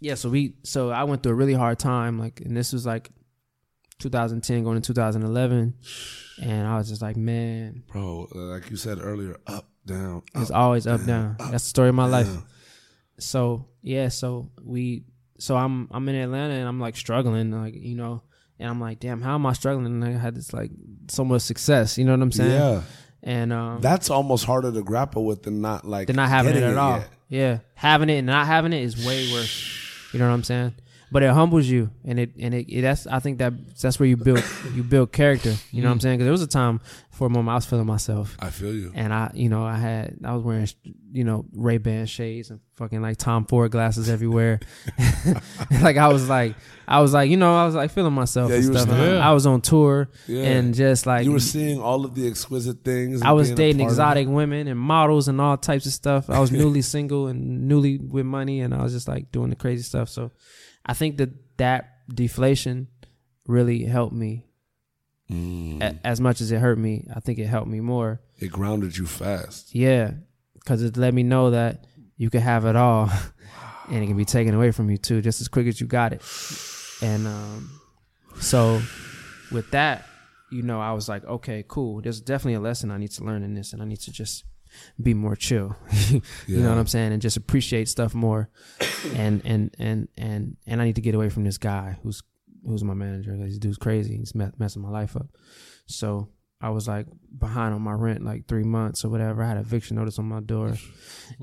[0.00, 0.15] yeah.
[0.15, 2.18] So we, so I went through a really hard time.
[2.18, 3.10] Like, and this was like
[3.99, 5.75] 2010 going to 2011,
[6.42, 10.23] and I was just like, man, Bro, like you said earlier, up, down.
[10.34, 11.36] it's up, always up down.
[11.39, 12.28] That's the story of my life.
[13.18, 15.05] So yeah, so we,
[15.39, 18.23] so I'm I'm in Atlanta and I'm like struggling, like you know,
[18.58, 19.86] and I'm like, damn, how am I struggling?
[19.86, 20.70] And I had this like
[21.08, 21.97] so much success.
[21.98, 22.50] You know what I'm saying?
[22.52, 22.82] Yeah.
[23.23, 26.62] And um, That's almost harder to grapple with than not like than not having it
[26.62, 26.98] at all.
[26.98, 27.08] yet.
[27.28, 29.73] Yeah, having it and not having it is way worse.
[30.12, 30.74] You know what I'm saying?
[31.10, 34.09] But it humbles you, and it and it, it that's I think that that's where
[34.09, 34.43] you build
[34.75, 35.55] you build character.
[35.70, 36.02] You know what I'm mm.
[36.02, 36.18] saying?
[36.18, 38.93] Because there was a time for a moment I was feeling myself, I feel you.
[38.94, 40.68] and I you know I had I was wearing
[41.12, 44.60] you know Ray Ban shades and fucking like Tom Ford glasses everywhere.
[45.81, 46.57] like I was like
[46.89, 48.89] I was like you know I was like feeling myself Yeah, and you were stuff.
[48.89, 50.43] still- And I was on tour Yeah.
[50.44, 53.23] and just like you were seeing all of the exquisite things.
[53.23, 56.28] I was dating exotic women and models and all types of stuff.
[56.28, 59.57] I was newly single and newly with money, and I was just like doing the
[59.57, 60.09] crazy stuff.
[60.09, 60.31] So,
[60.86, 62.89] I think that that deflation
[63.47, 64.47] really helped me.
[65.31, 65.82] Mm.
[65.82, 67.06] A- as much as it hurt me.
[67.15, 68.20] I think it helped me more.
[68.39, 69.74] It grounded you fast.
[69.74, 70.12] Yeah,
[70.55, 71.84] because it let me know that
[72.16, 73.10] you can have it all,
[73.89, 76.12] and it can be taken away from you too, just as quick as you got
[76.12, 76.23] it.
[77.02, 77.81] And um,
[78.40, 78.81] so,
[79.50, 80.06] with that,
[80.52, 82.00] you know, I was like, okay, cool.
[82.00, 84.44] There's definitely a lesson I need to learn in this, and I need to just
[85.00, 85.76] be more chill.
[86.46, 87.12] you know what I'm saying?
[87.12, 88.50] And just appreciate stuff more.
[89.14, 92.22] and and and and and I need to get away from this guy who's
[92.66, 93.36] who's my manager.
[93.36, 94.16] This dude's crazy.
[94.16, 95.28] He's messing my life up.
[95.86, 96.28] So
[96.60, 97.06] I was like
[97.38, 99.42] behind on my rent like three months or whatever.
[99.42, 100.74] I had eviction notice on my door,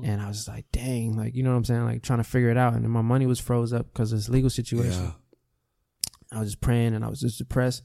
[0.02, 2.24] and I was just like, dang, like you know what I'm saying, like trying to
[2.24, 2.74] figure it out.
[2.74, 5.04] And then my money was froze up because of this legal situation.
[5.04, 5.12] Yeah.
[6.32, 7.84] I was just praying and I was just depressed,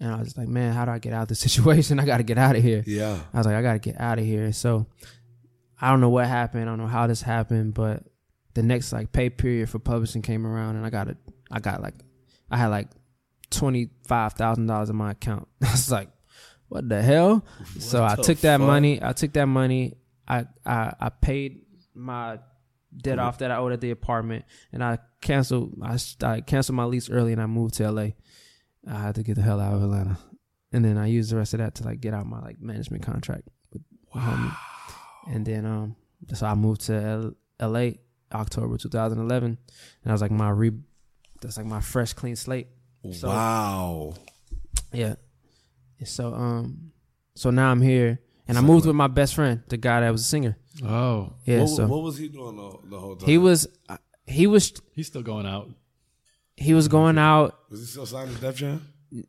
[0.00, 1.98] and I was like, man, how do I get out of this situation?
[1.98, 2.82] I got to get out of here.
[2.86, 3.18] Yeah.
[3.32, 4.52] I was like, I got to get out of here.
[4.52, 4.86] So
[5.80, 6.62] I don't know what happened.
[6.62, 8.04] I don't know how this happened, but
[8.54, 11.16] the next like pay period for publishing came around, and I got it.
[11.50, 11.94] I got like,
[12.50, 12.88] I had like
[13.50, 15.48] twenty five thousand dollars in my account.
[15.62, 16.10] I was like,
[16.68, 17.44] what the hell?
[17.78, 18.66] so I took that fuck?
[18.66, 19.02] money.
[19.02, 19.94] I took that money.
[20.26, 21.60] I I, I paid
[21.94, 22.40] my
[22.96, 23.22] debt mm.
[23.22, 25.78] off that I owed at the apartment, and I canceled.
[25.82, 28.08] I, I canceled my lease early, and I moved to LA.
[28.88, 30.18] I had to get the hell out of Atlanta,
[30.72, 33.02] and then I used the rest of that to like get out my like management
[33.02, 33.82] contract with
[34.14, 34.56] my homie.
[35.34, 35.96] And then um,
[36.32, 36.94] so I moved to
[37.60, 37.90] L- LA
[38.32, 39.46] October 2011,
[40.02, 40.72] and I was like my re,
[41.40, 42.68] that's like my fresh clean slate.
[43.12, 44.14] So- wow.
[44.92, 45.14] Yeah.
[45.98, 46.92] And so um,
[47.34, 50.22] so now I'm here, and I moved with my best friend, the guy that was
[50.22, 50.56] a singer.
[50.84, 51.60] Oh, Yeah.
[51.60, 53.28] what, so what was he doing the, the whole time?
[53.28, 55.70] he was uh, he was he's still going out.
[56.58, 57.56] He was going out.
[57.70, 58.86] Was he still signed to Def Jam?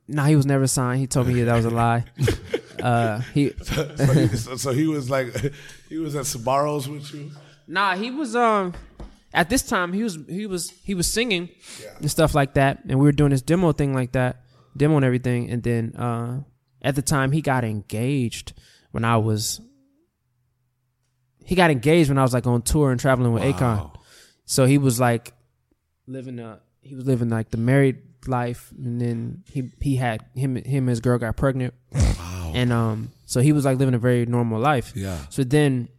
[0.08, 1.00] Nah, he was never signed.
[1.00, 2.04] He told me that was a lie.
[2.82, 5.28] uh, he so, he, so, so he was like,
[5.90, 7.32] he was at Sbarro's with you.
[7.68, 8.74] Nah, he was um
[9.32, 11.50] at this time he was he was he was singing
[11.82, 11.90] Yeah.
[12.00, 14.42] and stuff like that, and we were doing this demo thing like that,
[14.76, 16.42] demo and everything, and then uh
[16.82, 18.54] at the time he got engaged
[18.92, 19.62] when I was
[21.46, 23.96] he got engaged when I was like on tour and traveling with Akon.
[24.46, 25.32] So he was like
[26.08, 30.56] living a he was living like the married life, and then he he had him
[30.56, 32.52] him and his girl got pregnant, Wow.
[32.56, 34.94] and um so he was like living a very normal life.
[34.96, 35.18] yeah.
[35.30, 35.90] So then,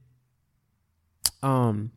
[1.42, 1.92] um,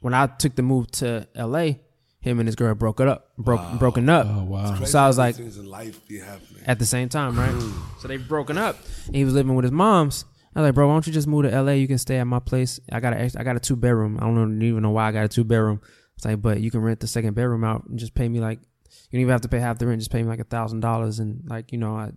[0.00, 1.80] when I took the move to L.A.,
[2.20, 3.76] him and his girl broke it up, broke Wow.
[3.78, 4.74] broken up Oh wow.
[4.84, 6.62] So I was like- things in life be happening.
[6.66, 7.54] at the same time, right?
[8.00, 8.76] so they broken up.
[9.06, 10.24] And he was living with his mom's.
[10.54, 11.76] I was like, bro, why don't you just move to L.A.?
[11.78, 12.80] You can stay at my place.
[12.90, 14.18] I got a I got a two bedroom.
[14.20, 15.80] I don't even know why I got a two bedroom.
[16.18, 18.58] It's like, but you can rent the second bedroom out and just pay me like
[18.58, 20.00] you don't even have to pay half the rent.
[20.00, 22.10] Just pay me like a thousand dollars and like you know I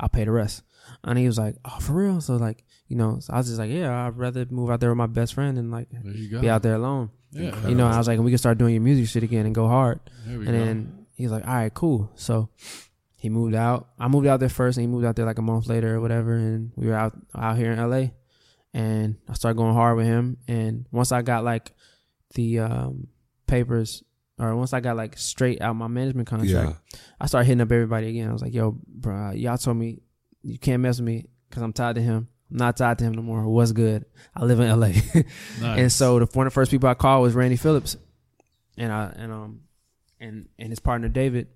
[0.00, 0.62] I'll pay the rest.
[1.04, 2.22] And he was like, oh, for real?
[2.22, 4.88] So like you know, so I was just like, yeah, I'd rather move out there
[4.88, 6.40] with my best friend and like There you go.
[6.40, 7.10] be out there alone.
[7.30, 7.68] Yeah.
[7.68, 9.68] You know, I was like, we can start doing your music shit again and go
[9.68, 10.00] hard.
[10.24, 10.52] And go.
[10.52, 12.10] then he's like, all right, cool.
[12.14, 12.48] So
[13.18, 13.88] he moved out.
[13.98, 16.00] I moved out there first, and he moved out there like a month later or
[16.00, 16.34] whatever.
[16.34, 18.12] And we were out out here in LA,
[18.72, 20.38] and I started going hard with him.
[20.48, 21.72] And once I got like
[22.34, 23.08] the um,
[23.46, 24.02] papers,
[24.38, 26.52] or once I got like straight out my management contract,
[26.92, 26.98] Yeah.
[27.20, 28.28] I started hitting up everybody again.
[28.28, 30.00] I was like, yo, bro, y'all told me
[30.42, 32.28] you can't mess with me because I'm tied to him.
[32.50, 33.42] I'm not tied to him no more.
[33.48, 34.04] What's good?
[34.34, 34.86] I live in LA.
[35.18, 35.24] nice.
[35.60, 37.96] And so the one of the first people I called was Randy Phillips,
[38.78, 39.60] and I and um
[40.20, 41.48] and and his partner David,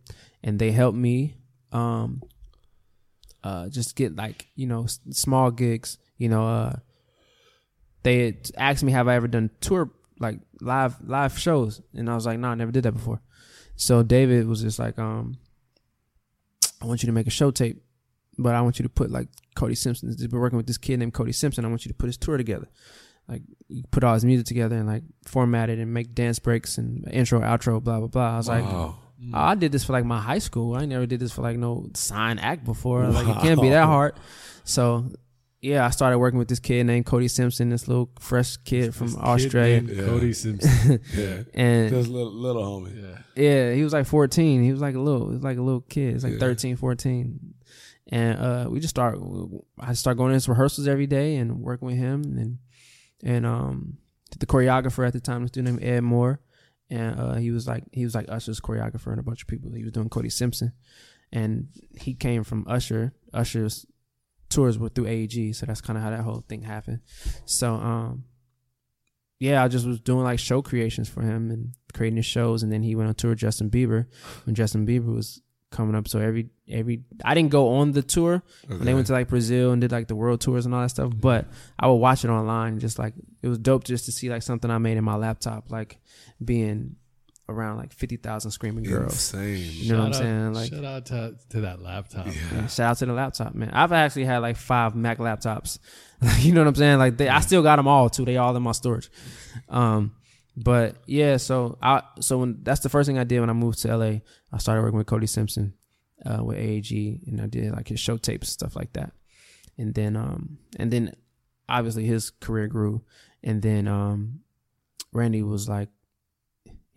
[0.43, 1.36] and they helped me
[1.73, 2.23] um
[3.44, 5.99] uh just get like you know s- small gigs.
[6.19, 6.77] You know, uh
[8.02, 12.14] they had asked me have I ever done tour like live live shows, and I
[12.14, 13.20] was like, no, I never did that before.
[13.76, 15.39] So David was just like, um,
[16.82, 17.82] I want you to make a show tape,
[18.39, 20.08] but I want you to put like Cody Simpson.
[20.08, 21.64] He's been working with this kid named Cody Simpson.
[21.64, 22.68] I want you to put his tour together
[23.30, 26.78] like you put all his music together and like format it and make dance breaks
[26.78, 28.34] and intro, outro, blah blah blah.
[28.34, 28.98] I was like, Wow.
[29.22, 30.74] oh, I did this for like my high school.
[30.74, 33.06] I never did this for like no sign act before.
[33.06, 34.14] Like it can't be that hard.
[34.64, 35.12] So
[35.62, 39.08] yeah, I started working with this kid named Cody Simpson, this little fresh kid from
[39.08, 40.05] This kid Australia, named Yeah.
[40.06, 41.00] Cody Simpson.
[41.14, 41.42] yeah.
[41.55, 43.02] and Just little, little homie.
[43.02, 43.18] yeah.
[43.42, 44.62] yeah, he was like 14.
[44.62, 46.14] He was like a little, he was like a little kid.
[46.14, 46.39] He's like Yeah.
[46.40, 47.55] 13, 14.
[48.12, 49.18] And uh, we just start.
[49.78, 52.58] I start going to his rehearsals every day and working with him, and
[53.22, 53.98] and um,
[54.36, 56.40] the choreographer at the time was dude named Ed Moore,
[56.89, 59.70] and uh, he was like he was like Usher's choreographer and a bunch of people.
[59.70, 60.72] He was doing Cody Simpson,
[61.30, 61.68] and
[62.00, 63.12] he came from Usher.
[63.32, 63.86] Usher's
[64.50, 67.00] tours were through AEG, so that's kind of how that whole thing happened.
[67.46, 68.24] So um,
[69.38, 72.70] yeah, I just was doing like show creations for him and creating his shows, and
[72.70, 74.06] then he went on tour with Justin Bieber
[74.44, 76.08] when Justin Bieber was coming up.
[76.08, 79.72] So every every I didn't go on the tour when they went to like Brazil
[79.72, 81.46] and did like the world tours and all that stuff, but
[81.78, 82.72] I would watch it online.
[82.72, 85.16] and Just like it was dope just to see like something I made in my
[85.16, 86.00] laptop, like
[86.44, 86.96] being
[87.50, 89.12] around like fifty thousand screaming girls.
[89.12, 89.68] Insane.
[89.72, 90.52] You know what I'm out- saying?
[90.54, 92.26] Like shout out to, to that laptop.
[92.26, 93.70] yeah, shout out to the laptop, man.
[93.72, 95.78] I've actually had like five Mac laptops.
[96.38, 96.98] you know what I'm saying?
[96.98, 98.24] Like they, I still got them all too.
[98.24, 99.10] They all in my storage.
[99.68, 100.12] Um,
[100.56, 103.80] but yeah, so I so when that's the first thing I did when I moved
[103.82, 104.18] to LA.
[104.52, 105.74] I started working with Cody Simpson
[106.26, 109.12] uh, with AEG, and I did like his show tapes stuff like that.
[109.78, 111.14] And then um and then
[111.68, 113.02] obviously his career grew,
[113.42, 114.40] and then um
[115.12, 115.88] Randy was like,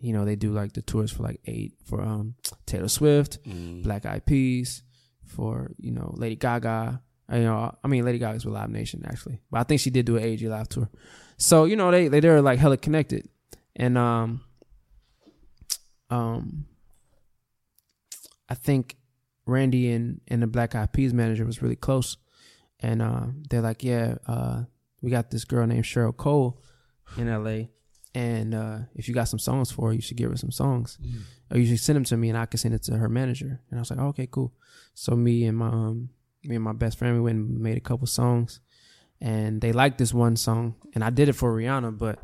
[0.04, 2.34] you know, they do like the tours for like eight for um
[2.66, 3.42] Taylor Swift.
[3.44, 3.82] Mm.
[3.82, 4.82] Black Eyed Peas,
[5.26, 7.00] for you know Lady Gaga,
[7.32, 10.06] You know, I mean, Lady Gaga's with Live Nation actually, but I think she did
[10.06, 10.90] do an AEG Live tour.
[11.38, 13.28] So you know, they they they're like hella connected,
[13.74, 14.42] and um,
[16.10, 16.66] um,
[18.48, 18.96] I think
[19.46, 22.18] Randy and and the Black Eyed Peas manager was really close,
[22.80, 24.64] and uh, they're like, yeah, uh,
[25.00, 26.60] we got this girl named Cheryl Cole
[27.16, 27.70] in L.A.
[28.14, 30.98] And uh, if you got some songs for her, you should give her some songs,
[31.50, 33.60] or you should send them to me, and I can send it to her manager.
[33.70, 34.52] And I was like, oh, okay, cool.
[34.94, 36.10] So me and my um,
[36.44, 38.60] me and my best friend, we went and made a couple songs,
[39.20, 42.20] and they liked this one song, and I did it for Rihanna, but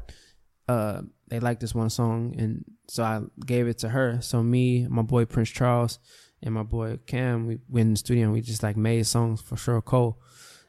[0.69, 4.21] uh, they liked this one song, and so I gave it to her.
[4.21, 5.99] So me, my boy Prince Charles,
[6.43, 9.41] and my boy Cam, we went in the studio and we just like made songs
[9.41, 10.19] for Cheryl Cole.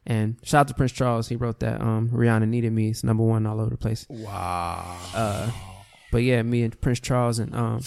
[0.05, 2.89] And shout out to Prince Charles, he wrote that um, Rihanna needed me.
[2.89, 4.07] It's number one all over the place.
[4.09, 4.97] Wow.
[5.13, 5.51] Uh,
[6.11, 7.81] but yeah, me and Prince Charles and um,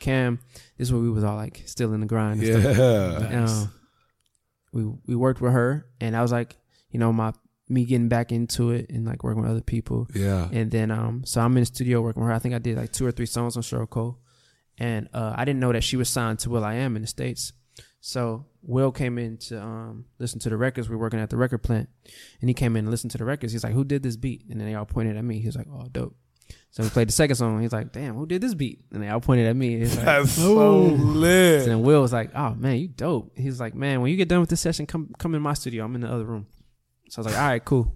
[0.00, 0.40] Cam,
[0.78, 2.42] this is where we was all like still in the grind.
[2.42, 2.76] And stuff.
[2.78, 3.44] Yeah.
[3.44, 3.66] Uh,
[4.72, 6.56] we we worked with her, and I was like,
[6.90, 7.32] you know, my
[7.68, 10.08] me getting back into it and like working with other people.
[10.14, 10.48] Yeah.
[10.50, 12.34] And then um, so I'm in the studio working with her.
[12.34, 14.18] I think I did like two or three songs on Cheryl Cole,
[14.78, 17.08] and uh, I didn't know that she was signed to Will I Am in the
[17.08, 17.52] states.
[18.00, 20.88] So Will came in to um, listen to the records.
[20.88, 21.88] We were working at the record plant,
[22.40, 23.52] and he came in and listened to the records.
[23.52, 25.40] He's like, "Who did this beat?" And then they all pointed at me.
[25.40, 26.16] He was like, "Oh, dope."
[26.70, 27.60] So we played the second song.
[27.60, 29.78] He's like, "Damn, who did this beat?" And they all pointed at me.
[29.78, 31.62] He's like, That's so lit.
[31.62, 34.28] and then Will was like, "Oh man, you dope." He's like, "Man, when you get
[34.28, 35.84] done with this session, come come in my studio.
[35.84, 36.46] I'm in the other room."
[37.10, 37.94] So I was like, "All right, cool."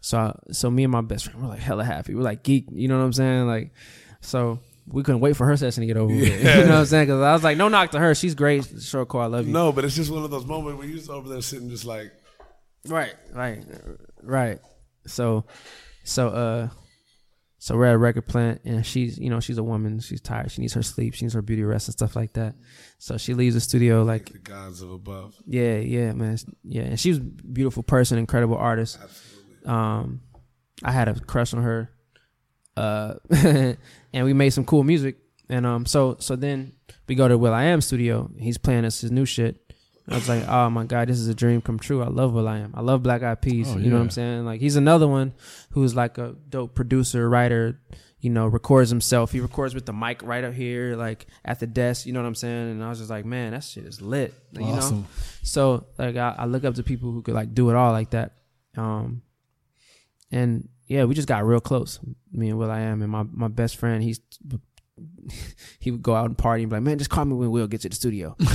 [0.00, 2.14] So I, so me and my best friend were like hella happy.
[2.14, 3.46] We're like geek, you know what I'm saying?
[3.46, 3.72] Like,
[4.20, 6.24] so we couldn't wait for her session to get over with.
[6.42, 6.58] Yeah.
[6.58, 7.06] You know what I'm saying?
[7.06, 8.14] Because I was like, "No knock to her.
[8.14, 8.62] She's great.
[8.62, 9.20] Cheryl Cole.
[9.20, 11.42] I love you." No, but it's just one of those moments where you're over there
[11.42, 12.12] sitting just like,
[12.88, 13.64] Right, right,
[14.22, 14.58] right.
[15.06, 15.44] So,
[16.04, 16.68] so, uh,
[17.58, 20.00] so we're at a record plant, and she's, you know, she's a woman.
[20.00, 20.50] She's tired.
[20.50, 21.14] She needs her sleep.
[21.14, 22.56] She needs her beauty rest and stuff like that.
[22.98, 25.36] So she leaves the studio like the gods of above.
[25.46, 26.38] Yeah, yeah, man.
[26.64, 28.98] Yeah, and she was a beautiful person, incredible artist.
[29.00, 29.66] Absolutely.
[29.66, 30.22] Um,
[30.82, 31.90] I had a crush on her,
[32.76, 33.76] uh, and
[34.12, 35.16] we made some cool music.
[35.48, 36.72] And um, so so then
[37.06, 38.30] we go to Will I Am studio.
[38.38, 39.58] He's playing us his new shit.
[40.08, 42.02] I was like, oh my god, this is a dream come true.
[42.02, 42.72] I love Will I Am.
[42.74, 43.68] I love Black Eyed Peas.
[43.70, 44.44] Oh, you know what I'm saying?
[44.44, 45.32] Like he's another one
[45.70, 47.80] who's like a dope producer, writer.
[48.20, 49.32] You know, records himself.
[49.32, 52.06] He records with the mic right up here, like at the desk.
[52.06, 52.70] You know what I'm saying?
[52.70, 54.32] And I was just like, man, that shit is lit.
[54.52, 54.74] You know.
[54.74, 55.06] Awesome.
[55.42, 58.10] So like I, I look up to people who could like do it all like
[58.10, 58.32] that.
[58.76, 59.22] Um
[60.32, 62.00] and yeah, we just got real close.
[62.32, 64.20] Me and Will I am and my, my best friend, he's
[65.78, 67.66] he would go out and party and be like, Man, just call me when Will
[67.66, 68.36] gets to the studio.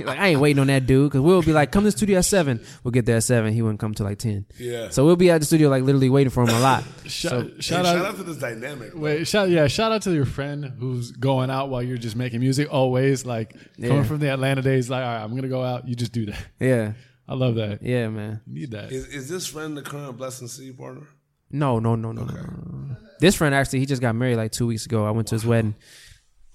[0.00, 1.96] Like, I ain't waiting on that dude because Will would be like, Come to the
[1.96, 2.60] studio at seven.
[2.84, 3.52] We'll get there at seven.
[3.52, 4.46] He wouldn't come till like ten.
[4.58, 4.90] Yeah.
[4.90, 6.84] So we'll be at the studio like literally waiting for him a lot.
[7.06, 8.06] Shout, So- Hey, shout shout, out.
[8.06, 8.92] out to this dynamic.
[8.92, 9.00] bro.
[9.00, 12.40] Wait, shout yeah, shout out to your friend who's going out while you're just making
[12.40, 12.68] music.
[12.72, 13.88] Always like Yeah.
[13.88, 14.88] coming from the Atlanta days.
[14.88, 15.88] Like, all right, I'm gonna go out.
[15.88, 16.38] You just do that.
[16.60, 16.92] Yeah.
[17.28, 17.82] I love that.
[17.82, 18.40] Yeah, man.
[18.46, 18.90] You need that.
[18.90, 21.06] Is, is this friend the current Blessing C partner?
[21.50, 22.96] No, no, no, no, no, no, no, no.
[23.20, 25.04] This friend actually, he just got married like two weeks ago.
[25.06, 25.74] I went to his wedding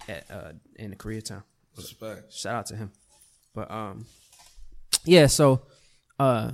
[0.07, 1.43] at uh, in the Koreatown.
[1.77, 2.31] Respect.
[2.33, 2.91] Shout out to him.
[3.53, 4.05] But um,
[5.05, 5.27] yeah.
[5.27, 5.63] So,
[6.19, 6.51] uh,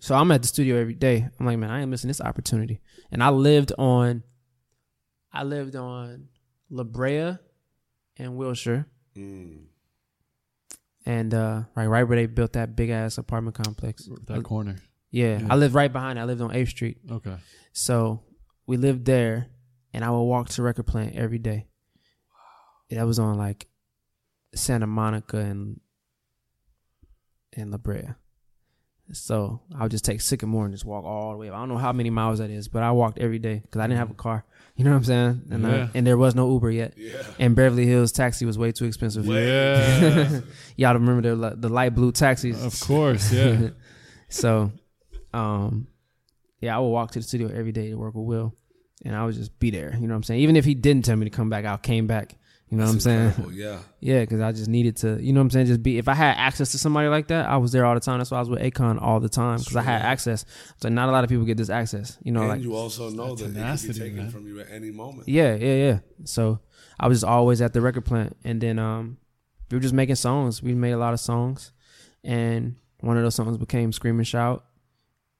[0.00, 1.28] so I'm at the studio every day.
[1.38, 2.80] I'm like, man, I ain't missing this opportunity.
[3.10, 4.22] And I lived on,
[5.32, 6.28] I lived on
[6.70, 7.36] La Brea
[8.16, 9.64] and Wilshire, Mm.
[11.10, 14.08] And uh, right, right where they built that big ass apartment complex.
[14.26, 14.76] that corner.
[15.10, 15.46] Yeah, Yeah.
[15.50, 16.18] I lived right behind.
[16.18, 16.22] it.
[16.22, 16.98] I lived on Eighth Street.
[17.10, 17.36] Okay.
[17.72, 18.22] So
[18.66, 19.48] we lived there,
[19.92, 21.66] and I would walk to record plant every day.
[22.90, 23.66] That was on like
[24.54, 25.80] Santa Monica and
[27.52, 28.08] and La Brea.
[29.12, 31.48] So I would just take Sycamore and just walk all the way.
[31.50, 33.86] I don't know how many miles that is, but I walked every day because I
[33.88, 34.44] didn't have a car.
[34.80, 35.42] You know what I'm saying?
[35.50, 36.94] And I- and there was no Uber yet.
[36.96, 37.22] Yeah.
[37.38, 39.26] And Beverly Hills taxi was way too expensive.
[39.26, 40.40] Yeah.
[40.76, 42.64] Y'all remember the the light blue taxis?
[42.64, 43.30] of course.
[43.30, 43.68] Yeah.
[44.30, 44.72] so,
[45.34, 45.86] um,
[46.62, 48.54] yeah, I would walk to the studio every day to work with Will,
[49.04, 49.92] and I would just be there.
[50.00, 50.40] You know what I'm saying?
[50.40, 52.36] Even if he didn't tell me to come back, I came back.
[52.70, 53.52] You know what I'm That's saying?
[53.52, 53.78] Yeah.
[54.02, 55.20] Yeah, because I just needed to.
[55.20, 55.66] You know what I'm saying?
[55.66, 55.98] Just be.
[55.98, 58.18] If I had access to somebody like that, I was there all the time.
[58.18, 60.46] That's why I was with Akon all the time because I had access.
[60.80, 62.16] So not a lot of people get this access.
[62.22, 64.30] You know, and like you also know that it could be tenacity, taken man.
[64.30, 65.28] from you at any moment.
[65.28, 65.98] yeah, yeah, yeah.
[66.24, 66.60] So
[66.98, 69.18] I was just always at the record plant, and then um,
[69.70, 70.62] we were just making songs.
[70.62, 71.72] We made a lot of songs,
[72.24, 74.64] and one of those songs became "Scream and Shout,"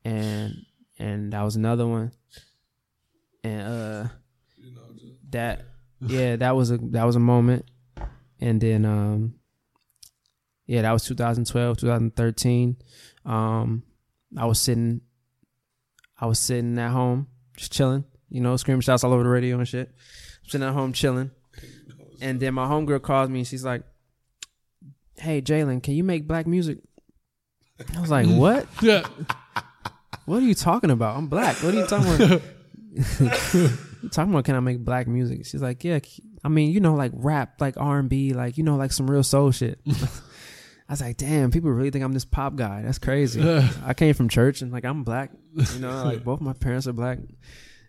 [0.04, 0.66] and
[0.98, 2.12] and that was another one,
[3.42, 4.08] and uh,
[4.58, 5.64] You know, just, that
[6.00, 7.66] yeah, that was a that was a moment,
[8.40, 9.34] and then um,
[10.66, 12.76] yeah, that was 2012, 2013.
[13.24, 13.82] Um,
[14.36, 15.00] I was sitting,
[16.18, 19.58] I was sitting at home just chilling, you know, screaming shouts all over the radio
[19.58, 19.88] and shit.
[19.88, 21.30] I'm sitting at home chilling,
[22.20, 23.82] and then my homegirl calls me and she's like,
[25.16, 26.78] "Hey, Jalen, can you make black music?"
[27.94, 28.66] I was like, "What?
[28.80, 29.06] Yeah.
[30.24, 31.16] What are you talking about?
[31.16, 31.56] I'm black.
[31.62, 33.72] What are you talking about?"
[34.10, 35.46] talking about can I make black music?
[35.46, 36.00] She's like, yeah.
[36.42, 39.10] I mean, you know, like rap, like R and B, like you know, like some
[39.10, 39.80] real soul shit.
[39.88, 42.82] I was like, damn, people really think I'm this pop guy.
[42.82, 43.40] That's crazy.
[43.84, 45.30] I came from church and like I'm black.
[45.54, 47.18] You know, like both my parents are black.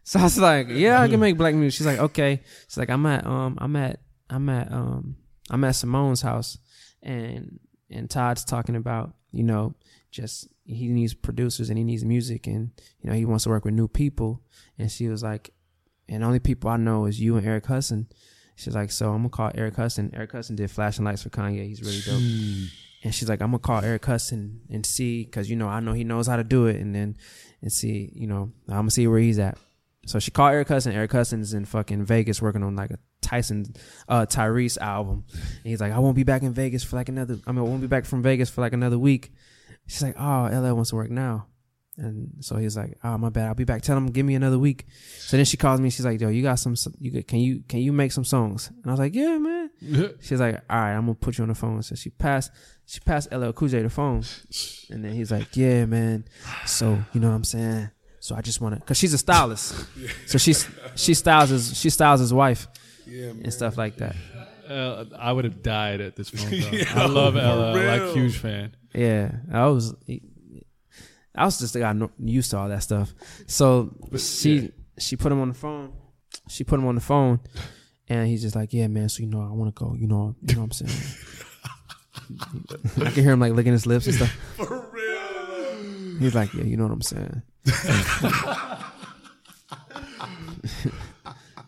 [0.03, 1.77] So I was like, yeah, I can make black music.
[1.77, 2.41] She's like, okay.
[2.67, 5.15] She's like, I'm at um, I'm at I'm at um,
[5.49, 6.57] I'm at Simone's house,
[7.01, 7.59] and
[7.89, 9.73] and Todd's talking about you know
[10.11, 13.65] just he needs producers and he needs music and you know he wants to work
[13.65, 14.43] with new people.
[14.77, 15.51] And she was like,
[16.11, 18.07] and the only people I know is you and Eric Hudson.
[18.55, 20.11] She's like, so I'm gonna call Eric Hudson.
[20.13, 21.65] Eric Hudson did Flashing Lights for Kanye.
[21.65, 22.69] He's really dope.
[23.03, 25.93] and she's like, I'm gonna call Eric Hudson and see, cause you know I know
[25.93, 27.17] he knows how to do it, and then
[27.61, 29.57] and see, you know, I'm gonna see where he's at.
[30.05, 30.93] So she called Eric Hudson.
[30.93, 33.73] Eric Hudson's in fucking Vegas working on like a Tyson,
[34.09, 35.23] uh, Tyrese album.
[35.31, 37.39] And he's like, I won't be back in Vegas for like another.
[37.47, 39.31] I mean, I won't be back from Vegas for like another week.
[39.87, 41.47] She's like, oh, LL wants to work now.
[42.01, 43.47] And so he's like, "Oh, my bad.
[43.47, 43.83] I'll be back.
[43.83, 44.85] Tell him give me another week."
[45.19, 45.89] So then she calls me.
[45.91, 46.75] She's like, "Yo, you got some?
[46.99, 49.69] You got- can you can you make some songs?" And I was like, "Yeah, man."
[50.19, 52.51] She's like, "All right, I'm gonna put you on the phone." So she passed
[52.87, 54.23] she passed LL Cool J the phone,
[54.89, 56.25] and then he's like, "Yeah, man.
[56.65, 57.89] So you know what I'm saying?
[58.19, 59.73] So I just wanna, cause she's a stylist,
[60.27, 62.67] so she's she styles his she styles his wife
[63.07, 64.15] Yeah, and stuff like that.
[64.69, 67.01] Uh, I would have died at this phone call.
[67.01, 68.75] I love LL, like huge fan.
[68.93, 69.93] Yeah, I was.
[71.35, 73.13] I was just got no- used to all that stuff.
[73.47, 75.93] So she she put him on the phone.
[76.49, 77.39] She put him on the phone,
[78.07, 79.09] and he's just like, "Yeah, man.
[79.09, 79.93] So you know, I want to go.
[79.93, 81.15] You know, you know what I'm saying."
[83.07, 84.29] I can hear him like licking his lips and stuff.
[84.55, 86.19] For real.
[86.19, 87.41] He's like, "Yeah, you know what I'm saying."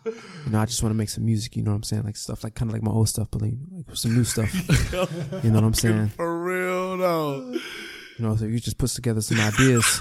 [0.04, 1.56] you know, I just want to make some music.
[1.56, 2.02] You know what I'm saying?
[2.04, 4.52] Like stuff, like kind of like my old stuff, but like, like some new stuff.
[5.42, 6.08] you know what I'm saying?
[6.08, 7.54] For real though.
[8.18, 10.00] You know, so you just puts together some ideas,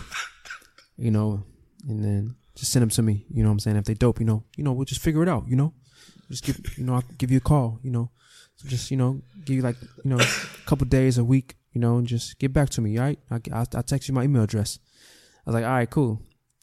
[0.97, 1.43] you know,
[1.87, 3.25] and then just send them to me.
[3.29, 3.77] You know what I'm saying?
[3.77, 5.47] If they dope, you know, you know, we'll just figure it out.
[5.47, 5.73] You know,
[6.29, 7.79] just give, you know, I'll give you a call.
[7.81, 8.11] You know,
[8.55, 11.55] so just you know, give you like you know, a couple days, a week.
[11.71, 12.97] You know, and just get back to me.
[12.99, 14.77] All right, I I I'll text you my email address.
[15.45, 16.21] I was like, all right, cool,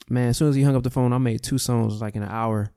[0.09, 0.29] man.
[0.29, 2.31] As soon as he hung up the phone, I made two songs like in an
[2.31, 2.73] hour,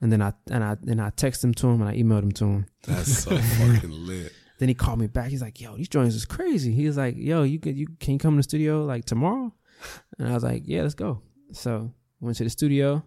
[0.00, 2.32] and then I and I and I texted him to him and I emailed him
[2.32, 2.66] to him.
[2.86, 4.32] That's so fucking lit.
[4.60, 5.30] Then he called me back.
[5.30, 8.12] He's like, "Yo, these joints is crazy." He was like, "Yo, you can you can
[8.12, 9.54] you come to the studio like tomorrow?"
[10.18, 11.22] And I was like, "Yeah, let's go."
[11.52, 13.02] So went to the studio,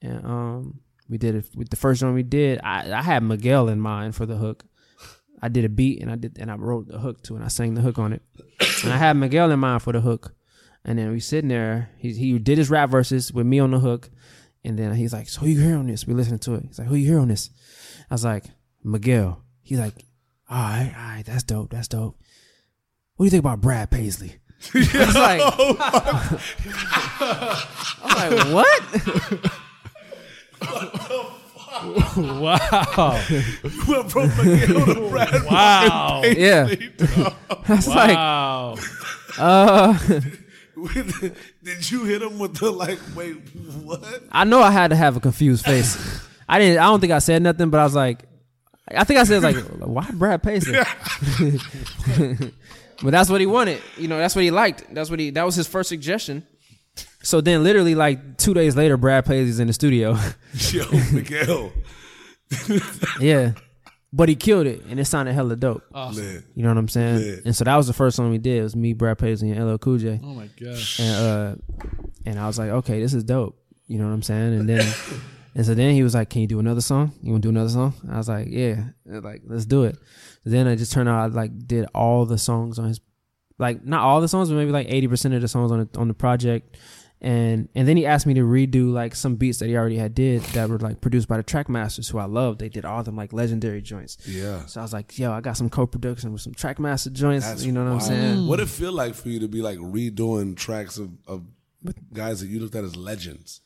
[0.00, 1.50] and um, we did it.
[1.54, 4.64] With the first one we did, I I had Miguel in mind for the hook.
[5.42, 7.48] I did a beat and I did and I wrote the hook to and I
[7.48, 8.22] sang the hook on it,
[8.82, 10.34] and I had Miguel in mind for the hook.
[10.82, 11.90] And then we sitting there.
[11.98, 14.08] He he did his rap verses with me on the hook,
[14.64, 16.64] and then he's like, "So who you hear on this?" We listening to it.
[16.68, 17.50] He's like, "Who you hear on this?"
[18.10, 18.46] I was like,
[18.82, 20.06] "Miguel." He's like,
[20.50, 22.16] all right, all right, that's dope, that's dope.
[23.16, 24.36] What do you think about Brad Paisley?
[24.74, 25.40] Like,
[28.02, 28.82] I was like, what?
[32.40, 33.20] Wow.
[33.88, 35.44] Went from Miguel to Brad.
[35.44, 36.22] Wow.
[36.24, 36.68] Yeah.
[36.68, 38.76] I was like, Wow.
[39.38, 39.98] uh,
[41.62, 42.98] Did you hit him with the like?
[43.14, 43.34] Wait,
[43.82, 44.04] what?
[44.30, 45.96] I know I had to have a confused face.
[46.48, 46.78] I didn't.
[46.78, 48.24] I don't think I said nothing, but I was like,
[48.96, 50.72] I think I said like, why Brad Paisley?
[53.02, 53.80] but that's what he wanted.
[53.96, 54.92] You know, that's what he liked.
[54.92, 55.30] That's what he.
[55.30, 56.46] That was his first suggestion.
[57.22, 60.16] So then, literally, like two days later, Brad Paisley's in the studio.
[60.70, 61.72] Yo, Miguel.
[63.20, 63.52] yeah,
[64.12, 65.84] but he killed it, and it sounded hella dope.
[65.94, 66.24] Awesome.
[66.24, 66.44] Lit.
[66.54, 67.20] You know what I'm saying?
[67.20, 67.36] Yeah.
[67.44, 68.58] And so that was the first song we did.
[68.58, 70.20] It was me, Brad Paisley, and LL Cool J.
[70.22, 70.98] Oh my gosh.
[70.98, 71.54] And uh,
[72.26, 73.56] and I was like, okay, this is dope.
[73.86, 74.54] You know what I'm saying?
[74.54, 74.94] And then,
[75.54, 77.12] and so then he was like, can you do another song?
[77.22, 77.94] You want to do another song?
[78.10, 79.98] I was like, yeah, like let's do it.
[80.44, 83.00] then I just turned out I like did all the songs on his,
[83.58, 85.98] like not all the songs, but maybe like eighty percent of the songs on the,
[85.98, 86.76] on the project.
[87.22, 90.14] And and then he asked me to redo like some beats that he already had
[90.14, 92.56] did that were like produced by the Trackmasters, who I love.
[92.56, 94.16] They did all them like legendary joints.
[94.26, 94.64] Yeah.
[94.64, 97.46] So I was like, yo, I got some co-production with some Trackmaster joints.
[97.46, 98.46] That's you know what I'm saying?
[98.46, 101.44] What it feel like for you to be like redoing tracks of, of
[102.14, 103.60] guys that you looked at as legends?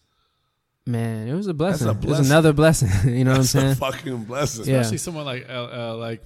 [0.86, 1.88] Man, it was a blessing.
[1.88, 2.90] a It was another blessing.
[3.16, 3.72] you know That's what I'm saying?
[3.72, 3.92] a saying?
[3.92, 4.66] fucking blessing.
[4.66, 4.80] Yeah.
[4.80, 6.22] Especially someone like LL, like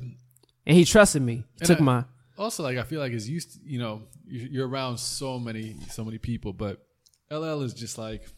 [0.66, 1.44] And he trusted me.
[1.60, 2.04] He took I- my
[2.36, 3.54] also like I feel like is used.
[3.54, 6.84] To, you know, you- you're around so many so many people, but
[7.30, 8.28] LL is just like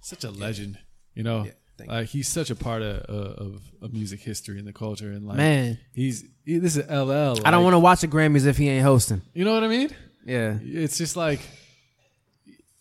[0.00, 0.78] such a legend.
[1.14, 1.46] You know,
[1.76, 5.10] thank like he's such a part of, uh, of of music history and the culture,
[5.10, 5.78] and like man.
[5.92, 7.40] he's he, this is LL.
[7.44, 9.22] I don't want to watch the Grammys if he ain't hosting.
[9.34, 9.90] You know what I mean?
[10.24, 10.58] Yeah.
[10.62, 11.40] It's just like,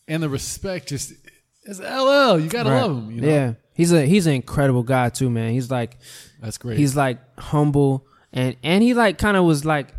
[0.07, 1.13] and the respect just
[1.67, 2.39] it's LL.
[2.39, 2.81] You gotta Right.
[2.81, 3.11] love him.
[3.11, 3.27] You know?
[3.27, 3.53] Yeah.
[3.73, 5.51] He's a he's an incredible guy too, man.
[5.51, 5.97] He's like
[6.41, 6.77] that's great.
[6.79, 9.93] he's like humble and and he like kind of was like,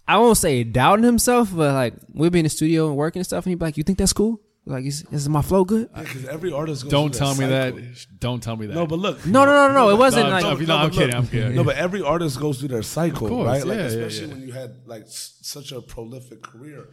[0.07, 3.27] I won't say doubting himself, but like we'd be in the studio and working and
[3.27, 4.41] stuff, and he'd be like, "You think that's cool?
[4.67, 7.79] Like, is, is my flow good?" Because every artist goes Don't through tell me cycle.
[7.79, 8.07] that.
[8.19, 8.75] Don't tell me that.
[8.75, 9.25] No, but look.
[9.27, 9.91] No, no, no, no, no.
[9.91, 11.55] It wasn't No, like no, no, I'm but kidding, I'm kidding.
[11.55, 13.65] No, but every artist goes through their cycle, course, right?
[13.67, 14.35] Like yeah, yeah, especially yeah.
[14.35, 16.89] when you had like s- such a prolific career.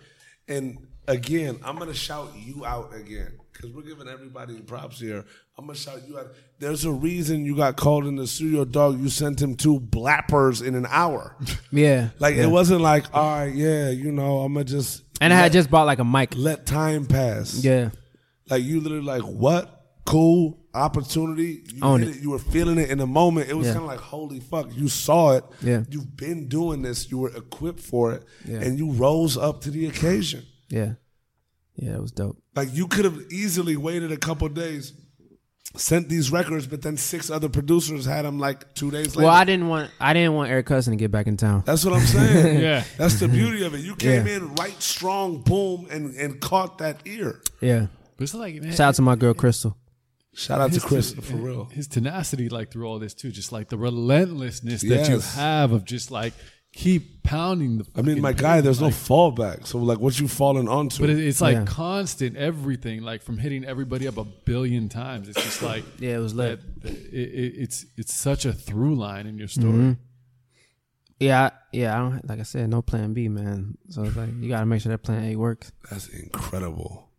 [0.48, 0.78] And
[1.12, 5.26] again, I'm gonna shout you out again because we're giving everybody props here.
[5.58, 6.28] I'm gonna shout you out.
[6.60, 9.00] There's a reason you got called in the studio, dog.
[9.00, 11.36] You sent him two blappers in an hour.
[11.72, 12.44] yeah, Like yeah.
[12.44, 15.70] it wasn't like, all right, yeah, you know, I'm gonna just And I had just
[15.70, 16.34] bought like a mic.
[16.36, 17.64] let time pass.
[17.64, 17.90] Yeah,
[18.50, 19.78] Like you literally like what?
[20.06, 21.64] Cool opportunity.
[21.74, 22.10] You Own it.
[22.10, 22.22] it.
[22.22, 23.50] You were feeling it in the moment.
[23.50, 23.74] It was Yeah.
[23.74, 24.76] kind of like holy fuck.
[24.76, 25.44] You saw it.
[25.62, 25.84] Yeah.
[25.90, 27.12] You've been doing this.
[27.12, 28.60] You were equipped for it, Yeah.
[28.62, 30.44] and you rose up to the occasion.
[30.70, 30.94] yeah,
[31.76, 31.96] yeah.
[31.96, 32.38] It was dope.
[32.56, 34.94] Like you could have easily waited a couple days,
[35.76, 39.28] sent these records, but then six other producers had them like two days later.
[39.28, 41.64] Well, I didn't want I didn't want Eric Cousin to get back in town.
[41.66, 42.60] That's what I'm saying.
[42.62, 42.84] Yeah.
[42.98, 43.80] That's the beauty of it.
[43.80, 44.36] You came Yeah.
[44.38, 47.42] in right strong, boom, and, and caught that ear.
[47.62, 47.88] Yeah.
[48.18, 49.78] But it's like, man, Shout out to my girl Crystal.
[50.34, 51.66] Shout out to his- Chris for real.
[51.66, 55.84] His tenacity, like through all this too, just like the relentlessness that you have of
[55.86, 56.34] just like
[56.74, 57.86] keep pounding the.
[57.96, 59.68] I mean, my guy, pavement, there's no fallback.
[59.68, 61.02] So like, what you falling onto?
[61.02, 61.66] But it, it's like Yeah.
[61.66, 65.28] constant everything, like from hitting everybody up a billion times.
[65.30, 66.60] It's just like Yeah, it was lit.
[66.82, 69.74] that- it, it, it's it's such a through line in your story.
[69.74, 69.92] Mm-hmm.
[71.20, 71.96] Yeah, yeah.
[71.96, 73.78] I don't like I said, no plan B, man.
[73.90, 75.72] So it's like you gotta make sure that plan A works.
[75.90, 77.10] That's incredible.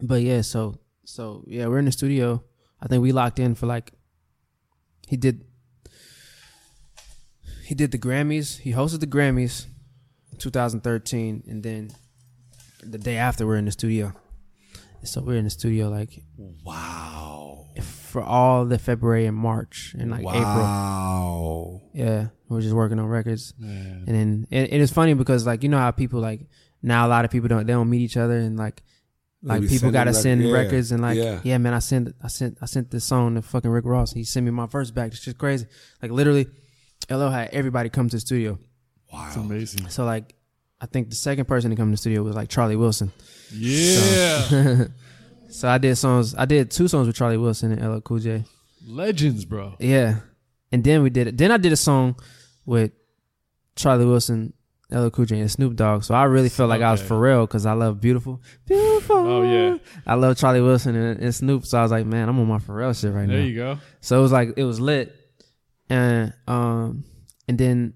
[0.00, 2.42] But yeah, so so yeah, we're in the studio.
[2.80, 3.92] I think we locked in for like
[5.06, 5.44] he did
[7.64, 8.58] he did the Grammys.
[8.60, 9.66] He hosted the Grammys
[10.32, 11.90] in 2013 and then
[12.82, 14.12] the day after we're in the studio.
[15.02, 16.22] So we're in the studio like
[16.64, 17.66] Wow.
[17.82, 20.42] for all the February and March and like April.
[20.42, 21.82] Wow.
[21.92, 23.54] Yeah, we're just working on records.
[23.58, 24.04] Man.
[24.06, 26.46] And then it, it is funny because like you know how people like
[26.82, 28.82] now a lot of people don't they don't meet each other and like
[29.42, 31.40] like people gotta rec- send yeah, records and like yeah.
[31.44, 31.58] yeah.
[31.58, 34.46] man I sent I sent I sent this song to fucking Rick Ross he sent
[34.46, 35.66] me my first back it's just crazy
[36.00, 36.46] like literally
[37.10, 38.58] LL had everybody come to the studio
[39.12, 39.88] Wow, It's amazing.
[39.88, 40.34] so like
[40.80, 43.12] I think the second person to come to the studio was like Charlie Wilson
[43.52, 44.84] Yeah,
[45.48, 48.44] so I did songs I did two songs with Charlie Wilson and LL Cool J
[48.86, 49.74] legends, bro.
[49.78, 50.16] Yeah.
[50.72, 51.38] And then we did it.
[51.38, 52.16] Then I did a song
[52.66, 52.90] with
[53.76, 54.52] Charlie Wilson,
[54.90, 56.02] LL Cool J, and Snoop Dogg.
[56.04, 57.08] So I really felt like I was Okay.
[57.08, 58.42] for real because I love Beautiful.
[58.66, 59.16] Beautiful.
[59.16, 59.78] Oh, yeah.
[60.06, 61.64] I love Charlie Wilson and, and Snoop.
[61.64, 63.32] So I was like, man, I'm on my Pharrell shit right There now.
[63.34, 63.78] There you go.
[64.02, 65.14] So it was like, it was lit.
[65.90, 67.04] And, um,
[67.48, 67.94] and then,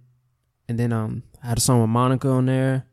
[0.68, 2.86] and then, um, I had a song with Monica on there.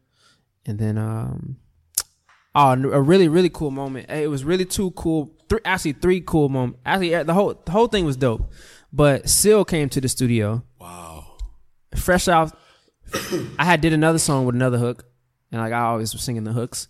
[0.65, 1.57] And then, um,
[2.55, 4.09] oh, a really, really cool moment.
[4.09, 6.79] It was really two cool, three, actually three cool moments.
[6.85, 8.51] Actually, the whole, the whole thing was dope.
[8.93, 11.37] But Seal came to the studio Wow.
[11.95, 12.57] fresh out.
[13.59, 15.05] I had did another song with another hook,
[15.51, 16.87] and like I always was singing the hooks.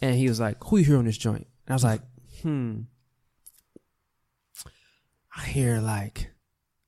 [0.00, 2.00] And he was like, "Who you hear on this joint?" And I was like,
[2.42, 2.82] "Hmm."
[5.36, 6.30] I hear like,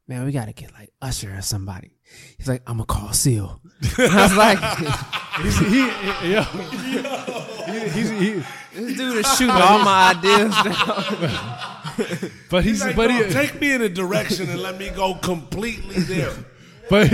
[0.07, 1.97] man, we gotta get like Usher or somebody.
[2.39, 3.60] He's like, "I'm gonna call Seal."
[3.99, 4.58] I was like,
[5.42, 8.42] He's, he, yo, he, he's, he,
[8.74, 12.31] "This dude is shooting all my ideas." down.
[12.50, 15.97] but he's, Like, but he, take me in a direction and let me go completely
[16.00, 16.33] there.
[16.91, 17.10] but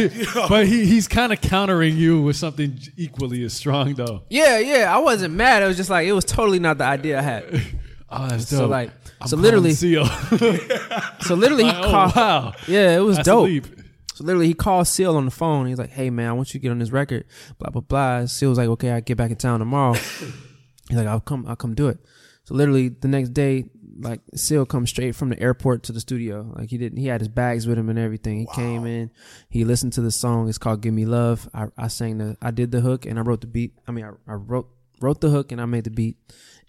[0.48, 4.22] but he, he's kind of countering you with something equally as strong, though.
[4.28, 4.94] yeah, yeah.
[4.94, 5.62] I wasn't mad.
[5.62, 7.62] It was just like it was totally not the idea I had.
[8.10, 8.58] Oh, that's dope.
[8.58, 10.06] So like, I'm so literally, Seal.
[11.20, 12.16] so literally, he oh called.
[12.16, 13.66] wow, Yeah, it was that's dope.
[14.14, 15.66] So literally, he called Seal on the phone.
[15.66, 17.24] He's like, "Hey man, I want you to get on this record."
[17.58, 18.26] Blah blah blah.
[18.26, 19.94] Seal was like, "Okay, I get back in town tomorrow."
[20.88, 21.46] He's like, "I'll come.
[21.46, 21.98] I'll come do it."
[22.44, 23.66] So literally, the next day,
[24.00, 26.52] like Seal comes straight from the airport to the studio.
[26.56, 26.98] Like he didn't.
[26.98, 28.40] He had his bags with him and everything.
[28.40, 29.10] He came in.
[29.48, 30.48] He listened to the song.
[30.48, 32.36] It's called "Give Me Love." I, I sang the.
[32.42, 33.74] I did the hook and I wrote the beat.
[33.86, 34.68] I mean, I, I wrote
[35.00, 36.18] wrote the hook and I made the beat,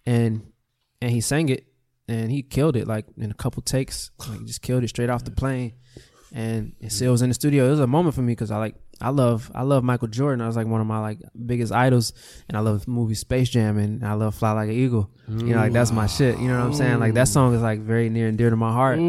[0.06, 0.52] and
[1.02, 1.66] and he sang it
[2.12, 4.12] and he killed it like in a couple takes.
[4.20, 5.74] Like he just killed it straight off the plane
[6.32, 7.68] and it still was in the studio.
[7.68, 10.42] It was a moment for me because I like I love I love Michael Jordan.
[10.42, 12.14] I was like one of my like biggest idols,
[12.48, 15.10] and I love the movie Space Jam, and I love Fly Like an Eagle.
[15.28, 16.38] You know, like that's my shit.
[16.40, 17.00] You know what I'm saying?
[17.00, 19.00] Like that song is like very near and dear to my heart.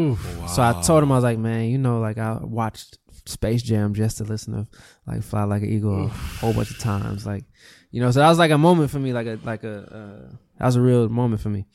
[0.49, 3.93] So I told him I was like, man, you know, like I watched Space Jam
[3.93, 4.67] just to listen to
[5.05, 7.25] like Fly Like an Eagle a whole bunch of times.
[7.25, 7.45] Like,
[7.91, 10.35] you know, so that was like a moment for me, like a like a uh,
[10.57, 11.67] that was a real moment for me.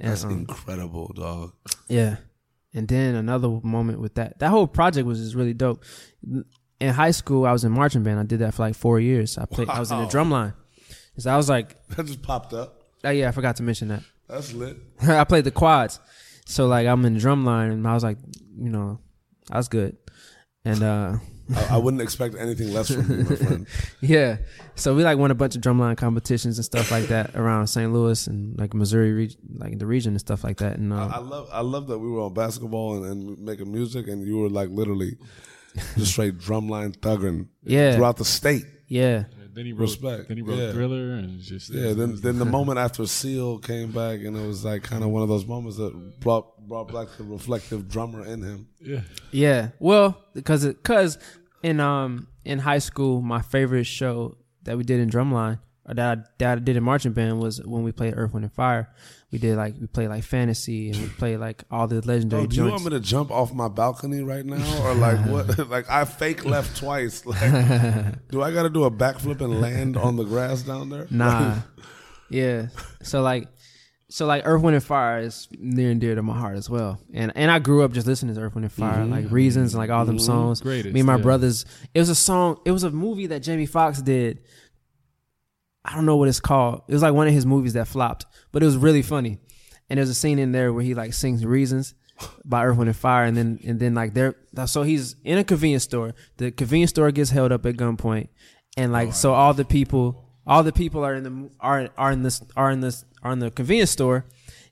[0.00, 1.52] And, That's um, incredible, dog.
[1.88, 2.16] yeah.
[2.72, 4.38] And then another moment with that.
[4.38, 5.84] That whole project was just really dope.
[6.80, 8.18] In high school, I was in marching band.
[8.18, 9.36] I did that for like four years.
[9.36, 9.68] I played.
[9.68, 10.54] I was in the drum line.
[11.18, 12.82] So I was like, That just popped up.
[13.04, 14.02] oh yeah, I forgot to mention that.
[14.28, 14.76] That's lit.
[15.02, 15.98] I played the quads.
[16.46, 18.18] So like I'm in the drum line, and I was like,
[18.56, 19.00] you know,
[19.50, 19.96] I was good.
[20.64, 21.16] And uh
[21.56, 23.66] I, I wouldn't expect anything less from you, my friend.
[24.00, 24.36] Yeah.
[24.74, 27.92] So we like won a bunch of drumline competitions and stuff like that around St.
[27.92, 30.78] Louis and like Missouri, reg- like the region and stuff like that.
[30.78, 33.70] And I, uh, I love I love that we were on basketball and, and making
[33.72, 35.18] music, and you were like literally
[35.96, 37.94] just straight drumline thugging Yeah.
[37.96, 38.64] throughout the state.
[38.88, 40.28] yeah, Then he wrote, Respect.
[40.28, 40.72] Then he wrote Yeah.
[40.72, 44.64] Thriller and just Yeah, then then the moment after Seal came back, and it was
[44.64, 48.42] like kind of one of those moments that brought brought back the reflective drummer in
[48.42, 48.68] him.
[48.80, 49.00] yeah.
[49.32, 49.68] yeah.
[49.80, 51.18] Well, because because
[51.62, 55.58] in um in high school, my favorite show that we did in drumline
[55.90, 58.44] or that I, that I did in marching band was when we played Earth, Wind,
[58.44, 58.90] and Fire.
[59.32, 62.46] We did like we played like fantasy and we played like all the legendary Oh,
[62.46, 65.68] do you want me to jump off my balcony right now, or like what?
[65.70, 67.24] like I fake left twice.
[67.30, 71.06] Like, do I got to do a backflip and land on the grass down there?
[71.10, 71.58] Nah.
[72.28, 72.68] yeah.
[73.02, 73.48] So like
[74.10, 77.00] so like Earth, Wind and Fire is near and dear to my heart as well.
[77.14, 79.34] And and I grew up just listening to Earth, Wind and Fire, like mm-hmm.
[79.34, 80.26] Reasons and like all them mm-hmm.
[80.26, 80.60] songs.
[80.60, 81.22] Greatest, Me and my yeah.
[81.22, 81.64] brothers.
[81.94, 84.40] It was a song it was a movie that Jamie Foxx did.
[85.84, 86.82] I don't know what it's called.
[86.88, 89.38] It was like one of his movies that flopped, but it was really funny.
[89.88, 91.94] And there's a scene in there where he like sings Reasons
[92.44, 94.34] by Earth, Wind and Fire, and then and then like there.
[94.66, 96.14] So he's in a convenience store.
[96.36, 98.28] The convenience store gets held up at gunpoint,
[98.76, 102.10] and like oh, so all the people, all the people are in the are are
[102.10, 104.26] in this are in this are in the convenience store,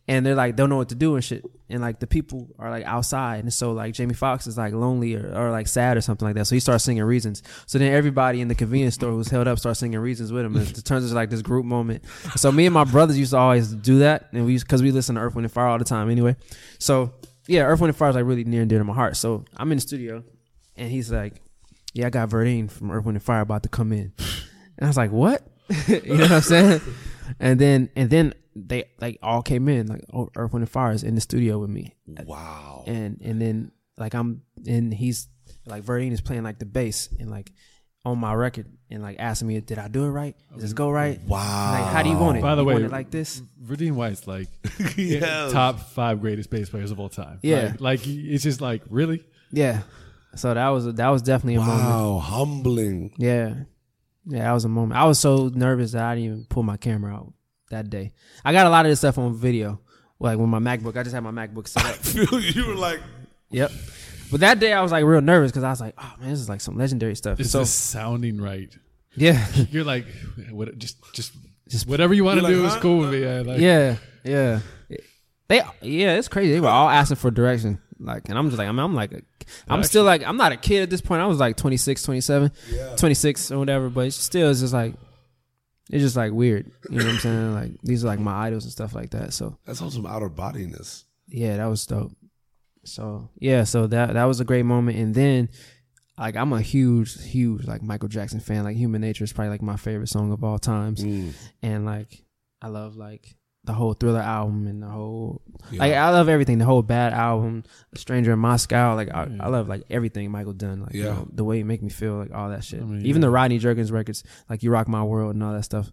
[0.09, 1.45] and they're like don't know what to do and shit.
[1.71, 5.15] And like the people are like outside, and so like Jamie Foxx is like lonely
[5.15, 6.47] or, or like sad or something like that.
[6.47, 7.45] So he starts singing Reasons.
[7.67, 10.57] So then everybody in the convenience store who's held up starts singing Reasons with him,
[10.57, 12.05] and it turns into like this group moment.
[12.35, 15.15] So me and my brothers used to always do that, and we because we listen
[15.15, 16.35] to Earth, Wind and Fire all the time anyway.
[16.81, 17.13] So
[17.47, 19.17] yeah, Earth, Wind and Fire is like really near and dear to my heart.
[19.17, 20.25] So I'm in the studio,
[20.77, 21.41] and he's like,
[21.93, 24.87] "Yeah, I got Verdine from Earth, Wind and Fire about to come in," and I
[24.87, 25.47] was like, "What?"
[25.89, 26.81] you know what I'm saying?
[27.41, 30.93] And then and then they like all came in like oh, Earth, Wind and Fire
[30.93, 32.85] is in the studio with me, Wow.
[32.87, 35.29] and and then like I'm and he's
[35.67, 37.53] like Verdine is playing like the bass and like
[38.05, 40.35] on my record and like asking me, "Did I do it right?
[40.55, 41.21] Does this go right?
[41.27, 41.73] Wow.
[41.73, 42.43] Like how do you want it?
[42.43, 44.49] By the You way, want it like this?" Verdine White's like
[44.97, 45.53] Yes.
[45.53, 47.39] top five greatest bass players of all time.
[47.43, 47.75] Yeah.
[47.79, 49.23] Like, like, it's just like really.
[49.53, 49.83] Yeah.
[50.37, 51.79] So that was that was definitely a moment.
[51.89, 52.19] Wow.
[52.19, 53.13] Humbling.
[53.19, 53.55] Yeah.
[54.27, 55.01] Yeah, that was a moment.
[55.01, 57.33] I was so nervous that I didn't even pull my camera out
[57.71, 58.13] that day.
[58.45, 59.81] I got a lot of this stuff on video.
[60.21, 60.97] Like with my MacBook.
[60.97, 61.95] I just had my MacBook set up.
[61.97, 63.01] Feel you were like,
[63.51, 63.71] yep.
[64.31, 66.41] But that day I was like real nervous because I was like, oh man, this
[66.41, 67.39] is like some legendary stuff.
[67.39, 68.77] It's so just sounding right.
[69.15, 69.47] yeah.
[69.71, 70.07] You're like,
[70.51, 70.77] what?
[70.77, 71.33] Just, just,
[71.69, 72.81] Just- whatever you want to You're do like, is huh?
[72.81, 73.23] cool with me.
[73.23, 73.97] Yeah, like, yeah.
[74.25, 74.61] Yeah.
[75.49, 76.53] They yeah, it's crazy.
[76.53, 77.81] They were all asking for direction.
[77.99, 79.25] Like and I'm just like I'm I'm like
[79.69, 81.21] I'm still like I'm not a kid at this point.
[81.21, 82.97] I was like 26, 27, yeah.
[82.97, 84.95] 26 or whatever, but it's still it's just like
[85.91, 86.71] it's just like weird.
[86.91, 87.55] You know what I'm saying?
[87.55, 89.33] Like these are like my idols and stuff like that.
[89.33, 91.05] So That's on some outer bodiness.
[91.29, 92.13] yeah, that was dope.
[92.85, 94.99] So yeah, so that that was a great moment.
[94.99, 95.49] And then
[96.19, 98.65] like I'm a huge, huge like Michael Jackson fan.
[98.65, 101.03] Like Human Nature is probably like my favorite song of all times.
[101.05, 101.33] Mm.
[101.63, 102.23] And like
[102.61, 103.37] I love like
[103.69, 105.41] the whole Thriller album and the whole
[105.71, 105.79] Yeah.
[105.81, 106.59] like I love everything.
[106.59, 107.63] The whole Bad album,
[107.95, 108.95] Stranger in Moscow.
[108.97, 110.81] Like I, I love like everything Michael done.
[110.83, 112.81] Like you know, the way he make me feel, like all that shit.
[112.81, 113.27] I mean, Even yeah.
[113.27, 115.91] the Rodney Jerkins records, like You Rock My World and all that stuff.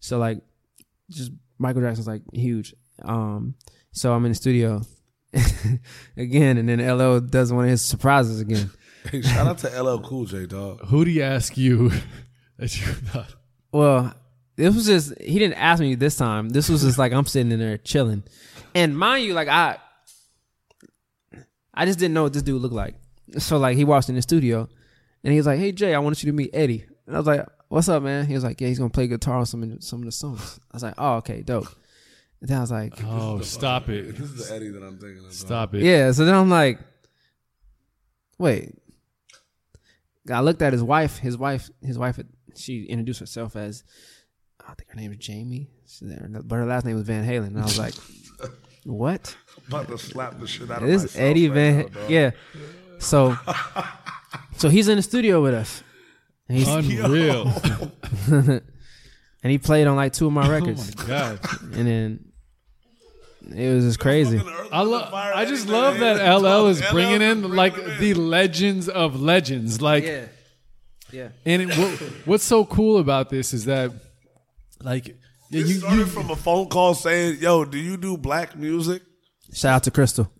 [0.00, 0.40] So like,
[1.10, 2.74] just Michael Jackson's like huge.
[3.02, 3.54] Um,
[3.92, 4.82] so I'm in the studio
[6.16, 8.70] again, and then LL does one of his surprises again.
[9.10, 10.84] Hey, shout out to LL Cool J, dog.
[10.86, 11.88] Who do you ask you
[12.58, 13.32] that you thought?
[13.72, 14.12] Well,
[14.58, 16.48] this was just he didn't ask me this time.
[16.48, 18.24] This was just like I'm sitting in there chilling,
[18.74, 19.78] and mind you, like I,
[21.72, 22.96] I just didn't know what this dude looked like.
[23.38, 24.68] So like he walks in the studio,
[25.22, 27.26] and he was like, "Hey Jay, I want you to meet Eddie." And I was
[27.28, 29.70] like, "What's up, man?" He was like, "Yeah, he's gonna play guitar on some of
[29.76, 31.68] the, some of the songs." I was like, "Oh, okay, dope."
[32.40, 34.16] And then I was like, Oh, stop it!
[34.16, 35.32] This is the Eddie that I'm thinking of.
[35.32, 35.82] Stop it!
[35.82, 36.80] "Yeah." So then I'm like,
[38.38, 38.74] "Wait."
[40.30, 41.18] I looked at his wife.
[41.18, 41.70] His wife.
[41.80, 42.18] His wife.
[42.56, 43.84] She introduced herself as
[44.68, 46.02] I think her name is Jamie, She's
[46.44, 47.94] but her last name was Van Halen, and I was like,
[48.84, 49.34] "What?
[49.66, 51.90] about to slap the shit out of This myself Eddie right Van?
[51.94, 52.30] now, yeah."
[52.98, 53.36] So,
[54.56, 55.82] so he's in the studio with us,
[56.48, 57.50] and, he's, Unreal!
[58.30, 58.62] and
[59.42, 61.40] he played on like two of my oh records, my god!
[61.72, 62.32] and then
[63.56, 64.38] it was just crazy.
[64.70, 65.14] I love.
[65.14, 66.14] I just love eh?
[66.14, 69.80] that LL is bringing in like the legends of legends.
[69.80, 70.26] Like, Yeah,
[71.10, 71.28] yeah.
[71.46, 71.90] and it, what,
[72.26, 73.92] what's so cool about this is that,
[74.82, 75.08] like,
[75.50, 79.02] yeah, you, started you from a phone call saying, "Yo, do you do black music?"
[79.52, 80.30] Shout out to Crystal.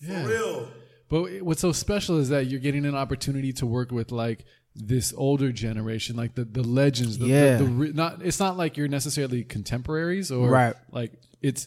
[0.00, 0.26] yeah.
[0.26, 0.68] Real.
[1.08, 4.44] But what's so special is that you're getting an opportunity to work with like
[4.76, 7.18] this older generation, like the the legends.
[7.18, 7.56] The, Yeah.
[7.56, 10.74] The, the, re- not it's not like you're necessarily contemporaries or Right.
[10.92, 11.12] like
[11.42, 11.66] it's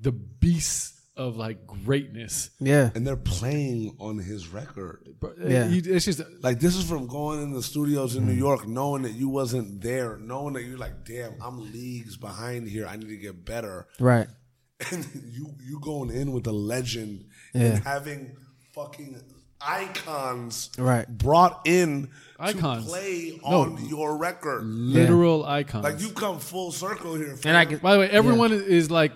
[0.00, 2.50] the beasts of like greatness.
[2.60, 2.90] Yeah.
[2.94, 5.06] and they're playing on his record.
[5.20, 5.68] Bro, Yeah.
[5.68, 8.38] you- it's just Like this is from going in the studios in New mm.
[8.38, 12.86] York, knowing that you wasn't there, knowing that you're like, damn, I'm leagues behind here.
[12.86, 13.86] I need to get better.
[14.00, 14.26] Right.
[14.90, 17.62] And you you going in with a legend Yeah.
[17.62, 18.36] and having
[18.74, 19.22] fucking
[19.60, 21.06] icons Right.
[21.08, 22.84] brought in Icons.
[22.84, 23.60] to play No.
[23.62, 24.64] on your record.
[24.64, 25.84] literal icons.
[25.84, 27.36] Like you come full circle here.
[27.44, 27.68] And I fam.
[27.68, 29.12] can, By the way, everyone is like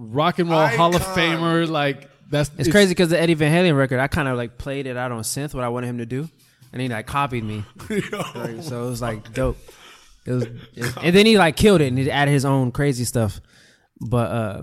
[0.00, 1.16] rock and roll Hall of Icon.
[1.16, 1.68] Famer.
[1.68, 4.86] Like that's it's crazy because the Eddie Van Halen record, I kind of like played
[4.86, 6.28] it out on synth what I wanted him to do,
[6.72, 7.64] and he like copied me.
[8.34, 9.58] Like, so it was like dope.
[10.26, 13.04] It was, it- and then he like killed it and he added his own crazy
[13.04, 13.40] stuff.
[14.00, 14.62] But uh,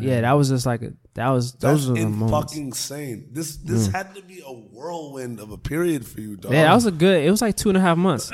[0.00, 2.52] yeah, that was just like a, that was That's those were the moments.
[2.52, 3.28] fucking insane.
[3.32, 6.52] This this had to be a whirlwind of a period for you, dog.
[6.52, 7.24] Yeah, that was a good.
[7.24, 8.30] It was like two and a half months,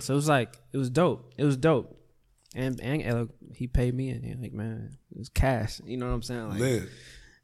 [0.00, 1.32] so it was like it was dope.
[1.38, 1.96] It was dope,
[2.54, 5.80] and and LL, he paid me, and he like man, it was cash.
[5.84, 6.48] You know what I'm saying?
[6.48, 6.88] Like Lit.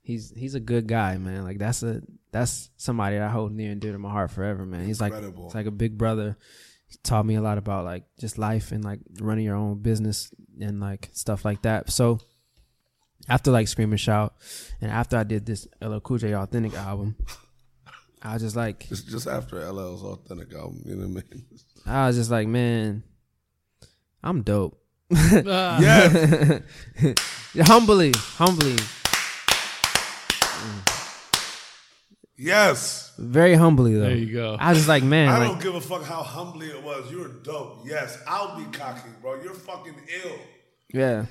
[0.02, 1.44] he's he's a good guy, man.
[1.44, 2.02] Like that's a
[2.32, 4.84] that's somebody that I hold near and dear to my heart forever, man.
[4.84, 6.36] He's like it's like a big brother.
[6.88, 10.30] He taught me a lot about like just life and like running your own business
[10.60, 11.90] and like stuff like that.
[11.90, 12.20] So
[13.28, 14.34] after like Scream and Shout,
[14.80, 17.16] and after I did this LL Cool J Authentic album,
[18.22, 20.82] I was just like It's just after LL's authentic album.
[20.84, 21.46] You know what I mean?
[21.86, 23.02] I was just like, man,
[24.22, 24.80] I'm dope.
[25.46, 26.62] Ah, Yeah.
[27.64, 28.76] humbly, humbly,
[32.36, 33.12] yes.
[33.18, 34.00] very humbly though.
[34.00, 34.56] There you go.
[34.58, 37.10] I was just like, man, I like, don't give a fuck how humbly it was.
[37.10, 37.82] You're dope.
[37.86, 39.40] Yes, I'll be cocky, bro.
[39.42, 39.94] You're fucking
[40.24, 40.38] ill.
[40.92, 41.26] yeah,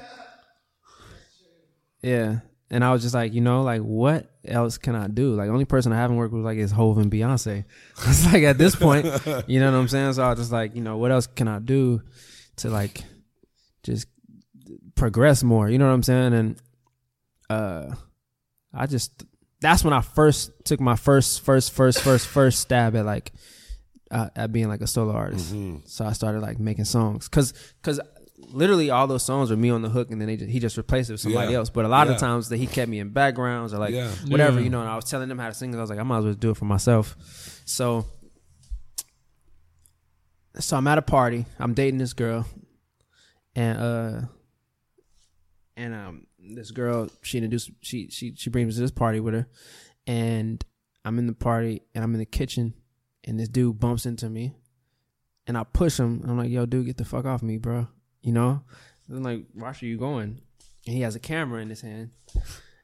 [2.02, 2.40] yeah.
[2.72, 5.36] And I was just like, you know, like what else can I do?
[5.36, 7.66] Like, the only person I haven't worked with like is Hove and Beyonce.
[8.08, 9.06] It's like at this point,
[9.48, 10.14] you know what I'm saying?
[10.14, 12.02] So I was just like, you know, what else can I do
[12.58, 13.04] to like
[13.86, 14.08] just
[14.96, 15.70] progress more?
[15.70, 16.34] You know what I'm saying?
[16.34, 16.62] And
[17.50, 17.96] uh,
[18.74, 19.24] I just
[19.62, 23.32] that's when I first took my first, first, first, first, first stab at like
[24.12, 25.54] uh, at being like a solo artist.
[25.86, 28.00] So I started like making songs because because
[28.50, 30.78] literally all those songs were me on the hook, and then they just, he just
[30.78, 31.60] replaced it with somebody Yeah.
[31.60, 31.70] else.
[31.70, 32.14] But a lot Yeah.
[32.14, 34.12] of times that he kept me in backgrounds or like Yeah.
[34.28, 34.66] whatever, Yeah.
[34.66, 34.82] you know.
[34.82, 36.26] And I was telling them how to sing, and I was like, I might as
[36.26, 37.16] well do it for myself.
[37.66, 38.06] So.
[40.60, 41.46] So I'm at a party.
[41.60, 42.46] I'm dating this girl,
[43.56, 44.22] and uh,
[45.78, 49.34] and um, this girl she introduced she she she brings me to this party with
[49.34, 49.48] her,
[50.06, 50.64] and
[51.04, 52.74] I'm in the party and I'm in the kitchen,
[53.24, 54.54] and this dude bumps into me,
[55.48, 56.22] and I push him.
[56.22, 57.88] And I'm like, "Yo, dude, get the fuck off me, bro!"
[58.22, 58.62] You know.
[59.10, 60.42] I'm like, "Where are you going?"
[60.88, 62.12] And he has a camera in his hand,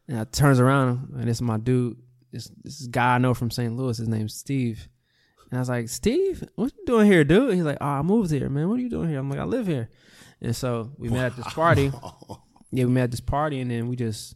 [0.08, 1.98] and I turns around and it's my dude.
[2.32, 3.76] This this guy I know from St.
[3.76, 3.98] Louis.
[3.98, 4.88] His name's Steve.
[5.50, 7.54] And I was like, Steve, what you doing here, dude?
[7.54, 8.70] He's like, oh, I moved here, man.
[8.70, 9.20] What are you doing here?
[9.20, 9.90] I'm like, I live here.
[10.42, 11.92] And so we met at this party.
[12.74, 14.34] Yeah, we met at this party, and then we just.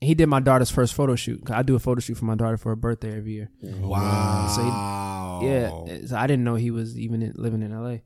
[0.00, 1.50] He did my daughter's first photo shoot.
[1.50, 3.50] I do a photo shoot for my daughter for her birthday every year.
[3.60, 4.46] Wow.
[4.54, 7.98] So he- Yeah, so I didn't know he was even in, living in LA,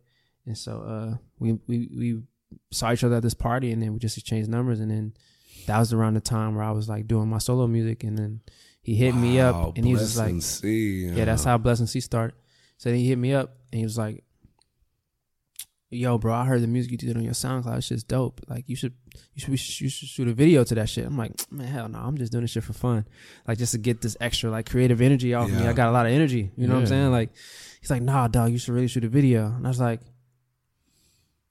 [0.47, 2.23] and so uh, we we we
[2.73, 5.13] saw each other at this party, and then we just exchanged numbers, and then
[5.67, 8.41] that was around the time where I was like doing my solo music, and then
[8.81, 11.87] he hit me up, and he was just like, and see, yeah, that's how Blessing
[11.87, 12.35] C started.
[12.79, 14.24] So then he hit me up and he was like,
[15.91, 17.77] "Yo, bro, I heard the music you did on your SoundCloud.
[17.79, 18.41] It's just dope.
[18.49, 18.95] Like you should,
[19.35, 21.99] you should, you should shoot a video to that shit." I'm like, "Man, hell no!
[21.99, 23.07] I'm just doing this shit for fun,
[23.47, 25.67] like just to get this extra like creative energy off me.
[25.69, 26.51] I got a lot of energy.
[26.57, 27.11] You know what I'm saying?
[27.13, 27.31] Like,
[27.81, 30.01] he's like, "Nah, dog, you should really shoot a video." And I was like,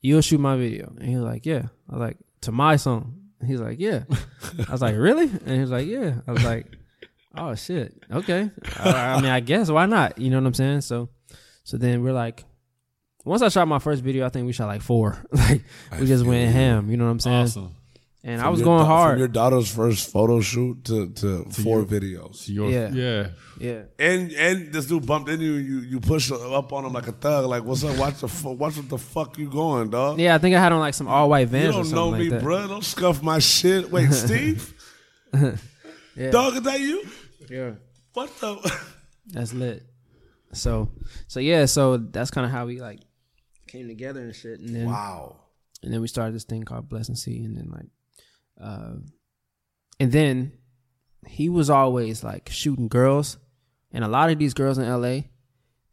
[0.02, 3.20] "You'll shoot my video?" And he was like, "Yeah." I was like, "To my song."
[3.46, 4.04] He's like, "Yeah."
[4.68, 6.68] I was like, "Really?" And he was like, "Yeah." I was like.
[7.36, 7.96] Oh shit.
[8.12, 8.52] Okay.
[8.78, 10.20] I, I mean, I guess why not?
[10.20, 10.82] You know what I'm saying?
[10.82, 11.10] So,
[11.64, 12.44] so then we're like,
[13.26, 15.18] once I shot my first video, I think we shot like four.
[15.32, 15.62] like
[16.00, 16.90] we just went ham.
[16.90, 17.44] You know what I'm saying?
[17.44, 17.76] Awesome.
[18.26, 19.12] And From I was your going da- hard.
[19.14, 22.48] From your daughter's first photo shoot to, to, four your- videos.
[22.48, 22.90] Your, Yeah.
[22.94, 23.28] yeah.
[23.60, 23.82] yeah.
[24.00, 25.54] And and this dude bumped into you.
[25.56, 27.46] You you push up on him like a thug.
[27.48, 27.98] Like what's up?
[27.98, 30.20] Watch the fu- watch what the fuck you going, dog.
[30.20, 31.96] Yeah, I think I had on like some all white you vans or don't something
[31.98, 32.42] know like me, that.
[32.44, 32.68] bruh.
[32.70, 33.92] Don't scuff my shit.
[33.92, 34.74] Wait, Steve,
[36.16, 36.30] Yeah.
[36.32, 37.04] dog, is that you?
[37.50, 37.72] Yeah.
[38.14, 38.82] What the?
[39.28, 39.84] That's lit.
[40.54, 40.90] So,
[41.28, 43.00] so yeah, so that's kind of how we like
[43.74, 44.60] came together and shit.
[44.60, 45.36] And then wow.
[45.82, 47.90] and then we started this thing called Blessing C, and then like,
[48.62, 48.96] uh,
[50.00, 50.54] and then
[51.28, 53.38] he was always like shooting girls,
[53.92, 55.30] and a lot of these girls in L.A.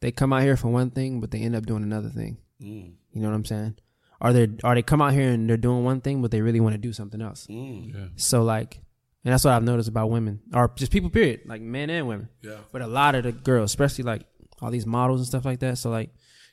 [0.01, 2.37] they come out here for one thing, but they end up doing another thing.
[2.63, 3.77] Mm, You know what I'm saying?
[4.21, 6.61] Are they are they come out here and they're doing one thing, but they really
[6.61, 7.47] want to do something else?
[7.49, 7.95] mm.
[7.95, 8.09] Yeah.
[8.17, 8.81] So like,
[9.25, 12.29] and that's what I've noticed about women, or just people, period, like men and women.
[12.43, 12.59] Yeah.
[12.73, 14.23] But a lot of the girls, especially like
[14.61, 15.79] all these models and stuff like that.
[15.79, 16.11] So like,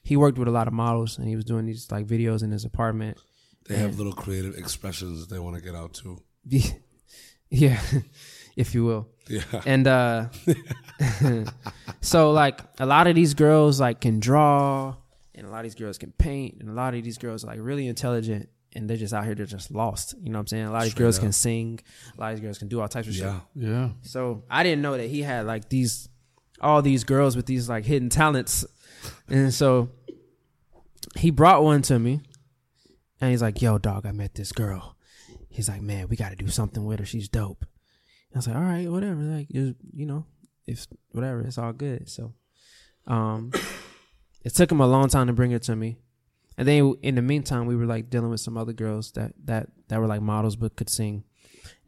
[0.07, 2.51] he worked with a lot of models, and he was doing these like videos in
[2.51, 3.17] his apartment.
[3.67, 6.21] They have little creative expressions they want to get out too.
[7.49, 7.79] Yeah,
[8.57, 9.07] if you will.
[9.29, 9.61] Yeah.
[9.65, 10.25] And uh
[12.01, 14.95] so like a lot of these girls like can draw
[15.35, 17.47] and a lot of these girls can paint and a lot of these girls are
[17.47, 20.15] like really intelligent and they're just out here they're just lost.
[20.21, 20.65] You know what I'm saying?
[20.65, 21.23] A lot of these Straight girls up.
[21.23, 21.79] can sing,
[22.17, 23.23] a lot of these girls can do all types of shit.
[23.23, 23.39] Yeah.
[23.55, 23.89] Yeah.
[24.01, 26.09] So I didn't know that he had like these
[26.59, 28.65] all these girls with these like hidden talents.
[29.29, 29.89] And so
[31.17, 32.21] he brought one to me
[33.21, 34.95] and he's like, Yo, dog, I met this girl.
[35.49, 37.05] He's like, Man, we gotta do something with her.
[37.05, 37.65] She's dope.
[38.33, 39.21] I was like, All right, whatever.
[39.21, 40.25] Like you know,
[40.65, 42.09] if whatever, it's all good.
[42.09, 42.33] So
[43.07, 43.51] um
[44.43, 45.97] it took him a long time to bring her to me.
[46.57, 49.67] And then in the meantime, we were like dealing with some other girls that that
[49.89, 51.23] that were like models but could sing.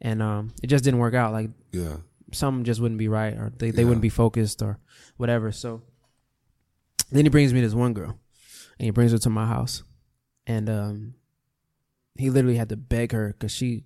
[0.00, 1.32] And um it just didn't work out.
[1.32, 1.96] Like Yeah.
[2.32, 3.88] some just wouldn't be right or they, they Yeah.
[3.88, 4.78] wouldn't be focused or
[5.16, 5.52] whatever.
[5.52, 5.82] So
[7.10, 8.18] then he brings me this one girl
[8.78, 9.82] and he brings her to my house
[10.46, 11.14] and um
[12.18, 13.84] he literally had to beg her because she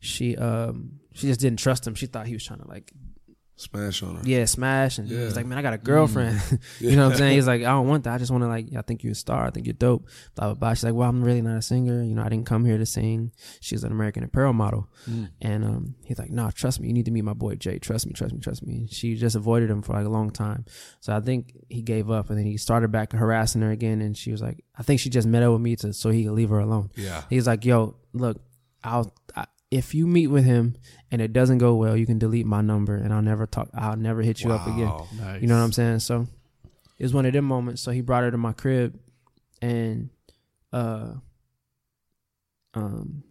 [0.00, 1.94] she um she just didn't trust him.
[1.94, 2.92] She thought he was trying to like
[3.60, 4.22] Smash on her.
[4.24, 5.24] yeah smash and Yeah.
[5.24, 6.40] he's like man I got a girlfriend.
[6.80, 7.34] you know what I'm saying?
[7.34, 8.14] He's like I don't want that.
[8.14, 9.44] I just want to like I think you're a star.
[9.46, 10.06] I think you're dope.
[10.34, 10.74] Blah blah blah.
[10.74, 12.02] She's like well I'm really not a singer.
[12.02, 13.32] You know I didn't come here to sing.
[13.60, 14.88] She's an American Apparel model.
[15.42, 16.86] And um, he's like, "No, trust me.
[16.88, 17.78] You need to meet my boy Jay.
[17.78, 20.30] Trust me, trust me, trust me." And she just avoided him for like a long
[20.30, 20.64] time.
[21.00, 24.00] So I think he gave up, and then he started back harassing her again.
[24.00, 26.24] And she was like, "I think she just met up with me to so he
[26.24, 27.22] could leave her alone." Yeah.
[27.28, 28.40] He's like, "Yo, look,
[28.84, 30.74] I'll I, if you meet with him
[31.10, 33.68] and it doesn't go well, you can delete my number, and I'll never talk.
[33.74, 35.42] I'll never hit you up again." Nice.
[35.42, 36.00] You know what I'm saying?
[36.00, 36.26] So
[36.98, 37.80] it was one of them moments.
[37.82, 38.98] So he brought her to my crib
[39.62, 40.10] and
[40.72, 41.14] uh
[42.74, 43.22] um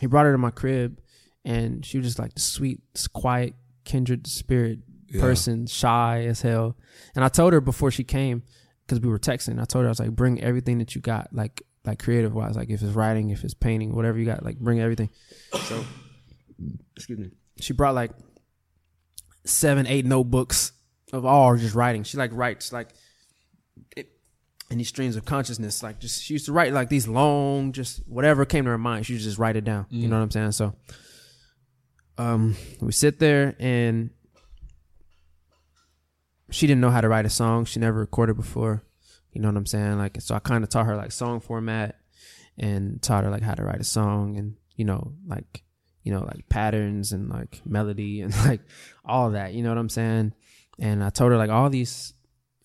[0.00, 1.00] he brought her to my crib
[1.44, 2.80] and she was just like the sweet,
[3.12, 3.54] quiet,
[3.84, 4.80] kindred spirit
[5.10, 5.20] Yeah.
[5.20, 6.76] person, shy as hell.
[7.14, 8.42] And I told her before she came,
[8.86, 11.28] because we were texting, I told her I was like, bring everything that you got,
[11.32, 14.58] like like creative wise, like if it's writing, if it's painting, whatever you got, like
[14.58, 15.10] bring everything.
[15.52, 15.84] So
[16.96, 17.30] excuse me.
[17.60, 18.10] She brought like
[19.44, 20.72] seven, eight notebooks
[21.12, 22.02] of all just writing.
[22.02, 22.88] She like writes like
[23.96, 24.10] it,
[24.70, 25.82] in these streams of consciousness.
[25.82, 29.06] Like just she used to write like these long, just whatever came to her mind.
[29.06, 29.86] She just write it down.
[29.90, 30.52] You know what I'm saying?
[30.52, 30.74] So,
[32.16, 34.10] um, we sit there and
[36.50, 37.64] she didn't know how to write a song.
[37.64, 38.82] She never recorded before.
[39.34, 39.98] You know what I'm saying?
[39.98, 41.98] Like so, I kind of taught her like song format
[42.56, 45.64] and taught her like how to write a song and you know like
[46.04, 48.60] you know like patterns and like melody and like
[49.04, 49.54] all that.
[49.54, 50.32] You know what I'm saying?
[50.78, 52.14] And I told her like all these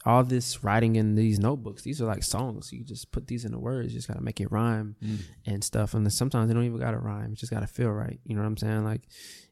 [0.05, 2.71] all this writing in these notebooks, these are like songs.
[2.71, 3.93] You just put these into words.
[3.93, 4.95] You just gotta make it rhyme
[5.45, 5.93] and stuff.
[5.93, 7.33] And then sometimes they don't even gotta rhyme.
[7.33, 8.19] It just gotta feel right.
[8.23, 8.85] You know what I'm saying?
[8.85, 9.01] Like,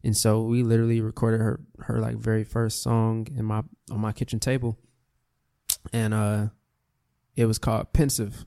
[0.03, 4.13] and so we literally recorded her her like very first song in my on my
[4.13, 4.77] kitchen table,
[5.91, 6.47] and uh,
[7.37, 8.45] it was called Pensive,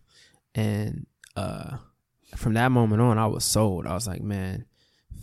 [0.54, 1.78] and uh,
[2.36, 3.86] from that moment on, I was sold.
[3.86, 4.66] I was like, man,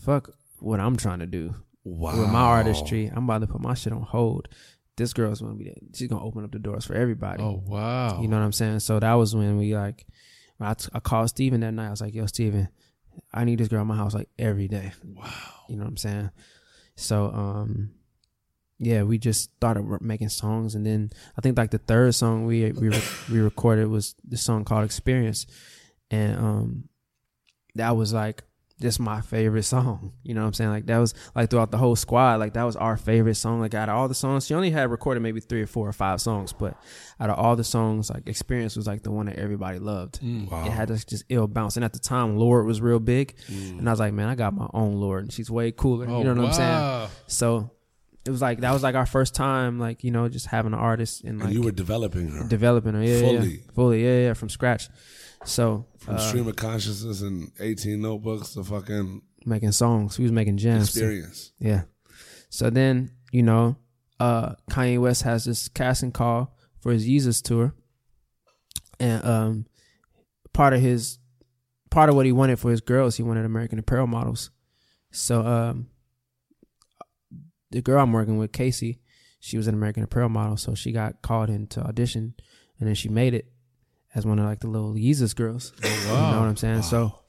[0.03, 2.19] fuck what I'm trying to do Wow.
[2.19, 3.07] with my artistry.
[3.07, 4.47] I'm about to put my shit on hold.
[4.95, 5.75] This girl's gonna be there.
[5.93, 7.43] She's gonna open up the doors for everybody.
[7.43, 8.19] Oh wow.
[8.21, 8.79] You know what I'm saying?
[8.79, 10.07] So that was when we like,
[10.59, 11.87] I, t- I called Steven that night.
[11.87, 12.67] I was like, yo, Steven,
[13.31, 14.93] I need this girl in my house like every day.
[15.03, 15.29] Wow.
[15.69, 16.31] You know what I'm saying?
[16.95, 17.91] So, um,
[18.79, 20.75] yeah, we just started making songs.
[20.75, 24.37] And then I think like the third song we, we, re- we recorded was the
[24.37, 25.47] song called Experience.
[26.11, 26.89] And, um,
[27.75, 28.43] that was like
[28.79, 30.13] just my favorite song.
[30.23, 30.69] You know what I'm saying?
[30.69, 33.59] Like that was like throughout the whole squad, like that was our favorite song.
[33.59, 35.93] Like out of all the songs, she only had recorded maybe three or four or
[35.93, 36.75] five songs, but
[37.19, 40.19] out of all the songs, like Experience was like the one that everybody loved.
[40.23, 40.65] Wow.
[40.65, 41.75] It had this just ill bounce.
[41.75, 43.35] And at the time, Lorde was real big.
[43.47, 43.79] Mm.
[43.79, 45.23] And I was like, man, I got my own Lorde.
[45.23, 46.07] And she's way cooler.
[46.07, 47.09] Oh, you know what I'm saying?
[47.25, 47.71] So
[48.27, 50.79] it was like, that was like our first time, like, you know, just having an
[50.79, 53.03] artist and like and you were developing her developing her.
[53.03, 53.49] Yeah, Fully.
[53.49, 54.03] Yeah, fully.
[54.03, 54.89] Yeah, yeah, from scratch.
[55.45, 60.17] So from uh, stream of consciousness and 18 notebooks to fucking making songs.
[60.17, 60.89] We was making jams.
[60.89, 61.53] experience.
[61.59, 61.83] Yeah.
[62.49, 63.77] So then, you know,
[64.19, 67.73] uh Kanye West has this casting call for his Yeezus tour.
[68.99, 69.65] And um
[70.53, 71.19] part of his
[71.91, 74.49] part of what he wanted for his girls, he wanted American Apparel models.
[75.11, 75.87] So um
[77.71, 78.99] the girl I'm working with, Kacy,
[79.39, 82.33] she was an American Apparel model, so she got called in to audition
[82.79, 83.51] and then she made it
[84.15, 85.73] as one of like the little Yeezus girls.
[85.83, 86.83] Oh, You know what I'm saying?
[86.83, 87.19] So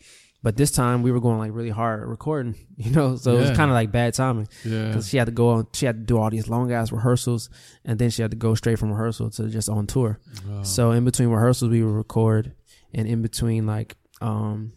[0.42, 3.50] but this time we were going like really hard recording, you know, so it was
[3.50, 4.86] kind of like bad timing yeah.
[4.86, 7.50] because she had to go on, she had to do all these long ass rehearsals,
[7.84, 10.20] and then she had to go straight from rehearsal to just on tour.
[10.46, 10.62] Wow.
[10.62, 12.52] So in between rehearsals, we would record,
[12.94, 14.72] and in between like um,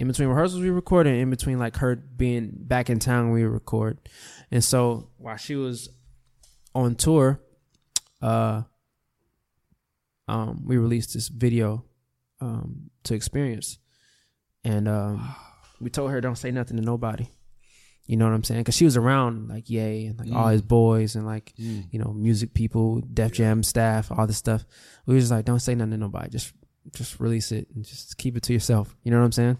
[0.00, 1.10] in between rehearsals, we recorded.
[1.12, 3.98] And in between like her being back in town, we record.
[4.50, 5.88] And so while she was
[6.74, 7.40] on tour,
[8.22, 8.62] uh,
[10.28, 11.84] um, we released this video
[12.40, 13.78] um to experience,
[14.64, 15.34] and um,
[15.80, 17.28] we told her don't say nothing to nobody.
[18.06, 18.60] You know what I'm saying?
[18.60, 20.52] Because she was around like Yay and like all Mm.
[20.52, 24.64] his boys and like you know music people, Def Jam staff, all this stuff.
[25.06, 26.30] We was just like, don't say nothing to nobody.
[26.30, 26.52] Just
[26.94, 28.94] just release it and just keep it to yourself.
[29.02, 29.58] You know what I'm saying?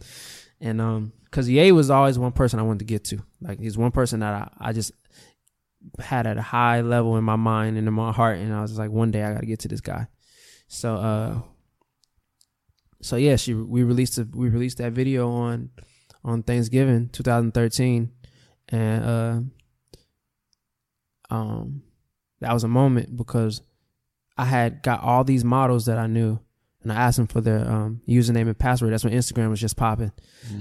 [0.61, 3.23] And um, because Ye was always one person I wanted to get to.
[3.41, 4.93] Like he's one person that I, I just
[5.99, 8.79] had at a high level in my mind and in my heart, and I was
[8.79, 10.07] like, one day I got to get to this guy.
[10.69, 11.41] So uh,
[13.03, 15.71] so yeah, she we released a, we released that video on
[16.23, 18.11] on Thanksgiving 2013,
[18.69, 19.41] and uh,
[21.35, 21.83] um,
[22.41, 23.63] that was a moment because
[24.37, 26.41] I had got all these models that I knew,
[26.83, 28.93] and I asked them for their um, username and password.
[28.93, 30.13] That's when Instagram was just popping.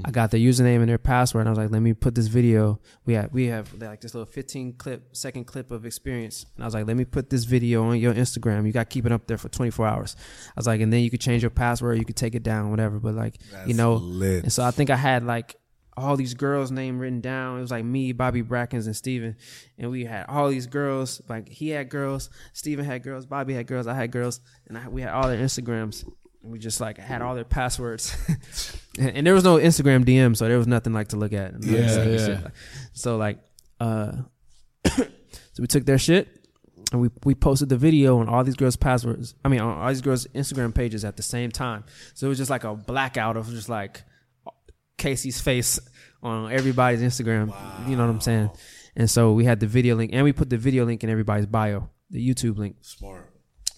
[0.04, 2.28] I got their username and their password, and I was like, "Let me put this
[2.28, 2.80] video.
[3.06, 6.68] We have we have like this little 15 clip second clip of experience." And I
[6.68, 8.66] was like, "Let me put this video on your Instagram.
[8.66, 10.16] You got to keep it up there for 24 hours."
[10.50, 11.98] I was like, "And then you could change your password.
[11.98, 14.44] You could take it down, whatever." But like, you know, lit.
[14.44, 15.56] and so I think I had like
[16.00, 17.58] all these girls' name written down.
[17.58, 19.36] It was like me, Bobby Brackins, and Steven.
[19.78, 21.22] And we had all these girls.
[21.28, 24.88] Like he had girls, Steven had girls, Bobby had girls, I had girls, and I,
[24.88, 26.06] we had all their Instagrams.
[26.44, 28.16] And we just like had all their passwords.
[29.00, 31.64] and, and there was no Instagram DM, so there was nothing like to look at.
[31.64, 32.48] Yeah, yeah.
[32.94, 33.40] So like
[33.80, 34.14] uh
[34.86, 35.06] so
[35.60, 36.40] we took their shit
[36.92, 39.36] and we, we posted the video on all these girls' passwords.
[39.44, 41.84] I mean, on all these girls' Instagram pages at the same time.
[42.14, 44.04] So it was just like a blackout of just like
[45.00, 45.80] Kacy's face
[46.22, 47.54] on everybody's Instagram.
[47.90, 48.52] You know what I'm saying?
[48.96, 51.46] And so we had the video link, and we put the video link in everybody's
[51.48, 52.76] bio, the YouTube link.
[52.82, 53.26] Smart.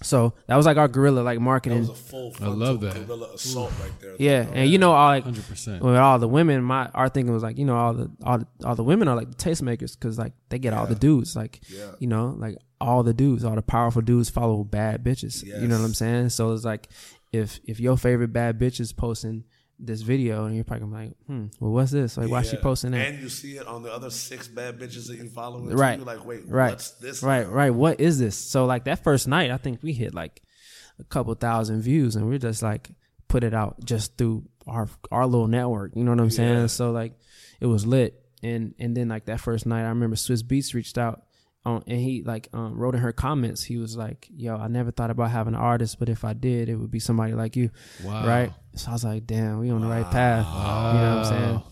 [0.04, 1.80] So that was like our guerrilla like That marketing.
[1.82, 2.96] was a full I love that.
[2.96, 4.16] guerrilla assault right there.
[4.18, 5.84] yeah, and you know, all like Hundred percent.
[5.84, 8.48] with all the women, my our thinking was like, you know, all the all the,
[8.66, 11.62] all the women are like the tastemakers because like they get all the dudes, like
[11.70, 11.92] Yeah.
[12.00, 15.44] you know, like all the dudes, all the powerful dudes follow bad bitches.
[15.46, 16.30] You know what I'm saying?
[16.30, 16.88] So it's like
[17.32, 19.44] if if your favorite bad bitch is posting
[19.84, 22.16] this video and you're probably gonna be like, hmm, well, what's this?
[22.18, 23.08] Like, why she posting that?
[23.08, 25.60] And you see it on the other six bad bitches that you follow.
[25.60, 25.98] Right.
[25.98, 26.70] You're like, wait, Right.
[26.72, 27.24] what's this?
[27.24, 27.72] Right, right.
[27.72, 28.36] What is this?
[28.38, 30.42] So like that first night, I think we hit like
[31.00, 32.90] a couple thousand views, and we're just like
[33.28, 35.96] put it out just through our our little network.
[35.96, 36.68] You know what I'm saying?
[36.68, 37.14] So like
[37.60, 40.98] it was lit, and and then like that first night, I remember Swizz Beatz reached
[41.00, 41.24] out.
[41.64, 43.62] Um, and he like um, wrote in her comments.
[43.64, 46.70] He was like, "Yo, I never thought about having an artist, but if I did,
[46.70, 47.70] it would be somebody like you,
[48.04, 48.26] Wow.
[48.28, 51.26] right?" So I was like, "Damn, we on the right path." You know what I'm
[51.26, 51.64] saying?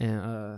[0.00, 0.56] And uh,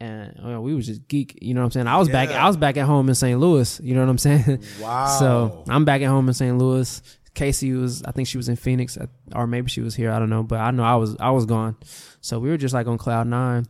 [0.00, 1.38] and we was just geek.
[1.40, 1.86] You know what I'm saying?
[1.86, 2.28] I was back.
[2.28, 3.38] I was back at home in St.
[3.40, 3.80] Louis.
[3.82, 4.62] You know what I'm saying?
[4.80, 5.06] Wow.
[5.18, 6.56] So I'm back at home in St.
[6.58, 7.02] Louis.
[7.34, 8.98] Kacy was, I think she was in Phoenix,
[9.32, 10.10] or maybe she was here.
[10.10, 11.76] I don't know, but I know I was, I was gone.
[12.20, 13.66] So we were just like on cloud nine.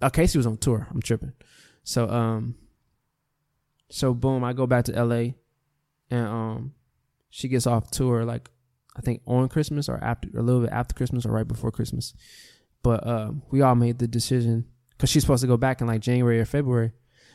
[0.00, 0.88] Oh, Kacy was on tour.
[0.90, 1.32] I'm tripping.
[1.84, 2.54] So um,
[3.92, 5.34] so boom, I go back to L.A.
[6.10, 6.74] and um,
[7.28, 8.48] she gets off tour like
[8.96, 12.14] I think on Christmas or after a little bit after Christmas or right before Christmas.
[12.82, 16.00] But um, we all made the decision because she's supposed to go back in like
[16.00, 16.92] January or February.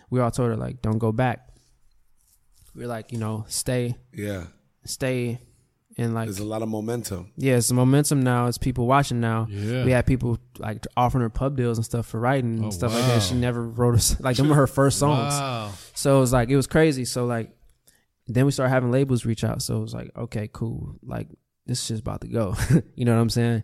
[0.09, 1.47] We all told her like, don't go back.
[2.75, 4.45] We are like, you know, stay, yeah,
[4.83, 5.39] stay,
[5.97, 7.31] and like, there's a lot of momentum.
[7.37, 8.47] yeah, it's momentum now.
[8.47, 9.47] It's people watching now.
[9.49, 9.83] Yeah.
[9.83, 12.93] We had people like offering her pub deals and stuff for writing and Oh, stuff
[12.93, 13.21] like that.
[13.23, 15.33] She never wrote us like them were her first songs.
[15.33, 15.71] Wow.
[15.95, 17.03] So it was like it was crazy.
[17.05, 17.51] So like
[18.27, 19.61] then we started having labels reach out.
[19.61, 20.95] So it was like, okay, cool.
[21.03, 21.29] Like
[21.65, 22.55] this is just about to go.
[22.95, 23.63] you know what I'm saying?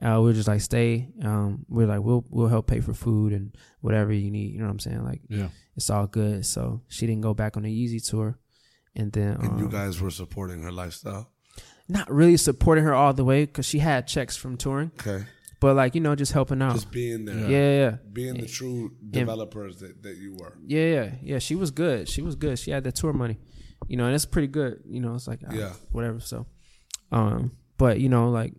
[0.00, 1.08] Uh, we are just like stay.
[1.22, 4.52] Um, we're like we'll we'll help pay for food and whatever you need.
[4.52, 5.02] You know what I'm saying?
[5.04, 5.48] Like Yeah.
[5.76, 6.46] it's all good.
[6.46, 8.38] So she didn't go back on the Yeezy tour,
[8.94, 11.30] and then And you um, guys were supporting her lifestyle.
[11.88, 15.24] Not really supporting her all the way because she had checks from touring, Okay.
[15.60, 16.74] but like you know just helping out.
[16.74, 17.36] Just being there.
[17.36, 17.96] yeah, yeah, yeah.
[18.12, 20.56] Being the true developers that, that you were.
[20.66, 21.38] Yeah, yeah, yeah.
[21.38, 22.08] She was good.
[22.08, 22.58] She was good.
[22.58, 23.38] She had that tour money,
[23.88, 24.82] you know, and it's pretty good.
[24.86, 25.72] You know, it's like uh, Yeah.
[25.90, 26.20] whatever.
[26.20, 26.46] So,
[27.10, 28.54] um, but you know, like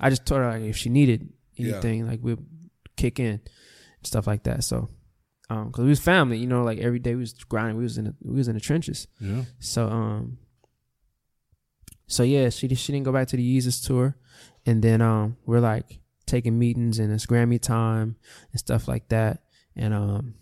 [0.00, 2.38] I just told her like if she needed anything, like we'd
[2.96, 3.40] kick in,
[4.02, 4.62] stuff like that.
[4.64, 4.88] So,
[5.50, 7.76] um, cause we was family, you know, like every day we was grinding.
[7.76, 9.06] We was in the, we was in the trenches.
[9.20, 9.42] Yeah.
[9.58, 10.38] So, um,
[12.06, 14.16] so yeah, she she didn't go back to the Yeezus tour,
[14.64, 18.16] and then um, we're like taking meetings and it's Grammy time
[18.52, 19.42] and stuff like that,
[19.74, 20.34] and um.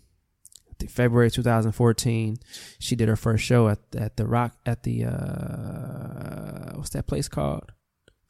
[0.70, 2.36] I think February 2014,
[2.80, 7.28] she did her first show at at the rock at the uh what's that place
[7.28, 7.70] called?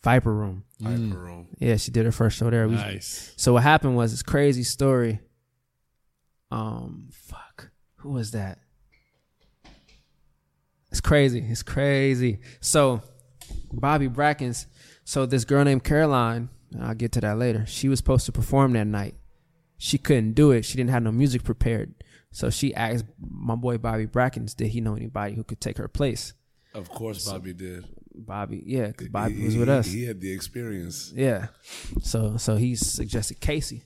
[0.02, 0.64] Viper Room.
[0.82, 1.14] Mm.
[1.14, 1.48] Room.
[1.58, 2.68] Yeah, she did her first show there.
[2.68, 3.32] We- Nice.
[3.38, 5.20] so what happened was this crazy story.
[6.50, 8.58] Um, fuck, who was that?
[10.90, 11.44] It's crazy.
[11.48, 12.40] It's crazy.
[12.60, 13.02] So,
[13.72, 14.66] Bobby Brackins.
[15.04, 16.48] So this girl named Caroline.
[16.80, 17.64] I'll get to that later.
[17.66, 19.14] She was supposed to perform that night.
[19.78, 20.64] She couldn't do it.
[20.64, 21.94] She didn't have no music prepared.
[22.32, 25.86] So she asked my boy Bobby Brackins, did he know anybody who could take her
[25.88, 26.32] place?
[26.74, 27.84] Of course, Bobby did.
[28.16, 29.86] Bobby, yeah, because Bobby He- was with us.
[29.86, 31.12] He had the experience.
[31.14, 31.48] Yeah.
[32.02, 33.82] So so he suggested Kacy.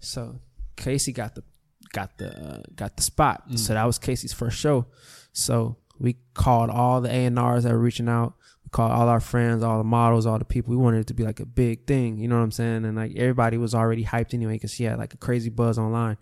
[0.00, 0.40] So
[0.76, 1.44] Kacy got the
[1.92, 3.44] got the uh, got the spot.
[3.56, 4.86] So that was Kacy's first show.
[5.32, 8.34] So we called all the A and R's that were reaching out.
[8.72, 10.70] We called all our friends, all the models, all the people.
[10.70, 12.16] We wanted it to be like a big thing.
[12.16, 12.86] You know what I'm saying?
[12.86, 16.16] And like everybody was already hyped anyway because she had like a crazy buzz online.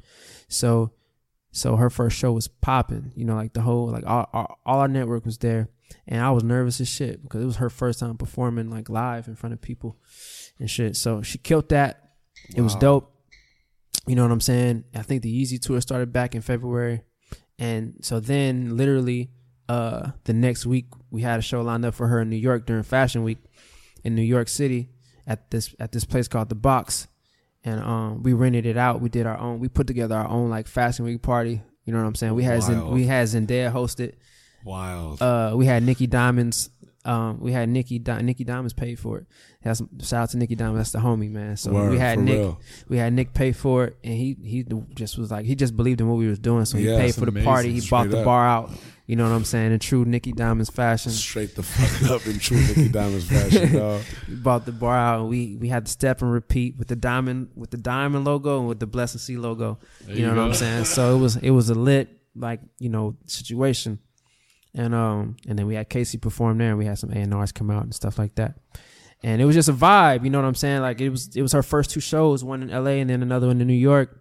[0.48, 0.92] So
[1.52, 3.12] so her first show was popping.
[3.14, 5.68] You know, like the whole like all, all all our network was there,
[6.08, 9.28] and I was nervous as shit because it was her first time performing like live
[9.28, 9.96] in front of people
[10.58, 10.96] and shit.
[10.96, 12.14] So she killed that.
[12.56, 13.14] It was dope.
[14.06, 14.84] You know what I'm saying?
[14.94, 17.02] I think the Yeezy tour started back in February,
[17.58, 19.30] and so then literally
[19.74, 22.66] uh the next week we had a show lined up for her in New York
[22.68, 23.38] during Fashion Week
[24.04, 24.80] in New York City
[25.26, 27.06] at this at this place called the Box,
[27.68, 29.00] and um we rented it out.
[29.00, 29.60] We did our own.
[29.60, 31.56] We put together our own like Fashion Week party.
[31.84, 32.34] You know what I'm saying?
[32.34, 32.94] We had Zen, Wild.
[32.94, 34.14] we had Zendaya hosted.
[34.64, 35.20] Wild.
[35.22, 36.70] Uh, we had Nicky Diamonds.
[37.04, 39.26] Um, we had Nikki Di- Nicky Diamonds paid for it.
[39.62, 40.78] That's shout out to Nicky Diamonds.
[40.78, 41.56] That's the homie, man.
[41.56, 42.38] So Word, we had Nick.
[42.38, 42.60] real.
[42.88, 46.00] We had Nick pay for it, and he he just was like he just believed
[46.02, 47.44] in what we was doing, so he Yeah, paid for the amazing.
[47.46, 47.72] party.
[47.72, 48.24] He bought the up.
[48.26, 48.70] bar out.
[49.06, 49.72] You know what I'm saying?
[49.72, 54.02] In true Nicky Diamonds fashion, Straight the fuck up in true Nicky Diamonds fashion, dog.
[54.28, 56.96] he bought the bar out, and we we had to step and repeat with the
[56.96, 59.78] diamond with the diamond logo and with the Blessing C logo.
[60.02, 60.42] There you know what.
[60.42, 60.84] I'm saying?
[60.84, 63.98] So it was it was a lit like you know situation,
[64.74, 67.34] and um and then we had Kacy perform there, and we had some A and
[67.34, 68.58] R's come out and stuff like that,
[69.22, 70.24] and it was just a vibe.
[70.24, 70.80] You know what I'm saying?
[70.82, 73.00] Like it was it was her first two shows, one in L.A.
[73.00, 74.20] and then another one in New York,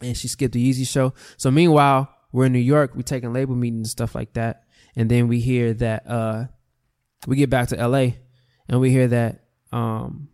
[0.00, 1.14] and she skipped the Yeezy show.
[1.36, 4.64] So meanwhile, we're in New York, we're taking label meetings and stuff like that,
[4.96, 6.44] and then we hear that uh
[7.26, 8.18] we get back to L.A.
[8.68, 10.28] and we hear that um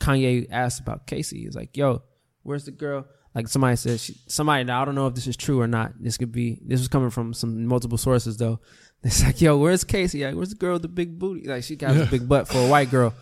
[0.00, 1.44] Kanye asked about Kacy.
[1.44, 2.02] He's like, "Yo,
[2.42, 4.62] where's the girl?" Like somebody said, she, somebody.
[4.64, 5.92] Now I don't know if this is true or not.
[6.00, 6.60] This could be.
[6.64, 8.60] This was coming from some multiple sources though.
[9.02, 10.24] It's like, "Yo, where's Kacy?
[10.24, 11.46] Like, where's the girl with the big booty?
[11.46, 13.12] Like, she got a big butt for a white girl."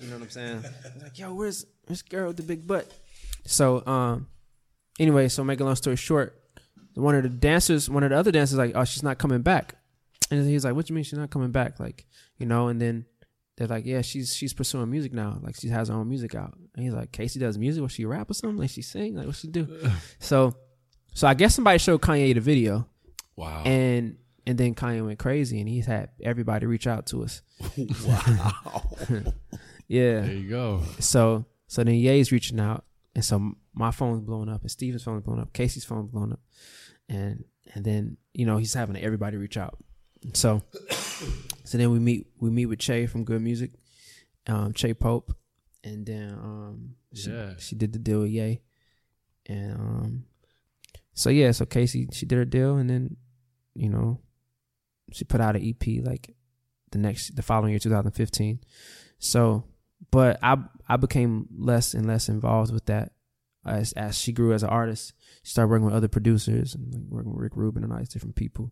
[0.00, 0.64] You know what I'm saying?
[1.02, 2.92] Like, "Yo, where's where's the girl with the big butt?"
[3.44, 4.28] So, um,
[5.00, 6.40] anyway, so make a long story short,
[6.94, 9.76] one of the dancers, one of the other dancers, like, "Oh, she's not coming back,"
[10.30, 12.06] and he's like, "What you mean she's not coming back?" Like,
[12.38, 13.06] you know, and then
[13.56, 15.38] they're like, yeah, she's she's pursuing music now.
[15.42, 16.56] Like she has her own music out.
[16.74, 17.82] And he's like, Kacy does music.
[17.82, 18.56] What she rap or something?
[18.58, 19.14] Like she sing?
[19.14, 19.68] Like what she do?
[20.18, 20.54] so,
[21.14, 22.88] so I guess somebody showed Kanye the video,
[23.36, 23.62] Wow.
[23.64, 24.16] and
[24.46, 27.42] and then Kanye went crazy, and he's had everybody reach out to us.
[28.06, 28.52] wow.
[29.88, 30.20] Yeah.
[30.22, 30.82] There you go.
[30.98, 35.22] So so then Ye's reaching out, and so my phone's blowing up, and Steven's phone's
[35.24, 36.40] blowing up, Kacy's phone's blowing up,
[37.08, 39.76] and and then you know he's having everybody reach out.
[40.34, 40.62] So
[41.64, 43.70] so then we meet we meet with Che from Good Music,
[44.46, 45.34] um, Che Pope,
[45.84, 47.54] and then um she, Yeah.
[47.58, 48.60] she did the deal with Ye,
[49.46, 50.24] and um
[51.14, 53.16] so yeah so Kacy she did her deal, and then
[53.74, 54.20] you know
[55.12, 56.34] she put out an EP like
[56.90, 58.60] the next the following year 2015.
[59.18, 59.64] So
[60.10, 60.56] but I
[60.88, 63.12] I became less and less involved with that
[63.64, 65.12] as as she grew as an artist.
[65.42, 68.08] She started working with other producers and like working with Rick Rubin and all these
[68.10, 68.70] different people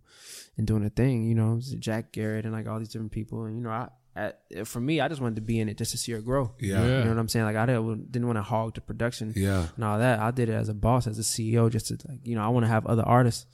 [0.56, 3.44] and doing a thing, you know, Jack Garratt and like all these different people.
[3.44, 5.90] And you know, I, I for me, I just wanted to be in it just
[5.92, 6.54] to see her grow.
[6.60, 6.80] Yeah.
[6.84, 6.98] Yeah.
[6.98, 7.44] You know what I'm saying?
[7.44, 9.66] Like I didn't, didn't want to hog the production Yeah.
[9.74, 10.20] and all that.
[10.20, 12.48] I did it as a boss, as a CEO, just to like you know, I
[12.48, 13.46] want to have other artists,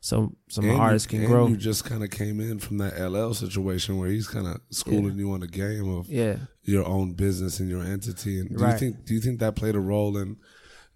[0.00, 1.46] so so my And artists you, can and grow.
[1.46, 5.16] You just kind of came in from that LL situation where he's kind of schooling
[5.16, 8.40] you on the game of yeah, your own business and your entity.
[8.40, 10.36] And do you think do you think that played a role in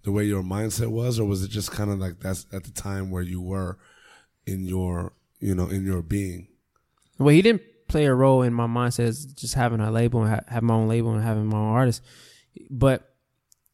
[0.05, 2.71] the way your mindset was, or was it just kind of like that's at the
[2.71, 3.79] time where you were
[4.47, 6.49] in your you know in your being?
[7.19, 10.31] Well, he didn't play a role in my mindset as just having a label and
[10.31, 12.03] ha- have my own label and having my own artist,
[12.71, 13.15] but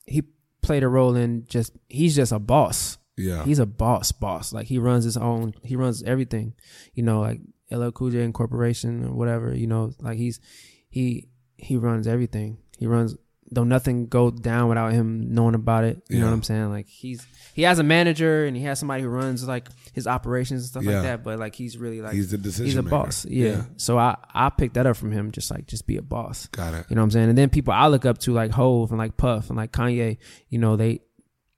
[0.07, 0.23] he
[0.63, 2.99] played a role in just he's just a boss.
[3.17, 3.45] Yeah.
[3.45, 4.53] He's a boss, boss.
[4.53, 5.55] Like he runs his own.
[5.63, 6.55] He runs everything.
[6.95, 9.55] You know, like LL Cool J Incorporation or whatever.
[9.55, 10.41] You know, like he's
[10.89, 12.59] he he runs everything.
[12.79, 13.17] He runs.
[13.53, 16.03] Don't nothing go down without him knowing about it.
[16.09, 16.71] You know what I'm saying?
[16.71, 17.25] Like he's
[17.55, 20.83] he has a manager and he has somebody who runs like his operations and stuff
[20.85, 20.95] Yeah.
[20.95, 21.25] like that.
[21.25, 22.65] But like he's really like he's the decision.
[22.67, 22.91] he's a maker.
[22.97, 23.25] boss.
[23.27, 23.63] Yeah.
[23.77, 25.31] So I I picked that up from him.
[25.31, 26.47] Just like just be a boss.
[26.49, 26.87] Got it.
[26.89, 27.29] You know what I'm saying?
[27.29, 30.17] And then people I look up to like Hove and like Puff and like Kanye,
[30.49, 31.01] you know, they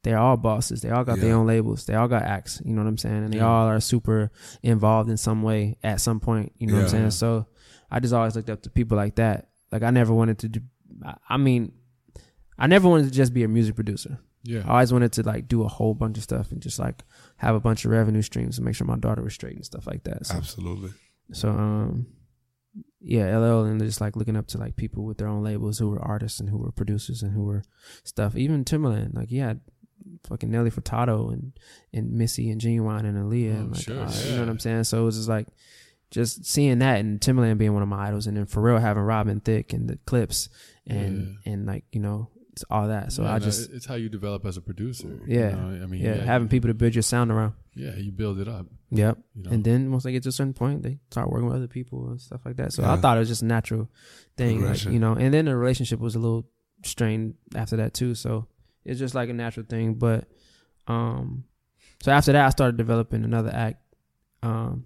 [0.03, 0.83] they're all bosses.
[0.83, 1.87] They all got their own labels.
[1.87, 2.61] They all got acts.
[2.65, 3.25] You know what I'm saying?
[3.25, 3.47] And they Yeah.
[3.49, 4.31] all are super
[4.63, 6.53] involved in some way at some point.
[6.59, 7.11] You know what I'm saying?
[7.13, 7.47] So
[7.91, 9.49] I just always looked up to people like that.
[9.73, 10.61] Like I never wanted to do
[11.29, 11.73] I- mean
[12.59, 14.19] I never wanted to just be a music producer.
[14.43, 14.63] Yeah.
[14.67, 17.03] I always wanted to like do a whole bunch of stuff and just like
[17.37, 19.87] have a bunch of revenue streams and make sure my daughter was straight and stuff
[19.87, 20.27] like that.
[20.27, 20.91] So Absolutely.
[21.33, 22.07] so um
[23.01, 25.89] yeah, LL and just like looking up to like people with their own labels who
[25.91, 27.63] were artists and who were producers and who were
[28.05, 28.37] stuff.
[28.37, 29.61] Even Timbaland, like he had
[30.29, 31.53] fucking Nelly Furtado and
[31.93, 33.55] and Missy and Ginuwine and Aaliyah.
[33.55, 34.85] Oh, and like, sure, uh, You know what I'm saying?
[34.85, 35.49] So it was just like
[36.11, 39.41] just seeing that and Timbaland being one of my idols and then Pharrell having Robin
[39.41, 40.49] Thicke and the Clipse
[40.87, 43.13] and and like, you know, it's all that.
[43.13, 45.21] So Yeah, I no, just it's how you develop as a producer.
[45.27, 45.51] you Yeah.
[45.51, 45.83] know?
[45.83, 47.53] I mean, yeah, yeah, having people to build your sound around.
[47.75, 48.67] yeah, you build it up.
[48.91, 49.19] Yep.
[49.35, 51.57] You know, And then once they get to a certain point, they start working with
[51.57, 52.73] other people and stuff like that.
[52.73, 53.91] So I thought it was just a natural
[54.37, 55.13] thing, like, you know.
[55.15, 56.49] And then the relationship was a little
[56.85, 58.15] strained after that too.
[58.15, 58.47] So
[58.85, 59.95] it's just like a natural thing.
[59.95, 60.29] But
[60.87, 61.45] um,
[62.03, 63.83] so after that, I started developing another act.
[64.43, 64.85] Um,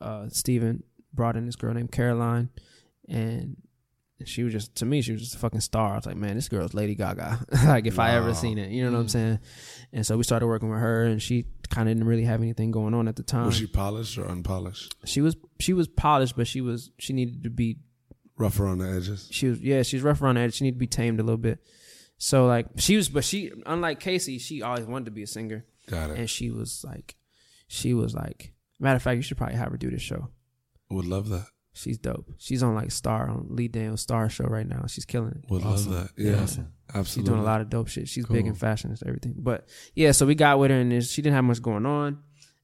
[0.00, 0.82] uh, Steven
[1.12, 2.48] brought in this girl named Caroline,
[3.08, 3.56] and
[4.24, 5.92] she was just to me, she was just a fucking star.
[5.92, 7.40] I was like, man, this girl's Lady Gaga.
[7.66, 9.10] like if I ever seen it, you know what I'm Mm.
[9.10, 9.38] saying?
[9.92, 12.70] And so we started working with her, and she kind of didn't really have anything
[12.70, 14.94] going on at the time Was she polished or unpolished?
[15.04, 17.78] she was she was polished, but she was she needed to be
[18.36, 19.28] Rougher on the edges.
[19.30, 20.54] she was yeah she's rough around the edge.
[20.54, 21.60] She needed to be tamed a little bit.
[22.16, 25.64] So like she was, but she unlike Kacy, she always wanted to be a singer,
[25.88, 26.18] Got it.
[26.18, 27.16] and she was like,
[27.68, 30.28] she was like, matter of fact, you should probably have her do this show.
[30.90, 31.46] Would love that.
[31.76, 32.32] She's dope.
[32.38, 34.84] She's on like Star on Lee Daniels Star show right now.
[34.86, 35.50] She's killing it.
[35.50, 35.92] Would Awesome.
[35.92, 36.22] love that.
[36.22, 36.68] Yeah, Awesome.
[37.04, 38.08] She's doing a lot of dope shit.
[38.08, 38.50] She's big Cool.
[38.50, 39.34] in fashion and everything.
[39.36, 42.18] But yeah, so we got with her and she didn't have much going on.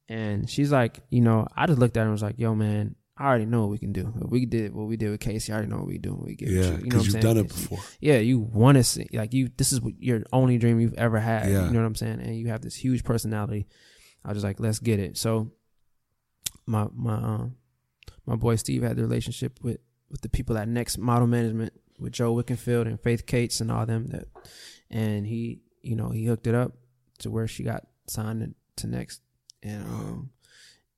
[0.08, 2.94] And she's like, you know, I just looked at her and was like, yo, man,
[3.16, 4.12] I already know what we can do.
[4.22, 6.24] If we did what we did with Kacy, I already know what we do when
[6.26, 6.66] we get with Yeah, you.
[6.66, 7.22] You know what because I'm you've saying?
[7.24, 7.78] done it before.
[8.00, 11.18] Yeah, you want to see, like, you, this is what your only dream you've ever
[11.18, 11.50] had.
[11.50, 11.66] Yeah.
[11.66, 12.20] You know what I'm saying?
[12.20, 13.66] And you have this huge personality.
[14.24, 15.16] I was just like, let's get it.
[15.18, 15.50] So
[16.66, 17.56] my, my, um,
[18.26, 19.78] my boy Steve had the relationship with,
[20.10, 23.86] with the people at Next Model Management with Joe Wickenfield and Faith Kates and all
[23.86, 24.24] them that,
[24.90, 26.72] and he, you know, he hooked it up
[27.18, 29.20] to where she got signed to Next,
[29.62, 30.30] and um,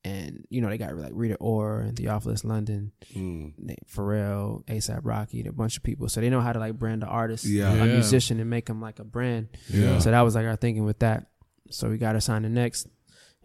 [0.05, 3.53] and you know they got like Rita Ora and Theophilus London, Mm.
[3.93, 7.01] Pharrell, ASAP Rocky, and a bunch of people, so they know how to like brand
[7.01, 7.73] the artist, Yeah.
[7.73, 7.93] a Yeah.
[7.93, 9.49] musician, and make them like a brand.
[9.69, 9.99] Yeah.
[9.99, 11.27] So that was like our thinking with that.
[11.69, 12.87] So we got her signed to Next,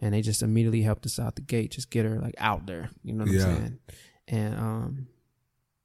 [0.01, 2.89] and they just immediately helped us out the gate, just get her like out there.
[3.03, 3.45] You know what Yeah.
[3.47, 3.79] I'm saying?
[4.27, 5.07] And um,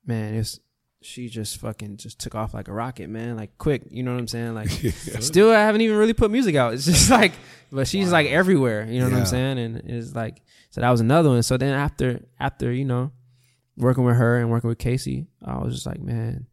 [0.07, 0.61] man, it's
[1.03, 3.37] she just fucking just took off like a rocket, man.
[3.37, 4.55] Like quick, you know what I'm saying?
[4.55, 4.71] Like
[5.21, 6.73] still, I haven't even really put music out.
[6.75, 7.33] It's just like,
[7.71, 8.87] but she's like everywhere.
[8.89, 9.59] You know what I'm saying?
[9.59, 11.43] And it's like, so that was another one.
[11.43, 13.13] So then after after you know,
[13.77, 16.47] working with her and working with Kacy, I was just like, man.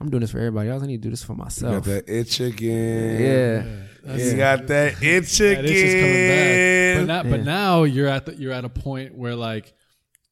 [0.00, 0.82] I'm doing this for everybody else.
[0.82, 1.84] I need to do this for You got myself.
[1.86, 3.20] that itch again.
[3.20, 3.62] Yeah.
[4.04, 6.96] That's- You got that itch that itch is coming back.
[6.96, 7.06] But again.
[7.06, 9.72] now, but now you're at the, you're at a point where like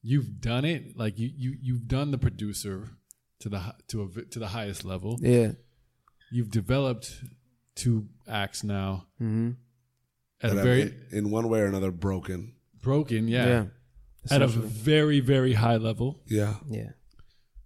[0.01, 0.97] you've done it.
[0.97, 2.89] Like you you you've done the producer
[3.39, 5.17] to the to a to the highest level.
[5.21, 5.51] Yeah.
[6.31, 7.21] You've developed
[7.75, 9.51] two acts now Mm-hmm.
[10.41, 12.53] at That a very in, in one way or another broken.
[12.81, 13.65] broken, yeah, Yeah.
[14.35, 16.21] at a very very high level.
[16.27, 16.55] Yeah.
[16.69, 16.91] yeah.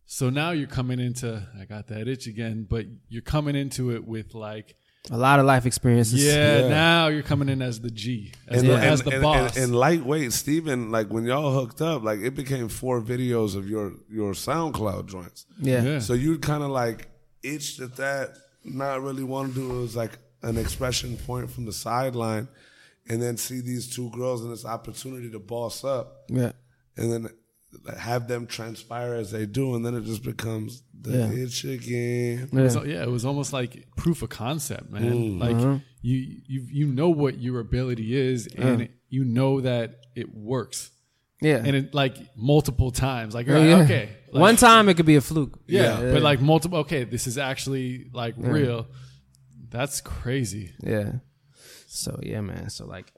[0.06, 4.06] So now you're coming into I got that itch again, but you're coming into it
[4.06, 4.76] with like
[5.12, 6.24] A lot of life experiences.
[6.24, 6.68] yeah, Yeah.
[6.70, 9.56] now you're coming in as the G, as, And, the, and, as the and, boss.
[9.56, 13.68] and, and lightweight, Steven, like when y'all hooked up, like it became four videos of
[13.70, 15.46] your your SoundCloud joints.
[15.60, 15.84] Yeah.
[15.84, 16.00] yeah.
[16.00, 17.08] So you kind of like
[17.44, 19.78] itched at that, not really want to do it.
[19.78, 22.48] It was like an expression point from the sideline,
[23.10, 26.52] and then see these two girls and this opportunity to boss up, Yeah.
[26.98, 27.30] and then
[27.98, 31.32] have them transpire as they do, and then it just becomes the Yeah.
[31.44, 32.50] itch again.
[32.52, 32.68] Yeah.
[32.70, 35.04] So yeah, it was almost like proof of concept, man.
[35.04, 35.40] Mm.
[35.40, 35.80] Like Uh-huh.
[36.02, 40.92] you you you know what your ability is, and you know that it works,
[41.42, 41.58] yeah.
[41.64, 43.34] and it like multiple times.
[43.36, 43.96] Like you're Yeah, like, yeah.
[43.96, 45.60] okay, like, One time it could be a fluke.
[45.68, 46.14] yeah, Yeah.
[46.14, 46.80] but like multiple.
[46.80, 48.88] Okay, this is actually like real.
[49.70, 50.72] That's crazy.
[50.82, 51.12] Yeah.
[51.88, 52.70] So yeah, man.
[52.70, 53.12] So like,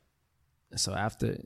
[0.76, 1.38] so after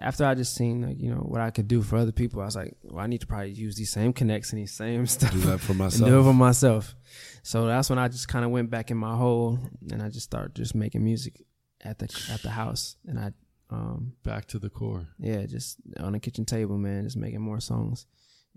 [0.00, 2.46] after I just seen like you know what I could do for other people, I
[2.46, 5.32] was like, well, I need to probably use these same connects and these same stuff
[5.34, 6.08] Do that for myself.
[6.10, 6.94] do it for myself.
[7.42, 9.58] So that's when I just kind of went back in my hole
[9.90, 11.42] and I just started just making music
[11.82, 13.32] at the at the house and I
[13.70, 15.06] um Back to the core.
[15.18, 18.06] yeah, just on the kitchen table, man, just making more songs.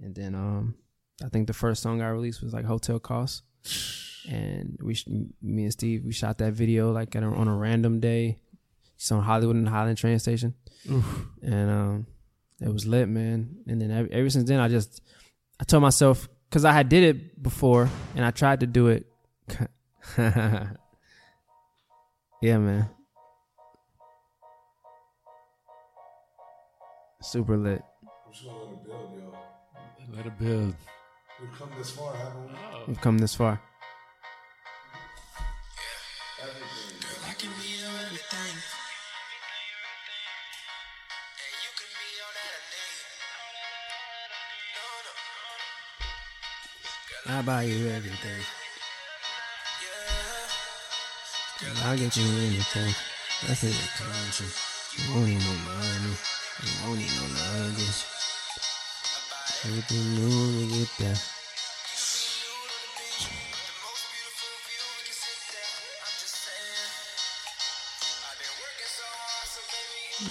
[0.02, 0.76] And then um
[1.24, 3.44] I think the first song I released was like Hotel Cost.
[4.30, 5.08] And we sh-
[5.42, 8.40] me and Steve we shot that video like at a, on a random day.
[8.96, 10.54] It's on Hollywood and Highland train station.
[10.86, 12.08] And um
[12.62, 13.58] it was lit, man.
[13.68, 15.02] And then ever, ever since then I just
[15.60, 19.06] I told myself cuz I had did it before and I tried to do it
[22.42, 22.90] Yeah, man.
[27.22, 27.82] Super lit.
[28.04, 29.34] I'm just gonna let it build, yo.
[30.18, 30.76] Let it build.
[31.40, 32.54] We've come this far, haven't we?
[32.88, 33.62] We've come this far.
[36.42, 37.73] I can be everything.
[47.26, 48.44] I buy you everything.
[51.66, 52.94] And I'll get you anything.
[53.48, 54.48] That's in the country.
[54.98, 56.18] You won't need no money.
[56.64, 58.04] You won't need no luggage.
[59.64, 61.16] Everything new to get there.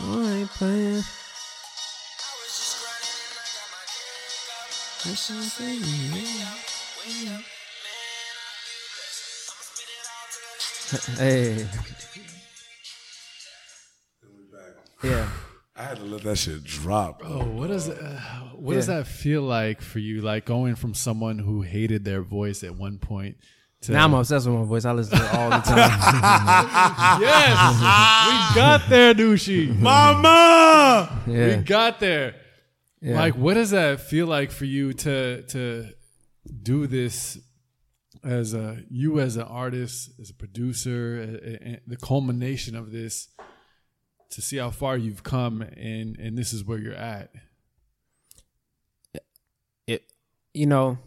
[0.00, 1.04] I ain't playing.
[5.04, 6.71] That's what I'm saying, man.
[7.04, 7.32] I feel
[8.94, 9.50] blessed.
[9.50, 10.26] I'ma spit it all
[10.94, 11.66] till I Hey,
[15.02, 15.28] yeah.
[15.74, 17.22] I had to let that shit drop.
[17.24, 18.20] Oh, what does uh,
[18.54, 20.20] what does that feel like for you?
[20.20, 23.36] Like going from someone who hated their voice at one point
[23.82, 24.84] to Now I'm obsessed with my voice.
[24.84, 25.76] I listen to it all the time.
[27.20, 27.50] yes,
[28.28, 29.76] we got there, Nushi.
[29.76, 31.22] Mama!
[31.26, 32.36] We got there.
[33.00, 33.16] yeah.
[33.16, 35.88] Like, what does that feel like for you to to
[36.62, 37.38] do this
[38.24, 42.92] as a you as an artist, as a producer, a- a- a- the culmination of
[42.92, 43.28] this
[44.30, 47.30] to see how far you've come and and this is where you're at.
[49.86, 50.02] it,
[50.54, 50.98] you know,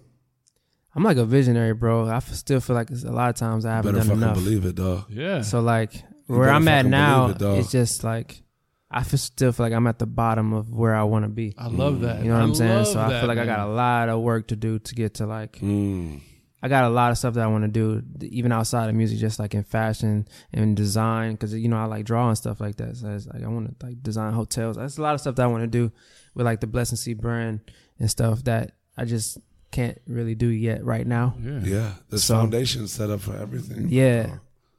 [0.96, 2.08] I'm like a visionary, bro.
[2.08, 4.22] I f- still feel like it's a lot of times I haven't Better done fucking
[4.24, 4.36] enough.
[4.44, 5.06] believe it, dog.
[5.10, 5.42] Yeah.
[5.42, 5.94] So like
[6.28, 8.42] You where I'm at now, believe it, it's just like
[8.92, 11.54] I feel, still feel like I'm at the bottom of where I want to be.
[11.58, 12.20] I love that.
[12.24, 12.72] You know what I I'm saying?
[12.76, 15.16] love So I feel like I got a lot of work to do to get
[15.16, 16.22] to like Mm.
[16.64, 19.20] I got a lot of stuff that I want to do, even outside of music,
[19.20, 22.98] just like in fashion and design, because you know I like drawing stuff like that.
[22.98, 24.76] So it's like I want to like design hotels.
[24.78, 25.92] That's a lot of stuff that I want to do
[26.34, 27.60] with like the Blessing Sea brand
[28.00, 29.38] and stuff that I just
[29.70, 31.36] can't really do yet right now.
[31.40, 31.60] Yeah.
[31.64, 33.88] Yeah, the So- foundation set up for everything.
[33.90, 34.38] Yeah,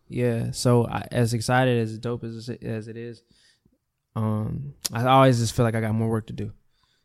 [0.09, 0.51] yeah.
[0.53, 3.23] So I, as excited as dope as as it is,
[4.17, 6.53] um, I always just feel like I got more work to do.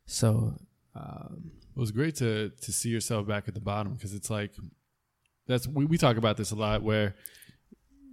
[0.05, 0.55] So
[0.95, 4.51] um, It was great to to see yourself back at the bottom because it's like
[5.47, 7.15] that's we, we talk about this a lot where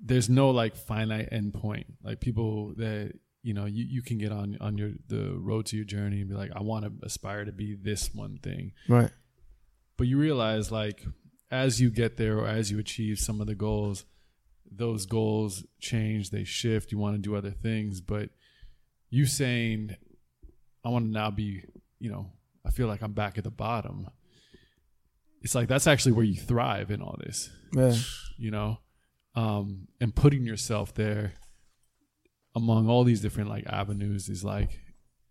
[0.04, 1.86] there's no like finite end point.
[2.02, 3.12] Like people that
[3.42, 6.28] you know you, you can get on on your the road to your journey and
[6.28, 9.10] be like I want to aspire to be this one thing, right,
[9.96, 11.04] but you realize like
[11.50, 14.04] as you get there or as you achieve some of the goals,
[14.70, 16.92] those goals change, they shift.
[16.92, 18.30] You want to do other things, but
[19.10, 19.96] you saying
[20.84, 21.62] I want to now be,
[21.98, 22.30] you know,
[22.66, 24.08] I feel like I'm back at the bottom.
[25.42, 27.94] It's like that's actually where you thrive in all this, yeah,
[28.36, 28.78] you know,
[29.34, 31.34] um, and putting yourself there
[32.56, 34.80] among all these different like avenues is like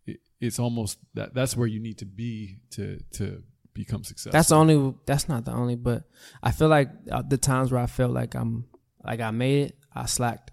[0.06, 4.32] it, it's almost that that's where you need to be to to become successful.
[4.32, 4.96] That's the only.
[5.06, 6.04] That's not the only, but
[6.42, 8.66] I feel like uh, the times where I felt like I'm
[9.04, 10.52] like I made it, I slacked.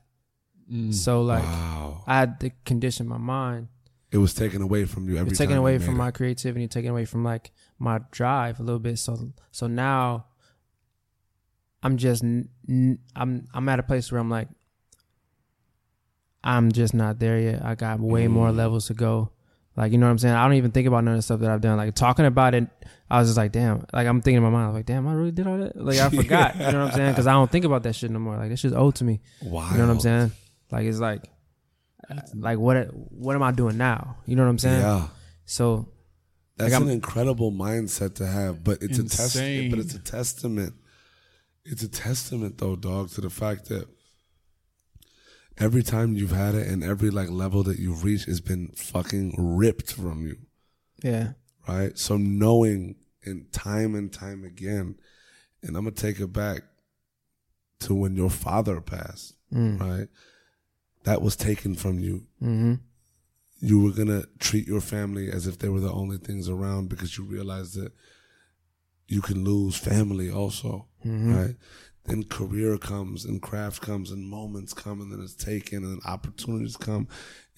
[0.71, 0.95] Mm.
[0.95, 3.69] So like Wow, I had to condition my mind.
[4.13, 5.47] it was taken away from you every It's time.
[5.49, 5.99] taken away from it.
[5.99, 8.99] my creativity, taken away from like my drive a little bit.
[8.99, 10.27] So so now
[11.83, 14.49] I'm just I'm I'm at a place where I'm like
[16.43, 17.65] I'm just not there yet.
[17.65, 18.57] I got way more Mm.
[18.57, 19.31] levels to go.
[19.77, 20.35] Like you know what I'm saying?
[20.35, 21.77] I don't even think about none of the stuff that I've done.
[21.77, 22.69] Like talking about it,
[23.11, 23.85] I was just like, damn.
[23.93, 25.75] Like I'm thinking in my mind, I was like, damn, I really did all that.
[25.77, 26.55] Like I forgot.
[26.55, 27.13] You know what I'm saying?
[27.13, 28.37] Because I don't think about that shit no more.
[28.37, 29.21] Like this shit's old to me.
[29.43, 30.33] Wow, You know what I'm saying?
[30.71, 31.23] Like it's like,
[32.35, 34.17] like what what am I doing now?
[34.27, 34.81] You know what I'm saying?
[34.81, 35.09] Yeah,
[35.45, 35.89] So
[36.57, 38.63] that's Like, an I'm- incredible mindset to have.
[38.65, 39.09] But it's a Insane.
[39.09, 39.71] testament.
[39.71, 40.75] But it's a testament.
[41.65, 43.89] It's a testament, though, dog, to the fact that
[45.59, 49.35] every time you've had it and every like level that you've reached has been fucking
[49.39, 50.37] ripped from you.
[51.03, 51.33] yeah,
[51.69, 51.97] right?
[51.99, 54.97] So knowing and time and time again,
[55.63, 56.63] and I'm gonna take it back
[57.81, 59.81] to when your father passed, mm.
[59.81, 60.09] right?
[61.05, 62.27] That was taken from you.
[62.43, 62.75] mm-hmm.
[63.61, 67.17] You were gonna treat your family as if they were the only things around because
[67.17, 67.93] you realized that
[69.09, 71.35] you can lose family also, Mm-hmm.
[71.35, 71.55] right?
[72.07, 76.77] Then career comes and craft comes and moments come and then it's taken and opportunities
[76.77, 77.09] come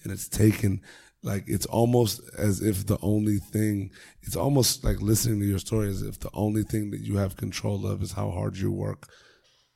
[0.03, 0.81] and it's taken.
[1.23, 5.89] Like it's almost as if the only thing, it's almost like listening to your story
[5.89, 9.09] as if the only thing that you have control of is how hard you work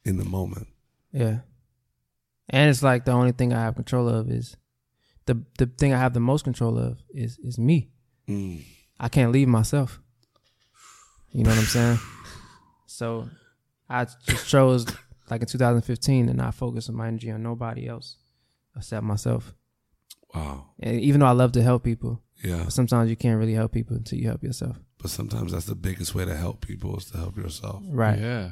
[0.06, 0.68] in the moment.
[1.12, 1.40] yeah.
[2.52, 4.56] And it's like the only thing I have control of is
[5.26, 7.90] the the thing I have the most control of is is me.
[8.28, 8.62] Mm.
[9.00, 10.00] I can't leave myself.
[11.32, 12.00] You know what I'm saying?
[12.88, 13.28] So
[13.90, 14.86] I just chose
[15.30, 18.18] like in 2015 to not focus my energy on nobody else
[18.76, 19.54] except myself.
[20.36, 20.66] Wow.
[20.80, 22.64] And even though I love to help people, Yeah.
[22.66, 24.78] but sometimes you can't really help people until you help yourself.
[25.02, 27.82] But sometimes that's the biggest way to help people is to help yourself.
[27.90, 28.20] Right.
[28.20, 28.50] Yeah.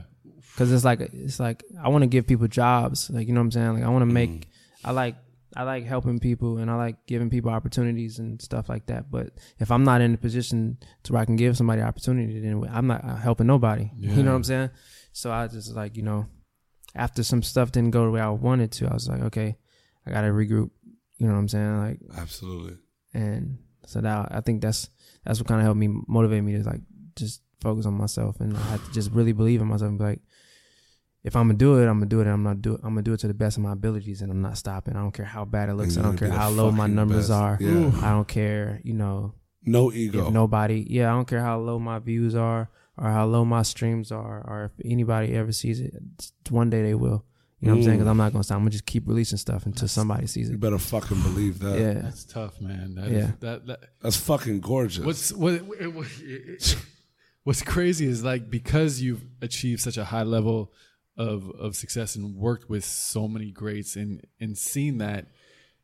[0.57, 3.09] Cause it's like it's like I want to give people jobs.
[3.09, 3.73] Like you know what I'm saying.
[3.75, 4.29] Like I want to make.
[4.29, 4.43] Mm.
[4.83, 5.15] I like
[5.55, 9.09] I like helping people and I like giving people opportunities and stuff like that.
[9.09, 12.67] But if I'm not in a position to where I can give somebody opportunity, then
[12.71, 13.89] I'm not helping nobody.
[13.97, 14.69] You know what I'm saying?
[15.11, 16.27] So I just like you know,
[16.95, 19.57] after some stuff didn't go the way I wanted to, I was like, okay,
[20.05, 20.71] I got to regroup.
[21.17, 21.77] You know what I'm saying?
[21.79, 22.77] Like, Absolutely.
[23.13, 24.89] and so now I think that's
[25.25, 26.81] that's what kind of helped me motivate me to like
[27.15, 30.05] just focus on myself and I had to just really believe in myself and be
[30.05, 30.21] like,
[31.23, 32.23] if I'm gonna do it, I'm gonna do it.
[32.23, 32.81] And I'm not do it.
[32.83, 34.95] I'm gonna do it to the best of my abilities, and I'm not stopping.
[34.95, 35.97] I don't care how bad it looks.
[35.97, 37.31] I don't care how low my numbers best.
[37.31, 37.57] are.
[37.59, 37.91] Yeah.
[38.01, 38.79] I don't care.
[38.85, 39.33] You know,
[39.65, 40.29] No if ego.
[40.29, 40.85] nobody.
[40.89, 44.39] Yeah, I don't care how low my views are or how low my streams are,
[44.47, 45.93] or if anybody ever sees it.
[46.49, 47.25] One day they will.
[47.59, 47.95] You know what I'm saying?
[47.95, 47.99] Mm.
[47.99, 48.55] Because I'm not gonna stop.
[48.55, 50.53] I'm gonna just keep releasing stuff until That's- somebody sees it.
[50.53, 51.77] You better fucking believe that.
[51.77, 51.93] Yeah.
[51.95, 52.95] That's tough, man.
[52.95, 53.31] That, Yeah.
[53.41, 55.03] that, that That's fucking gorgeous.
[55.03, 56.77] What's what, it- what- it-
[57.43, 60.71] what's crazy is like because you've achieved such a high level
[61.17, 65.27] of of success and worked with so many greats and and seen that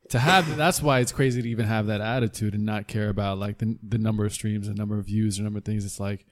[0.09, 3.37] to have that's why it's crazy to even have that attitude and not care about
[3.39, 5.83] like the the number of streams, the number of views, the number of things.
[5.83, 6.25] It's like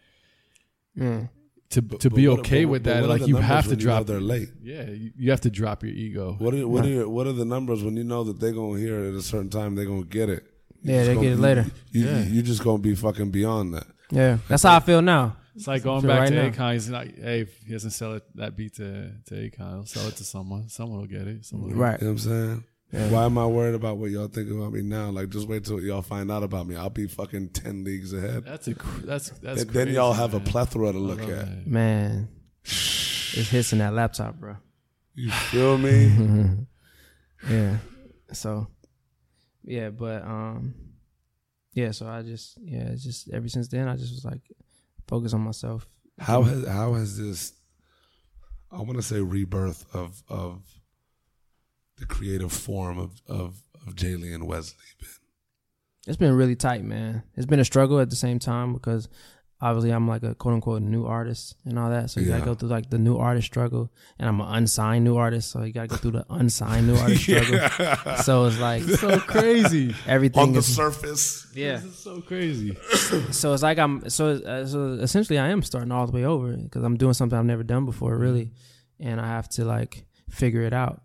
[0.96, 1.28] Yeah.
[1.72, 3.08] to But- to be okay but- with that.
[3.10, 4.06] Like you have to when you know drop.
[4.08, 4.50] they're late.
[4.62, 6.36] Yeah, you, you have to drop your ego.
[6.38, 8.80] What are what are your, what are the numbers when you know that they're gonna
[8.80, 9.74] hear it at a certain time?
[9.76, 10.44] They're gonna get it.
[10.84, 11.66] You Yeah, they gonna get it later.
[11.92, 12.24] You, Yeah.
[12.26, 13.88] you're just gonna be fucking beyond that.
[14.14, 14.38] Yeah.
[14.48, 15.38] That's how I feel now.
[15.56, 16.74] It's like going So back right to now- Akon.
[16.74, 20.08] He's like, hey, if he doesn't sell it that beat to to Akon, he'll sell
[20.08, 20.70] it to someone.
[20.70, 21.46] Someone will get it.
[21.46, 22.00] Someone will Right.
[22.02, 22.64] You know what I'm saying?
[22.92, 23.10] Yeah.
[23.10, 25.10] Why am I worried about what y'all think about me now?
[25.10, 26.76] Like, just wait till y'all find out about me.
[26.76, 28.46] I'll be fucking ten leagues ahead.
[28.46, 29.62] That's a cr- that's that's.
[29.64, 31.28] And then y'all crazy, have a plethora to look at.
[31.28, 31.68] that.
[31.68, 32.30] Man,
[32.64, 34.58] it's hissing that laptop, bro.
[35.16, 36.66] You feel me?
[37.50, 37.78] yeah.
[38.32, 38.68] So,
[39.64, 40.76] yeah, but um,
[41.74, 41.92] yeah.
[41.92, 44.42] So I just yeah, it's just ever since then I just was like
[45.08, 45.88] focus on myself.
[46.20, 47.54] How has how has this?
[48.72, 50.62] I want to say rebirth of of
[51.98, 55.10] the creative form of of of Jaylee and Wesley been.
[56.06, 57.24] It's been really tight, man.
[57.36, 59.08] It's been a struggle at the same time because
[59.64, 62.10] obviously I'm like a quote unquote new artist and all that.
[62.10, 62.34] So you Yeah.
[62.40, 65.64] gotta go through like the new artist struggle, and I'm an unsigned new artist, so
[65.64, 68.16] you gotta go through the unsigned new artist struggle.
[68.18, 69.96] So it's like So crazy.
[70.08, 71.76] everything On the is surface, yeah.
[71.78, 72.78] This is so crazy.
[73.32, 76.56] so it's like I'm so uh, so essentially I am starting all the way over
[76.58, 78.52] because I'm doing something I've never done before really,
[79.00, 81.02] and I have to like figure it out.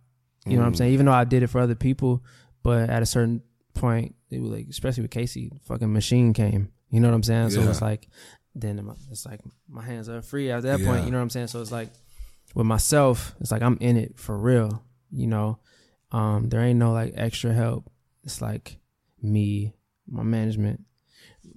[0.47, 0.95] You know what I'm saying?
[0.95, 2.25] Even though I did it for other people,
[2.63, 3.43] but at a certain
[3.75, 6.71] point, it was like especially with Kacy, fucking machine came.
[6.91, 7.51] You know what I'm saying?
[7.51, 8.09] So it's like
[8.61, 11.05] then it's like my hands are free at that point.
[11.05, 11.49] You know what I'm saying?
[11.49, 11.89] So it's like
[12.55, 14.83] with myself, it's like I'm in it for real.
[15.11, 15.59] You know,
[16.13, 17.91] um, there ain't no like extra help.
[18.25, 18.79] It's like
[19.23, 19.75] me,
[20.07, 20.85] my management,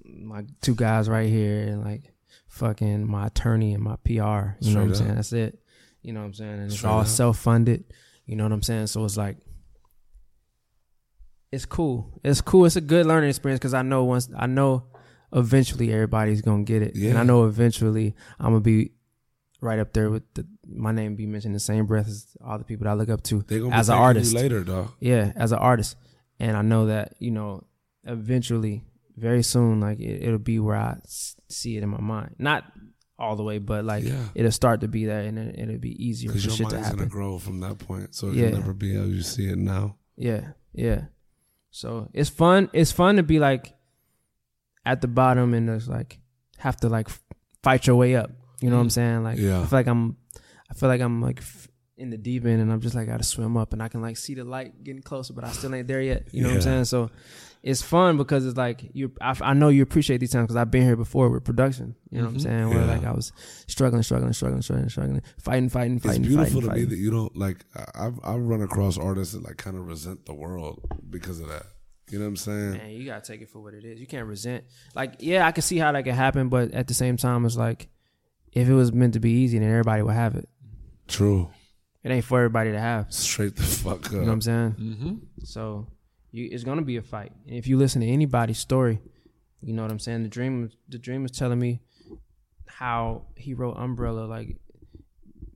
[0.04, 2.12] my two guys right here, and like
[2.48, 4.10] fucking my attorney and my PR.
[4.10, 5.14] You know what I'm Straight saying?
[5.14, 5.58] That's it.
[6.02, 6.52] You know what I'm saying?
[6.52, 7.84] And it's Straight all self funded.
[8.26, 8.88] You know what I'm saying?
[8.88, 9.38] So it's like
[11.50, 12.18] it's cool.
[12.24, 12.64] It's cool.
[12.64, 14.84] It's a good learning experience because I know once I know
[15.32, 17.10] eventually everybody's gonna get it, Yeah.
[17.10, 18.92] and I know eventually I'm gonna be
[19.60, 22.58] right up there with the my name be mentioned in the same breath as all
[22.58, 24.32] the people that I look up to as an artist.
[24.32, 24.90] you later, dog.
[25.00, 25.96] Yeah, as an artist,
[26.40, 27.64] and I know that you know
[28.04, 28.84] eventually,
[29.16, 30.98] very soon, like it, it'll be where I
[31.48, 32.34] see it in my mind.
[32.38, 32.64] Not
[33.18, 34.24] all the way, but like Yeah.
[34.34, 36.74] it'll start to be there, and it, it'll be easier for Because your shit to
[36.80, 38.46] mind's gonna grow from that point, so Yeah.
[38.46, 39.96] it'll never be how you see it now.
[40.16, 41.04] Yeah, yeah.
[41.70, 42.68] So it's fun.
[42.72, 43.72] It's fun to be like
[44.84, 46.18] at the bottom and just like
[46.58, 47.08] have to like
[47.62, 48.30] fight your way up.
[48.60, 49.22] You know what I'm saying?
[49.24, 49.60] Like Yeah.
[49.60, 50.16] I feel like I'm,
[50.70, 51.42] I feel like I'm like
[51.98, 54.16] in the deep end and I'm just like gotta swim up and I can like
[54.16, 56.28] see the light getting closer, but I still ain't there yet.
[56.32, 56.84] You know what I'm saying?
[56.86, 57.10] So
[57.62, 59.12] it's fun because it's like you.
[59.20, 61.94] I, I know you appreciate these times because I've been here before with production.
[62.10, 62.42] You know what I'm Mhm.
[62.42, 62.68] saying?
[62.70, 62.86] Where Yeah.
[62.86, 63.30] like I was
[63.68, 66.22] struggling, struggling, struggling, struggling, struggling, fighting, fighting, fighting.
[66.24, 67.64] It's beautiful fighting, to me that you don't like.
[67.94, 71.66] I've I've run across artists that like kind of resent the world because of that.
[72.12, 72.70] You know what I'm saying?
[72.72, 73.98] Man, you gotta take it for what it is.
[73.98, 74.64] You can't resent.
[74.94, 77.56] Like, yeah, I can see how that could happen, but at the same time, it's
[77.56, 77.88] like
[78.52, 80.46] if it was meant to be easy, then everybody would have it.
[81.08, 81.50] True.
[82.04, 83.10] It ain't for everybody to have.
[83.12, 84.12] Straight the fuck up.
[84.12, 84.76] You know what I'm saying?
[84.78, 85.14] Mm-hmm.
[85.44, 85.86] So,
[86.32, 87.32] you, it's gonna be a fight.
[87.46, 89.00] And if you listen to anybody's story,
[89.62, 90.24] you know what I'm saying.
[90.24, 91.80] The-Dream, the dream was telling me
[92.66, 94.56] how he wrote Umbrella like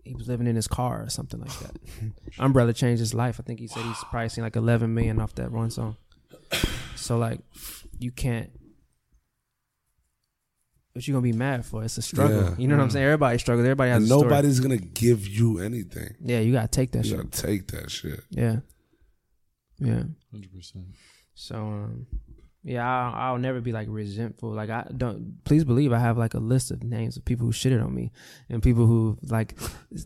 [0.05, 1.77] he was living in his car or something like that.
[2.39, 3.39] Umbrella changed his life.
[3.41, 5.97] I think he said he's probably seen like 11 million off that one song.
[6.97, 7.41] So like,
[7.99, 8.51] you can't.
[10.93, 11.85] What you gonna be mad for?
[11.85, 12.43] It's a struggle.
[12.43, 12.55] Yeah.
[12.57, 13.05] You know what I'm saying?
[13.05, 13.65] Everybody struggles.
[13.67, 14.23] Everybody has and a story.
[14.31, 16.15] nobody's gonna give you anything.
[16.21, 17.31] Yeah, you gotta take that You shit.
[17.31, 18.21] gotta take that shit.
[18.31, 18.57] Yeah,
[19.79, 20.05] yeah.
[20.31, 20.87] Hundred percent.
[21.35, 22.07] So um,
[22.65, 24.51] yeah, I'll, I'll never be like resentful.
[24.53, 25.45] Like I don't.
[25.45, 28.11] Please believe I have like a list of names of people who shitted on me
[28.49, 29.55] and people who like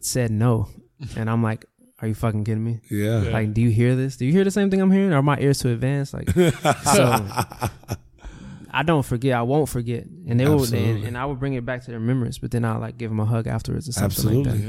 [0.01, 0.69] said no,
[1.17, 1.67] and I'm like,
[2.03, 2.81] are you fucking kidding me?
[2.91, 3.23] Yeah.
[3.23, 3.31] Yeah.
[3.31, 4.17] Like, do you hear this?
[4.17, 5.13] Do you hear the same thing I'm hearing?
[5.13, 6.15] Are my ears too advanced?
[6.15, 6.31] Like,
[6.85, 7.27] so
[8.73, 9.35] I don't forget.
[9.35, 11.99] I won't forget, and they will, and, and I will bring it back to their
[11.99, 12.39] remembrance.
[12.39, 14.53] But then I'll like give them a hug afterwards or something Absolutely.
[14.53, 14.61] like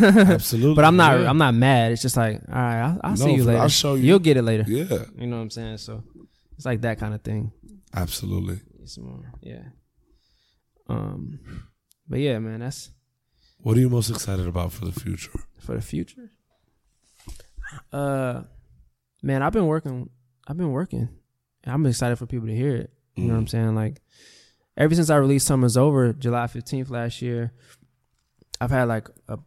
[0.00, 0.24] Yeah.
[0.34, 0.74] Absolutely.
[0.74, 1.20] but I'm not.
[1.20, 1.30] Yeah.
[1.30, 1.92] I'm not mad.
[1.92, 3.60] It's just like, all right, I'll, I'll No, see you later.
[3.60, 4.02] I'll show you.
[4.04, 4.64] You'll get it later.
[4.66, 5.04] Yeah.
[5.16, 5.78] You know what I'm saying?
[5.78, 6.02] So
[6.56, 7.52] it's like that kind of thing.
[7.94, 8.60] Absolutely.
[8.82, 9.62] It's more, yeah.
[10.88, 11.38] Um,
[12.08, 12.90] but yeah, man, that's
[13.58, 15.30] What are you most excited about for the future?
[15.60, 16.30] for the future.
[17.92, 18.42] Uh,
[19.22, 20.10] man, I've been working.
[20.46, 21.08] I've been working.
[21.64, 22.92] I'm excited for people to hear it.
[23.14, 23.74] You know what I'm saying?
[23.74, 24.00] Like,
[24.76, 27.52] ever since I released "Summer's Over" July 15th last year,
[28.60, 29.38] I've had like a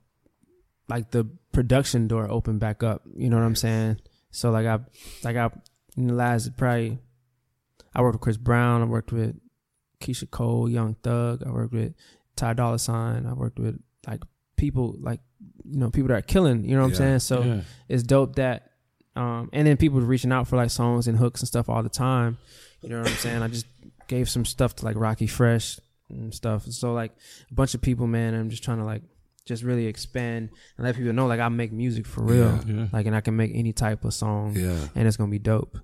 [0.89, 3.03] like the production door open back up.
[3.15, 4.01] You know what I'm saying?
[4.31, 4.79] So like I
[5.23, 5.49] like I
[5.97, 6.99] in the last probably
[7.95, 8.81] I worked with Chris Brown.
[8.81, 9.39] I worked with
[10.01, 11.43] Keyshia Cole, Young Thug.
[11.45, 11.93] I worked with
[12.35, 13.25] Ty Dolla Sign.
[13.25, 14.23] I worked with like
[14.57, 15.21] people like
[15.63, 16.63] you know people that are killing.
[16.65, 17.19] You know what I'm saying?
[17.19, 17.61] So yeah.
[17.87, 18.71] it's dope that
[19.15, 21.89] um and then people reaching out for like songs and hooks and stuff all the
[21.89, 22.37] time.
[22.81, 23.41] You know what I'm saying?
[23.41, 23.65] I just
[24.07, 25.79] gave some stuff to like Rockie Fresh
[26.09, 26.65] and stuff.
[26.65, 27.11] So like
[27.49, 29.03] a bunch of people, man, I'm just trying to like
[29.45, 32.59] just really expand and let people know like I make music for real.
[32.65, 32.73] Yeah.
[32.73, 32.87] Yeah.
[32.91, 34.87] Like and I can make any type of song Yeah.
[34.95, 35.77] and it's gonna be dope.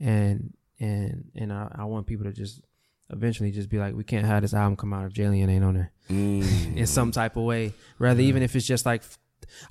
[0.00, 2.60] And and and I, I want people to just
[3.10, 5.74] eventually just be like, we can't have this album come out if Jalen ain't on
[5.74, 6.76] there Mm.
[6.76, 7.72] in some type of way.
[7.98, 9.02] Rather, even if it's just like,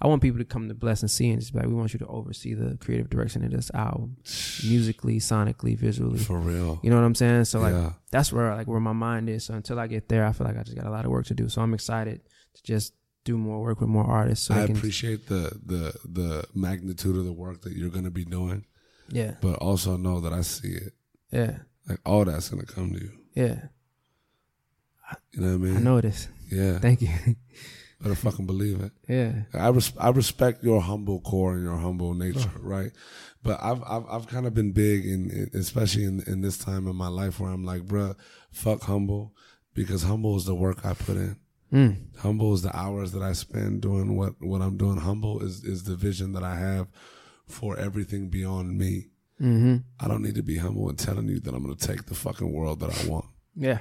[0.01, 1.93] I want people to come to Bless and See and just be like, we want
[1.93, 4.17] you to oversee the creative direction of this album,
[4.63, 6.19] musically, sonically, visually.
[6.19, 6.79] For real.
[6.83, 7.45] You know what I'm saying?
[7.45, 7.93] So like, yeah.
[8.11, 9.45] that's where like where my mind is.
[9.45, 11.25] So until I get there, I feel like I just got a lot of work
[11.27, 11.49] to do.
[11.49, 12.21] So I'm excited
[12.55, 12.93] to just
[13.25, 14.45] do more work with more artists.
[14.47, 18.25] So I can, appreciate the the the magnitude of the work that you're gonna be
[18.25, 18.65] doing,
[19.09, 20.93] yeah, but also know that I see it.
[21.31, 21.57] yeah,
[21.89, 23.11] Like all that's gonna come to you.
[23.35, 23.65] Yeah.
[25.31, 25.77] You know what I mean?
[25.77, 26.27] I know this.
[26.51, 26.79] Yeah.
[26.79, 27.09] Thank you.
[28.01, 28.91] Better fucking believe it.
[29.07, 32.91] yeah, I res- I respect your humble core and your humble nature, right?
[33.41, 36.87] But I've I've I've kind of been big in, in especially in in this time
[36.87, 38.15] in my life where I'm like, bruh,
[38.51, 39.33] fuck humble
[39.73, 41.37] because humble is the work I put in.
[41.71, 41.95] mm.
[42.19, 44.97] Humble is the hours that I spend doing what what I'm doing.
[44.97, 46.87] Humble is is the vision that I have
[47.47, 49.11] for everything beyond me.
[49.39, 52.15] Hmm I don't need to be humble and telling you that I'm gonna take the
[52.15, 53.25] fucking world that I want.
[53.55, 53.79] yeah,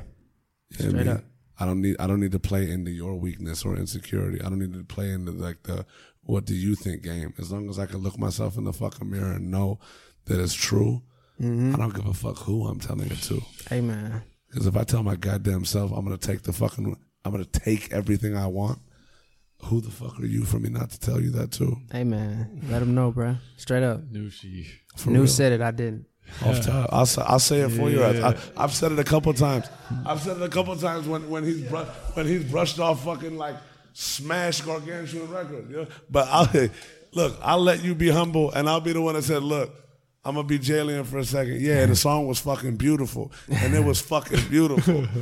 [0.70, 1.08] You know I Straight mean?
[1.16, 1.24] up.
[1.60, 4.40] I don't need I don't need to play into your weakness or insecurity.
[4.40, 5.84] I don't need to play into like the
[6.24, 7.34] what do you think game.
[7.38, 9.78] As long as I can look myself in the fucking mirror and know
[10.26, 11.02] that it's true,
[11.38, 13.42] hmm I don't give a fuck who I'm telling it to.
[13.70, 14.22] Amen.
[14.48, 17.92] Because if I tell my goddamn self I'm gonna take the fucking I'm gonna take
[17.92, 18.78] everything I want,
[19.64, 21.76] who the fuck are you for me not to tell you that too?
[21.92, 23.38] hey man, let them know, bruh.
[23.56, 24.02] Straight up.
[24.10, 24.66] Knew she.
[24.96, 25.28] For New real.
[25.28, 26.06] said it, I didn't.
[26.44, 26.88] Off top.
[26.92, 28.00] I'll, say- I'll say it for you.
[28.00, 28.32] Yeah.
[28.56, 29.66] I, I've said it a couple times.
[30.06, 31.84] I've said it a couple times when, when he's bru-
[32.14, 33.56] when he's brushed off fucking like
[33.92, 35.70] smash gargantuan records.
[35.70, 35.86] You know?
[36.10, 36.48] But I'll
[37.12, 37.38] look.
[37.42, 39.74] I'll let you be humble, and I'll be the one that said, "Look,
[40.24, 41.60] I'm gonna be Jalen for a second.
[41.60, 44.94] Yeah, the song was fucking beautiful, and it was fucking beautiful.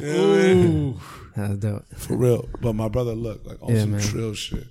[0.00, 1.00] You know what I mean?
[1.36, 1.84] That's dope.
[1.96, 2.48] For real.
[2.60, 4.00] But my brother, look, like on Yeah, some man.
[4.00, 4.66] trill shit.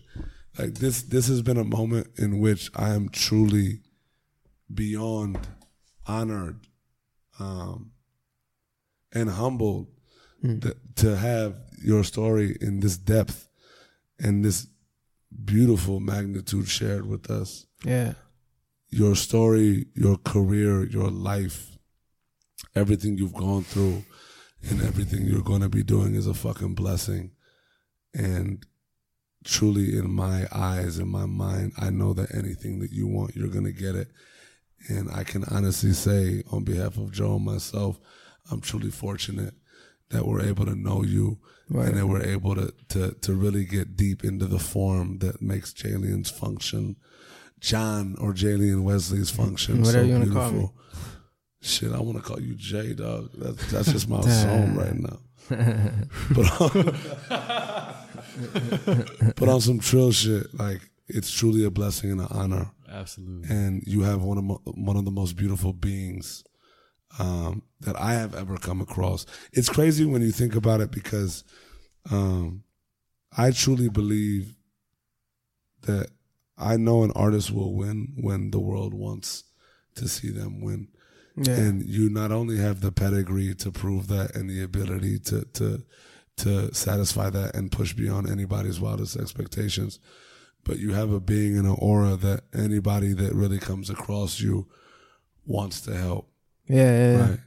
[0.57, 3.79] Like this this has been a moment in which I am truly
[4.73, 5.47] beyond
[6.05, 6.67] honored
[7.39, 7.91] um
[9.13, 9.87] and humbled
[10.43, 13.47] th- to have your story in this depth
[14.19, 14.67] and this
[15.45, 17.65] beautiful magnitude shared with us.
[17.85, 18.13] Yeah.
[18.89, 21.77] Your story, your career, your life,
[22.75, 24.03] everything you've gone through
[24.67, 27.31] and everything you're going to be doing is a fucking blessing.
[28.13, 28.65] And
[29.43, 33.47] truly, in my eyes, in my mind, I know that anything that you want, you're
[33.47, 34.09] going to get it.
[34.87, 37.99] And I can honestly say, on behalf of Joe and myself,
[38.51, 39.53] I'm truly fortunate
[40.09, 41.39] that we're able to know you
[41.71, 41.89] Right.
[41.89, 45.71] and that we're able to, to, to really get deep into the form that makes
[45.71, 46.95] Jalen's function,
[47.59, 49.81] John or Jalen Wesley's function.
[49.81, 50.57] Whatever so you wanna call me.
[50.59, 50.75] beautiful.
[51.61, 53.31] Shit, I want to call you J Dog.
[53.37, 55.19] That's that's just my song right now.
[55.49, 56.95] but on,
[59.35, 63.49] but on some trill shit, like it's truly a blessing and an honor, Absolutely.
[63.53, 66.45] and you have one of mo- one of the most beautiful beings
[67.17, 69.25] um, that I have ever come across.
[69.51, 71.43] It's crazy when you think about it because
[72.09, 72.63] um,
[73.35, 74.55] I truly believe
[75.81, 76.09] that
[76.59, 79.45] I know an artist will win when the world wants
[79.95, 80.89] to see them win.
[81.35, 81.55] Yeah.
[81.55, 85.83] And you not only have the pedigree to prove that and the ability to to
[86.37, 89.99] to satisfy that and push beyond anybody's wildest expectations,
[90.63, 94.67] but you have a being and an aura that anybody that really comes across you
[95.45, 96.29] wants to help.
[96.67, 97.29] yeah, yeah, yeah.
[97.29, 97.39] Right.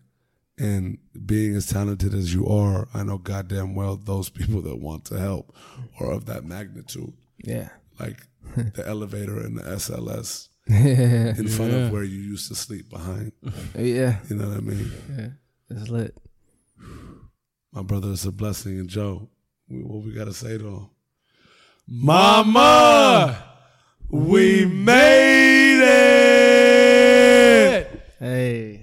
[0.59, 5.05] And being as talented as you are, I know goddamn well those people that want
[5.07, 5.55] to help
[5.99, 7.13] are of that magnitude.
[7.43, 7.71] Yeah.
[7.99, 8.27] Like
[8.75, 11.79] the elevator and the SLS in front Yeah.
[11.87, 13.33] of where you used to sleep behind.
[13.77, 14.19] Yeah.
[14.29, 14.91] You know what I mean?
[15.17, 15.29] Yeah.
[15.71, 16.17] It's lit.
[17.73, 18.79] My brother, it's a blessing.
[18.79, 19.29] And Joe,
[19.69, 20.89] we- what we got to say to him?
[21.89, 23.43] Mama,
[24.09, 25.81] we made
[27.73, 28.03] it.
[28.19, 28.81] Hey.